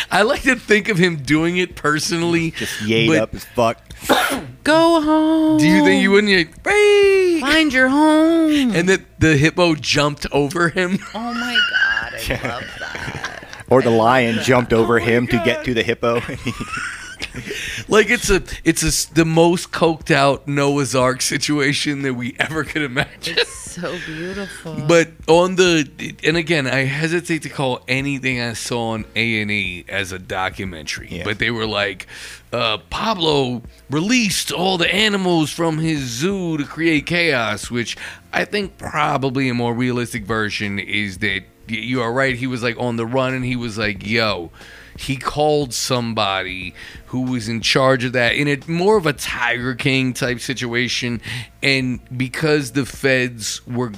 I 0.09 0.23
like 0.23 0.41
to 0.43 0.55
think 0.55 0.89
of 0.89 0.97
him 0.97 1.17
doing 1.17 1.57
it 1.57 1.75
personally. 1.75 2.51
just 2.51 2.79
yayed 2.79 3.09
but 3.09 3.17
up 3.19 3.33
as 3.35 3.45
fuck. 3.45 3.79
Go 4.63 5.01
home. 5.01 5.57
Do 5.57 5.67
you 5.67 5.83
think 5.83 6.01
you 6.01 6.11
wouldn't? 6.11 6.31
Yay, 6.31 6.45
"Free!" 6.63 7.41
find 7.41 7.73
your 7.73 7.89
home? 7.89 8.73
And 8.73 8.87
that 8.87 9.01
the 9.19 9.35
hippo 9.35 9.75
jumped 9.75 10.25
over 10.31 10.69
him. 10.69 10.99
oh 11.13 11.33
my 11.33 11.59
god, 11.69 12.13
I 12.13 12.47
love 12.47 12.63
that. 12.79 13.45
Or 13.69 13.81
the 13.81 13.89
lion 13.89 14.41
jumped 14.43 14.71
oh 14.71 14.81
over 14.81 14.99
my 14.99 15.05
him 15.05 15.27
to 15.27 15.41
get 15.43 15.65
to 15.65 15.73
the 15.73 15.83
hippo. 15.83 16.21
Like 17.87 18.09
it's 18.09 18.29
a 18.29 18.43
it's 18.63 18.83
a 18.83 18.87
s- 18.87 19.05
the 19.05 19.25
most 19.25 19.71
coked 19.71 20.11
out 20.11 20.47
Noah's 20.47 20.95
Ark 20.95 21.21
situation 21.21 22.01
that 22.03 22.13
we 22.13 22.35
ever 22.39 22.63
could 22.63 22.81
imagine. 22.83 23.35
It's 23.37 23.49
so 23.71 23.97
beautiful. 24.05 24.75
But 24.87 25.09
on 25.27 25.55
the 25.55 25.89
and 26.23 26.37
again, 26.37 26.67
I 26.67 26.85
hesitate 26.85 27.41
to 27.43 27.49
call 27.49 27.81
anything 27.87 28.39
I 28.39 28.53
saw 28.53 28.91
on 28.91 29.05
A 29.15 29.41
and 29.41 29.49
E 29.51 29.85
as 29.89 30.11
a 30.11 30.19
documentary. 30.19 31.07
Yeah. 31.09 31.23
But 31.23 31.39
they 31.39 31.49
were 31.51 31.65
like, 31.65 32.07
uh, 32.51 32.77
Pablo 32.89 33.63
released 33.89 34.51
all 34.51 34.77
the 34.77 34.93
animals 34.93 35.49
from 35.51 35.79
his 35.79 35.99
zoo 36.01 36.57
to 36.57 36.63
create 36.65 37.05
chaos, 37.07 37.71
which 37.71 37.97
I 38.31 38.45
think 38.45 38.77
probably 38.77 39.49
a 39.49 39.53
more 39.53 39.73
realistic 39.73 40.23
version 40.25 40.79
is 40.79 41.17
that 41.19 41.41
you 41.67 42.01
are 42.01 42.11
right. 42.13 42.35
He 42.35 42.47
was 42.47 42.61
like 42.61 42.77
on 42.77 42.95
the 42.97 43.05
run, 43.05 43.33
and 43.33 43.43
he 43.43 43.55
was 43.55 43.77
like, 43.77 44.05
"Yo." 44.05 44.51
He 44.97 45.17
called 45.17 45.73
somebody 45.73 46.73
who 47.07 47.21
was 47.21 47.49
in 47.49 47.61
charge 47.61 48.03
of 48.03 48.13
that 48.13 48.35
in 48.35 48.47
a 48.47 48.57
more 48.69 48.97
of 48.97 49.05
a 49.05 49.13
Tiger 49.13 49.75
King 49.75 50.13
type 50.13 50.39
situation, 50.39 51.21
and 51.61 51.99
because 52.15 52.71
the 52.71 52.85
feds 52.85 53.65
were 53.67 53.91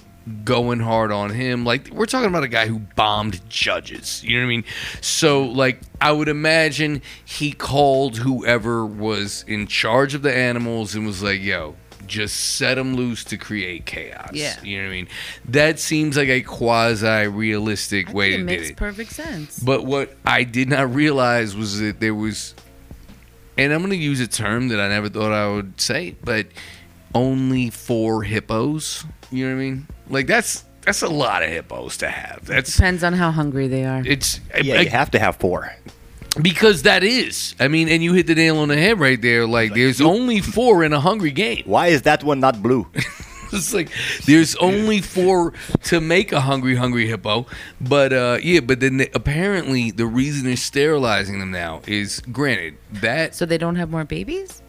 going 0.43 0.79
hard 0.79 1.11
on 1.11 1.29
him. 1.29 1.65
Like 1.65 1.89
we're 1.91 2.05
talking 2.05 2.29
about 2.29 2.43
a 2.43 2.47
guy 2.47 2.67
who 2.67 2.79
bombed 2.79 3.47
judges. 3.49 4.23
You 4.23 4.39
know 4.39 4.45
what 4.45 4.47
I 4.47 4.49
mean? 4.49 4.63
So 5.01 5.43
like 5.43 5.81
I 6.01 6.11
would 6.11 6.27
imagine 6.27 7.01
he 7.23 7.51
called 7.51 8.17
whoever 8.17 8.85
was 8.85 9.45
in 9.47 9.67
charge 9.67 10.13
of 10.13 10.23
the 10.23 10.35
animals 10.35 10.95
and 10.95 11.05
was 11.05 11.21
like, 11.21 11.41
"Yo, 11.41 11.75
just 12.07 12.55
set 12.57 12.75
them 12.75 12.95
loose 12.95 13.23
to 13.25 13.37
create 13.37 13.85
chaos." 13.85 14.31
Yeah. 14.33 14.55
You 14.63 14.77
know 14.77 14.83
what 14.85 14.89
I 14.89 14.95
mean? 14.95 15.07
That 15.49 15.79
seems 15.79 16.17
like 16.17 16.29
a 16.29 16.41
quasi 16.41 17.27
realistic 17.27 18.13
way 18.13 18.31
think 18.35 18.47
to 18.47 18.53
it 18.53 18.55
do 18.55 18.59
makes 18.61 18.69
it. 18.71 18.77
perfect 18.77 19.11
sense. 19.11 19.59
But 19.59 19.85
what 19.85 20.15
I 20.25 20.43
did 20.43 20.69
not 20.69 20.93
realize 20.93 21.55
was 21.55 21.79
that 21.79 21.99
there 21.99 22.15
was, 22.15 22.55
and 23.57 23.71
I'm 23.73 23.79
going 23.79 23.91
to 23.91 23.95
use 23.97 24.19
a 24.19 24.27
term 24.27 24.67
that 24.69 24.79
I 24.79 24.89
never 24.89 25.09
thought 25.09 25.31
I 25.31 25.47
would 25.53 25.79
say, 25.79 26.15
but 26.23 26.47
only 27.13 27.69
four 27.69 28.23
hippos. 28.23 29.05
You 29.31 29.47
know 29.47 29.55
what 29.55 29.61
I 29.61 29.63
mean? 29.63 29.87
Like 30.09 30.27
that's 30.27 30.63
that's 30.81 31.01
a 31.01 31.07
lot 31.07 31.41
of 31.41 31.49
hippos 31.49 31.97
to 31.97 32.09
have. 32.09 32.45
That's 32.45 32.75
Depends 32.75 33.03
on 33.03 33.13
how 33.13 33.31
hungry 33.31 33.67
they 33.67 33.85
are. 33.85 34.03
it's 34.05 34.39
yeah, 34.61 34.75
I- 34.75 34.81
you 34.81 34.89
have 34.89 35.11
to 35.11 35.19
have 35.19 35.37
four. 35.37 35.73
Because 36.41 36.83
that 36.83 37.03
is. 37.03 37.55
I 37.59 37.67
mean, 37.67 37.89
and 37.89 38.03
you 38.03 38.13
hit 38.13 38.27
the 38.27 38.35
nail 38.35 38.57
on 38.57 38.69
the 38.69 38.77
head 38.77 38.99
right 38.99 39.21
there. 39.21 39.45
Like 39.47 39.73
there's 39.73 40.01
only 40.01 40.41
four 40.41 40.83
in 40.83 40.93
a 40.93 40.99
hungry 40.99 41.31
game. 41.31 41.63
Why 41.65 41.87
is 41.87 42.03
that 42.03 42.23
one 42.23 42.39
not 42.39 42.61
blue? 42.61 42.87
It's 43.53 43.73
like 43.73 43.89
there's 44.25 44.55
only 44.57 45.01
four 45.01 45.53
to 45.83 46.01
make 46.01 46.31
a 46.31 46.41
hungry, 46.41 46.75
hungry 46.75 47.07
hippo. 47.07 47.45
But 47.79 48.11
uh, 48.11 48.37
yeah, 48.41 48.59
but 48.59 48.79
then 48.79 48.97
they, 48.97 49.09
apparently 49.13 49.91
the 49.91 50.05
reason 50.05 50.45
they're 50.45 50.57
sterilizing 50.57 51.39
them 51.39 51.51
now 51.51 51.81
is 51.87 52.19
granted 52.31 52.77
that 52.93 53.35
so 53.35 53.45
they 53.45 53.57
don't 53.57 53.75
have 53.75 53.89
more 53.89 54.03
babies? 54.03 54.61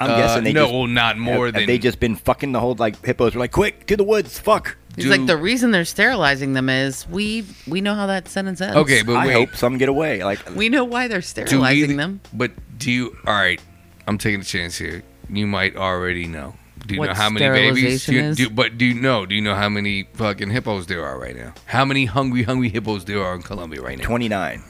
I'm 0.00 0.10
uh, 0.10 0.16
guessing 0.16 0.44
they 0.44 0.52
no, 0.52 0.64
just 0.64 0.74
well, 0.74 0.86
not 0.86 1.18
more 1.18 1.46
have, 1.46 1.54
than 1.54 1.62
have 1.62 1.66
they 1.66 1.78
just 1.78 1.98
been 1.98 2.14
fucking 2.14 2.52
the 2.52 2.60
whole 2.60 2.74
like 2.74 3.04
hippos 3.04 3.34
are 3.34 3.40
like 3.40 3.52
quick 3.52 3.86
to 3.86 3.96
the 3.96 4.04
woods, 4.04 4.38
fuck. 4.38 4.76
He's 4.98 5.04
do- 5.06 5.10
like 5.10 5.26
the 5.26 5.36
reason 5.36 5.70
they're 5.70 5.84
sterilizing 5.84 6.52
them 6.52 6.68
is 6.68 7.08
we 7.08 7.44
we 7.66 7.80
know 7.80 7.94
how 7.94 8.06
that 8.06 8.28
sentence 8.28 8.60
ends. 8.60 8.76
okay, 8.76 9.02
but 9.02 9.14
I 9.16 9.26
wait, 9.26 9.32
hope 9.32 9.56
some 9.56 9.78
get 9.78 9.88
away. 9.88 10.22
Like 10.22 10.54
we 10.54 10.68
know 10.68 10.84
why 10.84 11.08
they're 11.08 11.22
sterilizing 11.22 11.62
either- 11.90 11.96
them. 11.96 12.20
But 12.32 12.52
do 12.78 12.90
you? 12.92 13.16
All 13.26 13.34
right, 13.34 13.60
I'm 14.06 14.18
taking 14.18 14.40
a 14.40 14.44
chance 14.44 14.76
here. 14.76 15.02
You 15.30 15.46
might 15.46 15.76
already 15.76 16.26
know. 16.26 16.54
Do 16.86 16.94
you 16.94 17.00
What 17.00 17.08
know 17.08 17.14
how 17.14 17.28
many 17.28 17.48
babies? 17.48 18.06
Do 18.06 18.14
you, 18.14 18.34
do, 18.34 18.50
but 18.50 18.78
do 18.78 18.84
you 18.86 18.94
know? 18.94 19.26
Do 19.26 19.34
you 19.34 19.42
know 19.42 19.54
how 19.54 19.68
many 19.68 20.04
fucking 20.14 20.48
hippos 20.50 20.86
there 20.86 21.04
are 21.04 21.18
right 21.18 21.36
now? 21.36 21.52
How 21.66 21.84
many 21.84 22.04
hungry, 22.06 22.44
hungry 22.44 22.68
hippos 22.70 23.04
there 23.04 23.22
are 23.22 23.34
in 23.34 23.42
Colombia 23.42 23.82
right 23.82 23.98
now? 23.98 24.04
twenty 24.04 24.28
nine. 24.28 24.62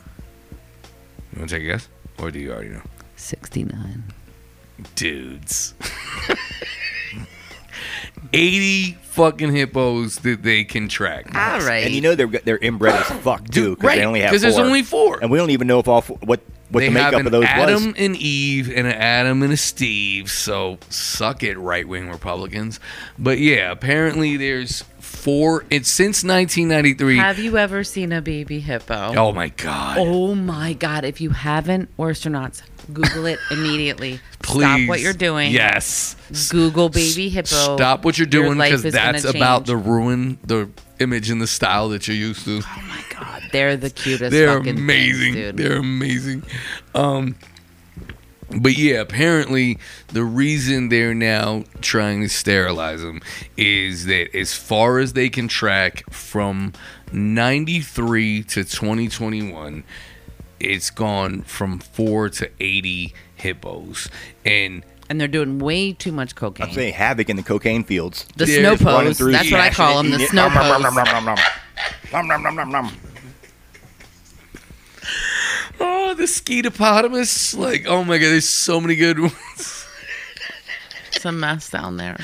You 1.33 1.39
want 1.41 1.51
to 1.51 1.57
take 1.57 1.65
a 1.65 1.67
guess, 1.67 1.89
or 2.19 2.31
do 2.31 2.39
you 2.41 2.51
already 2.51 2.71
know? 2.71 2.83
Sixty 3.17 3.65
nine. 3.65 4.03
dudes. 4.97 5.75
80 8.33 8.99
fucking 9.03 9.55
hippos 9.55 10.17
that 10.21 10.43
they 10.43 10.65
can 10.65 10.89
track. 10.89 11.27
All 11.35 11.61
right. 11.61 11.85
And 11.85 11.95
you 11.95 12.01
know 12.01 12.15
they're 12.15 12.27
they're 12.27 12.59
inbred 12.59 12.95
as 12.95 13.07
fuck 13.23 13.45
too 13.49 13.51
Dude, 13.51 13.79
because 13.79 13.89
right, 13.89 13.99
they 13.99 14.05
only 14.05 14.21
have 14.21 14.31
'cause 14.31 14.43
there's 14.43 14.59
only 14.59 14.83
four. 14.83 15.19
and 15.21 15.31
we 15.31 15.39
don't 15.39 15.51
even 15.51 15.67
know 15.67 15.79
if 15.81 15.89
all 15.89 16.01
four, 16.03 16.19
what 16.23 16.41
what 16.71 16.81
they 16.81 16.89
the 16.89 17.01
have 17.01 17.15
an 17.15 17.27
of 17.27 17.33
those 17.33 17.45
Adam 17.45 17.87
was. 17.87 17.95
and 17.97 18.17
Eve 18.17 18.69
and 18.69 18.87
an 18.87 18.93
Adam 18.95 19.43
and 19.43 19.53
a 19.53 19.57
Steve. 19.57 20.31
So 20.31 20.79
suck 20.91 21.43
it, 21.43 21.57
right 21.59 21.87
wing 21.87 22.11
Republicans. 22.11 22.79
But 23.19 23.39
yeah, 23.39 23.71
apparently 23.71 24.37
there's 24.37 24.83
four. 24.99 25.65
It's 25.71 25.91
since 25.91 26.23
1993. 26.25 27.17
Have 27.17 27.39
you 27.39 27.57
ever 27.57 27.85
seen 27.85 28.13
a 28.13 28.21
baby 28.21 28.61
hippo? 28.61 29.15
oh 29.17 29.33
my 29.33 29.49
god! 29.49 29.99
Oh 29.99 30.35
my 30.35 30.73
god! 30.75 31.05
If 31.05 31.21
you 31.21 31.31
haven't, 31.31 31.95
astronauts, 31.97 32.63
Google 32.93 33.27
it 33.27 33.39
immediately. 33.51 34.21
Please, 34.41 34.63
Stop 34.65 34.89
what 34.89 35.01
you're 35.01 35.13
doing. 35.13 35.53
Yes. 35.53 36.17
Google 36.51 36.89
baby 36.89 37.29
hippo. 37.29 37.77
Stop 37.77 38.05
what 38.05 38.19
you're 38.19 38.27
doing 38.27 38.59
because 38.59 38.83
that's 38.83 39.25
about 39.25 39.59
change. 39.61 39.67
the 39.69 39.77
ruin 39.77 40.39
the 40.45 40.69
image 41.01 41.31
and 41.31 41.41
the 41.41 41.47
style 41.47 41.89
that 41.91 42.09
you're 42.09 42.17
used 42.17 42.45
to. 42.45 42.61
Oh 42.65 42.85
my 42.89 43.03
god, 43.11 43.43
they're 43.53 43.77
the 43.77 43.91
cutest. 43.91 44.31
They're 44.31 44.59
fucking 44.59 44.79
amazing. 44.79 45.35
things, 45.35 45.35
dude. 45.35 45.57
They're 45.57 45.79
amazing. 45.79 46.43
Um, 46.95 47.37
but 48.51 48.79
yeah, 48.79 49.01
apparently 49.01 49.79
the 50.09 50.25
reason 50.25 50.89
they're 50.89 51.15
now 51.15 51.65
trying 51.81 52.23
to 52.23 52.29
sterilize 52.29 53.03
them 53.03 53.21
is 53.57 54.07
that 54.07 54.35
as 54.35 54.55
far 54.55 54.99
as 54.99 55.13
they 55.13 55.29
can 55.29 55.49
track 55.49 56.11
from 56.11 56.73
93 57.13 58.43
to 58.45 58.65
2021, 58.65 59.85
it's 60.61 60.91
gone 60.91 61.43
from 61.43 61.79
4 61.79 62.31
to 62.31 62.51
80 62.59 63.13
hippos. 63.37 64.09
And 64.45 64.83
and 65.09 65.21
they're 65.21 65.29
doing 65.29 65.59
way 65.59 65.93
too 65.93 66.13
much 66.13 66.35
cocaine. 66.35 66.67
I'm 66.69 66.73
saying 66.75 66.95
havoc 66.95 67.29
in 67.31 67.37
the 67.37 67.43
cocaine 67.43 67.85
fields. 67.85 68.27
the 68.37 68.47
Yeah, 68.47 68.59
snow 68.61 68.73
it's 68.73 68.83
running 68.83 69.07
pose. 69.09 69.19
through, 69.19 69.33
That's 69.33 69.51
what 69.51 69.61
I 69.61 69.71
smashing 69.71 69.77
call 69.77 70.01
it, 70.01 70.03
them. 70.03 70.11
The 70.11 70.17
eating 70.17 70.25
it. 70.27 70.31
snow 70.31 70.49
Nom, 70.49 70.55
nom, 70.55 70.83
nom, 70.83 70.83
pose. 70.83 70.95
nom, 70.95 71.05
nom, 71.05 71.25
nom. 71.25 71.39
Nom, 72.13 72.27
nom, 72.29 72.43
nom, 72.43 72.55
nom, 72.57 72.71
nom. 72.71 72.93
oh, 75.81 76.15
the 76.15 76.25
skeetopotamus. 76.25 77.57
Like, 77.57 77.87
oh 77.87 78.05
my 78.05 78.19
god, 78.19 78.27
there's 78.29 78.49
so 78.49 78.81
many 78.81 78.97
good 78.97 79.19
ones. 79.21 79.87
It's 81.15 81.25
a 81.25 81.33
mess 81.33 81.71
down 81.71 81.97
there. 81.97 82.17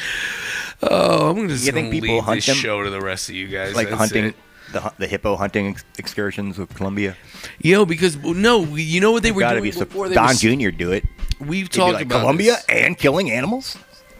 Oh, 0.82 1.30
I'm 1.30 1.48
just 1.48 1.64
You 1.64 1.72
gonna 1.72 1.82
think 1.82 1.92
people 1.92 2.14
leave 2.16 2.24
hunt 2.24 2.36
this 2.38 2.46
them? 2.46 2.56
show 2.56 2.82
to 2.84 2.90
the 2.90 3.00
rest 3.00 3.28
of 3.28 3.34
you 3.34 3.48
guys. 3.48 3.74
Like 3.74 3.88
That's 3.88 3.98
hunting 3.98 4.24
it. 4.26 4.36
The 4.74 4.92
the 4.98 5.06
hippo 5.06 5.36
hunting 5.36 5.68
ex- 5.68 5.84
excursions 5.98 6.58
with 6.58 6.74
Colombia. 6.74 7.16
You 7.60 7.74
know, 7.74 7.86
because 7.86 8.16
no, 8.16 8.64
you 8.64 9.00
know 9.00 9.12
what 9.12 9.22
they 9.22 9.32
were 9.32 9.42
doing 9.48 9.62
be 9.62 9.70
before 9.70 10.08
Don 10.08 10.34
Jr. 10.34 10.70
do 10.70 10.90
it. 10.92 11.04
We've 11.38 11.50
He'd 11.66 11.70
be 11.70 11.76
talked 11.78 11.94
like, 11.94 12.06
about 12.06 12.20
Colombia 12.20 12.54
this. 12.54 12.64
and 12.68 12.98
killing 12.98 13.30
animals. 13.30 13.78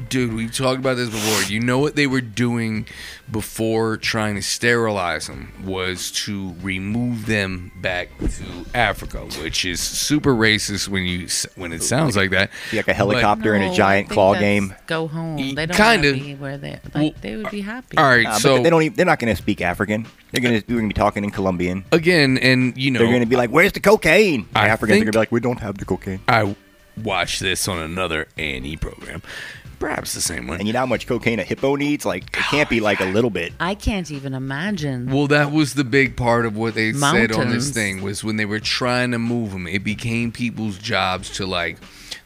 Dude. 0.09 0.35
We've 0.35 0.55
talked 0.55 0.79
about 0.79 0.97
this 0.97 1.11
before. 1.11 1.43
You 1.51 1.61
know 1.61 1.79
what 1.79 1.97
they 1.97 2.07
were 2.07 2.21
doing 2.21 2.87
before 3.31 3.97
trying 3.97 4.35
to 4.35 4.43
sterilize 4.43 5.27
them 5.29 5.53
was 5.65 6.11
to 6.11 6.55
remove 6.63 7.27
them 7.27 7.73
back 7.77 8.09
to 8.19 8.45
Africa, 8.75 9.21
which 9.41 9.65
is 9.65 9.81
super 9.81 10.35
racist 10.35 10.89
when 10.89 11.05
you 11.05 11.29
when 11.57 11.73
it 11.73 11.83
sounds 11.83 12.17
like 12.17 12.31
that. 12.31 12.51
Be 12.71 12.77
like 12.79 12.89
a 12.89 12.93
helicopter 12.95 13.55
in 13.55 13.63
No, 13.63 13.69
a 13.69 13.71
I 13.71 13.75
giant 13.75 14.09
think 14.09 14.15
claw 14.15 14.35
game. 14.35 14.75
Go 14.87 15.07
home. 15.09 15.37
They 15.55 15.67
don't 15.67 15.77
kinda. 15.77 16.11
wanna 16.13 16.23
be 16.25 16.35
where 16.35 16.59
they 16.59 16.71
like. 16.73 16.95
Well, 16.95 17.13
they 17.21 17.37
would 17.37 17.51
be 17.51 17.61
happy. 17.63 17.97
All 17.97 18.05
right, 18.05 18.27
Uh, 18.27 18.31
but 18.33 18.39
so 18.41 18.63
they 18.63 18.71
don't. 18.71 18.83
Even, 18.83 18.97
they're 18.97 19.07
not 19.07 19.19
going 19.19 19.35
to 19.35 19.41
speak 19.41 19.61
African. 19.61 20.07
They're 20.33 20.43
going 20.43 20.61
to. 20.61 20.67
We're 20.69 20.79
going 20.81 20.89
to 20.91 20.95
be 20.95 20.99
talking 20.99 21.25
in 21.25 21.31
Colombian. 21.31 21.85
again, 21.93 22.39
and 22.39 22.77
you 22.77 22.91
know, 22.91 22.99
They're 22.99 23.09
going 23.09 23.21
to 23.21 23.27
be 23.27 23.37
like, 23.37 23.51
"Where's 23.51 23.73
the 23.73 23.81
cocaine?" 23.81 24.49
I 24.55 24.69
Africans 24.69 24.97
think- 24.99 25.03
are 25.03 25.05
going 25.05 25.13
to 25.13 25.13
be 25.13 25.19
like, 25.19 25.33
"We 25.33 25.41
don't 25.41 25.61
have 25.61 25.79
the 25.79 25.85
cocaine." 25.85 26.21
I 26.29 26.57
watched 27.03 27.41
this 27.41 27.67
on 27.69 27.79
another 27.79 28.27
A 28.39 28.57
and 28.57 28.67
E 28.67 28.77
program, 28.77 29.23
perhaps 29.79 30.15
the 30.15 30.21
same 30.21 30.47
one. 30.47 30.59
And 30.59 30.67
you 30.67 30.73
know 30.73 30.81
how 30.81 30.87
much 30.87 31.07
cocaine 31.07 31.39
a 31.39 31.45
hippo 31.45 31.77
needs? 31.77 32.05
Like, 32.05 32.25
it 32.25 32.33
can't 32.33 32.69
be 32.69 32.81
oh, 32.81 32.85
like 32.85 33.01
a 33.01 33.07
little 33.07 33.31
bit. 33.31 33.53
I 33.61 33.75
can't 33.75 34.11
even 34.11 34.35
imagine. 34.35 35.11
Well, 35.11 35.27
that 35.29 35.53
was 35.53 35.75
the 35.75 35.85
big 35.85 36.17
part 36.17 36.47
of 36.47 36.57
what 36.57 36.75
they 36.75 36.93
said 36.93 37.33
on 37.33 37.51
this 37.51 37.71
thing 37.71 38.03
was 38.03 38.25
when 38.25 38.37
they 38.37 38.45
were 38.45 38.61
trying 38.61 39.11
to 39.13 39.19
move 39.19 39.53
them, 39.53 39.67
it 39.67 39.85
became 39.85 40.33
people's 40.33 40.79
jobs 40.79 41.31
to 41.37 41.47
like. 41.47 41.79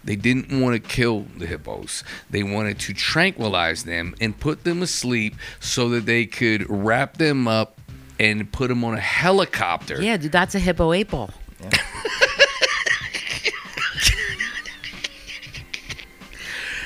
They 0.05 0.17
didn't 0.17 0.61
want 0.61 0.75
to 0.75 0.89
kill 0.89 1.27
the 1.37 1.47
hippos. 1.47 2.03
They 2.31 2.43
wanted 2.43 2.79
to 2.81 2.95
tranquilize 2.95 3.85
them 3.85 4.15
and 4.21 4.39
put 4.39 4.65
them 4.65 4.81
asleep 4.81 5.35
so 5.61 5.91
that 5.91 6.07
they 6.07 6.25
could 6.25 6.65
wrap 6.71 7.19
them 7.19 7.47
up 7.47 7.79
and 8.19 8.51
put 8.51 8.69
them 8.69 8.85
on 8.85 8.95
a 8.95 9.01
helicopter. 9.01 10.01
yeah, 10.01 10.17
dude, 10.17 10.33
that's 10.33 10.55
a 10.55 10.59
hippo 10.59 10.93
eight 10.93 11.11
ball. 11.11 11.31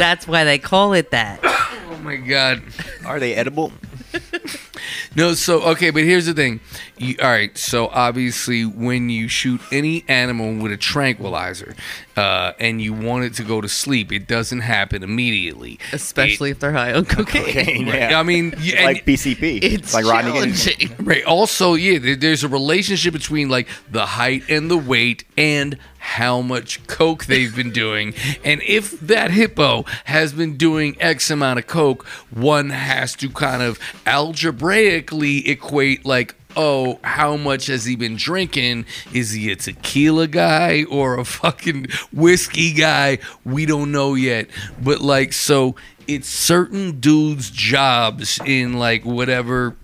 That's 0.02 0.26
why 0.26 0.42
they 0.42 0.58
call 0.58 0.94
it 0.94 1.12
that. 1.12 1.38
Oh 1.92 2.04
my 2.04 2.16
god. 2.16 2.62
Are 3.06 3.20
they 3.20 3.34
edible? 3.34 3.70
No, 5.14 5.34
so 5.34 5.62
okay, 5.72 5.90
but 5.90 6.02
here's 6.02 6.26
the 6.26 6.32
thing. 6.34 6.58
You, 7.02 7.16
all 7.22 7.28
right, 7.30 7.56
so 7.58 7.88
obviously, 7.88 8.64
when 8.64 9.10
you 9.10 9.28
shoot 9.28 9.60
any 9.72 10.04
animal 10.08 10.54
with 10.62 10.72
a 10.72 10.76
tranquilizer, 10.76 11.74
uh, 12.16 12.52
and 12.60 12.80
you 12.80 12.92
want 12.92 13.24
it 13.24 13.34
to 13.34 13.42
go 13.42 13.60
to 13.60 13.68
sleep, 13.68 14.12
it 14.12 14.26
doesn't 14.28 14.60
happen 14.60 15.02
immediately. 15.02 15.78
Especially 15.92 16.50
if 16.50 16.60
they're 16.60 16.72
high 16.72 16.92
on 16.92 17.04
cocaine. 17.16 17.88
It- 17.88 17.94
yeah. 17.94 18.20
I 18.20 18.22
mean, 18.22 18.54
you, 18.58 18.74
and- 18.74 18.84
like 18.84 19.04
PCP. 19.06 19.62
It's 19.62 19.94
like 19.94 20.04
Rodney 20.04 20.32
Ginsburg. 20.32 20.78
challenging. 20.78 20.96
Right. 21.06 21.24
Also, 21.24 21.74
yeah, 21.74 21.98
there- 21.98 22.16
there's 22.16 22.44
a 22.44 22.48
relationship 22.48 23.12
between 23.12 23.48
like 23.48 23.66
the 23.90 24.06
height 24.06 24.44
and 24.48 24.70
the 24.70 24.76
weight 24.78 25.24
and 25.36 25.78
how 25.98 26.40
much 26.42 26.84
coke 26.86 27.24
they've 27.26 27.54
been 27.54 27.70
doing. 27.70 28.14
And 28.44 28.60
if 28.62 28.98
that 29.00 29.30
hippo 29.30 29.84
has 30.04 30.32
been 30.32 30.56
doing 30.56 30.96
X 31.00 31.30
amount 31.30 31.58
of 31.60 31.66
coke, 31.66 32.04
one 32.30 32.70
has 32.70 33.14
to 33.16 33.30
kind 33.30 33.62
of 33.62 33.78
algebraically 34.06 35.48
equate 35.48 36.04
like 36.04 36.34
Oh, 36.56 36.98
how 37.02 37.36
much 37.36 37.66
has 37.66 37.84
he 37.84 37.96
been 37.96 38.16
drinking? 38.16 38.86
Is 39.12 39.32
he 39.32 39.50
a 39.50 39.56
tequila 39.56 40.26
guy 40.26 40.84
or 40.84 41.18
a 41.18 41.24
fucking 41.24 41.86
whiskey 42.12 42.74
guy? 42.74 43.18
We 43.44 43.66
don't 43.66 43.90
know 43.92 44.14
yet. 44.14 44.48
But 44.82 45.00
like 45.00 45.32
so 45.32 45.76
it's 46.06 46.28
certain 46.28 47.00
dudes' 47.00 47.50
jobs 47.50 48.38
in 48.44 48.74
like 48.74 49.04
whatever 49.04 49.76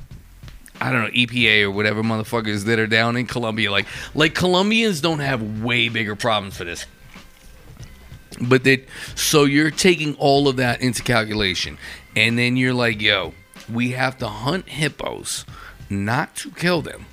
I 0.80 0.92
don't 0.92 1.02
know, 1.02 1.10
EPA 1.10 1.64
or 1.64 1.70
whatever 1.70 2.02
motherfuckers 2.02 2.64
that 2.66 2.78
are 2.78 2.86
down 2.86 3.16
in 3.16 3.26
Colombia. 3.26 3.70
Like, 3.70 3.86
like 4.14 4.34
Colombians 4.34 5.00
don't 5.00 5.18
have 5.18 5.62
way 5.62 5.88
bigger 5.88 6.14
problems 6.14 6.56
for 6.56 6.64
this. 6.64 6.86
But 8.40 8.64
that, 8.64 8.86
so 9.16 9.44
you're 9.44 9.72
taking 9.72 10.14
all 10.16 10.46
of 10.46 10.56
that 10.56 10.80
into 10.80 11.02
calculation, 11.02 11.78
and 12.14 12.38
then 12.38 12.56
you're 12.56 12.74
like, 12.74 13.00
yo, 13.00 13.34
we 13.72 13.90
have 13.92 14.18
to 14.18 14.28
hunt 14.28 14.68
hippos, 14.68 15.44
not 15.90 16.36
to 16.36 16.50
kill 16.50 16.82
them, 16.82 17.06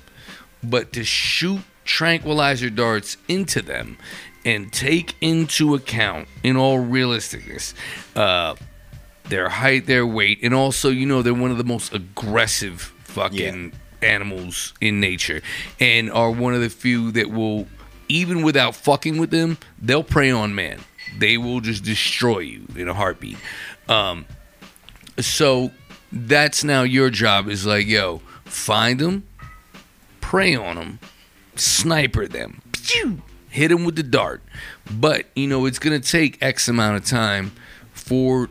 but 0.62 0.92
to 0.92 1.04
shoot 1.04 1.60
tranquilizer 1.84 2.68
darts 2.70 3.16
into 3.28 3.62
them, 3.62 3.96
and 4.44 4.72
take 4.72 5.14
into 5.20 5.74
account, 5.74 6.28
in 6.42 6.56
all 6.56 6.78
realisticness, 6.78 7.74
uh, 8.14 8.54
their 9.24 9.48
height, 9.48 9.86
their 9.86 10.06
weight, 10.06 10.38
and 10.42 10.54
also, 10.54 10.88
you 10.88 11.06
know, 11.06 11.22
they're 11.22 11.34
one 11.34 11.50
of 11.50 11.58
the 11.58 11.64
most 11.64 11.92
aggressive 11.92 12.80
fucking 13.04 13.72
animals 14.02 14.72
in 14.80 15.00
nature, 15.00 15.42
and 15.80 16.10
are 16.12 16.30
one 16.30 16.54
of 16.54 16.60
the 16.60 16.70
few 16.70 17.10
that 17.12 17.30
will, 17.30 17.66
even 18.08 18.42
without 18.42 18.74
fucking 18.74 19.18
with 19.18 19.30
them, 19.30 19.58
they'll 19.80 20.04
prey 20.04 20.30
on 20.30 20.54
man. 20.54 20.80
They 21.18 21.38
will 21.38 21.60
just 21.60 21.82
destroy 21.82 22.40
you 22.40 22.66
in 22.76 22.88
a 22.88 22.94
heartbeat. 22.94 23.38
Um, 23.88 24.26
so 25.18 25.70
that's 26.12 26.62
now 26.62 26.82
your 26.82 27.10
job 27.10 27.48
is 27.48 27.64
like, 27.64 27.86
yo, 27.86 28.20
find 28.46 28.98
them, 28.98 29.26
prey 30.20 30.54
on 30.56 30.76
them, 30.76 30.98
sniper 31.54 32.26
them, 32.26 32.62
hit 33.48 33.68
them 33.68 33.84
with 33.84 33.96
the 33.96 34.02
dart. 34.02 34.42
But 34.90 35.26
you 35.34 35.46
know, 35.46 35.66
it's 35.66 35.78
gonna 35.78 36.00
take 36.00 36.42
X 36.42 36.68
amount 36.68 36.96
of 36.96 37.04
time 37.04 37.52
for 37.92 38.48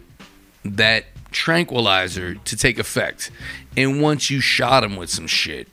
that 0.63 1.05
tranquilizer 1.31 2.35
to 2.35 2.57
take 2.57 2.79
effect. 2.79 3.31
And 3.77 4.01
once 4.01 4.29
you 4.29 4.39
shot 4.41 4.81
them 4.81 4.95
with 4.95 5.09
some 5.09 5.27
shit, 5.27 5.67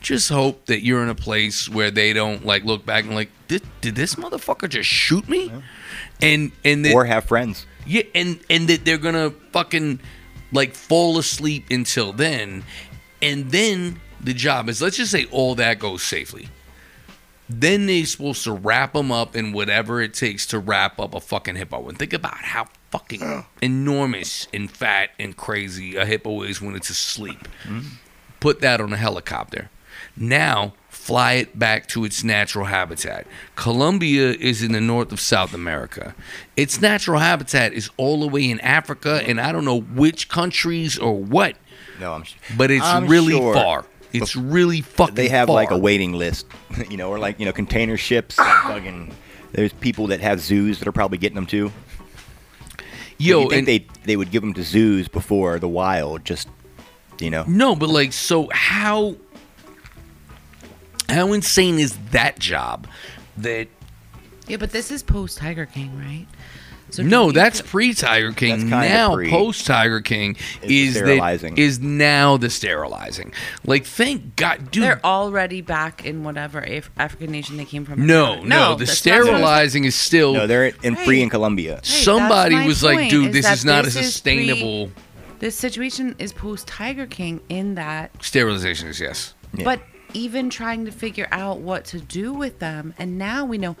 just 0.00 0.28
hope 0.28 0.66
that 0.66 0.84
you're 0.84 1.02
in 1.02 1.08
a 1.08 1.14
place 1.14 1.68
where 1.68 1.90
they 1.90 2.12
don't 2.12 2.46
like 2.46 2.64
look 2.64 2.86
back 2.86 3.04
and 3.04 3.14
like, 3.14 3.30
did, 3.48 3.62
did 3.80 3.96
this 3.96 4.14
motherfucker 4.14 4.68
just 4.68 4.88
shoot 4.88 5.28
me? 5.28 5.50
And 6.22 6.52
and 6.64 6.84
that, 6.84 6.94
Or 6.94 7.04
have 7.04 7.24
friends. 7.24 7.66
yeah, 7.86 8.02
and 8.14 8.38
and 8.48 8.68
that 8.68 8.84
they're 8.84 8.98
gonna 8.98 9.30
fucking 9.52 10.00
like 10.52 10.74
fall 10.74 11.18
asleep 11.18 11.66
until 11.70 12.12
then, 12.12 12.62
and 13.22 13.50
then 13.50 14.00
the 14.20 14.34
job 14.34 14.68
is 14.68 14.82
let's 14.82 14.96
just 14.96 15.12
say 15.12 15.26
all 15.30 15.54
that 15.56 15.78
goes 15.78 16.02
safely. 16.02 16.48
Then 17.50 17.86
they're 17.86 18.04
supposed 18.04 18.44
to 18.44 18.52
wrap 18.52 18.92
them 18.92 19.10
up 19.10 19.34
in 19.34 19.52
whatever 19.52 20.02
it 20.02 20.12
takes 20.12 20.44
to 20.48 20.58
wrap 20.58 21.00
up 21.00 21.14
a 21.14 21.20
fucking 21.20 21.56
hippo. 21.56 21.88
And 21.88 21.98
think 21.98 22.12
about 22.12 22.36
how 22.36 22.66
fucking 22.90 23.44
enormous 23.62 24.48
and 24.52 24.70
fat 24.70 25.10
and 25.18 25.34
crazy 25.34 25.96
a 25.96 26.04
hippo 26.04 26.42
is 26.42 26.60
when 26.60 26.74
it's 26.74 26.90
asleep. 26.90 27.48
Mm-hmm. 27.64 27.88
Put 28.40 28.60
that 28.60 28.82
on 28.82 28.92
a 28.92 28.98
helicopter. 28.98 29.70
Now 30.14 30.74
fly 30.90 31.34
it 31.34 31.58
back 31.58 31.86
to 31.88 32.04
its 32.04 32.22
natural 32.22 32.66
habitat. 32.66 33.26
Colombia 33.56 34.32
is 34.32 34.62
in 34.62 34.72
the 34.72 34.80
north 34.80 35.10
of 35.10 35.20
South 35.20 35.54
America. 35.54 36.14
Its 36.54 36.82
natural 36.82 37.18
habitat 37.18 37.72
is 37.72 37.88
all 37.96 38.20
the 38.20 38.28
way 38.28 38.50
in 38.50 38.60
Africa, 38.60 39.22
and 39.26 39.40
I 39.40 39.52
don't 39.52 39.64
know 39.64 39.80
which 39.80 40.28
countries 40.28 40.98
or 40.98 41.16
what, 41.16 41.56
No, 42.00 42.12
I'm. 42.12 42.22
sure. 42.22 42.38
but 42.56 42.70
it's 42.70 42.84
I'm 42.84 43.06
really 43.06 43.34
sure 43.34 43.54
far. 43.54 43.84
It's 44.12 44.36
really 44.36 44.80
fucking. 44.80 45.14
Far. 45.14 45.14
They 45.14 45.28
have 45.28 45.48
far. 45.48 45.54
like 45.54 45.70
a 45.70 45.78
waiting 45.78 46.12
list, 46.12 46.46
you 46.90 46.96
know, 46.96 47.10
or 47.10 47.18
like 47.18 47.38
you 47.38 47.46
know 47.46 47.52
container 47.52 47.96
ships. 47.96 48.36
Ah. 48.38 48.64
fucking, 48.68 49.14
there's 49.52 49.72
people 49.72 50.08
that 50.08 50.20
have 50.20 50.40
zoos 50.40 50.78
that 50.78 50.88
are 50.88 50.92
probably 50.92 51.18
getting 51.18 51.36
them 51.36 51.46
too. 51.46 51.72
Yo, 53.18 53.40
you 53.40 53.48
think 53.48 53.58
and 53.58 53.68
they 53.68 53.86
they 54.04 54.16
would 54.16 54.30
give 54.30 54.42
them 54.42 54.54
to 54.54 54.62
zoos 54.62 55.08
before 55.08 55.58
the 55.58 55.68
wild? 55.68 56.24
Just 56.24 56.48
you 57.20 57.30
know, 57.30 57.44
no, 57.48 57.74
but 57.74 57.88
like, 57.88 58.12
so 58.12 58.48
how? 58.52 59.16
How 61.08 61.32
insane 61.32 61.78
is 61.78 61.96
that 62.10 62.38
job? 62.38 62.86
That 63.38 63.68
Yeah, 64.46 64.58
but 64.58 64.70
this 64.72 64.90
is 64.90 65.02
post 65.02 65.38
Tiger 65.38 65.66
King, 65.66 65.98
right? 65.98 66.26
So 66.90 67.02
no, 67.02 67.32
that's 67.32 67.60
pre 67.60 67.92
Tiger 67.92 68.32
King. 68.32 68.70
Now 68.70 69.14
post 69.28 69.66
Tiger 69.66 70.00
King 70.00 70.36
Is 70.62 70.68
the 70.68 70.80
is 70.88 70.94
that 70.94 70.98
sterilizing. 71.00 71.58
is 71.58 71.80
now 71.80 72.36
the 72.38 72.48
sterilizing. 72.48 73.32
Like, 73.66 73.84
thank 73.84 74.36
God, 74.36 74.70
dude. 74.70 74.84
they're 74.84 75.04
already 75.04 75.60
back 75.60 76.06
in 76.06 76.24
whatever 76.24 76.60
Af- 76.60 76.90
African 76.96 77.30
nation 77.30 77.56
they 77.58 77.64
came 77.66 77.84
from. 77.84 78.06
no, 78.06 78.42
no, 78.42 78.74
the 78.74 78.84
that's 78.86 79.04
not 79.04 79.12
what 79.12 79.18
I'm- 79.24 79.34
sterilizing 79.34 79.84
is 79.84 79.94
still. 79.94 80.32
no, 80.32 80.46
they're 80.46 80.72
in 80.82 80.96
free 80.96 81.20
in 81.20 81.28
Colombia. 81.28 81.74
Right, 81.76 81.84
somebody 81.86 82.54
that's 82.54 82.62
my 82.64 82.66
was 82.68 82.82
like, 82.82 83.10
dude, 83.10 83.28
is 83.28 83.32
this 83.44 83.52
is 83.58 83.64
not 83.64 83.84
this 83.84 83.96
a 83.96 83.98
is 84.00 84.04
pre- 84.04 84.10
sustainable 84.10 84.90
This 85.40 85.54
situation 85.56 86.16
is 86.18 86.32
post 86.32 86.66
Tiger 86.66 87.06
King 87.06 87.40
in 87.50 87.74
that, 87.74 88.10
sterilization. 88.24 88.88
Is 88.88 88.98
yes. 88.98 89.34
Yeah. 89.54 89.64
but 89.64 89.80
even 90.14 90.48
trying 90.48 90.86
to 90.86 90.90
figure 90.90 91.28
out 91.30 91.58
what 91.60 91.84
to 91.86 92.00
do 92.00 92.32
with 92.32 92.58
them, 92.60 92.94
and 92.98 93.18
now 93.18 93.44
we 93.44 93.58
know. 93.58 93.76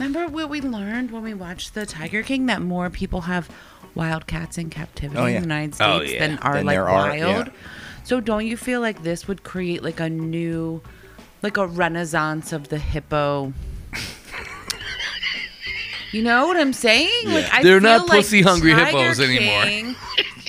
Remember 0.00 0.28
what 0.28 0.48
we 0.48 0.62
learned 0.62 1.10
when 1.10 1.22
we 1.22 1.34
watched 1.34 1.74
the 1.74 1.84
Tiger 1.84 2.22
King 2.22 2.46
that 2.46 2.62
more 2.62 2.88
people 2.88 3.20
have 3.20 3.50
wildcats 3.94 4.56
in 4.56 4.70
captivity 4.70 5.20
Oh, 5.20 5.26
in 5.26 5.34
the 5.34 5.40
United 5.42 5.74
Oh, 5.78 5.98
States 5.98 6.14
yeah. 6.14 6.26
than 6.26 6.38
are 6.38 6.54
Than 6.54 6.64
like 6.64 6.74
there 6.74 6.88
are, 6.88 7.08
wild. 7.10 7.46
yeah. 7.48 7.52
So 8.04 8.18
don't 8.18 8.46
you 8.46 8.56
feel 8.56 8.80
like 8.80 9.02
this 9.02 9.28
would 9.28 9.42
create 9.42 9.82
like 9.82 10.00
a 10.00 10.08
new, 10.08 10.80
like 11.42 11.58
a 11.58 11.66
renaissance 11.66 12.50
of 12.54 12.68
the 12.70 12.78
hippo? 12.78 13.52
You 16.12 16.22
know 16.22 16.46
what 16.46 16.56
I'm 16.56 16.72
saying? 16.72 17.10
Like 17.26 17.52
I 17.52 17.62
They're 17.62 17.78
feel 17.78 17.88
not 17.98 18.08
like 18.08 18.16
pussy-hungry 18.20 18.72
Tiger 18.72 18.98
hippos 19.02 19.20
anymore. 19.20 19.64
King- 19.64 19.96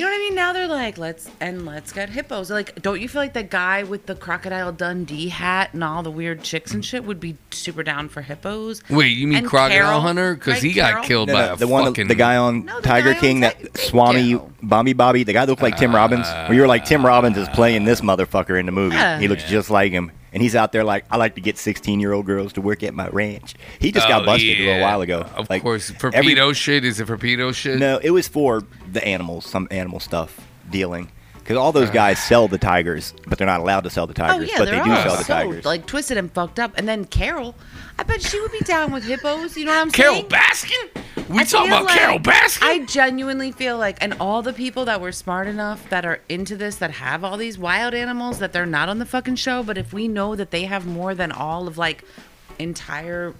you 0.01 0.07
know 0.07 0.13
what 0.13 0.17
I 0.17 0.19
mean? 0.29 0.35
Now 0.35 0.53
they're 0.53 0.67
like, 0.67 0.97
let's 0.97 1.29
and 1.39 1.63
let's 1.63 1.93
get 1.93 2.09
hippos. 2.09 2.49
Like, 2.49 2.81
don't 2.81 2.99
you 2.99 3.07
feel 3.07 3.21
like 3.21 3.33
the 3.33 3.43
guy 3.43 3.83
with 3.83 4.07
the 4.07 4.15
crocodile 4.15 4.71
Dundee 4.71 5.29
hat 5.29 5.73
and 5.73 5.83
all 5.83 6.01
the 6.01 6.09
weird 6.09 6.41
chicks 6.41 6.73
and 6.73 6.83
shit 6.83 7.03
would 7.03 7.19
be 7.19 7.37
super 7.51 7.83
down 7.83 8.09
for 8.09 8.23
hippos? 8.23 8.81
Wait, 8.89 9.09
you 9.09 9.27
mean 9.27 9.37
And 9.37 9.47
Crocodile 9.47 9.77
Carol, 9.83 10.01
Hunter? 10.01 10.33
Because 10.33 10.53
right, 10.55 10.63
he 10.63 10.73
got 10.73 10.89
Carol? 10.91 11.03
killed 11.05 11.27
No, 11.27 11.33
by 11.35 11.45
no, 11.45 11.53
a 11.53 11.57
the 11.57 11.67
one, 11.67 11.85
fucking. 11.85 12.07
the 12.07 12.15
guy 12.15 12.35
on 12.37 12.65
No, 12.65 12.77
the 12.77 12.87
Tiger 12.87 13.11
guy 13.11 13.15
on 13.15 13.21
King, 13.21 13.39
that 13.41 13.59
Tiger 13.59 13.77
Swami 13.77 14.39
Bobby 14.63 14.93
Bobby, 14.93 15.23
the 15.23 15.33
guy 15.33 15.45
that 15.45 15.51
looked 15.51 15.61
like 15.61 15.77
Tim 15.77 15.93
Robbins. 15.93 16.25
Uh, 16.25 16.45
Where 16.47 16.55
you 16.55 16.61
were 16.61 16.67
like, 16.67 16.85
Tim 16.85 17.05
Robbins 17.05 17.37
is 17.37 17.47
playing 17.49 17.83
this 17.85 18.01
motherfucker 18.01 18.59
in 18.59 18.65
the 18.65 18.71
movie. 18.71 18.95
Yeah. 18.95 19.19
He 19.19 19.27
looks 19.27 19.43
just 19.43 19.69
like 19.69 19.91
him, 19.91 20.11
and 20.33 20.41
he's 20.41 20.55
out 20.55 20.71
there 20.71 20.83
like, 20.83 21.05
I 21.11 21.17
like 21.17 21.35
to 21.35 21.41
get 21.41 21.57
16 21.57 21.99
year 21.99 22.13
old 22.13 22.25
girls 22.25 22.53
to 22.53 22.61
work 22.61 22.83
at 22.83 22.93
my 22.93 23.07
ranch. 23.09 23.55
He 23.79 23.91
just 23.91 24.07
got 24.07 24.23
Oh, 24.23 24.25
busted 24.25 24.59
a 24.59 24.65
little 24.65 24.81
while 24.81 25.01
ago. 25.01 25.25
Of 25.35 25.49
Like, 25.49 25.61
course, 25.61 25.91
for 25.91 26.13
every- 26.13 26.35
pedo 26.35 26.55
shit. 26.55 26.85
Is 26.85 26.99
it 26.99 27.07
for 27.07 27.17
pedo 27.17 27.53
shit? 27.53 27.79
No, 27.79 27.97
it 28.01 28.11
was 28.11 28.27
for 28.27 28.63
the 28.91 29.03
animals, 29.05 29.45
some 29.45 29.67
animal 29.71 29.99
stuff 29.99 30.39
dealing. 30.69 31.09
Because 31.43 31.57
all 31.57 31.71
those 31.71 31.89
guys 31.89 32.23
sell 32.23 32.47
the 32.47 32.57
tigers, 32.57 33.13
but 33.27 33.37
they're 33.37 33.47
not 33.47 33.59
allowed 33.61 33.81
to 33.81 33.89
sell 33.89 34.05
the 34.07 34.13
Tigers. 34.13 34.31
Oh 34.31 34.37
tigers. 34.39 34.49
yeah, 34.51 34.57
but 34.59 34.65
they're 34.65 34.79
they 34.79 34.85
do 34.85 34.91
all 34.91 35.03
sell 35.03 35.17
the 35.17 35.23
so 35.23 35.33
tigers. 35.33 35.65
like 35.65 35.85
twisted 35.85 36.17
and 36.17 36.31
fucked 36.31 36.59
up. 36.59 36.73
And 36.77 36.87
then 36.87 37.05
Carol, 37.05 37.55
I 37.97 38.03
bet 38.03 38.21
she 38.21 38.39
would 38.39 38.51
be 38.51 38.59
down 38.59 38.91
with 38.91 39.03
hippos. 39.03 39.57
You 39.57 39.65
know 39.65 39.71
what 39.71 39.81
I'm 39.81 39.91
Carol 39.91 40.15
saying? 40.15 40.27
Carole 40.29 40.43
Baskin? 40.43 41.29
We 41.29 41.39
I 41.39 41.43
talking 41.43 41.71
feel 41.71 41.81
about 41.81 41.89
Carole 41.89 42.19
Baskin? 42.19 42.63
I 42.63 42.85
genuinely 42.85 43.51
feel 43.51 43.77
like, 43.77 43.97
and 44.01 44.13
all 44.19 44.41
the 44.41 44.53
people 44.53 44.85
that 44.85 45.01
were 45.01 45.11
smart 45.11 45.47
enough 45.47 45.89
that 45.89 46.05
are 46.05 46.19
into 46.29 46.55
this, 46.55 46.75
that 46.77 46.91
have 46.91 47.23
all 47.23 47.37
these 47.37 47.57
wild 47.57 47.93
animals, 47.93 48.39
that 48.39 48.53
they're 48.53 48.65
not 48.65 48.87
on 48.89 48.99
the 48.99 49.05
fucking 49.05 49.35
show. 49.35 49.63
But 49.63 49.77
if 49.77 49.91
we 49.93 50.07
know 50.07 50.35
that 50.35 50.51
they 50.51 50.65
have 50.65 50.85
more 50.85 51.15
than 51.15 51.31
all 51.31 51.67
of 51.67 51.77
like 51.77 52.03
entire 52.59 53.33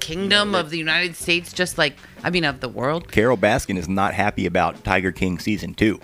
kingdom 0.00 0.54
of 0.54 0.70
the 0.70 0.76
United 0.78 1.16
States, 1.16 1.52
just 1.52 1.78
like 1.78 1.96
I 2.22 2.30
mean 2.30 2.44
of 2.44 2.60
the 2.60 2.68
world, 2.68 3.10
Carole 3.10 3.38
Baskin 3.38 3.78
is 3.78 3.88
not 3.88 4.12
happy 4.14 4.44
about 4.46 4.84
Tiger 4.84 5.10
King 5.12 5.38
season 5.38 5.72
two. 5.74 5.98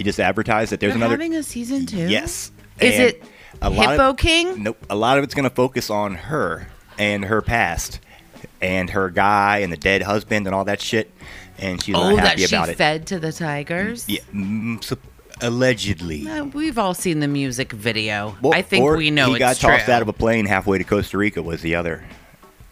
They 0.00 0.04
just 0.04 0.18
advertised 0.18 0.72
that 0.72 0.80
there's 0.80 0.94
they're 0.94 0.96
another. 0.96 1.12
having 1.22 1.34
a 1.34 1.42
season 1.42 1.84
two. 1.84 2.08
Yes. 2.08 2.52
Is 2.80 2.94
And 2.94 3.02
it 3.10 3.22
a 3.60 3.68
lot 3.68 3.90
Hippo 3.90 4.10
of, 4.12 4.16
King? 4.16 4.62
Nope. 4.62 4.86
A 4.88 4.96
lot 4.96 5.18
of 5.18 5.24
it's 5.24 5.34
going 5.34 5.44
to 5.46 5.54
focus 5.54 5.90
on 5.90 6.14
her 6.14 6.68
and 6.98 7.22
her 7.26 7.42
past, 7.42 8.00
and 8.62 8.88
her 8.88 9.10
guy 9.10 9.58
and 9.58 9.70
the 9.70 9.76
dead 9.76 10.00
husband 10.00 10.46
and 10.46 10.54
all 10.54 10.64
that 10.64 10.80
shit, 10.80 11.10
and 11.58 11.82
she's 11.82 11.94
Oh, 11.94 12.08
not 12.12 12.16
that 12.16 12.26
happy 12.28 12.46
she 12.46 12.56
about 12.56 12.70
it. 12.70 12.78
fed 12.78 13.06
to 13.08 13.18
the 13.18 13.30
tigers. 13.30 14.08
Yeah, 14.08 14.20
mm, 14.34 14.82
sup- 14.82 15.00
allegedly. 15.42 16.26
Uh, 16.26 16.44
we've 16.46 16.78
all 16.78 16.94
seen 16.94 17.20
the 17.20 17.28
music 17.28 17.70
video. 17.72 18.34
Well, 18.40 18.54
I 18.54 18.62
think 18.62 18.82
or 18.82 18.96
we 18.96 19.10
know 19.10 19.26
he 19.26 19.32
it's 19.32 19.38
got 19.38 19.56
true. 19.58 19.68
tossed 19.76 19.90
out 19.90 20.00
of 20.00 20.08
a 20.08 20.14
plane 20.14 20.46
halfway 20.46 20.78
to 20.78 20.84
Costa 20.84 21.18
Rica 21.18 21.42
was 21.42 21.60
the 21.60 21.74
other 21.74 22.02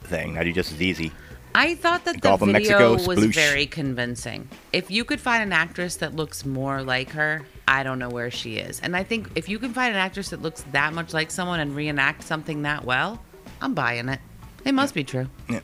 thing. 0.05 0.33
That'd 0.33 0.47
be 0.47 0.55
just 0.59 0.73
as 0.73 0.81
easy. 0.81 1.13
I 1.55 1.75
thought 1.75 2.05
that 2.05 2.17
the 2.17 2.21
Gulf 2.21 2.43
of 2.43 2.49
video 2.49 2.93
Mexico, 2.93 2.93
was 3.09 3.19
sploosh. 3.19 3.35
very 3.35 3.67
convincing. 3.67 4.49
If 4.73 4.91
you 4.91 5.05
could 5.05 5.21
find 5.21 5.43
an 5.43 5.53
actress 5.53 5.97
that 5.97 6.15
looks 6.15 6.45
more 6.45 6.83
like 6.83 7.11
her, 7.11 7.47
I 7.67 7.83
don't 7.83 7.99
know 7.99 8.09
where 8.09 8.31
she 8.31 8.57
is. 8.57 8.81
And 8.81 8.97
I 8.97 9.03
think 9.03 9.31
if 9.35 9.49
you 9.49 9.59
can 9.59 9.73
find 9.73 9.93
an 9.93 10.01
actress 10.01 10.31
that 10.31 10.43
looks 10.43 10.63
that 10.73 10.93
much 10.93 11.13
like 11.13 11.31
someone 11.31 11.61
and 11.61 11.75
reenact 11.75 12.23
something 12.23 12.63
that 12.63 12.85
well, 12.85 13.23
I'm 13.61 13.75
buying 13.75 14.09
it. 14.09 14.21
It 14.65 14.73
must 14.73 14.95
be 14.95 15.05
true. 15.05 15.29
Yeah. 15.49 15.61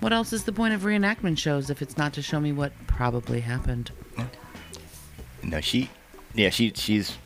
What 0.00 0.12
else 0.12 0.32
is 0.32 0.44
the 0.44 0.52
point 0.52 0.74
of 0.74 0.82
reenactment 0.82 1.38
shows 1.38 1.70
if 1.70 1.82
it's 1.82 1.96
not 1.96 2.12
to 2.14 2.22
show 2.22 2.38
me 2.38 2.52
what 2.52 2.72
probably 2.86 3.40
happened? 3.40 3.90
No, 5.42 5.60
she, 5.60 5.90
yeah, 6.34 6.50
she 6.50 6.72
she's 6.74 7.16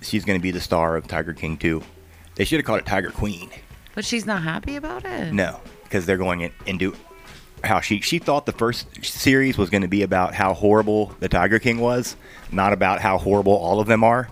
she's 0.00 0.24
gonna 0.24 0.38
be 0.40 0.50
the 0.50 0.60
star 0.60 0.96
of 0.96 1.06
Tiger 1.06 1.32
King 1.34 1.56
2. 1.56 1.82
They 2.36 2.44
should 2.44 2.58
have 2.58 2.64
called 2.64 2.80
it 2.80 2.86
Tiger 2.86 3.10
Queen. 3.10 3.50
But 3.94 4.04
she's 4.04 4.24
not 4.24 4.42
happy 4.42 4.76
about 4.76 5.04
it. 5.04 5.32
No, 5.32 5.60
because 5.90 6.06
they're 6.06 6.16
going 6.16 6.42
in, 6.42 6.52
into 6.66 6.94
how 7.64 7.80
she 7.80 8.00
she 8.00 8.18
thought 8.18 8.46
the 8.46 8.52
first 8.52 9.04
series 9.04 9.58
was 9.58 9.68
going 9.68 9.82
to 9.82 9.88
be 9.88 10.02
about 10.02 10.34
how 10.34 10.54
horrible 10.54 11.14
the 11.18 11.28
Tiger 11.28 11.58
King 11.58 11.78
was, 11.78 12.16
not 12.50 12.72
about 12.72 13.00
how 13.00 13.18
horrible 13.18 13.52
all 13.52 13.80
of 13.80 13.86
them 13.86 14.04
are. 14.04 14.30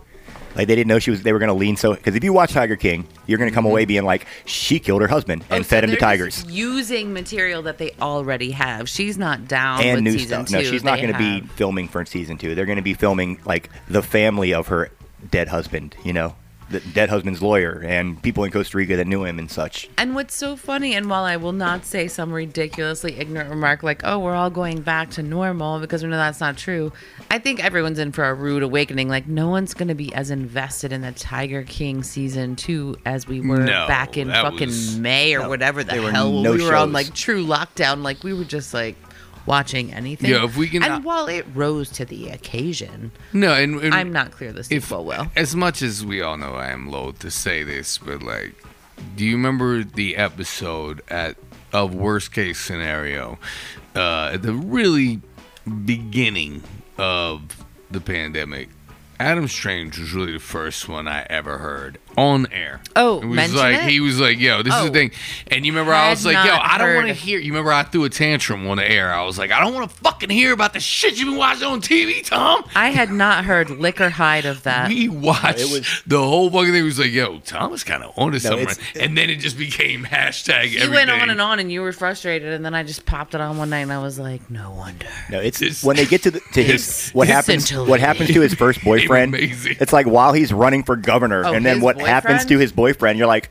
Like 0.54 0.66
they 0.66 0.74
didn't 0.74 0.88
know 0.88 0.98
she 0.98 1.10
was. 1.10 1.22
They 1.22 1.32
were 1.32 1.38
going 1.38 1.48
to 1.48 1.54
lean 1.54 1.76
so 1.76 1.94
because 1.94 2.14
if 2.14 2.24
you 2.24 2.32
watch 2.32 2.52
Tiger 2.52 2.76
King, 2.76 3.06
you're 3.26 3.38
going 3.38 3.50
to 3.50 3.54
come 3.54 3.64
mm-hmm. 3.64 3.72
away 3.72 3.84
being 3.84 4.04
like, 4.04 4.26
she 4.44 4.78
killed 4.78 5.02
her 5.02 5.08
husband 5.08 5.44
and 5.50 5.60
Oh, 5.60 5.62
so 5.62 5.68
fed 5.68 5.84
him 5.84 5.90
to 5.90 5.96
tigers 5.96 6.44
Using 6.48 7.12
material 7.12 7.62
that 7.62 7.78
they 7.78 7.92
already 8.00 8.52
have. 8.52 8.88
She's 8.88 9.18
not 9.18 9.46
down 9.46 9.82
and 9.82 10.02
new 10.02 10.12
season 10.12 10.46
stuff. 10.46 10.62
No, 10.62 10.68
she's 10.68 10.84
not 10.84 11.00
going 11.00 11.12
to 11.12 11.18
be 11.18 11.40
filming 11.54 11.88
for 11.88 12.04
season 12.04 12.38
two. 12.38 12.54
They're 12.54 12.66
going 12.66 12.76
to 12.76 12.82
be 12.82 12.94
filming 12.94 13.40
like 13.44 13.68
the 13.88 14.02
family 14.02 14.54
of 14.54 14.68
her 14.68 14.90
dead 15.30 15.48
husband. 15.48 15.94
You 16.02 16.14
know, 16.14 16.34
the 16.70 16.80
dead 16.80 17.08
husband's 17.08 17.40
lawyer 17.40 17.82
and 17.86 18.22
people 18.22 18.44
in 18.44 18.50
Costa 18.50 18.76
Rica 18.76 18.96
that 18.96 19.06
knew 19.06 19.24
him 19.24 19.38
and 19.38 19.50
such. 19.50 19.88
And 19.96 20.14
what's 20.14 20.34
so 20.34 20.54
funny, 20.56 20.94
and 20.94 21.08
while 21.08 21.24
I 21.24 21.36
will 21.36 21.52
not 21.52 21.84
say 21.86 22.08
some 22.08 22.30
ridiculously 22.32 23.18
ignorant 23.18 23.48
remark 23.50 23.82
like, 23.82 24.02
oh, 24.04 24.18
we're 24.18 24.34
all 24.34 24.50
going 24.50 24.82
back 24.82 25.10
to 25.12 25.22
normal 25.22 25.80
because 25.80 26.02
we 26.02 26.08
know 26.10 26.16
that's 26.16 26.40
not 26.40 26.56
true, 26.58 26.92
I 27.30 27.38
think 27.38 27.64
everyone's 27.64 27.98
in 27.98 28.12
for 28.12 28.24
a 28.24 28.34
rude 28.34 28.62
awakening. 28.62 29.08
Like, 29.08 29.26
no 29.26 29.48
one's 29.48 29.72
going 29.74 29.88
to 29.88 29.94
be 29.94 30.12
as 30.14 30.30
invested 30.30 30.92
in 30.92 31.00
the 31.00 31.12
Tiger 31.12 31.62
King 31.62 32.02
season 32.02 32.54
two 32.56 32.96
as 33.06 33.26
we 33.26 33.40
were 33.40 33.58
No, 33.58 33.86
back 33.88 34.16
in 34.16 34.28
fucking 34.28 34.68
was- 34.68 34.98
May 34.98 35.34
or 35.34 35.40
No, 35.40 35.48
whatever 35.48 35.82
the 35.82 35.92
there 35.92 36.02
were 36.02 36.10
hell 36.10 36.30
no 36.42 36.52
we 36.52 36.62
were 36.62 36.74
on 36.76 36.92
like 36.92 37.14
true 37.14 37.46
lockdown. 37.46 38.02
Like, 38.02 38.22
we 38.22 38.32
were 38.34 38.44
just 38.44 38.74
like 38.74 38.96
watching 39.48 39.92
anything. 39.92 40.30
Yeah, 40.30 40.44
if 40.44 40.56
we 40.56 40.68
can- 40.68 40.82
And 40.84 41.02
while 41.04 41.26
it 41.26 41.44
rose 41.54 41.90
to 41.92 42.04
the 42.04 42.28
occasion, 42.28 43.10
No, 43.32 43.52
and, 43.54 43.80
and 43.80 43.94
I'm 43.94 44.12
not 44.12 44.30
clear 44.30 44.52
the 44.52 44.60
if 44.60 44.66
sequel 44.84 45.04
will. 45.04 45.30
as 45.34 45.56
much 45.56 45.82
as 45.82 46.04
we 46.04 46.20
all 46.20 46.36
know, 46.36 46.54
I 46.54 46.68
am 46.68 46.88
loath 46.90 47.18
to 47.20 47.30
say 47.30 47.62
this, 47.64 47.98
but 47.98 48.22
like, 48.22 48.54
do 49.16 49.24
you 49.24 49.34
remember 49.36 49.82
the 49.82 50.16
episode 50.16 51.02
at 51.08 51.36
of 51.72 51.94
worst 51.94 52.32
case 52.32 52.58
scenario, 52.58 53.38
uh, 53.94 54.30
at 54.34 54.42
the 54.42 54.52
really 54.54 55.20
beginning 55.84 56.62
of 56.96 57.64
the 57.90 58.00
pandemic? 58.00 58.68
Adam 59.20 59.48
Strange 59.48 59.98
was 59.98 60.12
really 60.12 60.32
the 60.32 60.38
first 60.38 60.88
one 60.88 61.08
I 61.08 61.26
ever 61.28 61.58
heard 61.58 61.98
on 62.18 62.46
air. 62.52 62.80
Oh, 62.96 63.20
it 63.20 63.26
was 63.26 63.54
like 63.54 63.76
it? 63.76 63.82
he 63.90 64.00
was 64.00 64.18
like, 64.20 64.38
"Yo, 64.40 64.62
this 64.62 64.74
is 64.74 64.80
Oh. 64.80 64.84
the 64.86 64.90
thing," 64.90 65.10
and 65.50 65.64
you 65.64 65.72
remember 65.72 65.92
I 65.94 66.10
was 66.10 66.24
like, 66.26 66.34
"Yo, 66.36 66.44
not 66.52 66.64
I 66.64 66.78
don't 66.78 66.94
want 66.96 67.06
to 67.08 67.14
hear." 67.14 67.38
You 67.38 67.52
remember 67.52 67.72
I 67.72 67.84
threw 67.84 68.04
a 68.04 68.10
tantrum 68.10 68.66
on 68.66 68.76
the 68.78 68.90
air. 68.90 69.12
I 69.14 69.22
was 69.24 69.38
like, 69.38 69.52
"I 69.52 69.60
don't 69.60 69.72
want 69.74 69.88
to 69.90 69.96
fucking 69.98 70.30
hear 70.30 70.52
about 70.52 70.72
the 70.72 70.80
shit 70.80 71.16
you've 71.18 71.28
been 71.28 71.36
watching 71.38 71.64
on 71.68 71.80
TV, 71.80 72.22
Tom." 72.24 72.64
I 72.74 72.90
had 72.90 73.10
not 73.10 73.44
heard 73.44 73.70
liquor 73.70 74.10
hide 74.10 74.44
of 74.46 74.64
that. 74.64 74.88
we 74.88 75.08
watched 75.08 75.60
it 75.60 75.70
was- 75.70 76.02
the 76.06 76.18
whole 76.18 76.50
fucking 76.50 76.72
thing. 76.72 76.82
It 76.82 76.84
was 76.84 76.98
like, 76.98 77.12
yo, 77.12 77.38
Thomas 77.40 77.84
kind 77.84 78.02
of 78.02 78.12
on 78.16 78.32
to 78.32 78.40
something. 78.40 78.62
it's- 78.68 78.78
and 79.00 79.16
then 79.16 79.30
it 79.30 79.36
just 79.36 79.56
became 79.58 80.04
hashtag 80.04 80.70
You 80.72 80.80
every 80.80 80.94
went 80.96 81.10
day. 81.10 81.20
on 81.20 81.30
and 81.30 81.40
on, 81.40 81.58
and 81.60 81.70
you 81.70 81.82
were 81.82 81.92
frustrated, 81.92 82.52
and 82.52 82.64
then 82.64 82.74
I 82.74 82.82
just 82.82 83.06
popped 83.06 83.34
it 83.34 83.40
on 83.40 83.56
one 83.58 83.70
night, 83.70 83.80
and 83.80 83.92
I 83.92 83.98
was 83.98 84.18
like, 84.18 84.50
"No 84.50 84.70
wonder." 84.72 85.06
No, 85.30 85.38
it's 85.40 85.58
This- 85.60 85.82
when 85.84 85.96
they 85.96 86.06
get 86.06 86.22
to 86.24 86.30
the, 86.32 86.40
to 86.54 86.62
his 86.64 87.10
what 87.12 87.28
happens 87.28 87.64
scintillating. 87.66 87.90
what 87.90 88.00
happens 88.00 88.30
to 88.30 88.40
his 88.40 88.54
first 88.54 88.82
boyfriend. 88.84 89.34
It's 89.36 89.92
like 89.92 90.06
while 90.06 90.32
he's 90.32 90.52
running 90.52 90.82
for 90.82 90.96
governor, 90.96 91.44
Oh, 91.46 91.52
and 91.52 91.64
then 91.64 91.76
his 91.76 91.84
what 91.84 91.98
happens 92.08 92.44
to 92.46 92.58
his 92.58 92.72
boyfriend? 92.72 93.18
You're 93.18 93.26
like, 93.28 93.50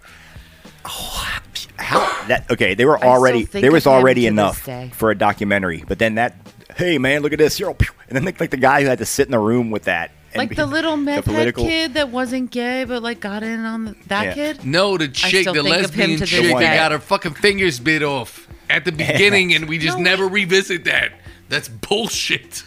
oh, 0.86 1.40
how 1.78 2.00
that? 2.28 2.50
Okay, 2.52 2.74
they 2.74 2.86
were 2.86 3.02
already 3.04 3.44
there 3.46 3.72
was 3.72 3.88
already 3.88 4.28
enough 4.28 4.68
for 4.94 5.12
a 5.12 5.18
documentary, 5.18 5.84
but 5.88 6.00
then 6.00 6.16
that, 6.16 6.36
hey 6.76 6.98
man, 6.98 7.22
look 7.22 7.34
at 7.34 7.40
this, 7.40 7.60
you're 7.60 7.70
all 7.70 7.78
and 8.08 8.16
then 8.16 8.24
like, 8.26 8.40
like 8.40 8.50
the 8.52 8.58
guy 8.58 8.82
who 8.82 8.88
had 8.88 8.98
to 9.00 9.06
sit 9.06 9.28
in 9.28 9.32
the 9.32 9.40
room 9.40 9.70
with 9.72 9.84
that, 9.84 10.12
Like 10.36 10.50
be- 10.50 10.56
the 10.56 10.66
little 10.66 10.98
meth 10.98 11.26
head 11.26 11.34
political- 11.34 11.66
kid 11.66 11.94
that 11.96 12.10
wasn't 12.10 12.52
gay, 12.52 12.84
but 12.84 13.04
like 13.04 13.20
got 13.20 13.44
in 13.44 13.64
on 13.66 13.86
the, 13.86 13.96
that 14.08 14.26
Yeah. 14.28 14.34
kid. 14.34 14.66
No, 14.66 14.98
the 14.98 15.08
chick, 15.08 15.46
the 15.46 15.54
think 15.54 15.58
of 15.58 15.66
him 15.94 16.12
lesbian 16.12 16.20
chick 16.26 16.58
that 16.58 16.76
got 16.76 16.92
her 16.92 17.00
fucking 17.00 17.34
fingers 17.36 17.80
bit 17.80 18.04
off 18.04 18.48
at 18.70 18.84
the 18.86 18.92
beginning, 19.04 19.54
and 19.54 19.68
we 19.70 19.78
just 19.78 19.98
No, 19.98 20.04
never 20.04 20.28
revisit 20.28 20.84
that. 20.86 21.14
That's 21.50 21.70
bullshit. 21.70 22.64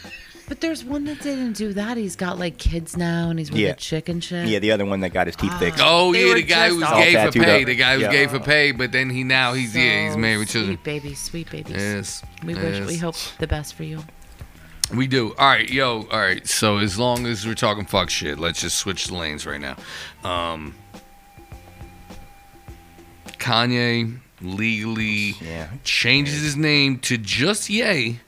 But 0.51 0.61
there's 0.61 0.83
one 0.85 1.05
that 1.05 1.21
didn't 1.23 1.53
do 1.53 1.73
that. 1.75 1.97
He's 1.97 2.17
got 2.17 2.37
like 2.37 2.59
kids 2.59 2.97
now, 2.97 3.31
and 3.31 3.39
he's 3.39 3.53
with 3.53 3.61
Yeah. 3.61 3.69
a 3.69 3.75
chick 3.77 4.09
and 4.09 4.23
shit. 4.23 4.49
Yeah, 4.49 4.59
the 4.59 4.73
other 4.73 4.85
one 4.85 4.99
that 5.01 5.11
got 5.11 5.29
his 5.29 5.37
teeth 5.37 5.57
fixed. 5.61 5.81
Oh 5.81 6.13
They 6.13 6.23
yeah, 6.25 6.29
were 6.29 6.35
the 6.35 6.43
guy 6.43 6.67
just 6.67 6.71
who 6.75 6.81
was 6.81 6.91
all 6.91 6.99
gay 6.99 7.13
for 7.13 7.19
tattooed 7.19 7.43
pay. 7.45 7.61
up. 7.61 7.67
The 7.67 7.75
guy 7.77 7.91
who 7.93 7.99
was 7.99 8.03
Yeah. 8.03 8.11
gay 8.11 8.27
for 8.27 8.41
pay, 8.41 8.73
but 8.73 8.91
then 8.91 9.11
he 9.11 9.23
now 9.23 9.53
he's 9.53 9.77
yeah 9.77 10.09
he's 10.09 10.17
married 10.17 10.39
with 10.39 10.49
children. 10.51 10.75
Sweet 10.77 10.83
babies, 10.85 11.19
sweet 11.21 11.51
babies. 11.53 11.77
Yes, 11.77 12.23
We 12.45 12.55
wish, 12.57 12.81
we 12.85 12.93
yes. 12.95 13.01
hope 13.01 13.15
the 13.39 13.47
best 13.47 13.75
for 13.75 13.85
you. 13.85 14.03
We 14.93 15.07
do. 15.07 15.37
All 15.39 15.47
right, 15.47 15.71
yo. 15.71 16.09
All 16.11 16.19
right. 16.19 16.45
So 16.49 16.79
as 16.79 16.99
long 16.99 17.27
as 17.27 17.47
we're 17.47 17.55
talking 17.55 17.87
fuck 17.87 18.11
shit, 18.11 18.41
let's 18.41 18.61
just 18.61 18.77
switch 18.77 19.07
the 19.07 19.15
lanes 19.15 19.47
right 19.47 19.61
now. 19.61 19.77
Um, 20.29 20.75
Kanye 23.39 24.19
legally 24.43 25.37
Yeah. 25.41 25.69
changes 25.85 26.43
his 26.43 26.57
name 26.57 26.99
to 27.01 27.17
just 27.19 27.71
Ye, 27.71 28.19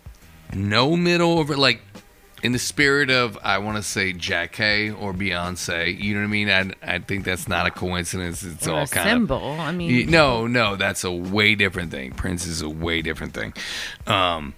no 0.54 0.96
middle 0.96 1.38
over 1.40 1.56
like 1.56 1.82
in 2.42 2.52
the 2.52 2.58
spirit 2.58 3.08
of 3.10 3.38
I 3.42 3.58
want 3.58 3.76
to 3.76 3.82
say 3.82 4.12
Jack 4.12 4.52
K 4.52 4.90
or 4.90 5.12
Beyonce. 5.14 5.96
You 5.98 6.14
know 6.14 6.20
what 6.20 6.26
I 6.26 6.30
mean? 6.30 6.50
I 6.50 6.70
I 6.94 6.98
think 6.98 7.24
that's 7.24 7.46
not 7.48 7.66
a 7.66 7.70
coincidence. 7.70 8.42
It's 8.42 8.66
Or 8.66 8.78
all 8.78 8.82
a 8.84 8.86
kind 8.88 9.08
symbol. 9.08 9.56
I 9.60 9.70
mean, 9.72 10.10
no, 10.10 10.46
no. 10.46 10.76
That's 10.76 11.04
a 11.04 11.12
way 11.12 11.54
different 11.54 11.90
thing. 11.90 12.12
Prince 12.12 12.46
is 12.46 12.60
a 12.62 12.68
way 12.68 13.00
different 13.02 13.32
thing. 13.34 13.52
Um, 14.06 14.54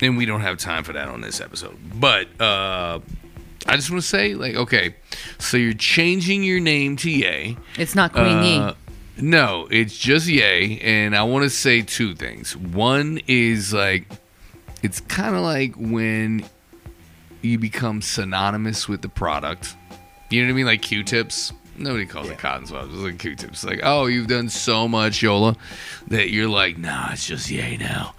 and 0.00 0.16
we 0.16 0.24
don't 0.26 0.40
have 0.40 0.58
time 0.58 0.84
for 0.84 0.92
that 0.94 1.08
on 1.08 1.20
this 1.20 1.40
episode. 1.40 1.76
But 1.94 2.28
uh, 2.40 3.00
I 3.66 3.76
just 3.76 3.90
want 3.90 4.02
to 4.02 4.08
say, 4.08 4.34
like, 4.34 4.54
okay, 4.54 4.94
so 5.38 5.56
you're 5.56 5.74
changing 5.74 6.42
your 6.42 6.60
name 6.60 6.96
to 6.98 7.10
Ye. 7.10 7.56
it's 7.76 7.94
not 7.94 8.12
Queen 8.12 8.24
Uh, 8.38 8.74
Yee. 9.18 9.22
no, 9.22 9.68
it's 9.70 9.98
just 9.98 10.26
Ye, 10.26 10.80
and 10.80 11.14
I 11.14 11.22
want 11.24 11.42
to 11.42 11.50
say 11.50 11.82
two 11.82 12.14
things. 12.14 12.56
One 12.56 13.20
is 13.26 13.74
like, 13.74 14.06
it's 14.82 15.00
kind 15.00 15.34
of 15.34 15.42
like 15.42 15.74
when 15.76 16.46
you 17.42 17.58
become 17.58 18.02
synonymous 18.02 18.88
with 18.88 19.02
the 19.02 19.08
product. 19.08 19.76
You 20.30 20.42
know 20.42 20.48
what 20.48 20.52
I 20.52 20.56
mean? 20.56 20.66
Like 20.66 20.82
Q-tips. 20.82 21.52
Nobody 21.76 22.04
calls 22.04 22.28
it 22.28 22.38
cotton 22.38 22.66
swabs. 22.66 22.92
It's 22.92 23.02
like 23.02 23.18
Q-tips. 23.18 23.64
Like, 23.64 23.80
oh, 23.82 24.06
you've 24.06 24.26
done 24.26 24.48
so 24.50 24.86
much 24.86 25.22
Yola 25.22 25.56
that 26.08 26.30
you're 26.30 26.48
like, 26.48 26.76
nah, 26.76 27.12
it's 27.12 27.26
just 27.26 27.50
yay 27.50 27.76
now. 27.78 28.14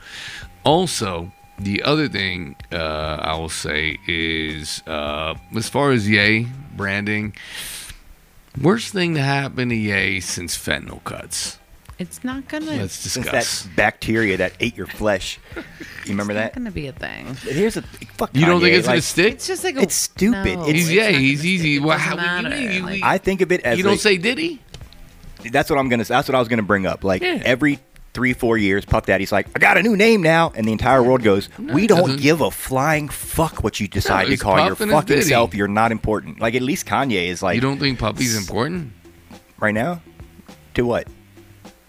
Also, 0.64 1.32
the 1.60 1.84
other 1.84 2.08
thing 2.08 2.56
uh, 2.72 3.18
I 3.22 3.38
will 3.38 3.50
say 3.50 4.00
is, 4.08 4.82
uh, 4.88 5.36
as 5.56 5.70
far 5.70 5.92
as 5.92 6.10
yay 6.10 6.48
branding, 6.76 7.36
worst 8.60 8.94
thing 8.94 9.14
to 9.14 9.22
happen 9.22 9.70
to 9.70 9.76
yay 9.76 10.20
since 10.20 10.58
fentanyl 10.58 11.04
cuts. 11.04 11.60
It's 12.02 12.24
not 12.24 12.48
gonna. 12.48 12.66
Let's 12.66 12.94
Since 12.96 13.26
discuss. 13.26 13.64
that 13.64 13.76
bacteria 13.76 14.38
that 14.38 14.54
ate 14.60 14.76
your 14.76 14.88
flesh, 14.88 15.40
you 15.56 15.64
remember 16.10 16.34
that? 16.34 16.48
It's 16.48 16.56
not 16.58 16.64
that? 16.64 16.72
gonna 16.72 16.72
be 16.72 16.88
a 16.88 16.92
thing. 16.94 17.36
Here's 17.54 17.78
a 17.78 17.82
fuck. 18.18 18.32
You 18.34 18.46
don't 18.46 18.60
think 18.62 18.74
Kanye, 18.74 18.78
it's 18.80 18.88
gonna 18.88 19.02
stick? 19.02 19.34
It's 19.34 19.48
just 19.48 19.64
like 19.64 19.76
a, 19.78 19.82
It's 19.82 19.96
stupid. 19.96 20.58
No, 20.58 20.64
It's- 20.64 20.76
He's 20.76 20.92
yeah, 20.92 21.12
not 21.12 21.20
he's 21.22 21.46
easy. 21.46 21.58
stick. 21.78 21.84
It 21.84 21.86
Well, 21.86 21.98
doesn't 21.98 22.18
how 22.20 22.38
you, 22.38 22.44
matter. 22.44 22.62
you, 22.74 22.82
Like, 22.84 23.04
I 23.04 23.18
think 23.18 23.42
of 23.42 23.52
it 23.52 23.62
as 23.62 23.78
you 23.78 23.84
don't 23.84 23.94
like- 23.94 24.00
say 24.02 24.18
did 24.18 24.38
he? 24.38 24.60
That's 25.52 25.70
what 25.70 25.80
I'm 25.80 25.90
gonna. 25.90 26.04
That's 26.04 26.28
what 26.28 26.36
I 26.36 26.40
was 26.40 26.48
gonna 26.48 26.62
bring 26.64 26.86
up. 26.86 27.04
Like 27.04 27.22
Yeah. 27.22 27.42
every 27.46 27.80
three, 28.14 28.34
four 28.34 28.58
years, 28.58 28.84
Puff 28.84 29.06
Daddy's 29.06 29.32
like, 29.32 29.48
I 29.56 29.60
got 29.60 29.78
a 29.78 29.82
new 29.84 29.96
name 29.96 30.22
now, 30.22 30.52
and 30.56 30.68
the 30.68 30.72
entire 30.74 31.02
world 31.02 31.24
goes, 31.24 31.48
We 31.58 31.88
don't 31.88 32.20
give 32.20 32.42
a 32.42 32.52
flying 32.52 33.08
fuck 33.08 33.64
what 33.64 33.80
you 33.80 33.88
decide 33.88 34.28
to 34.28 34.36
call 34.38 34.58
your 34.60 34.70
Puff 34.72 34.82
and 34.82 34.92
fucking 34.92 35.22
self. 35.22 35.56
You're 35.56 35.70
not 35.70 35.92
important. 35.94 36.40
Like 36.42 36.54
at 36.56 36.62
least 36.62 36.86
Kanye 36.86 37.28
is 37.28 37.42
like 37.42 37.56
You 37.56 37.62
don't 37.62 37.80
think 37.80 38.00
Puffy's 38.00 38.36
important? 38.36 38.92
right 39.60 39.74
now. 39.74 40.02
To 40.76 40.84
what? 40.86 41.08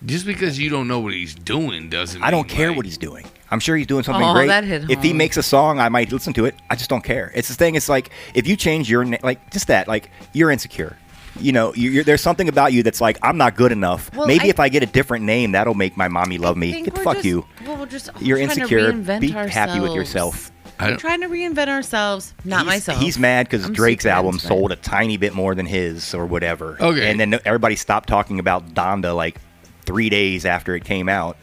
Just 0.07 0.27
because 0.27 0.59
you 0.59 0.69
don't 0.71 0.89
know 0.89 1.01
what 1.01 1.13
he's 1.13 1.35
doing 1.35 1.89
doesn't. 1.89 2.23
I 2.23 2.31
don't 2.31 2.47
mean, 2.49 2.57
care 2.57 2.69
like- 2.69 2.77
what 2.79 2.87
he's 2.87 2.99
doing. 2.99 3.25
I'm 3.51 3.61
sure 3.61 3.77
he's 3.77 3.87
doing 3.87 4.03
something 4.03 4.25
Oh, 4.27 4.33
great. 4.33 4.47
that 4.47 4.65
hit 4.65 4.91
if 4.91 5.03
he 5.03 5.13
makes 5.13 5.37
a 5.37 5.43
song, 5.43 5.79
I 5.79 5.91
might 5.91 6.11
listen 6.11 6.33
to 6.35 6.47
it. 6.47 6.55
I 6.71 6.75
just 6.75 6.89
don't 6.89 7.05
care. 7.05 7.31
It's 7.35 7.49
the 7.49 7.55
thing. 7.55 7.75
It's 7.75 7.89
like 7.89 8.09
if 8.35 8.47
you 8.49 8.57
change 8.57 8.89
your 8.91 9.05
name, 9.05 9.21
like 9.23 9.51
just 9.53 9.67
that, 9.69 9.89
like 9.89 10.11
you're 10.33 10.51
insecure. 10.51 10.97
you 11.41 11.51
know, 11.53 11.73
you 11.75 11.91
you're, 11.91 12.05
there's 12.05 12.21
something 12.21 12.49
about 12.49 12.73
you 12.75 12.83
that's 12.83 13.01
like, 13.01 13.19
I'm 13.23 13.37
not 13.39 13.55
good 13.57 13.73
enough. 13.73 14.15
Well, 14.15 14.27
Maybe 14.27 14.47
I- 14.47 14.49
if 14.49 14.61
I 14.61 14.69
get 14.71 14.83
a 14.83 14.87
different 14.87 15.25
name, 15.25 15.53
that'll 15.53 15.75
make 15.75 15.97
my 15.97 16.09
mommy 16.09 16.37
love 16.39 16.57
I 16.57 16.61
me. 16.61 16.83
Get 16.83 16.95
the 16.95 17.01
fuck 17.01 17.17
just- 17.17 17.27
you. 17.27 17.47
Well, 17.67 17.77
we're 17.79 17.87
just 17.87 18.09
all 18.09 18.23
You're 18.23 18.39
trying 18.39 18.49
to 18.51 18.55
insecure. 18.61 18.93
reinvent 18.93 19.21
Be 19.21 19.31
happy 19.31 19.81
with 19.81 19.93
yourself. 19.95 20.51
I 20.79 20.91
We're 20.91 20.97
trying 20.97 21.21
to 21.21 21.29
reinvent 21.29 21.69
ourselves. 21.69 22.33
Not 22.45 22.61
he's, 22.61 22.67
myself. 22.67 22.99
He's 23.01 23.19
mad 23.19 23.49
because 23.49 23.69
Drake's 23.71 24.05
album 24.07 24.39
sold 24.39 24.73
a 24.73 24.77
tiny 24.77 25.17
bit 25.19 25.35
more 25.35 25.55
than 25.55 25.67
his 25.67 26.13
or 26.15 26.25
whatever. 26.27 26.77
Okay. 26.81 27.11
And 27.11 27.21
then 27.21 27.39
everybody 27.45 27.77
stopped 27.77 28.09
talking 28.09 28.39
about 28.39 28.75
Donda 28.75 29.15
like 29.15 29.39
three 29.85 30.09
days 30.09 30.45
after 30.45 30.75
it 30.75 30.85
came 30.85 31.09
out. 31.09 31.37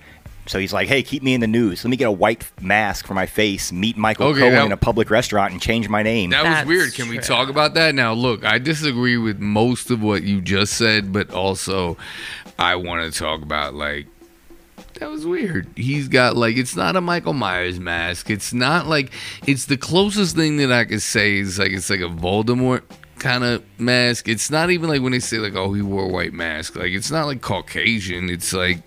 So 0.48 0.58
he's 0.58 0.74
like, 0.74 0.88
"Hey, 0.88 1.04
keep 1.04 1.22
me 1.22 1.36
in 1.36 1.42
the 1.42 1.48
news. 1.48 1.84
Let 1.84 1.92
me 1.92 1.98
get 1.98 2.08
a 2.08 2.12
white 2.12 2.44
mask 2.60 3.06
for 3.06 3.14
my 3.14 3.28
face, 3.28 3.72
meet 3.72 3.98
Michael 3.98 4.28
Okay, 4.30 4.40
Cohen 4.40 4.54
now- 4.54 4.66
in 4.66 4.72
a 4.72 4.78
public 4.78 5.12
restaurant, 5.12 5.52
and 5.54 5.62
change 5.62 5.88
my 5.90 6.02
name." 6.02 6.32
That 6.32 6.44
was 6.44 6.68
weird. 6.68 6.94
Can 6.96 7.08
we 7.08 7.20
talk 7.20 7.50
about 7.50 7.76
that 7.76 7.94
now? 7.94 8.14
Look, 8.14 8.44
I 8.44 8.58
disagree 8.58 9.18
with 9.18 9.40
most 9.40 9.92
of 9.92 10.02
what 10.02 10.24
you 10.24 10.42
just 10.42 10.74
said, 10.74 11.14
but 11.14 11.32
also 11.32 11.98
I 12.58 12.76
want 12.78 13.14
to 13.14 13.18
talk 13.20 13.44
about 13.44 13.76
like 13.76 14.08
that 14.96 15.10
was 15.12 15.24
weird. 15.26 15.68
He's 15.76 16.08
got 16.08 16.36
like 16.36 16.58
it's 16.58 16.76
not 16.76 16.96
a 16.96 17.02
Michael 17.02 17.34
Myers 17.34 17.80
mask. 17.80 18.32
It's 18.32 18.52
not 18.52 18.88
like 18.88 19.12
it's 19.46 19.66
the 19.66 19.78
closest 19.78 20.36
thing 20.36 20.58
that 20.58 20.72
I 20.72 20.84
could 20.86 21.04
say 21.04 21.38
is 21.38 21.60
like 21.60 21.72
it's 21.74 21.92
like 21.92 22.00
a 22.02 22.04
Voldemort 22.10 22.82
kind 23.20 23.44
of 23.44 23.64
mask. 23.80 24.28
It's 24.28 24.50
not 24.50 24.70
even 24.72 24.90
like 24.90 25.02
when 25.02 25.12
they 25.12 25.20
say 25.20 25.38
like 25.38 25.56
oh 25.56 25.74
he 25.74 25.82
wore 25.82 26.06
a 26.06 26.08
white 26.08 26.34
mask. 26.34 26.76
Like 26.76 26.92
it's 26.92 27.12
not 27.12 27.26
like 27.26 27.42
Caucasian. 27.42 28.30
It's 28.30 28.54
like 28.54 28.82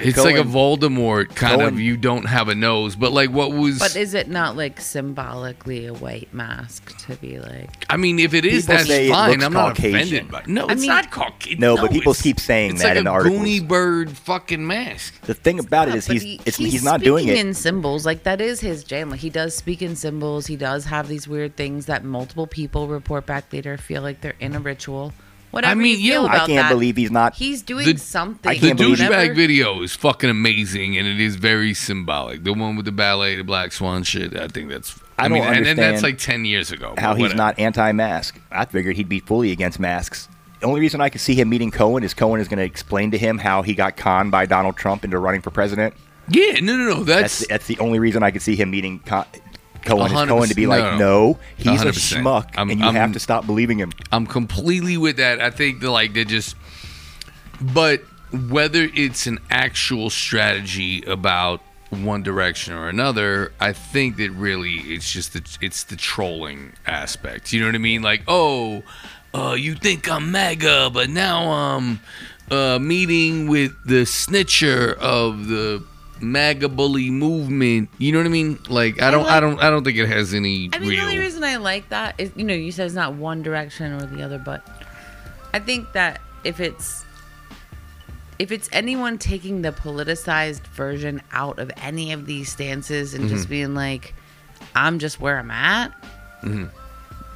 it's 0.00 0.18
like 0.18 0.36
a 0.36 0.42
Voldemort 0.42 1.34
kind 1.34 1.62
of. 1.62 1.78
You 1.80 1.96
don't 1.96 2.24
have 2.26 2.48
a 2.48 2.54
nose. 2.54 2.96
But 2.96 3.12
like 3.12 3.30
what 3.30 3.52
was 3.52 3.78
But 3.78 3.96
is 3.96 4.14
it 4.14 4.28
not 4.28 4.56
like 4.56 4.80
symbolically 4.80 5.86
a 5.86 5.94
white 5.94 6.32
mask 6.32 6.96
to 7.06 7.16
be 7.16 7.38
like? 7.38 7.84
I 7.90 7.96
mean, 7.96 8.18
if 8.18 8.34
it 8.34 8.44
is, 8.44 8.66
that's 8.66 8.88
fine. 8.88 9.42
I'm 9.42 9.52
not 9.52 9.76
Caucasian. 9.76 9.96
offended 9.96 10.30
by. 10.30 10.42
No, 10.46 10.66
I 10.66 10.72
it's 10.72 10.80
mean- 10.82 10.88
not 10.88 11.10
Caucasian. 11.10 11.60
No, 11.60 11.76
but 11.76 11.90
people 11.90 12.14
keep 12.14 12.40
saying 12.40 12.72
it's 12.72 12.82
that 12.82 12.90
like 12.90 12.98
in 12.98 13.06
a 13.06 13.10
articles. 13.10 13.40
Goonie 13.40 13.66
bird 13.66 14.10
fucking 14.10 14.66
mask. 14.66 15.20
The 15.22 15.34
thing 15.34 15.58
about 15.58 15.88
it 15.88 15.94
is 15.94 16.06
he's 16.06 16.22
he- 16.22 16.40
it's, 16.44 16.56
he's, 16.56 16.82
not 16.84 17.00
doing 17.00 17.28
it. 17.28 17.36
in 17.36 17.54
symbols. 17.54 18.06
Like 18.06 18.22
that 18.24 18.40
is 18.40 18.60
his 18.60 18.84
jam. 18.84 19.10
Like 19.10 19.20
he 19.20 19.30
does 19.30 19.54
speak 19.54 19.82
in 19.82 19.96
symbols. 19.96 20.46
He 20.46 20.56
does 20.56 20.84
have 20.86 21.08
these 21.08 21.26
weird 21.28 21.56
things 21.56 21.86
that 21.86 22.04
multiple 22.04 22.46
people 22.46 22.88
report 22.88 23.26
back 23.26 23.52
later 23.52 23.76
feel 23.76 24.02
like 24.02 24.20
they're 24.20 24.34
in 24.40 24.54
a 24.54 24.60
ritual. 24.60 25.12
Whatever 25.50 25.80
mean, 25.80 25.98
you 26.00 26.12
feel 26.12 26.22
yeah, 26.24 26.28
I 26.30 26.34
about 26.36 26.46
can't 26.48 26.62
that, 26.62 26.72
believe 26.72 26.96
he's 26.96 27.10
not. 27.10 27.34
He's 27.34 27.62
doing 27.62 27.86
The- 27.86 27.98
something. 27.98 28.48
I 28.50 28.54
The 28.54 28.60
can't 28.68 28.78
believe 28.78 29.00
whatever. 29.00 29.14
douchebag 29.32 29.34
video 29.36 29.82
is 29.82 29.94
fucking 29.96 30.30
amazing, 30.30 30.96
and 30.96 31.06
it 31.08 31.20
is 31.20 31.36
very 31.36 31.74
symbolic. 31.74 32.44
The 32.44 32.52
one 32.52 32.76
with 32.76 32.84
the 32.84 32.92
ballet, 32.92 33.36
the 33.36 33.42
Black 33.44 33.72
Swan 33.72 34.02
shit. 34.04 34.36
I 34.36 34.46
think 34.48 34.70
that's. 34.70 34.98
I, 35.18 35.24
I 35.24 35.28
don't 35.28 35.32
mean, 35.38 35.42
and, 35.44 35.56
and 35.56 35.66
that's 35.66 35.78
understand 35.78 36.02
like 36.02 36.18
ten 36.18 36.44
years 36.44 36.70
ago. 36.72 36.92
but 36.94 37.02
how 37.02 37.14
he's 37.14 37.22
whatever. 37.22 37.36
not 37.38 37.58
anti-mask. 37.58 38.40
I 38.50 38.64
figured 38.64 38.96
he'd 38.96 39.08
be 39.08 39.20
fully 39.20 39.50
against 39.50 39.78
masks. 39.80 40.28
The 40.60 40.66
only 40.66 40.80
reason 40.80 41.00
I 41.00 41.08
could 41.08 41.20
see 41.20 41.34
him 41.34 41.48
meeting 41.48 41.70
Cohen 41.70 42.04
is 42.04 42.14
Cohen 42.14 42.40
is 42.40 42.46
going 42.48 42.58
to 42.58 42.64
explain 42.64 43.10
to 43.12 43.18
him 43.18 43.38
how 43.38 43.62
he 43.62 43.74
got 43.74 43.96
conned 43.96 44.30
by 44.30 44.46
Donald 44.46 44.76
Trump 44.76 45.04
into 45.04 45.18
running 45.18 45.40
for 45.40 45.50
president. 45.50 45.94
Yeah, 46.28 46.60
no, 46.60 46.76
no, 46.76 46.84
no. 46.84 47.02
That's 47.04 47.38
That's, 47.40 47.48
that's 47.48 47.66
the 47.66 47.78
only 47.80 47.98
reason 47.98 48.22
I 48.22 48.30
could 48.30 48.42
see 48.42 48.56
him 48.56 48.70
meeting 48.70 49.00
Co- 49.00 49.24
Cohen. 49.84 50.06
Is 50.06 50.12
100%. 50.12 50.28
Cohen 50.28 50.48
to 50.48 50.54
be 50.54 50.66
like, 50.66 50.98
No, 50.98 50.98
no. 50.98 51.38
he's 51.56 51.82
a 51.82 51.86
100%. 51.86 52.22
schmuck, 52.22 52.56
I'm- 52.56 52.70
and 52.70 52.80
you 52.80 52.86
I'm- 52.86 52.94
have 52.94 53.12
to 53.12 53.20
stop 53.20 53.46
believing 53.46 53.78
him. 53.78 53.92
I'm 54.12 54.26
completely 54.26 54.96
with 54.96 55.16
that. 55.16 55.40
I 55.40 55.50
think 55.50 55.80
that 55.80 55.90
like 55.90 56.14
they 56.14 56.24
just, 56.24 56.56
but 57.60 58.02
whether 58.48 58.88
it's 58.94 59.26
an 59.26 59.38
actual 59.50 60.10
strategy 60.10 61.02
about 61.02 61.60
one 61.90 62.22
direction 62.22 62.72
or 62.74 62.88
another, 62.88 63.52
I 63.58 63.72
think 63.72 64.16
that 64.18 64.30
really 64.30 64.74
it's 64.76 65.10
just 65.12 65.32
the 65.32 65.42
it's 65.60 65.82
the 65.84 65.96
trolling 65.96 66.74
aspect. 66.86 67.52
You 67.52 67.60
know 67.60 67.66
what 67.66 67.74
I 67.74 67.78
mean? 67.78 68.02
Like, 68.02 68.22
oh, 68.28 68.84
uh, 69.34 69.56
you 69.58 69.74
think 69.74 70.08
I'm 70.10 70.30
MAGA, 70.30 70.90
but 70.92 71.10
now 71.10 71.50
I'm 71.50 72.00
uh, 72.50 72.78
meeting 72.80 73.48
with 73.48 73.72
the 73.84 74.02
snitcher 74.02 74.94
of 74.98 75.48
the 75.48 75.82
MAGA 76.20 76.68
bully 76.68 77.10
movement. 77.10 77.88
You 77.98 78.12
know 78.12 78.18
what 78.18 78.26
I 78.26 78.30
mean? 78.30 78.58
Like, 78.68 79.00
I 79.02 79.10
don't, 79.10 79.24
I 79.26 79.34
like- 79.34 79.40
don't, 79.40 79.58
I 79.60 79.70
don't 79.70 79.84
think 79.84 79.96
it 79.98 80.06
has 80.08 80.34
any 80.34 80.68
I 80.72 80.78
mean, 80.78 80.88
real. 80.90 80.98
the 81.00 81.04
only 81.04 81.18
reason 81.18 81.44
I 81.44 81.56
like 81.56 81.88
that 81.90 82.14
is, 82.18 82.30
you 82.36 82.44
know, 82.44 82.54
you 82.54 82.72
said 82.72 82.86
it's 82.86 82.94
not 82.94 83.14
one 83.14 83.42
direction 83.42 83.92
or 83.92 84.06
the 84.06 84.22
other, 84.22 84.38
but 84.38 84.66
I 85.54 85.58
think 85.58 85.92
that 85.92 86.20
if 86.44 86.60
it's 86.60 87.04
if 88.38 88.50
it's 88.50 88.68
anyone 88.72 89.18
taking 89.18 89.60
the 89.62 89.70
politicized 89.70 90.66
version 90.68 91.20
out 91.32 91.58
of 91.58 91.70
any 91.76 92.12
of 92.12 92.24
these 92.24 92.50
stances 92.50 93.12
and 93.12 93.24
Mm-hmm. 93.26 93.34
just 93.34 93.48
being 93.50 93.74
like, 93.74 94.14
I'm 94.74 94.98
just 94.98 95.20
where 95.20 95.38
I'm 95.38 95.50
at, 95.50 95.92
Mm-hmm. 96.42 96.64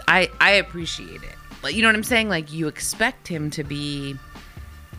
I 0.09 0.31
I 0.41 0.53
appreciate 0.53 1.23
it. 1.23 1.35
Like, 1.63 1.75
you 1.75 1.83
know 1.83 1.89
what 1.89 1.97
I'm 1.97 2.03
saying? 2.03 2.29
Like, 2.31 2.53
you 2.53 2.69
expect 2.69 3.29
him 3.29 3.51
to 3.51 3.63
be 3.65 4.17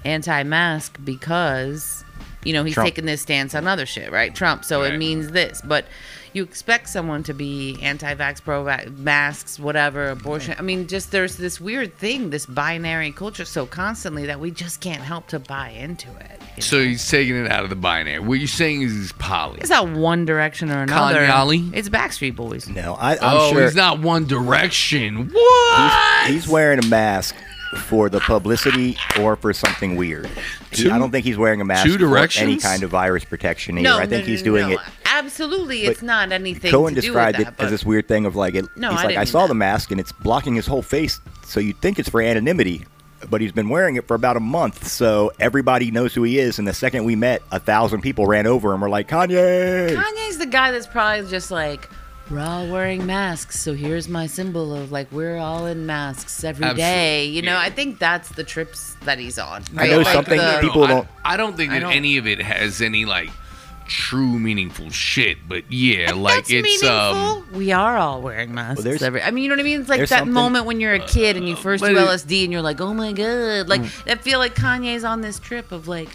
anti-mask 0.03 0.97
because 1.03 2.04
you 2.45 2.53
know 2.53 2.63
he's 2.63 2.75
Trump. 2.75 2.87
taking 2.87 3.05
this 3.05 3.21
stance 3.21 3.53
on 3.53 3.67
other 3.67 3.85
shit, 3.85 4.11
right? 4.11 4.33
Trump. 4.33 4.63
So 4.63 4.81
Right. 4.81 4.93
it 4.93 4.97
means 4.97 5.31
this, 5.31 5.61
but 5.63 5.85
you 6.33 6.43
expect 6.43 6.89
someone 6.89 7.23
to 7.23 7.33
be 7.33 7.77
anti-vax, 7.81 8.43
pro-vax, 8.43 8.97
masks, 8.97 9.57
whatever, 9.57 10.09
abortion. 10.09 10.53
I 10.59 10.63
mean, 10.63 10.85
just 10.85 11.11
there's 11.11 11.37
this 11.37 11.61
weird 11.61 11.97
thing, 11.97 12.29
this 12.29 12.45
binary 12.45 13.13
culture, 13.13 13.45
so 13.45 13.65
constantly 13.65 14.25
that 14.25 14.37
we 14.41 14.51
just 14.51 14.81
can't 14.81 15.01
help 15.01 15.27
to 15.27 15.39
buy 15.39 15.69
into 15.69 16.09
it. 16.17 16.41
you 16.57 16.61
So 16.61 16.83
he's 16.83 17.09
taking 17.09 17.37
it 17.37 17.49
out 17.49 17.63
of 17.63 17.69
the 17.69 17.77
binary. 17.77 18.19
What 18.19 18.39
you're 18.39 18.47
saying 18.49 18.81
is 18.81 18.91
he's 18.91 19.11
poly. 19.13 19.59
it's 19.61 19.69
not 19.69 19.87
one 19.89 20.25
direction 20.25 20.69
or 20.71 20.81
another. 20.81 21.25
Kanye? 21.25 21.73
It's 21.73 21.87
Backstreet 21.87 22.35
Boys. 22.35 22.67
No, 22.67 22.95
I, 22.95 23.13
I'm 23.13 23.19
oh, 23.21 23.51
sure 23.53 23.63
he's 23.63 23.73
not 23.75 23.99
one 24.01 24.25
direction. 24.25 25.29
What? 25.31 26.27
he's 26.31 26.47
wearing 26.49 26.79
a 26.79 26.87
mask 26.87 27.33
for 27.77 28.09
the 28.09 28.19
publicity 28.19 28.97
or 29.19 29.35
for 29.35 29.53
something 29.53 29.95
weird. 29.95 30.29
He- 30.71 30.89
I 30.89 30.97
don't 30.97 31.11
think 31.11 31.25
he's 31.25 31.37
wearing 31.37 31.61
a 31.61 31.65
mask 31.65 31.85
two 31.85 31.97
for 31.97 32.17
any 32.17 32.57
kind 32.57 32.83
of 32.83 32.89
virus 32.89 33.23
protection 33.25 33.77
either. 33.77 33.89
No, 33.89 33.97
I 33.97 34.05
think 34.05 34.25
no, 34.25 34.31
he's 34.31 34.41
doing 34.43 34.69
no. 34.69 34.73
it. 34.75 34.79
Absolutely, 35.05 35.85
it's 35.85 36.01
not 36.01 36.31
anything. 36.31 36.71
Cohen 36.71 36.93
to 36.95 37.01
do 37.01 37.07
described 37.07 37.37
with 37.37 37.47
it 37.47 37.57
that, 37.57 37.63
as 37.65 37.71
this 37.71 37.85
weird 37.85 38.07
thing 38.07 38.25
of 38.25 38.35
like, 38.35 38.55
it, 38.55 38.65
No, 38.75 38.89
he's 38.91 38.99
I 38.99 39.03
like, 39.03 39.07
didn't 39.09 39.21
I 39.21 39.23
saw 39.25 39.41
that. 39.41 39.47
the 39.49 39.55
mask 39.55 39.91
and 39.91 39.99
it's 39.99 40.11
blocking 40.11 40.55
his 40.55 40.67
whole 40.67 40.81
face, 40.81 41.19
so 41.45 41.59
you'd 41.59 41.77
think 41.81 41.99
it's 41.99 42.09
for 42.09 42.21
anonymity. 42.21 42.85
But 43.29 43.41
he's 43.41 43.53
been 43.53 43.69
wearing 43.69 43.95
it 43.95 44.07
for 44.07 44.13
about 44.13 44.37
a 44.37 44.41
month, 44.41 44.87
so 44.87 45.31
everybody 45.39 45.89
knows 45.89 46.13
who 46.13 46.23
he 46.23 46.37
is. 46.37 46.59
And 46.59 46.67
the 46.67 46.73
second 46.73 47.05
we 47.05 47.15
met, 47.15 47.41
a 47.51 47.59
thousand 47.59 48.01
people 48.01 48.27
ran 48.27 48.45
over 48.45 48.71
and 48.73 48.81
were 48.81 48.89
like, 48.89 49.07
Kanye. 49.07 49.95
Kanye's 49.95 50.37
the 50.37 50.45
guy 50.45 50.71
that's 50.71 50.85
probably 50.85 51.27
just 51.29 51.49
like, 51.49 51.89
we're 52.31 52.39
all 52.39 52.67
wearing 52.67 53.05
masks, 53.05 53.59
so 53.59 53.73
here's 53.73 54.07
my 54.09 54.25
symbol 54.27 54.73
of 54.75 54.91
like 54.91 55.11
we're 55.11 55.37
all 55.37 55.65
in 55.67 55.85
masks 55.85 56.43
every 56.43 56.65
day. 56.73 57.21
Absolutely, 57.21 57.35
You 57.37 57.41
know, 57.43 57.51
yeah. 57.53 57.59
I 57.59 57.69
think 57.69 57.99
that's 57.99 58.29
the 58.29 58.43
trips 58.43 58.95
that 59.03 59.19
he's 59.19 59.37
on. 59.37 59.63
I 59.75 59.81
right? 59.81 59.91
know 59.91 59.97
Like 59.99 60.07
something 60.13 60.37
the- 60.37 60.57
people 60.61 60.83
I- 60.83 60.87
don't- 60.87 61.07
I, 61.23 61.37
don't 61.37 61.55
think 61.55 61.71
I 61.71 61.75
that 61.75 61.79
don't- 61.81 61.93
any 61.93 62.17
of 62.17 62.25
it 62.27 62.41
has 62.41 62.81
any 62.81 63.05
like 63.05 63.29
true 63.87 64.39
meaningful 64.39 64.89
shit. 64.89 65.37
But 65.47 65.71
yeah, 65.71 66.09
And 66.09 66.23
like 66.23 66.37
that's 66.37 66.49
it's 66.51 66.63
meaningful. 66.63 66.89
um. 66.89 67.47
we 67.53 67.71
are 67.71 67.95
all 67.97 68.19
wearing 68.21 68.53
masks. 68.55 68.83
there's- 68.83 69.03
every, 69.03 69.21
I 69.21 69.29
mean, 69.29 69.43
you 69.43 69.49
know 69.49 69.55
what 69.55 69.59
I 69.61 69.63
mean? 69.63 69.81
It's 69.81 69.89
like 69.89 70.09
that 70.09 70.27
moment 70.27 70.65
when 70.65 70.79
you're 70.81 70.95
a 70.95 70.99
kid 71.05 71.37
and 71.37 71.47
you 71.47 71.55
first 71.55 71.81
but 71.81 71.89
do 71.89 71.95
LSD 71.97 72.43
and 72.45 72.51
you're 72.51 72.63
like, 72.63 72.81
oh 72.81 72.93
my 72.95 73.11
god, 73.13 73.69
like 73.69 73.81
Mm. 73.81 74.11
I 74.11 74.15
feel 74.15 74.39
like 74.39 74.55
Kanye's 74.55 75.03
on 75.03 75.21
this 75.21 75.37
trip 75.37 75.71
of 75.71 75.87
like 75.87 76.09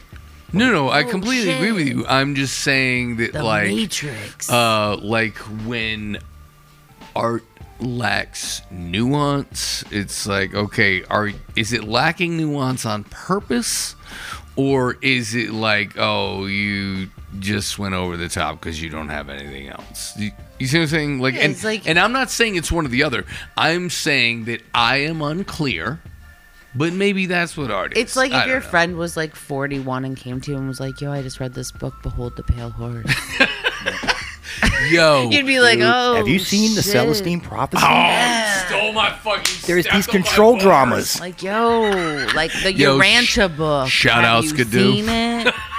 No, 0.53 0.71
no, 0.73 0.89
I 0.89 1.05
Oh, 1.05 1.09
completely 1.11 1.53
agree 1.53 1.73
with 1.73 1.87
you. 1.87 2.07
I'm 2.07 2.35
just 2.35 2.59
saying 2.61 3.17
that 3.17 3.33
the 3.33 3.43
like 3.43 3.69
Matrix. 3.69 4.51
uh 4.51 4.97
like 4.97 5.37
when 5.67 6.19
art 7.17 7.45
lacks 7.81 8.61
nuance 8.71 9.85
it's 9.91 10.27
like 10.27 10.55
okay 10.55 11.03
are 11.05 11.31
is 11.57 11.73
it 11.73 11.85
lacking 11.85 12.37
nuance 12.37 12.85
on 12.87 13.05
purpose? 13.05 13.95
Or 14.57 14.97
is 15.01 15.35
it 15.35 15.51
like 15.53 15.97
oh 15.97 16.45
you 16.47 17.09
just 17.39 17.79
went 17.79 17.95
over 17.95 18.17
the 18.17 18.29
top 18.29 18.61
because 18.61 18.83
you 18.83 18.91
don't 18.91 19.09
have 19.09 19.29
anything 19.31 19.69
else? 19.69 20.13
You, 20.19 20.33
you 20.59 20.67
see 20.67 20.79
what 20.79 20.83
i'm 20.83 20.89
saying? 20.89 21.21
Like, 21.21 21.35
Yeah, 21.35 21.43
and, 21.43 21.53
it's 21.53 21.65
like- 21.65 21.89
and 21.89 21.99
i'm 21.99 22.13
not 22.13 22.31
saying 22.31 22.57
it's 22.57 22.71
one 22.71 22.85
or 22.85 22.89
the 22.91 23.03
other. 23.05 23.25
I'm 23.57 23.89
saying 23.89 24.45
that 24.45 24.63
i 24.75 24.97
am 24.99 25.23
unclear 25.23 26.01
but 26.75 26.93
maybe 26.93 27.27
that's 27.27 27.57
what 27.57 27.71
art 27.71 27.93
is 27.97 28.03
it's 28.03 28.17
like 28.17 28.33
I 28.33 28.43
if 28.43 28.47
your 28.49 28.61
know. 28.61 28.67
friend 28.67 28.97
was 28.97 29.17
like 29.17 29.35
41 29.35 30.05
and 30.05 30.17
came 30.17 30.41
to 30.43 30.51
you 30.53 30.57
and 30.59 30.69
was 30.69 30.81
like, 30.81 31.01
"Yo, 31.01 31.11
I 31.13 31.23
just 31.23 31.41
read 31.41 31.55
this 31.55 31.71
book, 31.73 31.95
Behold 32.03 32.37
the 32.37 32.43
Pale 32.43 32.71
Horse." 32.71 33.05
yo 34.91 35.29
You'd 35.31 35.47
be 35.47 35.61
like, 35.61 35.79
Dude, 35.79 35.87
"Oh, 35.89 36.15
have 36.17 36.29
you 36.29 36.39
seen 36.39 36.75
the. 36.75 36.83
Celestine 36.83 37.41
prophecy? 37.41 37.83
oh 37.87 38.65
stole 38.67 38.93
my 38.93 39.11
fucking 39.13 39.57
There's 39.67 39.87
these 39.87 40.07
control 40.07 40.57
dramas. 40.59 41.19
Like, 41.21 41.43
yo, 41.43 42.27
like 42.35 42.53
the 42.63 42.73
Yo, 42.73 42.99
Urantia 42.99 43.55
book. 43.57 43.89
shout 43.89 44.25
Have 44.25 44.25
out, 44.25 44.45
you 44.45 44.51
Skidoo. 44.51 45.51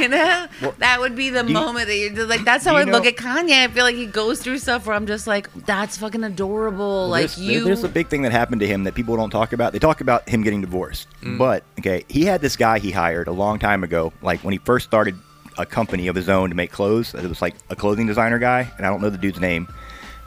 Seen 0.00 0.12
it? 0.12 0.50
you 0.60 0.66
know, 0.66 0.74
that 0.78 1.00
would 1.00 1.16
be 1.16 1.30
the 1.30 1.44
you- 1.44 1.54
moment 1.54 1.86
that 1.88 1.96
you're 1.96 2.10
just 2.10 2.28
like. 2.28 2.44
That's 2.44 2.64
how 2.64 2.76
I 2.76 2.84
you 2.84 2.92
look 2.92 3.06
at 3.06 3.16
Kanye. 3.16 3.64
I 3.64 3.68
feel 3.68 3.84
like 3.84 3.96
he 3.96 4.06
goes 4.06 4.40
through 4.42 4.58
stuff 4.58 4.86
where 4.86 4.96
I'm 4.96 5.06
just 5.06 5.26
like, 5.26 5.52
that's 5.66 5.98
fucking 5.98 6.24
adorable. 6.24 6.76
Well, 6.76 7.08
like 7.08 7.22
there's, 7.22 7.36
there- 7.36 7.44
you. 7.46 7.64
there's 7.64 7.84
a 7.84 7.88
big 7.88 8.08
thing 8.08 8.22
that 8.22 8.32
happened 8.32 8.60
to 8.60 8.66
him 8.66 8.84
that 8.84 8.94
people 8.94 9.16
don't 9.16 9.30
talk 9.30 9.52
about. 9.52 9.72
They 9.72 9.78
talk 9.78 10.00
about 10.00 10.28
him 10.28 10.42
getting 10.42 10.60
divorced, 10.60 11.08
mm. 11.22 11.38
but 11.38 11.64
okay, 11.78 12.04
he 12.08 12.24
had 12.24 12.40
this 12.40 12.56
guy 12.56 12.78
he 12.78 12.90
hired 12.90 13.28
a 13.28 13.32
long 13.32 13.58
time 13.58 13.84
ago, 13.84 14.12
like 14.22 14.40
when 14.40 14.52
he 14.52 14.58
first 14.58 14.86
started 14.86 15.16
a 15.58 15.66
company 15.66 16.08
of 16.08 16.14
his 16.14 16.28
own 16.28 16.50
to 16.50 16.54
make 16.54 16.70
clothes. 16.70 17.14
It 17.14 17.26
was 17.26 17.40
like 17.42 17.54
a 17.70 17.76
clothing 17.76 18.06
designer 18.06 18.38
guy, 18.38 18.70
and 18.76 18.86
I 18.86 18.90
don't 18.90 19.00
know 19.00 19.10
the 19.10 19.18
dude's 19.18 19.40
name. 19.40 19.68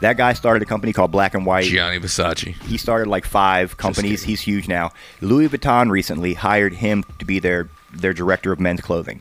That 0.00 0.16
guy 0.16 0.32
started 0.32 0.62
a 0.62 0.66
company 0.66 0.92
called 0.94 1.10
Black 1.10 1.34
and 1.34 1.44
White. 1.44 1.66
Gianni 1.66 2.00
Versace. 2.00 2.54
He 2.62 2.78
started 2.78 3.06
like 3.08 3.26
five 3.26 3.76
companies. 3.76 4.22
He's 4.22 4.40
huge 4.40 4.66
now. 4.66 4.92
Louis 5.20 5.46
Vuitton 5.48 5.90
recently 5.90 6.32
hired 6.34 6.72
him 6.72 7.04
to 7.18 7.24
be 7.24 7.38
their 7.38 7.68
their 7.92 8.14
director 8.14 8.50
of 8.50 8.58
men's 8.60 8.80
clothing, 8.80 9.20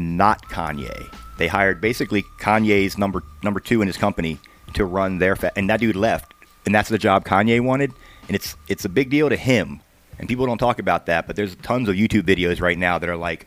not 0.00 0.42
Kanye. 0.48 1.12
They 1.38 1.46
hired 1.48 1.80
basically 1.80 2.22
Kanye's 2.40 2.98
number 2.98 3.22
number 3.42 3.60
two 3.60 3.80
in 3.82 3.86
his 3.86 3.96
company 3.96 4.38
to 4.74 4.84
run 4.84 5.18
their 5.18 5.36
fa- 5.36 5.52
and 5.56 5.68
that 5.70 5.80
dude 5.80 5.96
left, 5.96 6.32
and 6.66 6.74
that's 6.74 6.88
the 6.88 6.98
job 6.98 7.24
Kanye 7.24 7.60
wanted, 7.60 7.92
and 8.28 8.34
it's 8.34 8.56
it's 8.68 8.84
a 8.84 8.88
big 8.88 9.10
deal 9.10 9.28
to 9.28 9.36
him, 9.36 9.80
and 10.18 10.28
people 10.28 10.46
don't 10.46 10.58
talk 10.58 10.78
about 10.78 11.06
that, 11.06 11.26
but 11.26 11.36
there's 11.36 11.54
tons 11.56 11.88
of 11.88 11.94
YouTube 11.96 12.22
videos 12.22 12.60
right 12.60 12.78
now 12.78 12.98
that 12.98 13.08
are 13.08 13.16
like. 13.16 13.46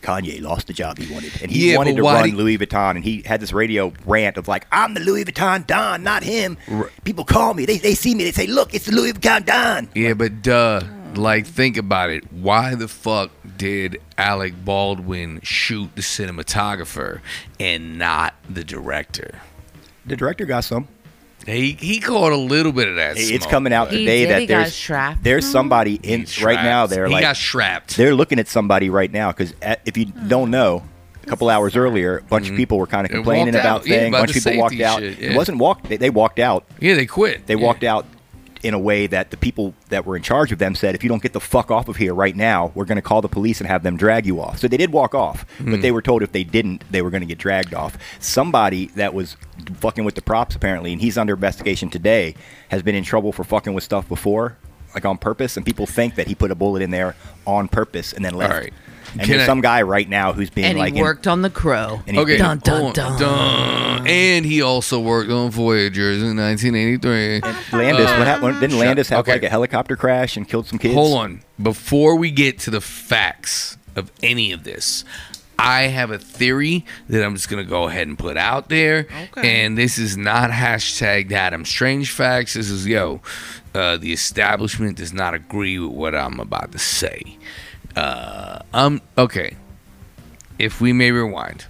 Kanye 0.00 0.40
lost 0.40 0.68
the 0.68 0.72
job 0.72 0.96
he 0.96 1.12
wanted, 1.12 1.32
and 1.42 1.50
he 1.50 1.72
Yeah, 1.72 1.76
wanted 1.76 1.96
to 1.96 2.02
run 2.04 2.30
do- 2.30 2.36
Louis 2.36 2.56
Vuitton, 2.56 2.92
and 2.94 3.02
he 3.02 3.22
had 3.26 3.40
this 3.40 3.52
radio 3.52 3.92
rant 4.06 4.36
of 4.36 4.46
like, 4.46 4.64
"I'm 4.70 4.94
the 4.94 5.00
Louis 5.00 5.24
Vuitton 5.24 5.66
Don, 5.66 6.04
not 6.04 6.22
him." 6.22 6.56
People 7.02 7.24
call 7.24 7.52
me, 7.52 7.66
they, 7.66 7.78
they 7.78 7.94
see 7.96 8.14
me, 8.14 8.22
they 8.22 8.30
say, 8.30 8.46
"Look, 8.46 8.74
it's 8.74 8.86
the 8.86 8.92
Louis 8.92 9.12
Vuitton 9.12 9.44
Don." 9.44 9.88
Yeah, 9.96 10.14
but 10.14 10.40
duh. 10.40 10.82
Like, 11.14 11.46
think 11.46 11.76
about 11.76 12.10
it. 12.10 12.32
Why 12.32 12.74
the 12.74 12.88
fuck 12.88 13.30
did 13.56 14.00
Alec 14.16 14.64
Baldwin 14.64 15.40
shoot 15.42 15.90
the 15.96 16.02
cinematographer 16.02 17.20
and 17.58 17.98
not 17.98 18.34
the 18.48 18.62
director? 18.62 19.40
The 20.06 20.16
director 20.16 20.46
got 20.46 20.64
some. 20.64 20.88
He 21.46 21.72
he 21.72 22.00
caught 22.00 22.32
a 22.32 22.36
little 22.36 22.72
bit 22.72 22.88
of 22.88 22.96
that. 22.96 23.16
It's 23.16 23.46
coming 23.46 23.72
out 23.72 23.90
He 23.90 23.98
today 23.98 24.20
did, 24.26 24.30
that 24.30 24.40
he 24.42 24.46
there's 24.46 24.74
strapped. 24.74 25.22
there's 25.24 25.46
somebody 25.50 25.94
in 26.02 26.20
he's 26.20 26.42
right 26.42 26.56
now. 26.56 26.86
strapped. 26.86 26.90
They're 26.90 27.06
he 27.06 27.12
like 27.12 27.22
got 27.22 27.36
strapped. 27.36 27.96
they're 27.96 28.14
looking 28.14 28.38
at 28.38 28.48
somebody 28.48 28.90
right 28.90 29.10
now 29.10 29.32
because 29.32 29.54
eh, 29.62 29.76
if 29.86 29.96
you 29.96 30.06
hmm. 30.06 30.28
don't 30.28 30.50
know, 30.50 30.82
a 31.22 31.26
couple 31.26 31.48
hours 31.48 31.76
earlier, 31.76 32.18
a 32.18 32.22
bunch 32.22 32.46
of 32.46 32.50
mm-hmm. 32.50 32.56
people 32.56 32.78
were 32.78 32.86
kind 32.86 33.06
of 33.06 33.10
complaining 33.10 33.54
about 33.54 33.82
out. 33.82 33.86
Yeah, 33.86 33.98
things. 34.00 34.08
about 34.08 34.18
a 34.18 34.20
bunch 34.26 34.36
of 34.36 34.44
people 34.44 34.60
walked 34.60 34.72
safety 34.72 34.84
out. 34.84 35.02
yeah. 35.02 35.30
It 35.30 35.36
wasn't 35.36 35.58
walked. 35.58 35.88
They, 35.88 35.96
they 35.96 36.10
walked 36.10 36.38
out. 36.38 36.64
Yeah, 36.80 36.94
they 36.94 37.06
quit. 37.06 37.46
They 37.46 37.54
Yeah. 37.54 37.64
walked 37.64 37.84
out 37.84 38.06
in 38.62 38.74
a 38.74 38.78
way 38.78 39.06
that 39.06 39.30
the 39.30 39.36
people 39.36 39.74
that 39.88 40.04
were 40.04 40.16
in 40.16 40.22
charge 40.22 40.50
of 40.52 40.58
them 40.58 40.74
said, 40.74 40.94
if 40.94 41.02
you 41.04 41.08
don't 41.08 41.22
get 41.22 41.32
the 41.32 41.40
fuck 41.40 41.70
off 41.70 41.88
of 41.88 41.96
here 41.96 42.12
right 42.14 42.34
now, 42.34 42.72
we're 42.74 42.84
going 42.84 42.96
to 42.96 43.02
call 43.02 43.20
the 43.22 43.28
police 43.28 43.60
and 43.60 43.68
have 43.68 43.82
them 43.82 43.96
drag 43.96 44.26
you 44.26 44.40
off. 44.40 44.58
So 44.58 44.68
they 44.68 44.76
did 44.76 44.92
walk 44.92 45.14
off, 45.14 45.42
Hmm. 45.58 45.70
but 45.72 45.82
they 45.82 45.92
were 45.92 46.02
told 46.02 46.22
if 46.22 46.32
they 46.32 46.44
didn't, 46.44 46.82
they 46.90 47.00
were 47.02 47.10
going 47.10 47.20
to 47.20 47.26
get 47.26 47.38
dragged 47.38 47.72
off. 47.74 47.96
Somebody 48.18 48.86
that 48.96 49.14
was 49.14 49.36
fucking 49.76 50.04
with 50.04 50.14
the 50.14 50.22
props 50.22 50.54
apparently, 50.54 50.92
and 50.92 51.00
he's 51.00 51.16
under 51.16 51.34
investigation 51.34 51.90
today, 51.90 52.34
has 52.68 52.82
been 52.82 52.94
in 52.94 53.04
trouble 53.04 53.32
for 53.32 53.44
fucking 53.44 53.74
with 53.74 53.84
stuff 53.84 54.08
before, 54.08 54.56
like 54.94 55.04
on 55.04 55.18
purpose, 55.18 55.56
and 55.56 55.64
people 55.66 55.86
think 55.86 56.14
that 56.16 56.26
he 56.26 56.34
put 56.34 56.50
a 56.50 56.54
bullet 56.54 56.82
in 56.82 56.90
there 56.90 57.14
on 57.46 57.68
purpose 57.68 58.12
and 58.12 58.24
then 58.24 58.34
left. 58.34 58.52
right. 58.54 58.72
And 59.12 59.22
Can 59.22 59.30
there's 59.30 59.42
I- 59.42 59.46
some 59.46 59.60
guy 59.60 59.82
right 59.82 60.08
now 60.08 60.32
who's 60.32 60.50
being 60.50 60.66
and 60.66 60.78
like, 60.78 60.92
he 60.92 60.98
in- 60.98 61.04
worked 61.04 61.26
on 61.26 61.42
the 61.42 61.50
crow. 61.50 62.00
and 62.06 62.16
he's 62.16 62.22
Okay. 62.24 62.36
been- 62.36 62.44
Dun, 62.46 62.58
dun, 62.58 62.80
hold 62.82 62.98
on. 62.98 63.18
dun. 63.18 63.98
Dun. 63.98 64.06
And 64.08 64.44
he 64.46 64.62
also 64.62 65.00
worked 65.00 65.30
on 65.30 65.50
Voyagers 65.50 66.22
in 66.22 66.36
1983. 66.36 67.40
Landis, 67.72 68.06
what 68.06 68.26
happened? 68.26 68.60
Didn't 68.60 68.78
Landis 68.78 69.08
have 69.08 69.20
okay. 69.20 69.32
like 69.32 69.42
a 69.42 69.48
helicopter 69.48 69.96
crash 69.96 70.36
and 70.36 70.48
killed 70.48 70.66
some 70.66 70.78
kids? 70.78 70.94
Hold 70.94 71.18
on. 71.18 71.40
Before 71.60 72.16
we 72.16 72.30
get 72.30 72.58
to 72.60 72.70
the 72.70 72.80
facts 72.80 73.76
of 73.96 74.10
any 74.22 74.52
of 74.52 74.64
this, 74.64 75.04
I 75.58 75.82
have 75.88 76.12
a 76.12 76.18
theory 76.18 76.84
that 77.08 77.24
I'm 77.24 77.34
just 77.34 77.48
going 77.48 77.64
to 77.64 77.68
go 77.68 77.88
ahead 77.88 78.06
and 78.06 78.16
put 78.16 78.36
out 78.36 78.68
there. 78.68 79.08
Okay. 79.36 79.64
And 79.64 79.76
this 79.76 79.98
is 79.98 80.16
not 80.16 80.50
hashtag 80.50 81.32
Adam 81.32 81.64
Strange 81.64 82.10
facts. 82.12 82.54
This 82.54 82.70
is, 82.70 82.86
yo, 82.86 83.20
uh, 83.74 83.96
the 83.96 84.12
establishment 84.12 84.98
does 84.98 85.12
not 85.12 85.34
agree 85.34 85.78
with 85.80 85.90
what 85.90 86.14
I'm 86.14 86.38
about 86.38 86.70
to 86.72 86.78
say. 86.78 87.36
Uh, 87.96 88.60
um, 88.72 89.00
okay. 89.16 89.56
If 90.58 90.80
we 90.80 90.92
may 90.92 91.12
rewind, 91.12 91.66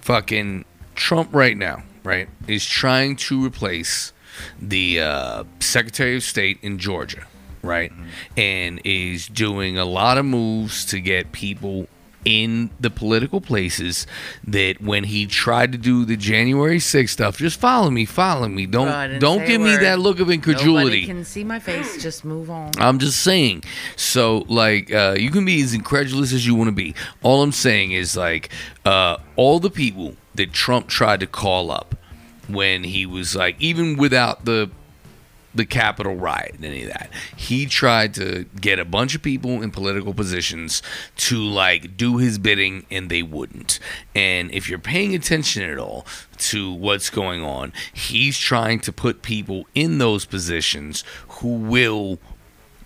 fucking 0.00 0.64
Trump 0.94 1.30
right 1.32 1.56
now, 1.56 1.84
right, 2.04 2.28
is 2.48 2.66
trying 2.66 3.16
to 3.16 3.44
replace 3.44 4.12
the 4.60 5.00
uh, 5.00 5.44
Secretary 5.60 6.16
of 6.16 6.22
State 6.22 6.58
in 6.62 6.78
Georgia, 6.78 7.26
right, 7.62 7.92
and 8.36 8.80
is 8.84 9.28
doing 9.28 9.78
a 9.78 9.84
lot 9.84 10.18
of 10.18 10.24
moves 10.24 10.84
to 10.86 11.00
get 11.00 11.32
people 11.32 11.86
in 12.24 12.70
the 12.78 12.90
political 12.90 13.40
places 13.40 14.06
that 14.46 14.80
when 14.80 15.04
he 15.04 15.26
tried 15.26 15.72
to 15.72 15.78
do 15.78 16.04
the 16.04 16.16
January 16.16 16.78
6th 16.78 17.08
stuff 17.08 17.36
just 17.36 17.58
follow 17.58 17.90
me 17.90 18.04
follow 18.04 18.48
me 18.48 18.66
don't 18.66 19.18
don't 19.18 19.44
give 19.46 19.60
me 19.60 19.76
that 19.76 19.98
look 19.98 20.20
of 20.20 20.30
incredulity 20.30 21.02
Nobody 21.02 21.06
can 21.06 21.24
see 21.24 21.44
my 21.44 21.58
face. 21.58 22.02
Just 22.02 22.24
move 22.24 22.50
on. 22.50 22.70
I'm 22.78 22.98
just 22.98 23.20
saying. 23.20 23.64
So, 23.96 24.44
like, 24.48 24.92
uh, 24.92 25.16
you 25.18 25.30
can 25.30 25.44
be 25.44 25.62
as 25.62 25.74
incredulous 25.74 26.32
as 26.32 26.46
you 26.46 26.54
want 26.54 26.68
to 26.68 26.72
be. 26.72 26.94
All 27.22 27.42
I'm 27.42 27.52
saying 27.52 27.92
is, 27.92 28.16
like, 28.16 28.50
uh, 28.84 29.16
all 29.36 29.58
the 29.60 29.70
people 29.70 30.16
that 30.34 30.52
Trump 30.52 30.88
tried 30.88 31.20
to 31.20 31.26
call 31.26 31.70
up 31.70 31.94
when 32.48 32.84
he 32.84 33.06
was 33.06 33.34
like, 33.36 33.60
even 33.60 33.96
without 33.96 34.44
the 34.44 34.70
the 35.54 35.66
Capitol 35.66 36.14
riot 36.16 36.52
and 36.56 36.64
any 36.64 36.82
of 36.84 36.88
that, 36.88 37.10
he 37.36 37.66
tried 37.66 38.14
to 38.14 38.46
get 38.60 38.78
a 38.78 38.84
bunch 38.84 39.14
of 39.14 39.22
people 39.22 39.60
in 39.62 39.70
political 39.70 40.14
positions 40.14 40.82
to 41.16 41.36
like 41.38 41.96
do 41.96 42.16
his 42.18 42.38
bidding, 42.38 42.86
and 42.90 43.08
they 43.10 43.22
wouldn't. 43.22 43.78
And 44.14 44.50
if 44.52 44.68
you're 44.68 44.78
paying 44.78 45.14
attention 45.14 45.62
at 45.62 45.78
all 45.78 46.06
to 46.38 46.72
what's 46.72 47.10
going 47.10 47.42
on, 47.42 47.72
he's 47.92 48.38
trying 48.38 48.80
to 48.80 48.92
put 48.92 49.22
people 49.22 49.66
in 49.74 49.98
those 49.98 50.24
positions 50.24 51.04
who 51.28 51.48
will 51.56 52.18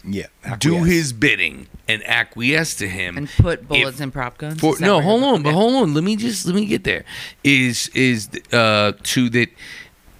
Yeah. 0.08 0.26
do 0.60 0.84
his 0.84 1.12
bidding 1.12 1.66
and 1.88 2.00
acquiesce 2.06 2.74
to 2.76 2.88
him 2.88 3.16
And 3.18 3.28
put 3.28 3.66
bullets 3.66 3.96
if- 3.96 4.00
in 4.00 4.10
prop 4.12 4.38
guns. 4.38 4.60
for 4.60 4.76
no 4.78 5.00
hold 5.00 5.24
on 5.24 5.42
but 5.42 5.52
hold 5.52 5.74
on 5.82 5.94
let 5.94 6.04
me 6.04 6.14
just 6.14 6.46
let 6.46 6.54
me 6.54 6.64
get 6.64 6.84
there 6.84 7.04
is 7.42 7.88
is 7.88 8.28
uh 8.52 8.92
to 9.02 9.28
that 9.30 9.48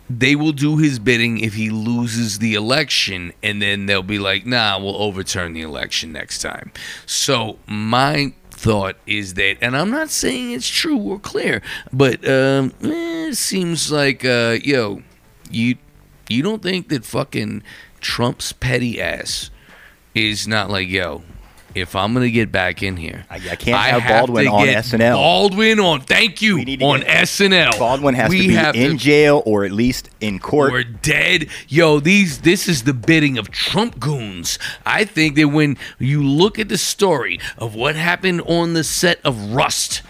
they 0.09 0.36
will 0.36 0.52
do 0.52 0.76
his 0.76 0.98
bidding 0.98 1.38
if 1.38 1.54
he 1.54 1.70
loses 1.70 2.38
the 2.38 2.54
election 2.54 3.32
and 3.42 3.61
then 3.61 3.86
they'll 3.86 4.02
be 4.02 4.18
like 4.18 4.46
nah 4.46 4.78
we'll 4.78 4.96
overturn 4.96 5.52
the 5.52 5.62
election 5.62 6.12
next 6.12 6.40
time. 6.40 6.72
So 7.07 7.59
my 7.66 8.34
thought 8.50 8.96
is 9.07 9.34
that 9.34 9.59
and 9.61 9.76
i'm 9.76 9.90
not 9.90 10.09
saying 10.09 10.50
it's 10.50 10.66
true 10.66 10.96
or 10.96 11.18
clear 11.18 11.61
but 11.92 12.26
um 12.26 12.72
eh, 12.82 13.28
it 13.28 13.36
seems 13.36 13.92
like 13.92 14.24
uh 14.24 14.57
yo 14.64 15.02
you 15.50 15.76
you 16.30 16.42
don't 16.42 16.62
think 16.62 16.88
that 16.88 17.04
fucking 17.04 17.62
trump's 18.00 18.52
petty 18.52 18.98
ass 18.98 19.50
is 20.14 20.48
not 20.48 20.70
like 20.70 20.88
yo 20.88 21.22
if 21.76 21.94
i'm 21.94 22.14
gonna 22.14 22.30
get 22.30 22.50
back 22.50 22.82
in 22.82 22.96
here 22.96 23.24
I- 23.30 23.36
I 23.36 23.56
can't 23.56 23.76
I 23.78 23.88
have 24.00 24.08
Baldwin 24.08 24.44
to 24.46 24.50
on 24.50 24.64
get 24.66 24.84
SNL. 24.84 25.14
Baldwin 25.16 25.78
on, 25.80 26.00
thank 26.00 26.40
you, 26.42 26.56
We 26.56 26.64
need 26.64 26.80
to 26.80 26.86
on 26.86 27.00
get- 27.00 27.08
SNL. 27.28 27.78
Baldwin 27.78 28.14
has 28.14 28.30
we 28.30 28.42
to 28.42 28.48
be 28.48 28.54
have 28.54 28.74
in 28.74 28.96
jail 28.98 29.42
or 29.44 29.64
at 29.64 29.72
least 29.72 30.08
in 30.20 30.38
court. 30.38 30.72
We're 30.72 30.84
dead. 30.84 31.48
Yo, 31.68 32.00
these 32.00 32.38
this 32.38 32.68
is 32.68 32.82
the 32.84 32.94
bidding 32.94 33.36
of 33.38 33.50
Trump 33.50 34.00
goons. 34.00 34.58
I 34.84 35.04
think 35.04 35.34
that 35.36 35.48
when 35.48 35.76
you 35.98 36.22
look 36.22 36.58
at 36.58 36.68
the 36.68 36.78
story 36.78 37.38
of 37.58 37.74
what 37.74 37.94
happened 37.96 38.40
on 38.42 38.72
the 38.74 38.84
set 38.84 39.20
of 39.24 39.52
Rust, 39.52 40.02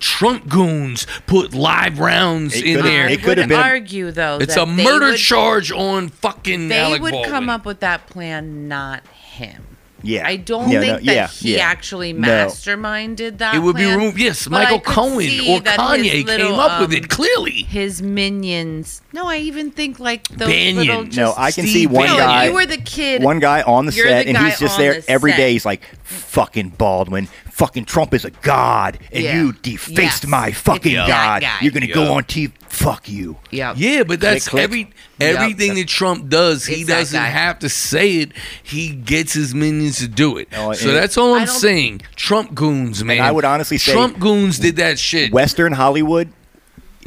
Trump 0.00 0.48
goons 0.48 1.06
put 1.26 1.54
live 1.54 1.98
rounds 1.98 2.54
It 2.56 2.64
in 2.64 2.82
there. 2.82 3.06
I 3.08 3.12
it 3.12 3.22
could 3.22 3.38
have 3.38 3.48
been 3.48 3.58
argue 3.60 4.10
though. 4.10 4.38
it's 4.40 4.54
that 4.54 4.62
a 4.62 4.66
murder 4.66 5.10
would- 5.10 5.18
charge 5.18 5.70
on 5.70 6.08
fucking 6.08 6.68
They 6.68 6.78
Alec 6.78 7.02
would 7.02 7.12
Baldwin. 7.12 7.30
come 7.30 7.48
up 7.50 7.64
with 7.64 7.80
that 7.80 8.06
plan, 8.06 8.66
not 8.68 9.02
him. 9.08 9.64
Yeah. 10.02 10.26
I 10.26 10.36
don't 10.36 10.68
Yeah, 10.70 10.80
think 10.80 11.02
no, 11.02 11.12
that 11.12 11.14
yeah, 11.14 11.26
he 11.28 11.56
yeah. 11.56 11.64
actually 11.64 12.12
No. 12.12 12.28
masterminded 12.28 13.38
that. 13.38 13.54
it 13.54 13.58
would 13.60 13.76
be 13.76 13.82
plan, 13.84 13.98
removed. 13.98 14.18
Yes, 14.18 14.44
but 14.46 14.52
Michael 14.62 14.80
Cohen 14.80 15.40
or 15.48 15.60
that 15.60 15.80
his 16.00 16.12
Kanye 16.12 16.12
came 16.12 16.26
little, 16.26 16.60
up 16.60 16.80
with 16.80 16.90
um, 16.90 16.96
it 16.96 17.08
clearly. 17.08 17.62
His 17.62 18.02
minions. 18.02 19.00
No, 19.12 19.26
I 19.28 19.38
even 19.38 19.70
think 19.70 20.00
like 20.00 20.28
those 20.28 20.48
Bannon. 20.48 20.76
little. 20.76 21.02
No, 21.02 21.04
Just, 21.04 21.16
No, 21.16 21.34
I 21.36 21.50
can 21.52 21.64
Steve 21.66 21.72
see 21.72 21.86
one 21.86 22.06
Bannon. 22.06 22.18
Guy. 22.18 22.44
You 22.46 22.54
were 22.54 22.66
the 22.66 22.78
kid. 22.78 23.22
one 23.22 23.38
guy 23.38 23.62
on 23.62 23.86
the 23.86 23.92
You're 23.92 24.06
set, 24.08 24.24
the 24.24 24.28
and 24.34 24.38
he's 24.38 24.58
just 24.58 24.78
there 24.78 25.00
the 25.00 25.10
every 25.10 25.32
set. 25.32 25.36
day. 25.36 25.52
He's 25.52 25.64
like, 25.66 25.82
"Fucking 26.04 26.70
Baldwin, 26.70 27.28
fucking 27.52 27.84
Trump 27.84 28.14
is 28.14 28.24
a 28.24 28.30
god, 28.30 28.98
and 29.12 29.22
Yeah. 29.22 29.36
you 29.36 29.52
defaced 29.52 29.98
Yes. 30.24 30.26
my 30.26 30.50
fucking 30.52 30.92
It's 30.92 31.06
that 31.06 31.08
god. 31.08 31.42
guy. 31.42 31.56
You're 31.60 31.70
gonna 31.72 31.86
Yeah. 31.86 31.94
go 31.94 32.12
on 32.14 32.24
TV. 32.24 32.52
Fuck 32.68 33.08
you." 33.08 33.36
Yeah. 33.50 33.74
Yeah, 33.76 34.02
but 34.02 34.20
that's 34.20 34.48
click. 34.48 34.62
every 34.64 34.80
Yep. 35.20 35.36
everything 35.36 35.74
that 35.74 35.86
Trump 35.86 36.28
does. 36.28 36.64
He 36.66 36.76
It's 36.80 36.86
that 36.86 36.98
doesn't 37.00 37.20
guy. 37.20 37.28
have 37.28 37.58
to 37.60 37.68
say 37.68 38.16
it. 38.16 38.32
He 38.62 38.88
gets 38.88 39.34
his 39.34 39.54
minions 39.54 39.98
to 39.98 40.08
do 40.08 40.38
it. 40.38 40.48
Oh, 40.56 40.72
so 40.72 40.92
that's 40.92 41.16
all 41.18 41.34
I'm 41.34 41.46
saying. 41.46 42.00
Trump 42.16 42.54
goons, 42.54 43.04
man. 43.04 43.20
I 43.20 43.30
would 43.30 43.44
honestly 43.44 43.78
say- 43.78 43.92
Trump 43.92 44.18
goons 44.18 44.58
did 44.58 44.76
that 44.76 44.98
shit. 44.98 45.32
Western 45.32 45.72
Hollywood 45.74 46.28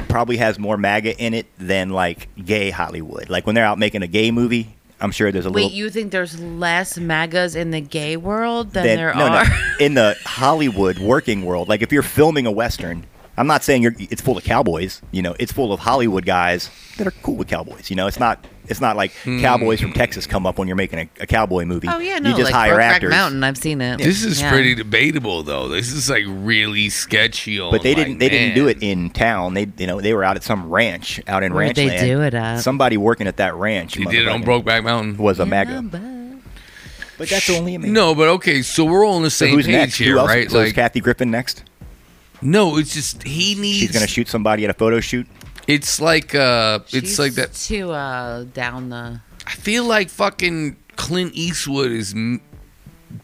probably 0.08 0.36
has 0.36 0.58
more 0.58 0.76
MAGA 0.76 1.18
in 1.18 1.34
it 1.34 1.46
than 1.58 1.90
like 1.90 2.28
gay 2.44 2.70
Hollywood. 2.70 3.28
Like 3.28 3.46
when 3.46 3.54
they're 3.54 3.64
out 3.64 3.78
making 3.78 4.02
a 4.02 4.06
gay 4.06 4.30
movie, 4.30 4.75
I'm 5.00 5.10
sure 5.10 5.30
there's 5.30 5.44
a 5.46 5.50
Wait, 5.50 5.64
little. 5.64 5.76
you 5.76 5.90
think 5.90 6.10
there's 6.10 6.40
less 6.40 6.96
MAGAs 6.98 7.54
in 7.54 7.70
the 7.70 7.80
gay 7.82 8.16
world 8.16 8.72
than 8.72 8.84
than- 8.86 8.96
there 8.96 9.14
no, 9.14 9.26
are? 9.26 9.44
no, 9.44 9.56
in 9.78 9.94
the 9.94 10.16
Hollywood 10.24 10.98
working 10.98 11.44
world. 11.44 11.68
Like 11.68 11.82
if 11.82 11.92
you're 11.92 12.02
filming 12.02 12.46
a 12.46 12.50
western, 12.50 13.04
I'm 13.38 13.46
not 13.46 13.62
saying 13.62 13.82
you're, 13.82 13.94
it's 13.98 14.22
full 14.22 14.38
of 14.38 14.44
cowboys. 14.44 15.02
You 15.12 15.22
know, 15.22 15.36
it's 15.38 15.52
full 15.52 15.72
of 15.72 15.80
Hollywood 15.80 16.24
guys 16.24 16.70
that 16.96 17.06
are 17.06 17.12
cool 17.22 17.36
with 17.36 17.48
cowboys. 17.48 17.90
You 17.90 17.96
know, 17.96 18.06
it's 18.06 18.18
not 18.18 18.44
it's 18.68 18.80
not 18.80 18.96
like 18.96 19.12
hmm. 19.22 19.40
cowboys 19.40 19.80
from 19.80 19.92
Texas 19.92 20.26
come 20.26 20.46
up 20.46 20.58
when 20.58 20.66
you're 20.66 20.76
making 20.76 20.98
a, 20.98 21.08
a 21.20 21.26
cowboy 21.26 21.64
movie. 21.64 21.86
Oh 21.88 21.98
yeah, 21.98 22.18
no, 22.18 22.30
you 22.30 22.36
just 22.36 22.50
like 22.50 22.54
hire 22.54 22.76
Brokeback 22.76 22.80
actors. 22.80 23.10
Mountain. 23.10 23.44
I've 23.44 23.58
seen 23.58 23.80
it. 23.80 23.98
This 23.98 24.24
is 24.24 24.40
Yeah. 24.40 24.50
pretty 24.50 24.74
debatable, 24.74 25.42
though. 25.42 25.68
This 25.68 25.92
is 25.92 26.08
like 26.10 26.24
really 26.26 26.88
sketchy. 26.88 27.60
On, 27.60 27.70
But 27.70 27.82
they 27.82 27.94
didn't. 27.94 28.14
like, 28.14 28.18
They 28.20 28.28
didn't 28.28 28.54
do 28.54 28.68
it 28.68 28.78
in 28.82 29.10
town. 29.10 29.54
They, 29.54 29.68
you 29.78 29.86
know, 29.86 30.00
they 30.00 30.14
were 30.14 30.24
out 30.24 30.36
at 30.36 30.42
some 30.42 30.68
ranch 30.70 31.20
out 31.28 31.42
in 31.42 31.52
Where'd 31.54 31.76
they 31.76 31.88
Ranchland. 31.88 32.06
do 32.06 32.22
it 32.22 32.34
at? 32.34 32.56
Somebody 32.60 32.96
working 32.96 33.26
at 33.26 33.36
that 33.36 33.54
ranch. 33.54 33.94
They 33.94 34.04
did 34.04 34.22
it 34.22 34.28
on 34.28 34.42
Brokeback 34.42 34.82
Mountain. 34.82 35.16
Was 35.18 35.38
a 35.38 35.44
Yeah, 35.44 35.48
MAGA. 35.50 35.82
but- 35.82 36.00
But 37.18 37.28
that's 37.30 37.48
only 37.50 37.74
a 37.74 37.78
man. 37.78 37.92
No, 37.92 38.14
but 38.14 38.28
okay, 38.28 38.60
so 38.62 38.84
we're 38.84 39.04
all 39.06 39.14
on 39.16 39.22
the 39.22 39.30
So 39.30 39.46
same 39.46 39.54
who's 39.54 39.66
page 39.66 39.74
next? 39.74 39.96
here, 39.96 40.12
Who 40.14 40.18
else? 40.18 40.28
right? 40.28 40.50
So 40.50 40.60
is 40.60 40.68
like, 40.68 40.74
Kathy 40.74 41.00
Griffin 41.00 41.30
next? 41.30 41.62
No, 42.46 42.76
it's 42.78 42.94
just 42.94 43.22
he 43.24 43.54
needs. 43.54 43.78
She's 43.78 43.90
gonna 43.92 44.06
shoot 44.06 44.28
somebody 44.28 44.64
at 44.64 44.70
a 44.70 44.74
photo 44.74 45.00
shoot. 45.00 45.26
It's 45.66 46.00
like 46.00 46.34
uh, 46.34 46.78
it's 46.84 46.90
She's 46.90 47.18
like 47.18 47.32
that. 47.34 47.52
to 47.54 47.90
uh 47.92 48.44
down 48.44 48.88
the. 48.90 49.20
I 49.46 49.50
feel 49.50 49.84
like 49.84 50.08
fucking 50.10 50.76
Clint 50.96 51.32
Eastwood 51.34 51.90
is 51.90 52.12
m- 52.14 52.40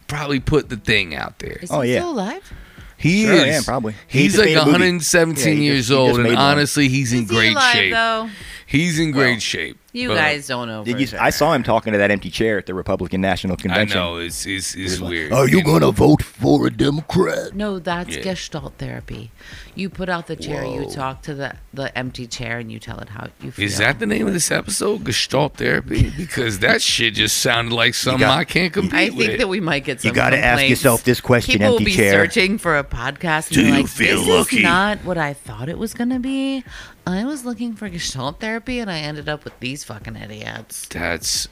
probably 0.07 0.39
put 0.39 0.69
the 0.69 0.77
thing 0.77 1.15
out 1.15 1.39
there. 1.39 1.57
Is 1.61 1.71
Oh, 1.71 1.81
he 1.81 1.93
yeah. 1.93 1.99
still 1.99 2.11
alive? 2.11 2.53
He 2.97 3.23
Sure, 3.25 3.33
is. 3.33 3.45
yeah, 3.45 3.61
probably. 3.65 3.95
He 4.07 4.23
He's 4.23 4.33
just 4.33 4.39
like 4.39 4.49
made 4.49 4.57
a 4.57 4.65
movie. 4.65 4.71
117 4.71 5.47
Yeah, 5.47 5.53
he 5.59 5.65
years 5.65 5.77
just- 5.87 5.89
he 5.89 5.95
old, 5.95 6.09
just 6.11 6.19
and 6.19 6.27
one. 6.27 6.37
honestly, 6.37 6.87
he's 6.87 7.11
in 7.11 7.23
Is 7.23 7.29
he 7.29 7.35
great 7.35 7.51
alive, 7.51 7.73
shape. 7.73 7.91
Though? 7.93 8.29
He's 8.65 8.99
in 8.99 9.11
great 9.11 9.31
Well, 9.31 9.39
shape. 9.39 9.77
You 9.93 10.07
But, 10.09 10.17
uh, 10.17 10.21
guys 10.21 10.47
don't 10.47 10.67
know. 10.67 10.83
Did 10.83 10.99
you. 10.99 11.17
I 11.19 11.29
saw 11.29 11.53
him 11.53 11.61
talking 11.61 11.93
to 11.93 11.99
that 11.99 12.09
empty 12.09 12.31
chair 12.31 12.57
at 12.57 12.65
the 12.65 12.73
Republican 12.73 13.21
National 13.21 13.55
Convention. 13.55 13.95
I 13.97 14.01
Convention. 14.01 14.13
know 14.13 14.17
it's 14.17 14.45
it's, 14.47 14.73
it's 14.75 14.99
weird. 14.99 15.31
Are 15.31 15.47
you 15.47 15.57
know? 15.63 15.71
gonna 15.79 15.91
vote 15.91 16.23
for 16.23 16.65
a 16.65 16.71
Democrat? 16.71 17.53
No, 17.53 17.77
that's 17.77 18.15
Yeah. 18.17 18.23
Gestalt 18.23 18.73
therapy. 18.79 19.29
You 19.75 19.89
put 19.89 20.09
out 20.09 20.25
the 20.27 20.35
chair, 20.35 20.65
you 20.65 20.89
talk 20.89 21.21
to 21.23 21.35
the 21.35 21.55
the 21.73 21.95
empty 21.97 22.25
chair, 22.25 22.57
and 22.59 22.71
you 22.71 22.79
tell 22.79 22.97
it 22.99 23.09
how 23.09 23.27
you 23.41 23.51
feel. 23.51 23.65
Is 23.65 23.77
that 23.77 23.99
the 23.99 24.05
name 24.07 24.25
of 24.27 24.33
this 24.33 24.49
episode? 24.51 25.03
Gestalt 25.03 25.57
therapy? 25.57 26.11
Because 26.17 26.59
that 26.59 26.81
shit 26.81 27.13
just 27.13 27.37
sounded 27.37 27.73
like 27.73 27.93
something 27.93 28.21
got- 28.21 28.37
I 28.39 28.45
can't 28.45 28.73
compete 28.73 28.91
with. 28.91 28.99
I 28.99 29.09
with. 29.15 29.27
think 29.27 29.39
that 29.39 29.47
we 29.47 29.59
might 29.59 29.83
get 29.83 30.01
some. 30.01 30.09
You 30.09 30.15
gotta 30.15 30.37
ask 30.43 30.67
yourself 30.67 31.03
this 31.03 31.21
question, 31.21 31.53
People 31.53 31.67
will 31.67 31.73
empty 31.77 31.85
be 31.85 31.91
chair. 31.95 32.13
searching 32.13 32.57
for 32.57 32.77
a 32.79 32.83
podcast, 32.83 33.47
and 33.47 33.55
Do 33.57 33.65
you 33.67 33.71
like, 33.73 33.87
feel 33.87 34.19
"This 34.21 34.27
lucky?" 34.27 34.57
is 34.57 34.63
not 34.63 34.97
what 35.05 35.19
I 35.19 35.33
thought 35.33 35.69
it 35.69 35.77
was 35.77 35.93
gonna 35.93 36.19
be." 36.19 36.63
I 37.05 37.25
was 37.25 37.43
looking 37.43 37.73
for 37.75 37.89
Gestalt 37.89 38.39
therapy, 38.39 38.79
and 38.79 38.89
I 38.89 38.99
ended 38.99 39.27
up 39.27 39.43
with 39.43 39.59
these 39.59 39.82
fucking 39.83 40.15
idiots. 40.15 40.87
That's. 40.89 41.47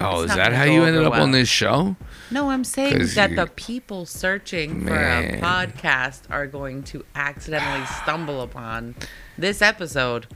Oh, 0.00 0.22
It's 0.22 0.22
is 0.22 0.28
not 0.28 0.36
that 0.38 0.44
gonna 0.46 0.56
how 0.56 0.64
go 0.64 0.70
you 0.72 0.78
over 0.78 0.86
ended 0.88 1.04
up 1.04 1.12
well. 1.12 1.22
on 1.22 1.30
this 1.30 1.48
show? 1.48 1.94
No, 2.30 2.50
I'm 2.50 2.64
saying 2.64 2.98
'Cause 2.98 3.14
that 3.14 3.30
you- 3.30 3.36
the 3.36 3.46
people 3.46 4.06
searching 4.06 4.86
for 4.86 4.94
a 4.94 5.38
podcast 5.40 6.22
are 6.30 6.46
going 6.46 6.82
to 6.84 7.04
accidentally 7.14 7.86
stumble 8.02 8.40
upon 8.42 8.94
this 9.38 9.60
episode 9.62 10.26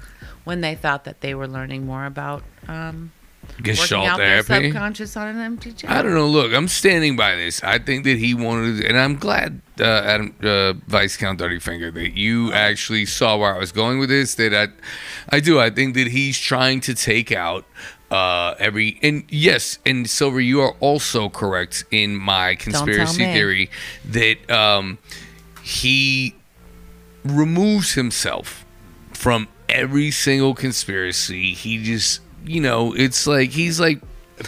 when 0.45 0.61
they 0.61 0.75
thought 0.75 1.05
that 1.05 1.23
they 1.23 1.35
were 1.35 1.49
learning 1.49 1.87
more 1.87 2.05
about 2.05 2.45
um, 2.69 3.11
working 3.59 3.75
Gestalt 3.75 4.07
out 4.07 4.19
their 4.19 4.43
therapy. 4.43 4.71
subconscious 4.71 5.17
on 5.17 5.29
an 5.29 5.39
empty 5.39 5.73
chair. 5.73 5.91
I 5.91 6.03
don't 6.03 6.15
know. 6.15 6.27
Look, 6.27 6.53
I'm 6.53 6.69
standing 6.69 7.17
by 7.17 7.35
this. 7.37 7.63
I 7.63 7.79
think 7.79 8.05
that 8.05 8.19
he 8.19 8.35
wanted, 8.35 8.85
and 8.85 8.99
I'm 8.99 9.17
glad, 9.17 9.61
uh, 9.81 9.85
Adam, 9.85 10.35
uh, 10.43 10.75
Vice 10.87 11.17
Count 11.17 11.39
Dirty 11.39 11.59
Finger, 11.59 11.91
that 11.91 12.17
you 12.17 12.53
actually 12.53 13.07
saw 13.07 13.37
where 13.37 13.55
I 13.55 13.59
was 13.59 13.73
going 13.73 13.99
with 13.99 14.09
this. 14.09 14.35
That 14.37 14.55
I, 14.55 14.69
I 15.37 15.41
do. 15.41 15.61
I 15.61 15.71
think 15.71 15.95
that 15.95 16.09
he's 16.09 16.39
trying 16.39 16.81
to 16.83 16.95
take 16.95 17.33
out 17.33 17.65
uh, 18.11 18.55
every. 18.59 18.99
And 19.03 19.25
yes, 19.29 19.79
and 19.85 20.09
Silver, 20.09 20.41
you 20.41 20.61
are 20.61 20.75
also 20.81 21.29
correct 21.29 21.85
in 21.91 22.17
my 22.17 22.55
conspiracy 22.55 23.25
theory 23.25 23.71
that 24.05 24.51
um, 24.51 24.99
he 25.63 26.35
removes 27.25 27.95
himself 27.95 28.65
from 29.13 29.49
every 29.69 30.11
single 30.11 30.55
conspiracy. 30.55 31.53
He 31.53 31.83
just, 31.83 32.21
you 32.49 32.61
know, 32.61 32.93
it's 32.95 33.27
like 33.27 33.51
he's 33.51 33.79
like. 33.81 34.01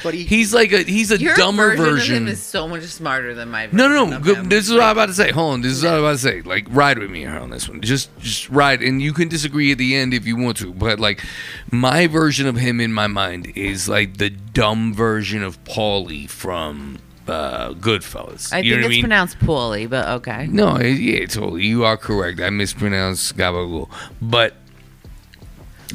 But 0.04 0.14
he- 0.14 0.22
He's 0.22 0.54
like 0.54 0.70
a 0.70 0.84
he's 0.84 1.10
a 1.10 1.18
Your 1.18 1.34
dumber 1.34 1.70
version, 1.76 1.84
version. 1.84 2.14
of 2.18 2.22
him 2.22 2.28
is 2.28 2.40
so 2.40 2.68
much 2.68 2.84
smarter 2.84 3.34
than 3.34 3.50
my 3.50 3.66
version. 3.66 3.76
no, 3.76 3.88
no, 3.88 4.04
no. 4.06 4.16
of 4.18 4.24
him. 4.24 4.48
this 4.48 4.66
is 4.68 4.72
what 4.72 4.82
I'm 4.84 4.92
about 4.92 5.06
to 5.06 5.14
say. 5.14 5.32
Hold 5.32 5.54
on. 5.54 5.60
This 5.62 5.72
is 5.72 5.82
what 5.82 5.94
I'm 5.94 5.98
about 5.98 6.12
to 6.12 6.18
say. 6.18 6.42
Like, 6.42 6.68
ride 6.70 6.96
with 7.00 7.10
me 7.10 7.22
here 7.22 7.36
on 7.36 7.50
this 7.50 7.68
one. 7.68 7.80
Just, 7.80 8.16
just 8.20 8.48
ride, 8.50 8.82
and 8.84 9.02
you 9.02 9.12
can 9.12 9.26
disagree 9.26 9.72
at 9.72 9.78
the 9.78 9.96
end 9.96 10.14
if 10.14 10.28
you 10.28 10.36
want 10.36 10.58
to. 10.58 10.72
But 10.72 11.00
like, 11.00 11.24
my 11.72 12.06
version 12.06 12.46
of 12.46 12.54
him 12.54 12.80
in 12.80 12.92
my 12.92 13.08
mind 13.08 13.52
is 13.56 13.88
like 13.88 14.18
the 14.18 14.30
dumb 14.30 14.94
version 14.94 15.42
of 15.42 15.62
Paulie 15.64 16.30
from 16.30 16.98
uh, 17.26 17.70
Goodfellas. 17.72 18.52
I 18.52 18.58
you 18.60 18.76
know 18.76 18.82
think 18.82 18.82
what 18.84 18.84
it's 18.84 18.86
I 18.86 18.88
mean? 18.90 19.02
pronounced 19.02 19.38
poorly, 19.40 19.86
but 19.88 20.06
okay. 20.20 20.46
No, 20.46 20.76
it- 20.76 21.00
yeah, 21.00 21.26
totally. 21.26 21.66
You 21.66 21.84
are 21.84 21.96
correct. 21.96 22.38
I 22.40 22.50
mispronounced 22.50 23.36
Gabagool. 23.36 23.90
But 24.22 24.54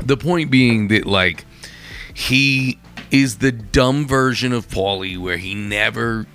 the 0.04 0.18
point 0.18 0.52
being 0.52 0.90
that, 0.90 1.06
like, 1.06 1.46
he 2.16 2.80
is 3.12 3.38
the 3.40 3.52
dumb 3.52 4.08
version 4.08 4.54
of 4.54 4.68
Paulie 4.70 5.18
where 5.18 5.38
he 5.38 5.54
never 5.54 6.26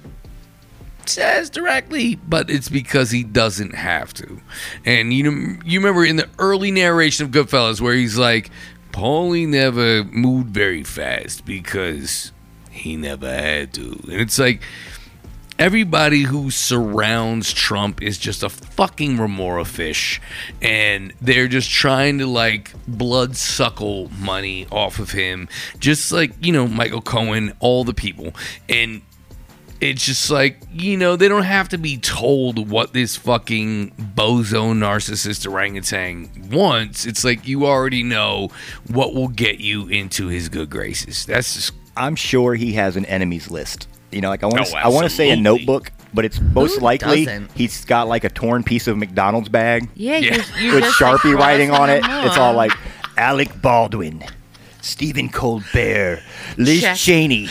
says 1.07 1.49
directly, 1.49 2.17
but 2.17 2.51
it's 2.51 2.69
because 2.69 3.11
he 3.11 3.25
doesn't 3.25 3.75
have 3.75 4.13
to. 4.15 4.41
And 4.85 5.13
you 5.13 5.59
you 5.65 5.81
remember 5.81 6.05
in 6.05 6.17
the 6.17 6.29
early 6.39 6.71
narration 6.71 7.25
of 7.25 7.33
Goodfellas 7.33 7.81
where 7.81 7.95
he's 7.95 8.19
like, 8.19 8.51
Paulie 8.93 9.49
never 9.49 10.05
moved 10.05 10.51
very 10.51 10.85
fast 10.85 11.47
because 11.47 12.31
he 12.71 12.97
never 12.97 13.33
had 13.33 13.73
to. 13.75 13.99
And 14.05 14.21
it's 14.21 14.39
like, 14.39 14.61
everybody 15.61 16.23
who 16.23 16.51
surrounds 16.51 17.53
Trump 17.53 18.03
is 18.03 18.17
just 18.17 18.43
a 18.43 18.49
fucking 18.49 19.19
remora 19.19 19.67
fish, 19.67 20.21
and 20.63 21.13
they're 21.21 21.49
just 21.49 21.71
trying 21.71 22.19
to 22.19 22.27
like 22.27 22.73
blood 22.89 23.37
suckle 23.37 24.11
money 24.19 24.67
off 24.73 24.99
of 24.99 25.13
him, 25.13 25.49
just 25.79 26.11
like 26.11 26.33
you 26.41 26.51
know 26.51 26.67
Michael 26.67 27.03
Cohen, 27.03 27.53
all 27.61 27.85
the 27.85 27.95
people, 27.95 28.33
and 28.69 29.03
it's 29.83 30.05
just 30.05 30.31
like 30.31 30.63
you 30.73 30.97
know 30.97 31.15
they 31.15 31.29
don't 31.29 31.43
have 31.43 31.69
to 31.69 31.79
be 31.79 31.99
told 31.99 32.71
what 32.71 32.95
this 32.95 33.17
fucking 33.17 33.91
bozo 34.15 34.73
narcissist 34.73 35.47
orangutan 35.47 36.31
wants. 36.51 37.05
It's 37.05 37.23
like 37.23 37.47
you 37.47 37.67
already 37.67 38.03
know 38.03 38.49
what 38.89 39.15
will 39.15 39.29
get 39.29 39.61
you 39.61 39.89
into 39.89 40.29
his 40.29 40.49
good 40.49 40.71
graces. 40.71 41.27
That's 41.27 41.55
just 41.55 41.73
I'm 41.99 42.17
sure 42.17 42.55
he 42.55 42.73
has 42.73 42.97
an 42.97 43.05
enemies 43.05 43.51
list. 43.51 43.89
You 44.13 44.21
know, 44.21 44.29
like 44.29 44.43
I 44.43 44.47
want 44.47 44.67
to, 44.67 44.75
Oh, 44.77 44.79
I 44.79 44.89
want 44.89 45.05
to 45.05 45.11
say 45.11 45.31
a 45.31 45.37
notebook, 45.37 45.93
but 46.13 46.25
it's 46.25 46.41
most 46.41 46.77
Who 46.77 46.81
likely 46.81 47.25
doesn't? 47.25 47.53
he's 47.53 47.85
got 47.85 48.09
like 48.09 48.25
a 48.25 48.29
torn 48.29 48.63
piece 48.65 48.87
of 48.89 48.97
McDonald's 48.99 49.49
bag 49.49 49.89
Yeah, 49.95 50.17
Yeah. 50.19 50.35
You're, 50.57 50.59
you're 50.61 50.75
with 50.77 50.85
just, 50.85 51.01
like, 51.01 51.21
Sharpie 51.21 51.35
writing 51.37 51.71
on 51.71 51.89
it. 51.91 52.03
crossing 52.03 52.27
It's 52.29 52.37
all 52.39 52.55
like 52.55 52.73
Alec 53.17 53.61
Baldwin, 53.63 54.25
Stephen 54.83 55.29
Colbert, 55.29 56.23
Liz 56.57 56.81
Check. 56.81 56.97
Cheney. 56.97 57.49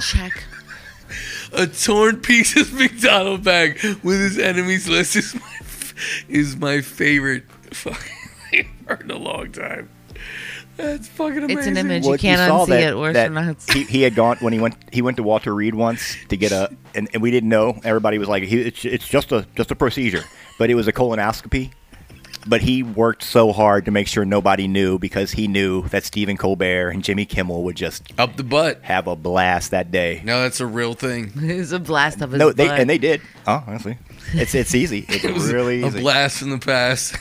check. 0.00 0.44
a 1.52 1.66
torn 1.66 2.20
piece 2.20 2.56
of 2.56 2.72
McDonald 2.74 3.44
bag 3.44 3.78
with 4.02 4.20
his 4.20 4.38
enemies 4.38 4.88
list 4.88 5.16
is 5.16 5.34
my 5.34 5.40
is 6.28 6.56
my 6.56 6.80
favorite 6.80 7.44
fucking 7.72 8.12
thing 8.50 8.68
in 9.00 9.10
a 9.10 9.16
long 9.18 9.50
time. 9.52 9.88
That's 10.76 11.08
fucking 11.08 11.38
amazing. 11.38 11.58
It's 11.58 11.66
an 11.68 11.76
image. 11.78 12.02
Well, 12.04 12.12
you 12.12 12.18
can't 12.18 12.38
saw 12.38 12.64
unsee 12.66 12.68
that- 12.68 12.82
it. 12.92 12.98
Worse 12.98 13.14
that 13.14 13.30
or 13.32 13.56
he, 13.72 13.84
he 13.84 14.02
had 14.02 14.14
gone 14.14 14.36
when 14.40 14.52
he 14.52 14.58
went. 14.60 14.76
He 14.92 15.00
went 15.02 15.16
to 15.16 15.22
Walter 15.22 15.54
Reed 15.54 15.74
once 15.74 16.16
to 16.28 16.36
get 16.36 16.52
a, 16.52 16.70
and, 16.94 17.08
and 17.14 17.22
we 17.22 17.30
didn't 17.30 17.48
know. 17.48 17.78
Everybody 17.82 18.18
was 18.18 18.28
like, 18.28 18.42
he, 18.44 18.60
it's, 18.60 18.84
"It's 18.84 19.08
just 19.08 19.32
a 19.32 19.46
just 19.56 19.70
a 19.70 19.74
procedure," 19.74 20.22
but 20.58 20.68
it 20.68 20.74
was 20.74 20.86
a 20.86 20.92
colonoscopy. 20.92 21.70
But 22.48 22.60
he 22.60 22.84
worked 22.84 23.24
so 23.24 23.52
hard 23.52 23.86
to 23.86 23.90
make 23.90 24.06
sure 24.06 24.24
nobody 24.24 24.68
knew 24.68 25.00
because 25.00 25.32
he 25.32 25.48
knew 25.48 25.88
that 25.88 26.04
Stephen 26.04 26.36
Colbert 26.36 26.90
and 26.90 27.02
Jimmy 27.02 27.24
Kimmel 27.24 27.64
would 27.64 27.74
just 27.74 28.04
Up 28.18 28.36
the 28.36 28.44
butt. 28.44 28.78
have 28.82 29.08
a 29.08 29.16
blast 29.16 29.72
that 29.72 29.90
day. 29.90 30.20
No, 30.24 30.42
that's 30.42 30.60
a 30.60 30.66
real 30.66 30.94
thing. 30.94 31.32
It's 31.36 31.72
a 31.72 31.80
blast 31.80 32.20
of 32.20 32.30
his 32.32 32.38
No, 32.38 32.52
they 32.52 32.68
butt. 32.68 32.78
and 32.80 32.88
they 32.88 32.98
did. 32.98 33.20
Oh, 33.48 33.64
honestly, 33.66 33.98
it's 34.34 34.54
it's 34.54 34.74
easy. 34.76 35.06
It's 35.08 35.24
It 35.24 35.34
was 35.34 35.52
really 35.52 35.82
a 35.82 35.86
easy. 35.86 36.00
blast 36.00 36.38
from 36.38 36.50
the 36.50 36.58
past. 36.58 37.16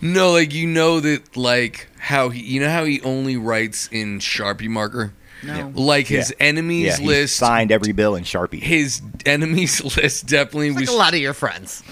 No, 0.00 0.32
like 0.32 0.52
you 0.54 0.66
know 0.66 1.00
that 1.00 1.36
like 1.36 1.88
how 1.98 2.28
he 2.30 2.40
you 2.40 2.60
know 2.60 2.70
how 2.70 2.84
he 2.84 3.00
only 3.02 3.36
writes 3.36 3.88
in 3.92 4.18
Sharpie 4.18 4.68
marker? 4.68 5.12
No. 5.42 5.72
Like 5.74 6.06
his 6.06 6.30
Yeah. 6.38 6.46
enemies 6.46 6.84
yeah, 6.86 6.96
he 6.98 7.06
list 7.06 7.36
signed 7.36 7.72
every 7.72 7.92
bill 7.92 8.14
in 8.14 8.24
Sharpie. 8.24 8.60
his 8.62 9.00
enemies 9.24 9.82
list 9.96 10.26
definitely 10.26 10.68
It's 10.68 10.76
like 10.76 10.80
was 10.86 10.94
a 10.94 10.98
lot 10.98 11.14
of 11.14 11.20
your 11.20 11.32
friends. 11.34 11.82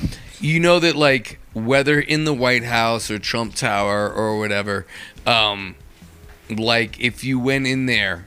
you 0.41 0.61
know 0.61 0.79
that 0.81 0.97
like 0.97 1.39
whether 1.55 1.99
in 1.99 2.25
the 2.25 2.35
White 2.35 2.65
House 2.65 3.11
or 3.11 3.19
Trump 3.19 3.55
Tower 3.55 4.09
or 4.13 4.39
whatever, 4.39 4.87
um, 5.27 5.75
like 6.51 7.01
if 7.01 7.25
you 7.25 7.39
went 7.41 7.67
in 7.67 7.87
there 7.87 8.27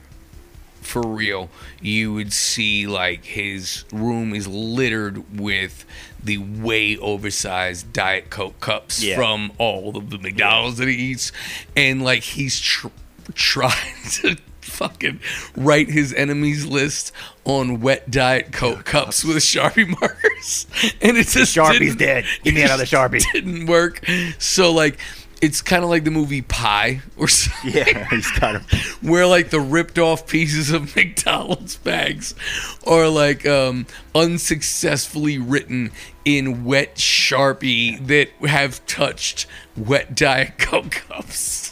for 0.82 1.02
real, 1.06 1.48
you 1.80 2.12
would 2.12 2.32
see 2.32 2.86
like 2.86 3.24
his 3.24 3.84
room 3.92 4.34
is 4.34 4.46
littered 4.48 5.38
with 5.40 5.84
the 6.22 6.38
way 6.38 6.96
oversized 6.98 7.92
Diet 7.92 8.30
Coke 8.30 8.60
cups 8.60 9.02
Yeah. 9.02 9.16
from 9.16 9.52
all 9.58 9.96
of 9.96 10.10
the 10.10 10.18
McDonald's 10.18 10.78
that 10.78 10.88
he 10.88 10.94
eats, 10.94 11.32
and 11.76 12.02
like 12.02 12.22
he's 12.22 12.60
tr- 12.60 12.88
trying 13.34 13.94
to 14.10 14.36
fucking 14.60 15.20
write 15.56 15.88
his 15.90 16.12
enemies 16.14 16.64
list 16.64 17.12
on 17.44 17.80
wet 17.80 18.10
diet 18.10 18.52
coke 18.52 18.84
cups 18.84 19.24
with 19.24 19.36
sharpie 19.38 19.88
markers, 20.00 20.66
and 21.02 21.16
it 21.16 21.26
just 21.26 21.54
Sharpie's 21.56 21.96
dead. 21.96 22.24
Give 22.44 22.54
me 22.54 22.62
another 22.62 22.84
Sharpie. 22.84 23.22
Didn't 23.32 23.66
work. 23.66 24.04
So 24.38 24.72
like. 24.72 24.98
It's 25.42 25.60
kind 25.60 25.82
of 25.82 25.90
like 25.90 26.04
the 26.04 26.10
movie 26.12 26.40
Pi 26.42 27.00
or 27.16 27.26
something 27.28 27.72
Yeah, 27.74 28.08
he's 28.08 28.30
got 28.38 28.60
him. 28.62 28.78
where 29.02 29.26
like 29.26 29.50
the 29.50 29.60
ripped 29.60 29.98
off 29.98 30.26
pieces 30.26 30.70
of 30.70 30.94
McDonald's 30.96 31.76
bags 31.76 32.34
are 32.86 33.08
like 33.08 33.44
um, 33.44 33.86
unsuccessfully 34.14 35.38
written 35.38 35.90
in 36.24 36.64
wet 36.64 36.94
Sharpie 36.94 38.06
that 38.06 38.28
have 38.48 38.86
touched 38.86 39.46
wet 39.76 40.14
Diet 40.14 40.58
Coke 40.58 40.92
cups. 41.08 41.70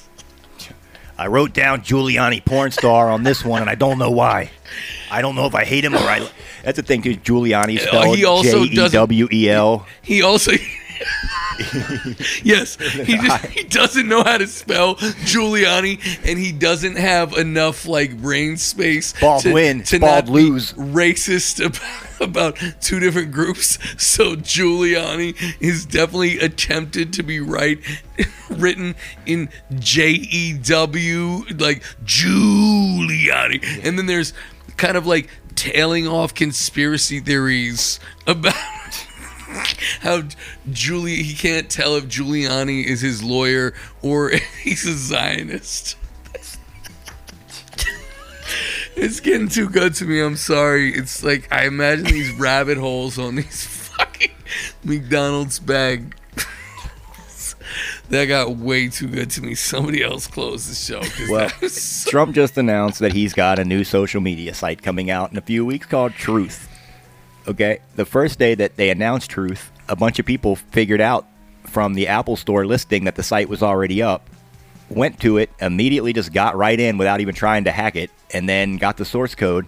I 1.16 1.26
wrote 1.26 1.52
down 1.52 1.82
Giuliani 1.82 2.42
porn 2.44 2.70
star 2.70 3.10
on 3.10 3.24
this 3.24 3.44
one, 3.44 3.60
and 3.60 3.68
I 3.70 3.74
don't 3.74 3.98
know 3.98 4.10
why. 4.10 4.50
I 5.10 5.20
don't 5.20 5.34
know 5.34 5.44
if 5.44 5.54
I 5.54 5.64
hate 5.66 5.84
him 5.84 5.94
or 5.94 5.98
I. 5.98 6.26
That's 6.64 6.76
the 6.76 6.82
thing, 6.82 7.02
too. 7.02 7.14
Giuliani 7.16 7.78
spelled 7.78 8.16
he 8.16 8.24
also 8.24 8.64
J 8.64 8.86
E 8.86 8.88
W 8.88 9.28
E 9.30 9.50
L. 9.50 9.86
He 10.00 10.22
also. 10.22 10.52
yes, 12.42 12.76
he 13.04 13.16
just, 13.16 13.46
he 13.46 13.64
doesn't 13.64 14.08
know 14.08 14.22
how 14.22 14.38
to 14.38 14.46
spell 14.46 14.96
Giuliani, 14.96 16.00
and 16.24 16.38
he 16.38 16.52
doesn't 16.52 16.96
have 16.96 17.34
enough 17.34 17.86
like 17.86 18.20
brain 18.20 18.56
space 18.56 19.12
Bald 19.20 19.42
to, 19.42 19.52
win, 19.52 19.82
to 19.84 19.98
bald 19.98 20.26
not 20.26 20.32
lose. 20.32 20.72
be 20.72 20.80
racist 20.80 21.64
about, 22.18 22.20
about 22.20 22.80
two 22.80 22.98
different 22.98 23.32
groups. 23.32 23.78
So 24.02 24.36
Giuliani 24.36 25.36
is 25.60 25.84
definitely 25.84 26.38
attempted 26.38 27.12
to 27.14 27.22
be 27.22 27.40
right, 27.40 27.78
written 28.48 28.94
in 29.26 29.50
J 29.78 30.12
E 30.12 30.54
W 30.54 31.44
like 31.58 31.82
Giuliani, 32.04 33.84
and 33.84 33.98
then 33.98 34.06
there's 34.06 34.32
kind 34.76 34.96
of 34.96 35.06
like 35.06 35.28
tailing 35.54 36.08
off 36.08 36.34
conspiracy 36.34 37.20
theories 37.20 38.00
about 38.26 38.54
how 40.00 40.22
Julie 40.70 41.22
he 41.22 41.34
can't 41.34 41.68
tell 41.70 41.96
if 41.96 42.04
Giuliani 42.06 42.84
is 42.84 43.00
his 43.00 43.22
lawyer 43.22 43.74
or 44.02 44.30
he's 44.62 44.86
a 44.86 44.94
Zionist. 44.94 45.96
It's 48.96 49.20
getting 49.20 49.48
too 49.48 49.68
good 49.70 49.94
to 49.94 50.04
me. 50.04 50.20
I'm 50.20 50.36
sorry. 50.36 50.92
It's 50.92 51.22
like 51.22 51.50
I 51.50 51.64
imagine 51.66 52.04
these 52.06 52.32
rabbit 52.32 52.76
holes 52.76 53.18
on 53.18 53.36
these 53.36 53.64
fucking 53.64 54.32
McDonald's 54.84 55.58
bag. 55.58 56.14
that 58.10 58.26
got 58.26 58.56
way 58.56 58.88
too 58.88 59.06
good 59.06 59.30
to 59.30 59.42
me. 59.42 59.54
Somebody 59.54 60.02
else 60.02 60.26
close 60.26 60.66
the 60.68 60.74
show. 60.74 61.00
Well, 61.30 61.48
so- 61.68 62.10
Trump 62.10 62.34
just 62.34 62.58
announced 62.58 62.98
that 62.98 63.12
he's 63.12 63.32
got 63.32 63.58
a 63.58 63.64
new 63.64 63.84
social 63.84 64.20
media 64.20 64.52
site 64.52 64.82
coming 64.82 65.08
out 65.10 65.30
in 65.30 65.38
a 65.38 65.42
few 65.42 65.64
weeks 65.64 65.86
called 65.86 66.12
Truth. 66.12 66.66
Okay, 67.50 67.80
the 67.96 68.04
first 68.04 68.38
day 68.38 68.54
that 68.54 68.76
they 68.76 68.90
announced 68.90 69.28
Truth, 69.28 69.72
a 69.88 69.96
bunch 69.96 70.20
of 70.20 70.24
people 70.24 70.54
figured 70.54 71.00
out 71.00 71.26
from 71.66 71.94
the 71.94 72.06
Apple 72.06 72.36
Store 72.36 72.64
listing 72.64 73.04
that 73.06 73.16
the 73.16 73.24
site 73.24 73.48
was 73.48 73.60
already 73.60 74.00
up, 74.00 74.30
went 74.88 75.18
to 75.22 75.36
it, 75.36 75.50
immediately 75.60 76.12
just 76.12 76.32
got 76.32 76.56
right 76.56 76.78
in 76.78 76.96
without 76.96 77.20
even 77.20 77.34
trying 77.34 77.64
to 77.64 77.72
hack 77.72 77.96
it, 77.96 78.12
and 78.32 78.48
then 78.48 78.76
got 78.76 78.98
the 78.98 79.04
source 79.04 79.34
code. 79.34 79.66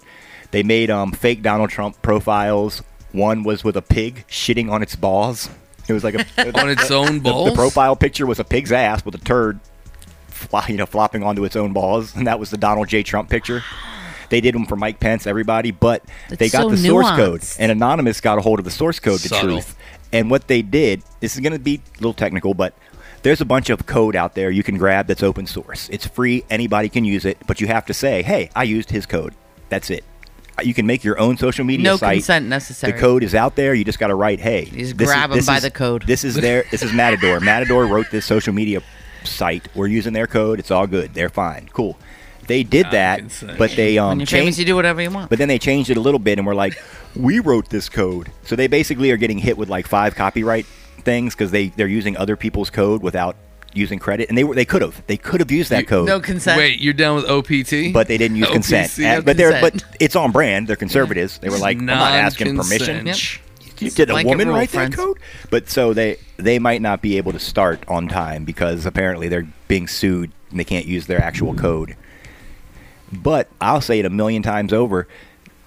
They 0.53 0.63
made 0.63 0.91
um, 0.91 1.11
fake 1.11 1.43
Donald 1.43 1.71
Trump 1.71 2.01
profiles. 2.03 2.85
One 3.11 3.43
was 3.43 3.65
with 3.65 3.77
a 3.77 3.83
pig 3.83 4.27
shitting 4.29 4.71
on 4.71 4.85
its 4.85 4.95
balls. 4.95 5.51
It 5.89 5.93
was 5.93 6.05
like 6.05 6.15
a 6.15 6.61
on 6.61 6.71
its 6.71 6.89
own 6.93 7.15
the, 7.15 7.31
balls. 7.31 7.51
the 7.51 7.57
profile 7.57 7.97
picture 7.97 8.27
was 8.27 8.39
a 8.39 8.45
pig's 8.45 8.71
ass 8.71 9.05
with 9.05 9.17
a 9.17 9.19
turd, 9.19 9.59
fly, 10.29 10.67
you 10.69 10.77
know, 10.77 10.87
flopping 10.87 11.25
onto 11.25 11.45
its 11.45 11.57
own 11.57 11.73
balls, 11.73 12.15
and 12.15 12.29
that 12.29 12.39
was 12.39 12.51
the 12.51 12.59
Donald 12.59 12.87
J. 12.87 13.03
Trump 13.03 13.29
picture. 13.29 13.65
They 14.33 14.41
did 14.41 14.55
them 14.55 14.65
for 14.65 14.77
Mike 14.77 14.99
Pence, 14.99 15.27
everybody, 15.27 15.73
but 15.73 16.03
It's 16.31 16.39
they 16.39 16.49
got 16.49 16.63
so 16.63 16.71
the 16.71 16.79
source 16.79 17.11
code, 17.11 17.43
and 17.59 17.71
Anonymous 17.71 18.23
got 18.23 18.39
a 18.39 18.41
hold 18.41 18.59
of 18.61 18.65
the 18.65 18.71
source 18.71 18.99
code 18.99 19.21
to 19.21 19.29
Subtle. 19.29 19.49
Truth. 19.57 19.77
And 20.11 20.31
what 20.31 20.49
they 20.49 20.63
did, 20.63 21.03
this 21.21 21.35
is 21.35 21.41
going 21.41 21.53
to 21.53 21.59
be 21.59 21.75
a 21.77 21.99
little 21.99 22.15
technical, 22.15 22.55
but 22.55 22.73
there's 23.21 23.43
a 23.43 23.45
bunch 23.45 23.69
of 23.69 23.85
code 23.85 24.17
out 24.17 24.35
there 24.35 24.51
you 24.51 24.63
can 24.63 24.79
grab 24.79 25.07
that's 25.07 25.23
open 25.23 25.47
source. 25.47 25.91
It's 25.91 26.07
free, 26.07 26.45
anybody 26.49 26.89
can 26.89 27.05
use 27.05 27.27
it, 27.27 27.37
but 27.47 27.61
you 27.61 27.67
have 27.67 27.85
to 27.87 27.93
say, 27.95 28.23
"Hey, 28.23 28.49
I 28.57 28.63
used 28.63 28.89
his 28.89 29.05
code." 29.05 29.35
That's 29.69 29.91
it. 29.91 30.03
Uh, 30.59 30.63
you 30.63 30.73
can 30.73 30.87
make 30.87 31.05
your 31.05 31.19
own 31.21 31.37
social 31.37 31.67
media 31.67 31.85
No 31.85 31.97
site. 31.99 32.17
consent 32.17 32.47
necessary. 32.47 32.95
The 32.95 32.99
code 32.99 33.23
is 33.23 33.35
out 33.35 33.55
there. 33.55 33.75
You 33.75 33.85
just 33.85 33.99
got 33.99 34.09
to 34.09 34.15
write, 34.15 34.41
"Hey." 34.41 34.61
You 34.65 34.79
just 34.79 34.97
this 34.97 35.09
is- 35.11 35.15
grab 35.15 35.31
'em 35.31 35.37
this 35.37 35.47
by 35.47 35.57
is- 35.59 35.63
the 35.63 35.71
code. 35.71 36.05
This 36.07 36.25
is 36.25 36.37
their. 36.37 36.65
This 36.71 36.83
is 36.83 36.91
Matador. 36.95 37.39
Matador 37.51 37.87
wrote 37.87 38.07
this 38.11 38.25
social 38.25 38.55
media 38.55 38.81
site. 39.25 39.69
We're 39.75 39.89
using 39.89 40.15
their 40.15 40.27
code. 40.27 40.59
It's 40.59 40.71
all 40.71 40.87
good. 40.87 41.13
They're 41.13 41.29
fine. 41.29 41.69
Cool. 41.75 41.99
They 42.47 42.63
did 42.65 42.91
that, 42.91 43.23
but 43.59 43.71
they 43.73 43.99
um 43.99 44.09
when 44.11 44.21
you're 44.21 44.27
famous, 44.27 44.45
changed. 44.45 44.59
you 44.59 44.65
do 44.65 44.75
whatever 44.77 45.01
you 45.01 45.11
want. 45.11 45.31
But 45.31 45.39
then 45.39 45.49
they 45.49 45.59
changed 45.59 45.91
it 45.91 45.97
a 45.97 46.01
little 46.01 46.19
bit, 46.21 46.39
and 46.39 46.47
we're 46.47 46.55
like, 46.55 46.75
we 47.15 47.39
wrote 47.39 47.69
this 47.69 47.89
code. 47.89 48.31
So 48.45 48.57
they 48.57 48.67
basically 48.67 49.11
are 49.13 49.17
getting 49.17 49.39
hit 49.39 49.57
with 49.57 49.69
like 49.69 49.87
five 49.87 50.15
copyright 50.15 50.67
things 51.03 51.35
because 51.35 51.51
they 51.51 51.69
they're 51.69 51.87
using 51.87 52.17
other 52.17 52.37
people's 52.37 52.71
code 52.71 53.03
without 53.03 53.37
using 53.75 53.99
credit, 53.99 54.29
and 54.29 54.37
they 54.37 54.45
were 54.45 54.55
they 54.55 54.65
could 54.65 54.83
have 54.83 55.03
they 55.07 55.17
could 55.17 55.41
have 55.41 55.51
used 55.51 55.71
that 55.71 55.87
code. 55.87 56.07
no 56.07 56.21
consent. 56.21 56.59
Wait, 56.59 56.81
you're 56.81 56.93
down 56.93 57.17
with 57.17 57.25
OPT? 57.27 57.93
but 57.95 58.07
they 58.09 58.19
didn't 58.19 58.37
use 58.37 58.49
OPC, 58.49 58.53
consent. 58.53 58.99
no 58.99 59.07
And- 59.07 59.25
but 59.25 59.37
they're 59.37 59.61
but 59.61 59.73
consent. 59.73 59.97
it's 60.01 60.17
on 60.17 60.33
brand. 60.33 60.67
They're 60.69 60.77
conservatives. 60.77 61.39
They 61.39 61.49
were 61.49 61.59
like, 61.59 61.79
I'm 61.79 61.87
not 61.87 62.13
asking 62.13 62.57
permission. 62.57 63.05
Non-consent. 63.05 63.39
You 63.81 63.91
did 63.91 64.11
a 64.11 64.13
Blanket 64.13 64.29
woman 64.29 64.49
rule, 64.49 64.57
write 64.59 64.71
friends. 64.71 64.95
that 64.95 65.03
code? 65.03 65.19
But 65.51 65.69
so 65.69 65.93
they 65.95 66.17
they 66.37 66.59
might 66.61 66.83
not 66.83 67.03
be 67.03 67.17
able 67.17 67.33
to 67.33 67.39
start 67.41 67.83
on 67.89 68.07
time 68.09 68.45
because 68.45 68.87
apparently 68.87 69.29
they're 69.29 69.49
being 69.67 69.89
sued 69.89 70.31
and 70.51 70.61
they 70.61 70.65
can't 70.65 70.87
use 70.87 71.07
their 71.07 71.21
actual 71.21 71.55
code. 71.55 71.97
But 73.13 73.49
I'll 73.61 73.81
say 73.81 73.99
it 73.99 74.07
a 74.07 74.11
million 74.11 74.43
times 74.43 74.73
over, 74.73 75.07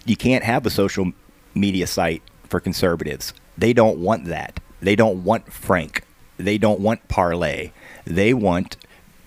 you 0.05 0.15
can't 0.15 0.43
have 0.43 0.65
a 0.65 0.69
social 0.69 1.11
media 1.53 1.87
site 1.87 2.23
for 2.49 2.59
conservatives. 2.59 3.33
They 3.57 3.73
don't 3.73 3.99
want 3.99 4.25
that. 4.25 4.59
They 4.81 4.95
don't 4.95 5.23
want 5.23 5.51
Frank. 5.51 6.03
They 6.37 6.57
don't 6.57 6.79
want 6.79 7.07
Parler. 7.07 7.71
They 8.05 8.33
want 8.33 8.77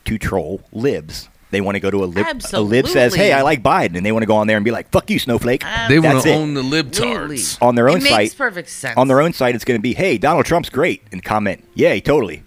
to 0.05 0.19
troll 0.19 0.61
libs. 0.73 1.29
They 1.51 1.63
want 1.63 1.77
to 1.77 1.81
go 1.81 1.91
to 1.91 2.05
a 2.05 2.07
lib. 2.07 2.27
A 2.53 2.61
lib 2.61 2.87
says, 2.87 3.15
"Hey, 3.15 3.33
I 3.33 3.41
like 3.41 3.63
Biden," 3.63 3.97
and 3.97 4.05
they 4.05 4.13
want 4.13 4.23
to 4.23 4.27
go 4.27 4.37
on 4.37 4.47
there 4.47 4.59
and 4.59 4.65
be 4.65 4.71
like, 4.71 4.91
"Fuck 4.91 5.09
you, 5.11 5.19
snowflake." 5.19 5.65
They 5.89 5.99
want 5.99 6.23
to 6.25 6.33
own 6.35 6.53
the 6.53 6.61
Absolutely. 6.61 7.39
libtards. 7.39 7.59
on 7.63 7.75
their 7.75 7.89
own 7.89 7.99
it 7.99 8.03
makes 8.03 8.15
site. 8.15 8.37
perfect 8.37 8.69
sense. 8.69 8.97
On 8.99 9.09
their 9.09 9.23
own 9.23 9.33
site, 9.33 9.55
it's 9.55 9.65
going 9.65 9.79
to 9.79 9.83
be, 9.83 9.95
"Hey, 9.95 10.19
Donald 10.19 10.45
Trump's 10.45 10.69
great," 10.69 11.03
and 11.11 11.25
comment, 11.25 11.65
"Yay, 11.75 12.01
totally." 12.01 12.43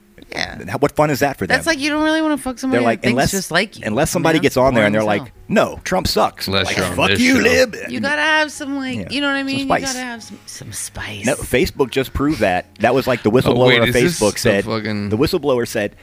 Yeah. 0.59 0.75
What 0.75 0.91
fun 0.95 1.09
is 1.09 1.19
that 1.19 1.37
for 1.37 1.47
them? 1.47 1.55
That's 1.55 1.67
like 1.67 1.79
you 1.79 1.89
don't 1.89 2.03
really 2.03 2.21
want 2.21 2.37
to 2.37 2.43
fuck 2.43 2.59
somebody 2.59 2.79
they're 2.79 2.85
like 2.85 3.01
that 3.01 3.09
unless 3.09 3.31
just 3.31 3.51
like 3.51 3.77
you. 3.77 3.83
unless 3.85 4.09
I 4.09 4.09
mean, 4.09 4.13
somebody 4.13 4.37
that's 4.39 4.43
gets 4.43 4.57
on 4.57 4.73
there 4.73 4.85
and 4.85 4.93
they're 4.93 5.03
like, 5.03 5.21
hell. 5.21 5.31
"No, 5.47 5.79
Trump 5.83 6.07
sucks." 6.07 6.47
Unless 6.47 6.67
like, 6.67 6.77
you're 6.77 6.85
"Fuck 6.87 7.09
you, 7.19 7.35
show. 7.37 7.41
lib." 7.41 7.75
you 7.89 7.99
gotta 7.99 8.21
have 8.21 8.51
some 8.51 8.75
like, 8.75 8.97
Yeah. 8.97 9.09
you 9.09 9.21
know 9.21 9.27
what 9.27 9.35
I 9.35 9.39
Some 9.39 9.47
mean? 9.47 9.59
You 9.59 9.67
gotta 9.67 9.97
have 9.99 10.23
some, 10.23 10.39
some 10.45 10.71
spice. 10.71 11.25
No, 11.25 11.35
Facebook 11.35 11.89
just 11.91 12.13
proved 12.13 12.39
that. 12.41 12.73
That 12.75 12.93
was 12.93 13.07
like 13.07 13.23
the 13.23 13.31
whistleblower 13.31 13.55
Oh, 13.57 13.67
wait, 13.67 13.81
of 13.81 13.87
is 13.89 13.93
this 13.93 14.19
Facebook 14.19 14.33
the 14.33 14.39
said. 14.39 14.65
fucking- 14.65 15.09
The 15.09 15.17
whistleblower 15.17 15.67
said, 15.67 15.95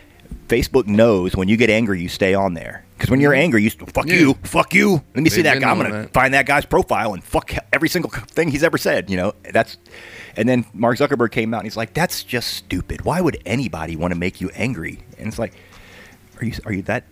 Facebook 0.48 0.86
knows 0.86 1.36
when 1.36 1.48
you 1.48 1.56
get 1.56 1.70
angry, 1.70 2.00
you 2.00 2.08
stay 2.08 2.34
on 2.34 2.54
there. 2.54 2.84
Because 2.98 3.10
when 3.10 3.20
you're 3.20 3.32
angry, 3.34 3.62
you 3.62 3.70
fuck 3.70 4.06
Yeah. 4.08 4.14
you, 4.16 4.34
fuck 4.42 4.74
you. 4.74 5.02
Let 5.14 5.22
me 5.22 5.30
see 5.30 5.36
They've 5.36 5.54
that 5.54 5.60
guy. 5.60 5.70
I'm 5.70 5.76
gonna 5.76 5.90
that. 6.02 6.12
find 6.12 6.34
that 6.34 6.46
guy's 6.46 6.66
profile 6.66 7.14
and 7.14 7.22
fuck 7.22 7.52
every 7.72 7.88
single 7.88 8.10
thing 8.10 8.50
he's 8.50 8.64
ever 8.64 8.76
said. 8.76 9.08
You 9.08 9.16
know, 9.16 9.34
that's. 9.52 9.76
And 10.36 10.48
then 10.48 10.64
Mark 10.74 10.98
Zuckerberg 10.98 11.30
came 11.30 11.54
out 11.54 11.58
and 11.58 11.66
he's 11.66 11.76
like, 11.76 11.94
"That's 11.94 12.24
just 12.24 12.48
stupid. 12.54 13.04
Why 13.04 13.20
would 13.20 13.38
anybody 13.46 13.94
want 13.94 14.12
to 14.14 14.18
make 14.18 14.40
you 14.40 14.50
angry?" 14.56 14.98
And 15.16 15.28
it's 15.28 15.38
like, 15.38 15.52
are 16.40 16.44
you 16.44 16.52
are 16.66 16.72
you 16.72 16.82
that 16.82 17.04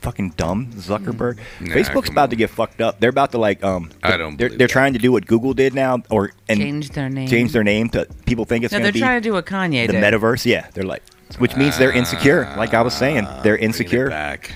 fucking 0.00 0.30
dumb, 0.36 0.70
Zuckerberg? 0.72 1.38
Nah, 1.60 1.74
Facebook's 1.74 2.08
about 2.10 2.24
on. 2.24 2.30
to 2.30 2.36
get 2.36 2.48
fucked 2.50 2.80
up. 2.80 2.98
They're 3.00 3.10
about 3.10 3.32
to 3.32 3.38
like 3.38 3.62
um. 3.62 3.90
I 4.02 4.16
don't 4.16 4.38
They're, 4.38 4.48
they're 4.48 4.66
trying 4.68 4.94
to 4.94 4.98
do 4.98 5.12
what 5.12 5.26
Google 5.26 5.52
did 5.54 5.74
now, 5.74 6.02
or 6.10 6.32
and 6.48 6.58
Change 6.58 6.90
their 6.90 7.08
name. 7.10 7.28
Change 7.28 7.52
their 7.52 7.64
name 7.64 7.88
to 7.90 8.06
people 8.24 8.44
think 8.46 8.64
it's 8.64 8.72
no, 8.72 8.78
going 8.78 8.84
they're 8.84 8.92
be 8.92 9.00
trying 9.00 9.20
to 9.20 9.28
do 9.28 9.32
what 9.34 9.44
Kanye 9.46 9.86
the 9.86 9.92
did. 9.94 10.02
metaverse. 10.02 10.44
Yeah, 10.46 10.68
they're 10.74 10.84
like, 10.84 11.02
which 11.38 11.54
means 11.56 11.76
they're 11.78 11.92
insecure. 11.92 12.52
Like 12.56 12.72
I 12.74 12.82
was 12.82 12.94
saying, 12.94 13.24
they're 13.24 13.28
Ah, 13.28 13.42
Bringing 13.42 13.60
it 13.62 13.64
insecure. 13.66 14.08
back. 14.10 14.52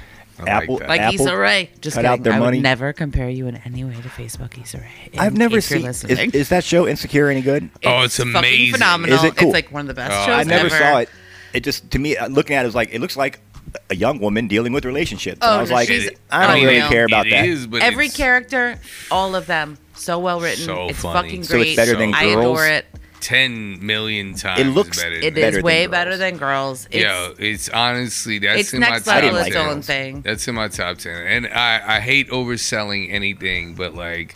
I 0.48 0.50
Apple- 0.50 0.74
like 0.74 0.80
that. 0.80 0.88
like 0.88 1.00
Apple 1.00 1.26
Issa 1.26 1.36
Rae. 1.36 1.70
Just 1.80 1.94
cut 1.96 2.02
kidding. 2.02 2.10
out 2.18 2.22
their 2.24 2.32
I 2.34 2.38
money. 2.38 2.58
would 2.58 2.62
never 2.62 2.92
compare 2.92 3.28
you 3.28 3.46
in 3.46 3.56
any 3.56 3.84
way 3.84 3.94
to 3.94 4.08
Facebook, 4.08 4.60
Issa 4.62 4.78
Rae. 4.78 5.18
I've 5.18 5.36
never 5.36 5.58
if 5.58 5.70
you're 5.70 5.92
seen. 5.92 6.10
Is, 6.10 6.34
is 6.34 6.48
that 6.50 6.64
show 6.64 6.86
Insecure 6.86 7.28
any 7.28 7.42
good? 7.42 7.70
Oh, 7.84 8.02
it's 8.02 8.16
fucking 8.16 8.34
amazing. 8.34 8.72
phenomenal. 8.74 9.16
Is 9.18 9.24
it 9.24 9.36
cool? 9.36 9.48
It's 9.48 9.54
like 9.54 9.72
one 9.72 9.82
of 9.82 9.86
the 9.88 9.94
best 9.94 10.12
Oh, 10.12 10.26
shows 10.26 10.40
I 10.40 10.42
never 10.44 10.66
ever. 10.66 10.76
saw 10.78 10.98
it. 10.98 11.08
It 11.52 11.60
just 11.64 11.90
to 11.90 11.98
me, 11.98 12.16
uh, 12.16 12.28
looking 12.28 12.56
at 12.56 12.64
it, 12.64 12.68
was 12.68 12.74
like 12.74 12.90
it 12.92 13.00
looks 13.00 13.16
like 13.16 13.40
a 13.88 13.94
young 13.96 14.18
woman 14.20 14.48
dealing 14.48 14.72
with 14.72 14.84
relationships. 14.84 15.38
And 15.42 15.50
Oh, 15.50 15.58
I 15.58 15.60
was 15.60 15.70
like, 15.70 15.88
I 16.30 16.46
don't 16.46 16.54
really 16.62 16.76
unreal. 16.76 16.88
care 16.88 17.04
about 17.04 17.26
It 17.26 17.30
that. 17.30 17.44
is, 17.46 17.66
but 17.66 17.82
Every 17.82 18.08
character, 18.08 18.78
all 19.10 19.34
of 19.36 19.46
them, 19.46 19.78
so 19.94 20.18
well 20.18 20.40
written. 20.40 20.64
So 20.64 20.88
it's 20.88 21.00
funny. 21.00 21.28
fucking 21.28 21.42
So 21.44 21.56
it's 21.56 21.64
great. 21.64 21.76
better 21.76 21.96
than 21.96 22.14
I 22.14 22.24
Girls? 22.24 22.38
adore 22.38 22.66
it. 22.66 22.86
Ten 23.20 23.84
million 23.84 24.34
times. 24.34 24.60
It 24.60 24.66
looks- 24.66 25.02
better 25.02 25.14
It 25.16 25.34
than 25.34 25.44
is 25.44 25.54
better 25.54 25.62
way 25.62 25.82
than 25.82 25.90
better 25.90 26.16
than 26.16 26.36
girls. 26.36 26.86
It's, 26.90 27.02
Yo, 27.04 27.34
it's 27.38 27.68
honestly 27.68 28.38
that's 28.38 28.60
it's 28.60 28.74
in 28.74 28.80
next 28.80 29.06
my 29.06 29.14
top 29.14 29.22
level 29.24 29.38
like 29.40 29.48
its 29.48 29.56
10. 29.56 29.66
own 29.68 29.82
thing. 29.82 30.20
That's 30.22 30.48
in 30.48 30.54
my 30.54 30.68
top 30.68 30.98
ten, 30.98 31.26
and 31.26 31.46
I 31.48 31.96
I 31.96 32.00
hate 32.00 32.28
overselling 32.30 33.12
anything, 33.12 33.74
but 33.74 33.94
like 33.94 34.34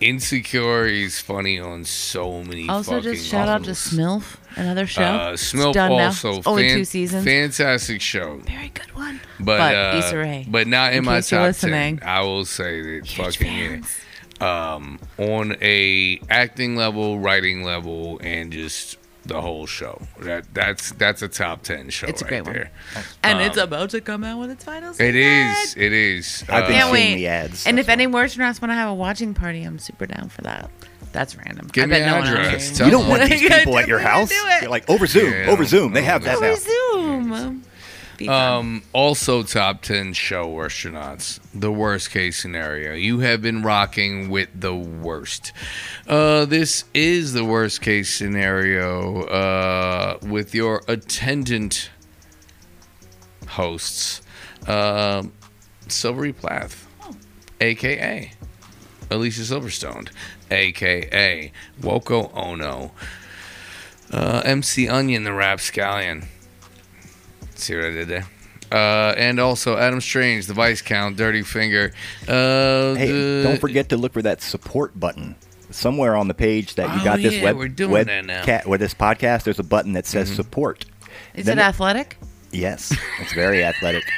Insecure 0.00 0.86
is 0.86 1.18
funny 1.20 1.58
on 1.58 1.84
so 1.84 2.44
many. 2.44 2.68
Also, 2.68 2.92
fucking 2.92 3.14
just 3.14 3.26
shout 3.26 3.48
out 3.48 3.64
to. 3.64 3.72
Smilf, 3.72 4.36
another 4.54 4.86
show. 4.86 5.02
Uh, 5.02 5.32
Smilf 5.32 5.72
done 5.74 5.90
now. 5.96 6.04
also 6.06 6.36
It's 6.38 6.46
only 6.46 6.68
fan- 6.68 6.78
two 6.78 6.84
seasons. 6.84 7.24
Fantastic 7.24 8.00
show, 8.00 8.36
Very 8.46 8.68
good 8.68 8.94
one. 8.94 9.20
but 9.40 9.58
But 9.58 9.74
uh, 9.74 9.98
Issa 9.98 10.16
Rae, 10.18 10.46
but 10.48 10.68
not 10.68 10.92
in, 10.92 10.98
in 10.98 11.04
my 11.04 11.16
case 11.16 11.30
top 11.30 11.40
listening. 11.48 11.98
ten. 11.98 12.08
I 12.08 12.20
will 12.20 12.44
say 12.44 12.80
that 12.80 13.06
Huge 13.06 13.38
fucking 13.38 13.52
yeah. 13.52 13.68
fans. 13.70 14.00
Um, 14.40 14.98
on 15.18 15.56
a 15.60 16.20
acting 16.30 16.76
level, 16.76 17.18
writing 17.18 17.62
level, 17.64 18.20
and 18.22 18.52
just 18.52 18.96
the 19.26 19.40
whole 19.42 19.66
show. 19.66 20.00
That 20.20 20.46
that's 20.54 20.92
that's 20.92 21.20
a 21.22 21.28
top 21.28 21.62
ten 21.62 21.90
show. 21.90 22.06
It's 22.06 22.22
a 22.22 22.24
right 22.24 22.28
great 22.30 22.44
one. 22.44 22.52
there. 22.54 22.70
And 23.22 23.40
it's 23.40 23.56
about 23.58 23.90
to 23.90 24.00
come 24.00 24.24
out 24.24 24.38
with 24.38 24.50
its 24.50 24.64
final 24.64 24.92
season. 24.94 25.06
It 25.06 25.16
is. 25.16 25.76
It 25.76 25.92
is. 25.92 26.44
I've 26.48 26.66
been 26.66 26.76
Uh, 26.76 26.78
Can't 26.78 26.82
seeing 26.84 26.92
wait. 26.92 27.14
the 27.16 27.26
ads. 27.28 27.66
And 27.66 27.76
that's 27.78 27.86
if 27.88 27.90
any 27.90 28.06
why. 28.06 28.24
Worsternauts 28.24 28.62
want 28.62 28.70
to 28.70 28.74
have 28.74 28.88
a 28.88 28.94
watching 28.94 29.34
party, 29.34 29.64
I'm 29.64 29.78
super 29.78 30.06
down 30.06 30.28
for 30.30 30.42
that. 30.42 30.70
That's 31.12 31.36
random. 31.36 31.68
Give 31.72 31.84
I 31.84 31.86
me 31.86 31.90
bet 31.92 32.02
an 32.02 32.08
no 32.08 32.18
one 32.18 32.52
else 32.52 32.78
you 32.80 32.90
don't 32.90 33.08
want 33.08 33.22
these 33.30 33.40
people 33.40 33.78
at 33.78 33.88
your 33.88 33.98
house. 33.98 34.28
do. 34.28 34.34
You're 34.62 34.70
like 34.70 34.88
over 34.90 35.06
Zoom, 35.06 35.32
Yeah, 35.32 35.46
over 35.50 35.64
Zoom. 35.64 35.92
They 35.94 36.02
have 36.02 36.22
that 36.24 36.34
know. 36.34 36.40
now. 36.40 36.48
Resume. 36.48 37.22
Be 37.24 37.30
fun. 37.30 37.64
Um, 38.26 38.82
also 38.92 39.42
top 39.42 39.82
10 39.82 40.14
show 40.14 40.48
astronauts. 40.48 41.40
The 41.54 41.70
worst 41.70 42.10
case 42.10 42.40
scenario. 42.40 42.94
You 42.94 43.20
have 43.20 43.42
been 43.42 43.62
rocking 43.62 44.30
with 44.30 44.48
the 44.54 44.74
worst. 44.74 45.52
Uh, 46.06 46.46
this 46.46 46.84
is 46.94 47.34
the 47.34 47.44
worst 47.44 47.82
case 47.82 48.12
scenario 48.14 49.22
uh, 49.24 50.18
with 50.22 50.54
your 50.54 50.82
attendant 50.88 51.90
hosts. 53.46 54.22
Um 54.66 55.32
Silvery 55.90 56.32
Plath, 56.32 56.86
aka 57.60 58.32
Alicia 59.10 59.40
Silverstone, 59.40 60.10
aka 60.50 61.52
Woko 61.80 62.30
Ono, 62.34 62.92
uh, 64.12 64.42
MC 64.44 64.88
Onion, 64.88 65.24
the 65.24 65.32
Rapscallion. 65.32 66.26
See 67.58 67.74
what 67.76 67.84
I 67.86 67.90
did 67.90 68.08
there? 68.08 68.26
Uh, 68.70 69.14
and 69.16 69.40
also 69.40 69.76
Adam 69.78 70.00
Strange, 70.00 70.46
the 70.46 70.54
Vice 70.54 70.82
Count, 70.82 71.16
Dirty 71.16 71.42
Finger. 71.42 71.92
Uh, 72.26 72.94
Hey, 72.94 73.10
the- 73.10 73.40
don't 73.42 73.60
forget 73.60 73.88
to 73.90 73.96
look 73.96 74.12
for 74.12 74.22
that 74.22 74.42
support 74.42 74.98
button 74.98 75.36
somewhere 75.70 76.14
on 76.16 76.28
the 76.28 76.34
page 76.34 76.74
that 76.76 76.94
you 76.94 77.00
Oh, 77.00 77.04
got 77.04 77.20
this 77.20 77.34
yeah, 77.34 77.44
web 77.44 77.56
we're 77.56 77.68
doing 77.68 77.90
web 77.92 78.06
that 78.06 78.24
now. 78.24 78.42
cat 78.44 78.66
with 78.66 78.80
this 78.80 78.94
podcast. 78.94 79.44
There's 79.44 79.58
a 79.58 79.62
button 79.64 79.92
that 79.94 80.04
Mm-hmm. 80.04 80.26
says 80.26 80.34
support. 80.34 80.84
Is 81.34 81.46
then 81.46 81.58
it 81.58 81.62
it- 81.62 81.64
athletic? 81.64 82.16
Yes, 82.50 82.94
it's 83.20 83.32
very 83.34 83.64
athletic. 83.64 84.04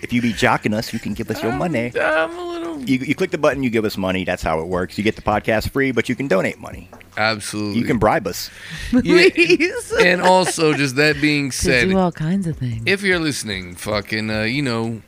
If 0.00 0.12
you 0.12 0.22
be 0.22 0.32
jocking 0.32 0.74
us, 0.74 0.92
you 0.92 1.00
can 1.00 1.12
give 1.12 1.28
us 1.28 1.42
your 1.42 1.50
money. 1.52 1.90
I'm 2.00 2.30
a 2.38 2.44
little. 2.44 2.57
You, 2.86 2.98
you 2.98 3.14
click 3.14 3.30
the 3.30 3.38
button, 3.38 3.62
you 3.62 3.70
give 3.70 3.84
us 3.84 3.96
money. 3.96 4.24
That's 4.24 4.42
how 4.42 4.60
it 4.60 4.66
works. 4.68 4.96
You 4.98 5.04
get 5.04 5.16
the 5.16 5.22
podcast 5.22 5.70
free, 5.70 5.90
but 5.92 6.08
you 6.08 6.14
can 6.14 6.28
donate 6.28 6.58
money. 6.58 6.88
Absolutely. 7.16 7.78
You 7.80 7.84
can 7.84 7.98
bribe 7.98 8.26
us. 8.26 8.50
Yeah, 8.92 9.28
Please. 9.30 9.92
and 10.00 10.22
also, 10.22 10.72
just 10.74 10.96
that 10.96 11.20
being 11.20 11.50
said, 11.52 11.88
do 11.88 11.98
all 11.98 12.12
kinds 12.12 12.46
of 12.46 12.56
things. 12.56 12.82
if 12.86 13.02
you're 13.02 13.18
listening, 13.18 13.74
fucking, 13.74 14.30
uh, 14.30 14.42
you 14.42 14.62
know, 14.62 15.02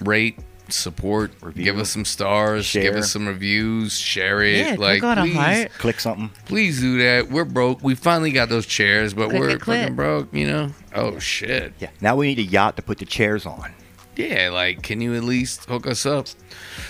rate, 0.00 0.38
support, 0.68 1.30
Review. 1.42 1.64
give 1.64 1.78
us 1.78 1.90
some 1.90 2.04
stars, 2.04 2.70
give 2.72 2.82
Share. 2.84 2.96
us 2.98 3.12
some 3.12 3.26
reviews, 3.26 3.98
share 3.98 4.42
it. 4.42 4.58
yeah, 4.58 4.76
like, 4.78 5.00
click 5.00 5.04
on 5.04 5.18
a 5.18 5.22
please, 5.22 5.34
heart. 5.34 5.70
Click 5.78 6.00
something. 6.00 6.30
please 6.46 6.80
do 6.80 6.98
that. 6.98 7.30
We're 7.30 7.44
broke. 7.44 7.82
We 7.82 7.94
finally 7.94 8.32
got 8.32 8.48
those 8.48 8.66
chairs, 8.66 9.14
but 9.14 9.28
Click 9.30 9.40
we're 9.40 9.48
it, 9.50 9.60
click. 9.60 9.80
fucking 9.80 9.96
broke. 9.96 10.32
You 10.34 10.46
know? 10.46 10.70
Oh 10.94 11.18
shit. 11.18 11.72
Yeah. 11.80 11.90
Now 12.00 12.16
we 12.16 12.26
need 12.28 12.38
a 12.38 12.42
yacht 12.42 12.76
to 12.76 12.82
put 12.82 12.98
the 12.98 13.04
chairs 13.04 13.44
on. 13.46 13.72
Yeah, 14.16 14.50
like, 14.50 14.82
can 14.82 15.00
you 15.00 15.14
at 15.14 15.24
least 15.24 15.64
hook 15.64 15.86
us 15.86 16.06
up? 16.06 16.28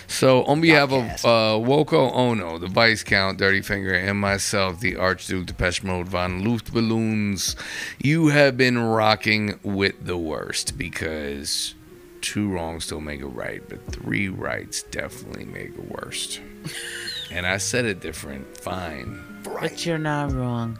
So, 0.06 0.44
on 0.44 0.60
behalf 0.60 0.92
of 0.92 1.05
uh, 1.24 1.66
Woko 1.66 2.12
Ono, 2.12 2.59
the 2.59 2.66
Vice 2.66 3.02
Count, 3.02 3.38
Dirty 3.38 3.62
Finger, 3.62 3.94
and 3.94 4.20
myself, 4.20 4.80
the 4.80 4.96
Archduke 4.96 5.46
Depeche 5.46 5.82
Mode 5.82 6.09
Von 6.09 6.42
Luftballoons, 6.42 7.56
you 7.98 8.28
have 8.28 8.56
been 8.56 8.78
rocking 8.78 9.59
with 9.62 10.05
the 10.05 10.18
worst 10.18 10.76
because 10.76 11.74
two 12.20 12.51
wrongs 12.51 12.88
don't 12.88 13.05
make 13.05 13.22
a 13.22 13.26
right, 13.26 13.62
but 13.68 13.84
three 13.86 14.28
rights 14.28 14.82
definitely 14.82 15.46
make 15.46 15.76
a 15.78 15.82
worst. 15.82 16.40
and 17.30 17.46
I 17.46 17.56
said 17.56 17.86
it 17.86 18.01
different. 18.01 18.56
Fine. 18.59 19.22
But 19.44 19.84
you're 19.86 19.98
not 19.98 20.32
wrong. 20.32 20.78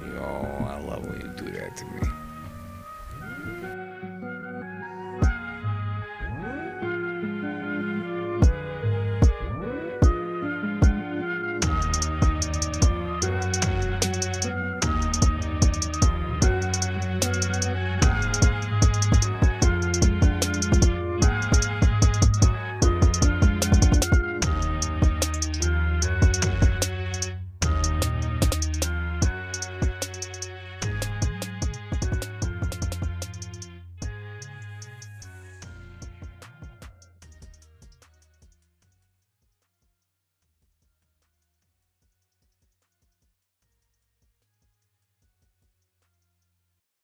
Yo, 0.00 0.66
I 0.68 0.80
love 0.80 1.06
when 1.06 1.20
you 1.20 1.44
do 1.44 1.50
that 1.52 1.76
to 1.76 1.84
me. 1.84 2.27